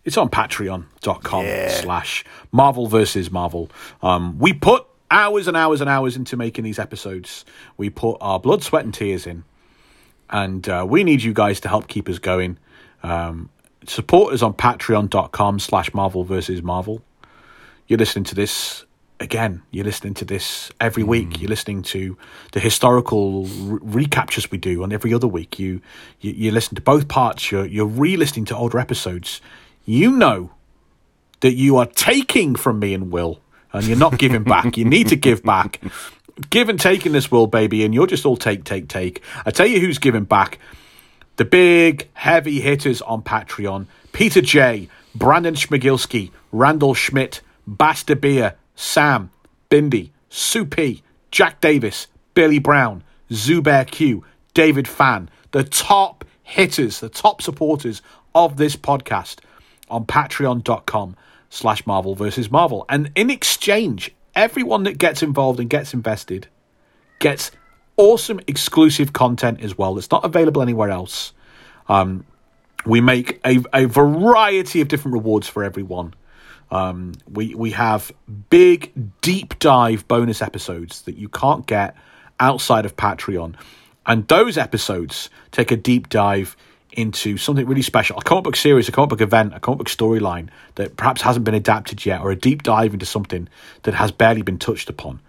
it's 0.04 0.16
on 0.16 0.28
patreon.com 0.28 1.44
Yeah. 1.44 1.68
slash 1.80 2.24
Marvel 2.52 2.86
versus 2.86 3.30
Marvel. 3.30 3.70
Um, 4.02 4.38
we 4.38 4.52
put 4.52 4.84
hours 5.10 5.46
and 5.46 5.56
hours 5.56 5.80
and 5.80 5.88
hours 5.88 6.16
into 6.16 6.36
making 6.36 6.64
these 6.64 6.78
episodes. 6.78 7.44
We 7.76 7.90
put 7.90 8.16
our 8.20 8.38
blood, 8.40 8.62
sweat, 8.62 8.84
and 8.84 8.92
tears 8.92 9.26
in. 9.26 9.44
And 10.30 10.68
uh, 10.68 10.84
we 10.88 11.04
need 11.04 11.22
you 11.22 11.32
guys 11.32 11.60
to 11.60 11.68
help 11.68 11.86
keep 11.88 12.08
us 12.08 12.18
going. 12.18 12.58
Um, 13.02 13.50
support 13.86 14.34
us 14.34 14.42
on 14.42 14.54
patreon.com 14.54 15.58
slash 15.60 15.92
Marvel 15.94 16.24
versus 16.24 16.62
Marvel. 16.62 17.02
You're 17.86 17.98
listening 17.98 18.24
to 18.24 18.34
this 18.34 18.84
again. 19.20 19.62
You're 19.70 19.84
listening 19.84 20.14
to 20.14 20.24
this 20.24 20.70
every 20.80 21.02
hmm. 21.02 21.10
week. 21.10 21.40
You're 21.40 21.48
listening 21.48 21.82
to 21.82 22.16
the 22.52 22.60
historical 22.60 23.44
re- 23.44 23.78
recaptures 23.82 24.50
we 24.50 24.58
do 24.58 24.82
on 24.82 24.92
every 24.92 25.12
other 25.14 25.28
week. 25.28 25.58
You, 25.58 25.80
you 26.20 26.32
you 26.32 26.50
listen 26.50 26.74
to 26.76 26.82
both 26.82 27.08
parts. 27.08 27.50
You're 27.50 27.66
you're 27.66 27.86
re-listening 27.86 28.44
to 28.46 28.56
older 28.56 28.78
episodes. 28.78 29.40
You 29.84 30.12
know 30.12 30.50
that 31.40 31.54
you 31.54 31.76
are 31.76 31.86
taking 31.86 32.54
from 32.54 32.78
me 32.78 32.94
and 32.94 33.10
Will, 33.10 33.40
and 33.72 33.86
you're 33.86 33.98
not 33.98 34.18
giving 34.18 34.44
back. 34.44 34.76
You 34.76 34.84
need 34.84 35.08
to 35.08 35.16
give 35.16 35.42
back. 35.42 35.80
Give 36.50 36.68
and 36.68 36.80
take 36.80 37.06
in 37.06 37.12
this 37.12 37.30
world, 37.30 37.50
baby, 37.50 37.84
and 37.84 37.94
you're 37.94 38.06
just 38.06 38.26
all 38.26 38.36
take, 38.36 38.64
take, 38.64 38.88
take. 38.88 39.22
I 39.46 39.50
tell 39.50 39.66
you 39.66 39.78
who's 39.78 39.98
giving 39.98 40.24
back. 40.24 40.58
The 41.36 41.44
big 41.44 42.08
heavy 42.14 42.60
hitters 42.60 43.02
on 43.02 43.22
Patreon 43.22 43.86
Peter 44.12 44.40
J, 44.40 44.88
Brandon 45.14 45.54
Schmigilski, 45.54 46.30
Randall 46.52 46.94
Schmidt, 46.94 47.40
Basta 47.66 48.14
Beer, 48.14 48.54
Sam, 48.74 49.30
Sue 50.28 50.64
P, 50.64 51.02
Jack 51.30 51.60
Davis, 51.60 52.06
Billy 52.34 52.58
Brown, 52.58 53.02
Zubair 53.30 53.86
Q, 53.86 54.24
David 54.52 54.86
Fan, 54.86 55.28
the 55.50 55.64
top 55.64 56.24
hitters, 56.42 57.00
the 57.00 57.08
top 57.08 57.42
supporters 57.42 58.02
of 58.34 58.56
this 58.56 58.76
podcast 58.76 59.38
on 59.88 60.04
patreon.com 60.04 61.16
slash 61.50 61.86
Marvel 61.86 62.14
versus 62.14 62.50
Marvel. 62.50 62.84
And 62.88 63.10
in 63.14 63.30
exchange, 63.30 64.14
everyone 64.34 64.84
that 64.84 64.98
gets 64.98 65.22
involved 65.22 65.60
and 65.60 65.70
gets 65.70 65.94
invested 65.94 66.48
gets 67.18 67.50
awesome 67.96 68.40
exclusive 68.46 69.12
content 69.12 69.60
as 69.60 69.78
well 69.78 69.94
that's 69.94 70.10
not 70.10 70.24
available 70.24 70.62
anywhere 70.62 70.90
else. 70.90 71.32
Um, 71.88 72.24
we 72.84 73.00
make 73.00 73.40
a, 73.44 73.62
a 73.72 73.86
variety 73.86 74.80
of 74.80 74.88
different 74.88 75.14
rewards 75.14 75.48
for 75.48 75.64
everyone. 75.64 76.14
Um, 76.74 77.12
we 77.32 77.54
we 77.54 77.70
have 77.70 78.10
big 78.50 78.92
deep 79.20 79.58
dive 79.60 80.08
bonus 80.08 80.42
episodes 80.42 81.02
that 81.02 81.16
you 81.16 81.28
can't 81.28 81.64
get 81.66 81.94
outside 82.40 82.84
of 82.84 82.96
Patreon, 82.96 83.54
and 84.06 84.26
those 84.26 84.58
episodes 84.58 85.30
take 85.52 85.70
a 85.70 85.76
deep 85.76 86.08
dive 86.08 86.56
into 86.90 87.36
something 87.36 87.64
really 87.66 87.82
special, 87.82 88.18
a 88.18 88.22
comic 88.22 88.42
book 88.42 88.56
series, 88.56 88.88
a 88.88 88.92
comic 88.92 89.10
book 89.10 89.20
event, 89.20 89.54
a 89.54 89.60
comic 89.60 89.78
book 89.78 89.88
storyline 89.88 90.48
that 90.74 90.96
perhaps 90.96 91.22
hasn't 91.22 91.44
been 91.44 91.54
adapted 91.54 92.04
yet, 92.04 92.20
or 92.20 92.32
a 92.32 92.36
deep 92.36 92.64
dive 92.64 92.92
into 92.92 93.06
something 93.06 93.48
that 93.84 93.94
has 93.94 94.10
barely 94.10 94.42
been 94.42 94.58
touched 94.58 94.90
upon. 94.90 95.20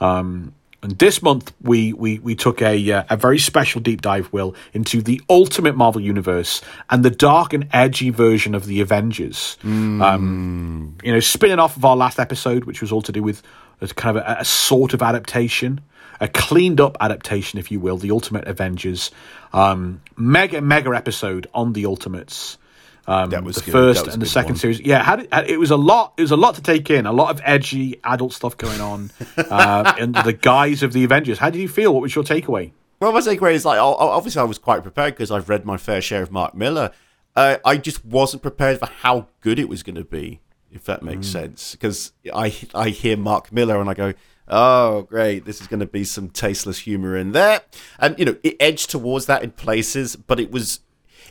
Um, 0.00 0.54
and 0.84 0.98
this 0.98 1.22
month 1.22 1.52
we 1.62 1.94
we 1.94 2.18
we 2.18 2.34
took 2.34 2.60
a 2.60 2.92
uh, 2.92 3.04
a 3.08 3.16
very 3.16 3.38
special 3.38 3.80
deep 3.80 4.02
dive, 4.02 4.30
Will, 4.34 4.54
into 4.74 5.00
the 5.00 5.20
Ultimate 5.30 5.76
Marvel 5.76 6.00
Universe 6.00 6.60
and 6.90 7.02
the 7.02 7.10
dark 7.10 7.54
and 7.54 7.68
edgy 7.72 8.10
version 8.10 8.54
of 8.54 8.66
the 8.66 8.82
Avengers. 8.82 9.56
Um, 10.02 10.96
you 11.02 11.10
know, 11.10 11.20
spinning 11.20 11.58
off 11.58 11.78
of 11.78 11.86
our 11.86 11.96
last 11.96 12.20
episode, 12.20 12.64
which 12.64 12.82
was 12.82 12.92
all 12.92 13.00
to 13.02 13.12
do 13.12 13.22
with 13.22 13.42
a 13.80 13.88
kind 13.88 14.18
of 14.18 14.24
a, 14.24 14.40
a 14.40 14.44
sort 14.44 14.92
of 14.92 15.00
adaptation, 15.00 15.80
a 16.20 16.28
cleaned 16.28 16.82
up 16.82 16.98
adaptation, 17.00 17.58
if 17.58 17.70
you 17.70 17.80
will, 17.80 17.96
the 17.96 18.10
Ultimate 18.10 18.46
Avengers. 18.46 19.10
Um, 19.54 20.02
mega 20.18 20.60
mega 20.60 20.90
episode 20.90 21.46
on 21.54 21.72
the 21.72 21.86
Ultimates. 21.86 22.58
Um, 23.06 23.30
That 23.30 23.44
was 23.44 23.56
the 23.56 23.62
good. 23.62 23.72
first 23.72 24.04
was 24.06 24.14
and 24.14 24.22
the 24.22 24.26
second 24.26 24.52
one. 24.52 24.58
series. 24.58 24.80
Yeah, 24.80 25.02
had 25.02 25.20
it, 25.20 25.32
had- 25.34 25.50
it 25.50 25.58
was 25.58 25.70
a 25.70 25.76
lot. 25.76 26.14
It 26.16 26.22
was 26.22 26.30
a 26.30 26.36
lot 26.36 26.54
to 26.54 26.62
take 26.62 26.88
in. 26.90 27.04
A 27.06 27.12
lot 27.12 27.30
of 27.30 27.40
edgy 27.44 28.00
adult 28.04 28.32
stuff 28.32 28.56
going 28.56 28.80
on 28.80 29.10
uh, 29.36 29.94
under 30.00 30.22
the 30.22 30.32
guise 30.32 30.82
of 30.82 30.92
the 30.92 31.04
Avengers. 31.04 31.38
How 31.38 31.50
did 31.50 31.60
you 31.60 31.68
feel? 31.68 31.92
What 31.92 32.02
was 32.02 32.14
your 32.14 32.24
takeaway? 32.24 32.72
Well, 33.00 33.12
my 33.12 33.20
takeaway 33.20 33.52
is 33.52 33.64
like, 33.66 33.78
obviously, 33.80 34.40
I 34.40 34.44
was 34.44 34.56
quite 34.58 34.82
prepared 34.82 35.14
because 35.14 35.30
I've 35.30 35.48
read 35.48 35.66
my 35.66 35.76
fair 35.76 36.00
share 36.00 36.22
of 36.22 36.30
Mark 36.32 36.54
Millar. 36.54 36.92
Uh, 37.36 37.58
I 37.64 37.76
just 37.76 38.04
wasn't 38.04 38.42
prepared 38.42 38.78
for 38.78 38.86
how 38.86 39.26
good 39.40 39.58
it 39.58 39.68
was 39.68 39.82
going 39.82 39.96
to 39.96 40.04
be, 40.04 40.40
if 40.72 40.84
that 40.84 41.02
makes 41.02 41.26
sense. 41.26 41.72
Because 41.72 42.12
I 42.32 42.54
I 42.74 42.88
hear 42.90 43.16
Mark 43.16 43.52
Millar 43.52 43.80
and 43.80 43.90
I 43.90 43.94
go, 43.94 44.14
oh, 44.48 45.02
great, 45.02 45.44
this 45.44 45.60
is 45.60 45.66
going 45.66 45.80
to 45.80 45.86
be 45.86 46.04
some 46.04 46.30
tasteless 46.30 46.78
humor 46.78 47.16
in 47.16 47.32
there, 47.32 47.60
and 47.98 48.16
you 48.18 48.24
know, 48.24 48.36
it 48.42 48.56
edged 48.60 48.88
towards 48.90 49.26
that 49.26 49.42
in 49.42 49.50
places, 49.50 50.16
but 50.16 50.40
it 50.40 50.50
was. 50.50 50.80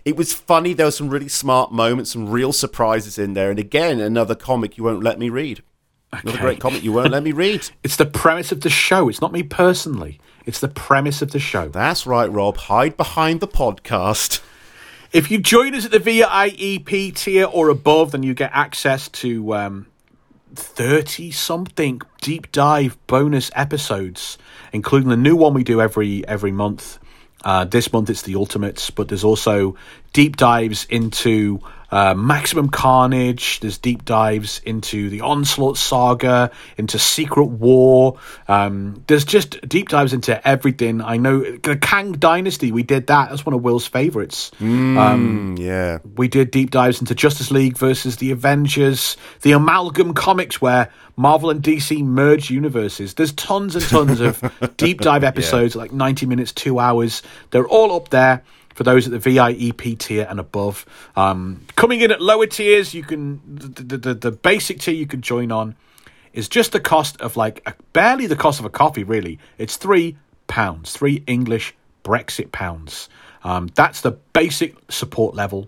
It 0.05 0.17
was 0.17 0.33
funny. 0.33 0.73
There 0.73 0.87
were 0.87 0.91
some 0.91 1.09
really 1.09 1.29
smart 1.29 1.71
moments, 1.71 2.11
some 2.11 2.29
real 2.29 2.51
surprises 2.51 3.17
in 3.17 3.33
there. 3.33 3.49
And 3.49 3.59
again, 3.59 3.99
another 3.99 4.35
comic 4.35 4.77
you 4.77 4.83
won't 4.83 5.03
let 5.03 5.17
me 5.17 5.29
read. 5.29 5.63
Another 6.11 6.37
great 6.37 6.59
comic 6.59 6.83
you 6.83 6.91
won't 6.91 7.11
let 7.11 7.23
me 7.23 7.31
read. 7.31 7.69
It's 7.83 7.95
the 7.95 8.05
premise 8.05 8.51
of 8.51 8.61
the 8.61 8.69
show. 8.69 9.09
It's 9.09 9.21
not 9.21 9.31
me 9.31 9.43
personally. 9.43 10.19
It's 10.45 10.59
the 10.59 10.67
premise 10.67 11.21
of 11.21 11.31
the 11.31 11.39
show. 11.39 11.69
That's 11.69 12.05
right, 12.05 12.31
Rob. 12.31 12.57
Hide 12.57 12.97
behind 12.97 13.39
the 13.39 13.47
podcast. 13.47 14.41
If 15.11 15.31
you 15.31 15.39
join 15.39 15.73
us 15.75 15.85
at 15.85 15.91
the 15.91 15.99
VIEP 15.99 17.15
tier 17.15 17.45
or 17.45 17.69
above, 17.69 18.11
then 18.11 18.23
you 18.23 18.33
get 18.33 18.51
access 18.53 19.07
to 19.09 19.53
um, 19.53 19.87
30 20.55 21.31
something 21.31 22.01
deep 22.21 22.51
dive 22.51 22.97
bonus 23.07 23.49
episodes, 23.55 24.37
including 24.71 25.09
the 25.09 25.17
new 25.17 25.35
one 25.35 25.53
we 25.53 25.63
do 25.63 25.81
every 25.81 26.27
every 26.27 26.51
month. 26.51 26.99
Uh, 27.43 27.65
this 27.65 27.91
month 27.91 28.09
it's 28.09 28.21
the 28.21 28.35
Ultimates, 28.35 28.89
but 28.89 29.07
there's 29.09 29.23
also 29.23 29.75
deep 30.13 30.37
dives 30.37 30.85
into 30.89 31.59
uh, 31.93 32.15
Maximum 32.15 32.69
Carnage. 32.69 33.59
There's 33.59 33.77
deep 33.77 34.03
dives 34.03 34.61
into 34.65 35.11
the 35.11 35.21
Onslaught 35.21 35.77
Saga, 35.77 36.49
into 36.75 36.97
Secret 36.97 37.45
War. 37.45 38.17
Um, 38.47 39.03
there's 39.05 39.25
just 39.25 39.61
deep 39.69 39.89
dives 39.89 40.11
into 40.11 40.45
everything. 40.45 41.01
I 41.01 41.17
know 41.17 41.41
the 41.41 41.77
Kang 41.77 42.13
Dynasty. 42.13 42.71
We 42.71 42.81
did 42.81 43.05
that. 43.07 43.29
That's 43.29 43.45
one 43.45 43.53
of 43.53 43.61
Will's 43.61 43.85
favorites. 43.85 44.49
Mm, 44.59 45.59
yeah. 45.59 45.99
We 46.15 46.27
did 46.27 46.49
deep 46.49 46.71
dives 46.71 46.99
into 46.99 47.13
Justice 47.13 47.51
League 47.51 47.77
versus 47.77 48.17
the 48.17 48.31
Avengers, 48.31 49.15
the 49.43 49.51
amalgam 49.51 50.15
comics 50.15 50.59
where 50.59 50.89
Marvel 51.15 51.51
and 51.51 51.61
DC 51.61 52.03
merge 52.03 52.49
universes. 52.49 53.13
There's 53.13 53.33
tons 53.33 53.75
and 53.75 53.85
tons 53.85 54.19
of 54.19 54.41
deep 54.77 55.01
dive 55.01 55.23
episodes, 55.23 55.75
like 55.75 55.91
90 55.91 56.25
minutes, 56.25 56.53
two 56.53 56.79
hours. 56.79 57.21
They're 57.51 57.67
all 57.67 57.95
up 57.95 58.09
there 58.09 58.41
for 58.73 58.83
those 58.83 59.07
at 59.07 59.11
the 59.11 59.29
VIEP 59.29 59.97
tier 59.99 60.27
and 60.29 60.39
above. 60.39 60.85
Um, 61.15 61.65
coming 61.75 62.01
in 62.01 62.11
at 62.11 62.21
lower 62.21 62.47
tiers, 62.47 62.93
you 62.93 63.03
can 63.03 63.41
the, 63.45 63.97
the, 63.97 64.13
the, 64.13 64.31
basic 64.31 64.79
tier 64.79 64.93
you 64.93 65.07
can 65.07 65.21
join 65.21 65.51
on 65.51 65.75
is 66.33 66.49
just 66.49 66.71
the 66.71 66.79
cost 66.79 67.19
of 67.21 67.37
like 67.37 67.61
a, 67.65 67.73
barely 67.93 68.27
the 68.27 68.35
cost 68.35 68.59
of 68.59 68.65
a 68.65 68.69
coffee. 68.69 69.03
Really, 69.03 69.39
it's 69.57 69.77
three 69.77 70.17
pounds, 70.47 70.91
three 70.91 71.23
English 71.27 71.75
Brexit 72.03 72.51
pounds. 72.51 73.09
Um, 73.43 73.69
that's 73.75 74.01
the 74.01 74.11
basic 74.11 74.75
support 74.89 75.35
level. 75.35 75.67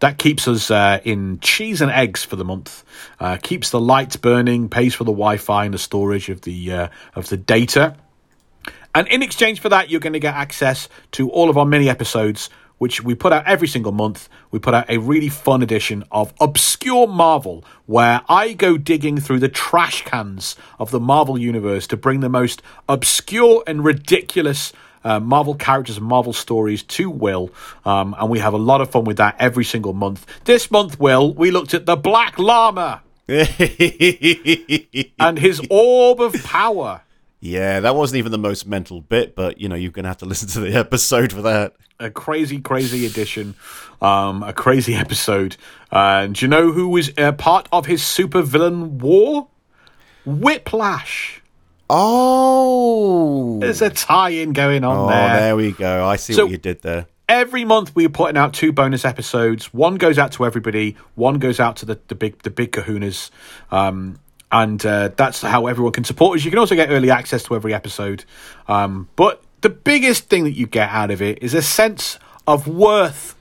That 0.00 0.18
keeps 0.18 0.46
us 0.46 0.70
uh, 0.70 1.00
in 1.04 1.40
cheese 1.40 1.80
and 1.80 1.90
eggs 1.90 2.22
for 2.22 2.36
the 2.36 2.44
month. 2.44 2.84
Uh, 3.18 3.36
keeps 3.42 3.70
the 3.70 3.80
lights 3.80 4.16
burning, 4.16 4.68
pays 4.68 4.94
for 4.94 5.04
the 5.04 5.12
Wi-Fi 5.12 5.64
and 5.64 5.74
the 5.74 5.78
storage 5.78 6.28
of 6.28 6.42
the 6.42 6.72
uh, 6.72 6.88
of 7.16 7.28
the 7.28 7.36
data. 7.36 7.96
And 8.98 9.06
in 9.06 9.22
exchange 9.22 9.60
for 9.60 9.68
that, 9.68 9.90
you're 9.90 10.00
going 10.00 10.14
to 10.14 10.18
get 10.18 10.34
access 10.34 10.88
to 11.12 11.30
all 11.30 11.48
of 11.48 11.56
our 11.56 11.64
mini 11.64 11.88
episodes, 11.88 12.50
which 12.78 13.00
we 13.00 13.14
put 13.14 13.32
out 13.32 13.46
every 13.46 13.68
single 13.68 13.92
month. 13.92 14.28
We 14.50 14.58
put 14.58 14.74
out 14.74 14.90
a 14.90 14.98
really 14.98 15.28
fun 15.28 15.62
edition 15.62 16.02
of 16.10 16.34
Obscure 16.40 17.06
Marvel, 17.06 17.64
where 17.86 18.22
I 18.28 18.54
go 18.54 18.76
digging 18.76 19.20
through 19.20 19.38
the 19.38 19.48
trash 19.48 20.04
cans 20.04 20.56
of 20.80 20.90
the 20.90 20.98
Marvel 20.98 21.38
universe 21.38 21.86
to 21.86 21.96
bring 21.96 22.18
the 22.18 22.28
most 22.28 22.60
obscure 22.88 23.62
and 23.68 23.84
ridiculous 23.84 24.72
uh, 25.04 25.20
Marvel 25.20 25.54
characters 25.54 25.98
and 25.98 26.06
Marvel 26.06 26.32
stories 26.32 26.82
to 26.82 27.08
Will. 27.08 27.50
Um, 27.84 28.16
and 28.18 28.28
we 28.28 28.40
have 28.40 28.52
a 28.52 28.58
lot 28.58 28.80
of 28.80 28.90
fun 28.90 29.04
with 29.04 29.18
that 29.18 29.36
every 29.38 29.64
single 29.64 29.92
month. 29.92 30.26
This 30.42 30.72
month, 30.72 30.98
Will, 30.98 31.32
we 31.32 31.52
looked 31.52 31.72
at 31.72 31.86
the 31.86 31.94
Black 31.94 32.36
Lama 32.36 33.02
and 33.28 33.46
his 35.38 35.60
orb 35.70 36.20
of 36.20 36.34
power. 36.42 37.02
Yeah, 37.40 37.80
that 37.80 37.94
wasn't 37.94 38.18
even 38.18 38.32
the 38.32 38.38
most 38.38 38.66
mental 38.66 39.00
bit, 39.00 39.34
but 39.36 39.60
you 39.60 39.68
know, 39.68 39.74
you're 39.76 39.92
gonna 39.92 40.08
have 40.08 40.18
to 40.18 40.26
listen 40.32 40.48
to 40.50 40.60
the 40.60 40.74
episode 40.74 41.32
for 41.32 41.42
that. 41.42 41.74
a 42.00 42.10
crazy, 42.10 42.60
crazy 42.60 43.06
edition, 43.06 43.54
um, 44.02 44.42
a 44.42 44.52
crazy 44.52 44.94
episode. 45.04 45.56
And 45.90 46.34
do 46.34 46.44
you 46.44 46.48
know 46.48 46.70
who 46.72 46.88
was 46.88 47.10
uh, 47.18 47.32
part 47.32 47.68
of 47.72 47.86
his 47.86 48.02
supervillain 48.02 49.00
war? 49.00 49.48
Whiplash. 50.26 51.40
Oh. 51.88 53.58
There's 53.60 53.80
a 53.82 53.90
tie-in 53.90 54.52
going 54.52 54.84
on 54.84 54.96
Oh, 54.96 55.08
there. 55.08 55.40
there 55.40 55.56
we 55.56 55.72
go. 55.72 56.04
I 56.06 56.16
see 56.16 56.34
So- 56.34 56.44
what 56.44 56.52
you 56.52 56.58
did 56.58 56.82
there. 56.82 57.06
every 57.28 57.64
month 57.64 57.94
we're 57.94 58.08
putting 58.08 58.36
out 58.36 58.52
two 58.54 58.72
bonus 58.72 59.04
episodes. 59.04 59.72
One 59.72 59.96
goes 59.96 60.18
out 60.18 60.32
to 60.32 60.44
everybody. 60.46 60.96
One 61.14 61.38
goes 61.38 61.58
out 61.60 61.76
to 61.76 61.86
the, 61.86 61.98
the 62.08 62.14
big 62.14 62.42
the 62.42 62.50
big 62.50 62.72
Kahunas. 62.72 63.30
Um, 63.70 64.18
and 64.50 64.84
uh, 64.84 65.10
that's 65.16 65.42
how 65.42 65.66
everyone 65.66 65.92
can 65.92 66.04
support 66.04 66.38
us. 66.38 66.44
You 66.44 66.50
can 66.50 66.58
also 66.58 66.74
get 66.74 66.90
early 66.90 67.10
access 67.10 67.42
to 67.44 67.54
every 67.54 67.74
episode. 67.74 68.24
Um, 68.66 69.08
but 69.16 69.42
the 69.60 69.68
biggest 69.68 70.28
thing 70.28 70.44
that 70.44 70.52
you 70.52 70.66
get 70.66 70.88
out 70.90 71.10
of 71.10 71.20
it 71.20 71.42
is 71.42 71.54
a 71.54 71.62
sense 71.62 72.18
of 72.46 72.66
worth. 72.66 73.34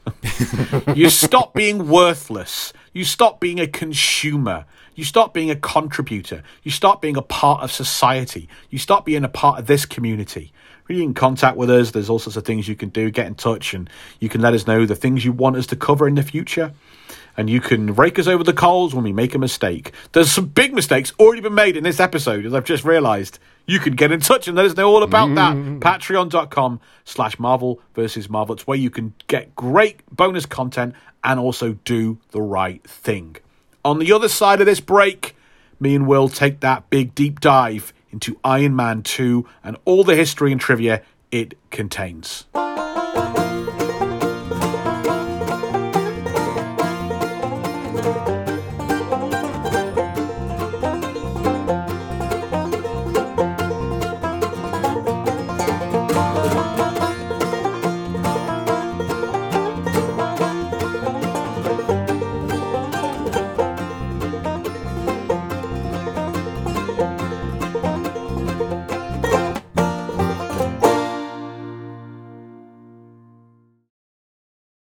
you 0.96 1.10
stop 1.10 1.54
being 1.54 1.88
worthless. 1.88 2.74
You 2.92 3.06
stop 3.06 3.40
being 3.40 3.60
a 3.60 3.68
consumer. 3.68 4.66
You 4.96 5.06
stop 5.06 5.34
being 5.34 5.50
a 5.50 5.56
contributor. 5.56 6.44
You 6.64 6.72
stop 6.72 7.02
being 7.02 7.16
a 7.16 7.22
part 7.22 7.62
of 7.62 7.72
society. 7.72 8.50
You 8.70 8.80
stop 8.80 9.06
being 9.06 9.24
a 9.24 9.30
part 9.30 9.60
of 9.60 9.68
this 9.68 9.86
community. 9.86 10.52
Really 10.88 11.04
in 11.04 11.14
contact 11.14 11.56
with 11.56 11.70
us. 11.70 11.92
There's 11.92 12.10
all 12.10 12.20
sorts 12.20 12.36
of 12.36 12.46
things 12.46 12.68
you 12.68 12.76
can 12.76 12.90
do. 12.90 13.12
Get 13.12 13.28
in 13.28 13.36
touch 13.36 13.74
and 13.74 13.90
you 14.20 14.28
can 14.28 14.42
let 14.42 14.54
us 14.54 14.68
know 14.68 14.86
the 14.86 14.96
things 14.96 15.24
you 15.24 15.32
want 15.32 15.56
us 15.56 15.68
to 15.68 15.76
cover 15.76 16.08
in 16.08 16.16
the 16.16 16.24
future. 16.24 16.74
And 17.38 17.49
you 17.49 17.61
can 17.61 17.93
rake 17.93 18.18
us 18.18 18.26
over 18.26 18.43
the 18.43 18.51
coals 18.51 18.95
when 18.95 19.03
we 19.03 19.14
make 19.14 19.35
a 19.35 19.39
mistake. 19.39 19.91
There's 20.11 20.31
some 20.31 20.47
big 20.47 20.73
mistakes 20.73 21.14
already 21.19 21.41
been 21.41 21.53
made 21.53 21.77
in 21.77 21.84
this 21.84 21.99
episode, 21.99 22.45
as 22.45 22.53
I've 22.53 22.65
just 22.65 22.84
realised. 22.84 23.38
You 23.68 23.80
can 23.80 23.95
get 23.95 24.11
in 24.11 24.22
touch 24.22 24.47
and 24.47 24.57
let 24.57 24.65
us 24.65 24.76
know 24.76 24.89
all 24.89 25.03
about 25.03 25.35
that. 25.35 25.55
Mm-hmm. 25.55 25.80
Patreon.com 25.80 26.80
slash 27.05 27.38
Marvel 27.38 27.80
versus 27.93 28.30
Marvel. 28.30 28.55
It's 28.55 28.65
where 28.65 28.77
you 28.77 28.89
can 28.89 29.14
get 29.27 29.55
great 29.55 30.01
bonus 30.09 30.45
content 30.47 30.95
and 31.23 31.39
also 31.39 31.73
do 31.85 32.18
the 32.31 32.41
right 32.41 32.84
thing. 32.89 33.35
On 33.85 33.99
the 33.99 34.11
other 34.14 34.30
side 34.30 34.59
of 34.59 34.65
this 34.65 34.80
break, 34.80 35.35
me 35.80 35.95
and 35.95 36.07
Will 36.07 36.30
take 36.30 36.61
that 36.61 36.89
big 36.89 37.14
deep 37.14 37.39
dive 37.39 37.93
into 38.11 38.39
Iron 38.43 38.76
Man 38.76 39.03
2 39.03 39.45
and 39.64 39.77
all 39.85 40.03
the 40.03 40.15
history 40.15 40.51
and 40.51 40.59
trivia 40.59 41.03
it 41.31 41.55
contains. 41.69 42.45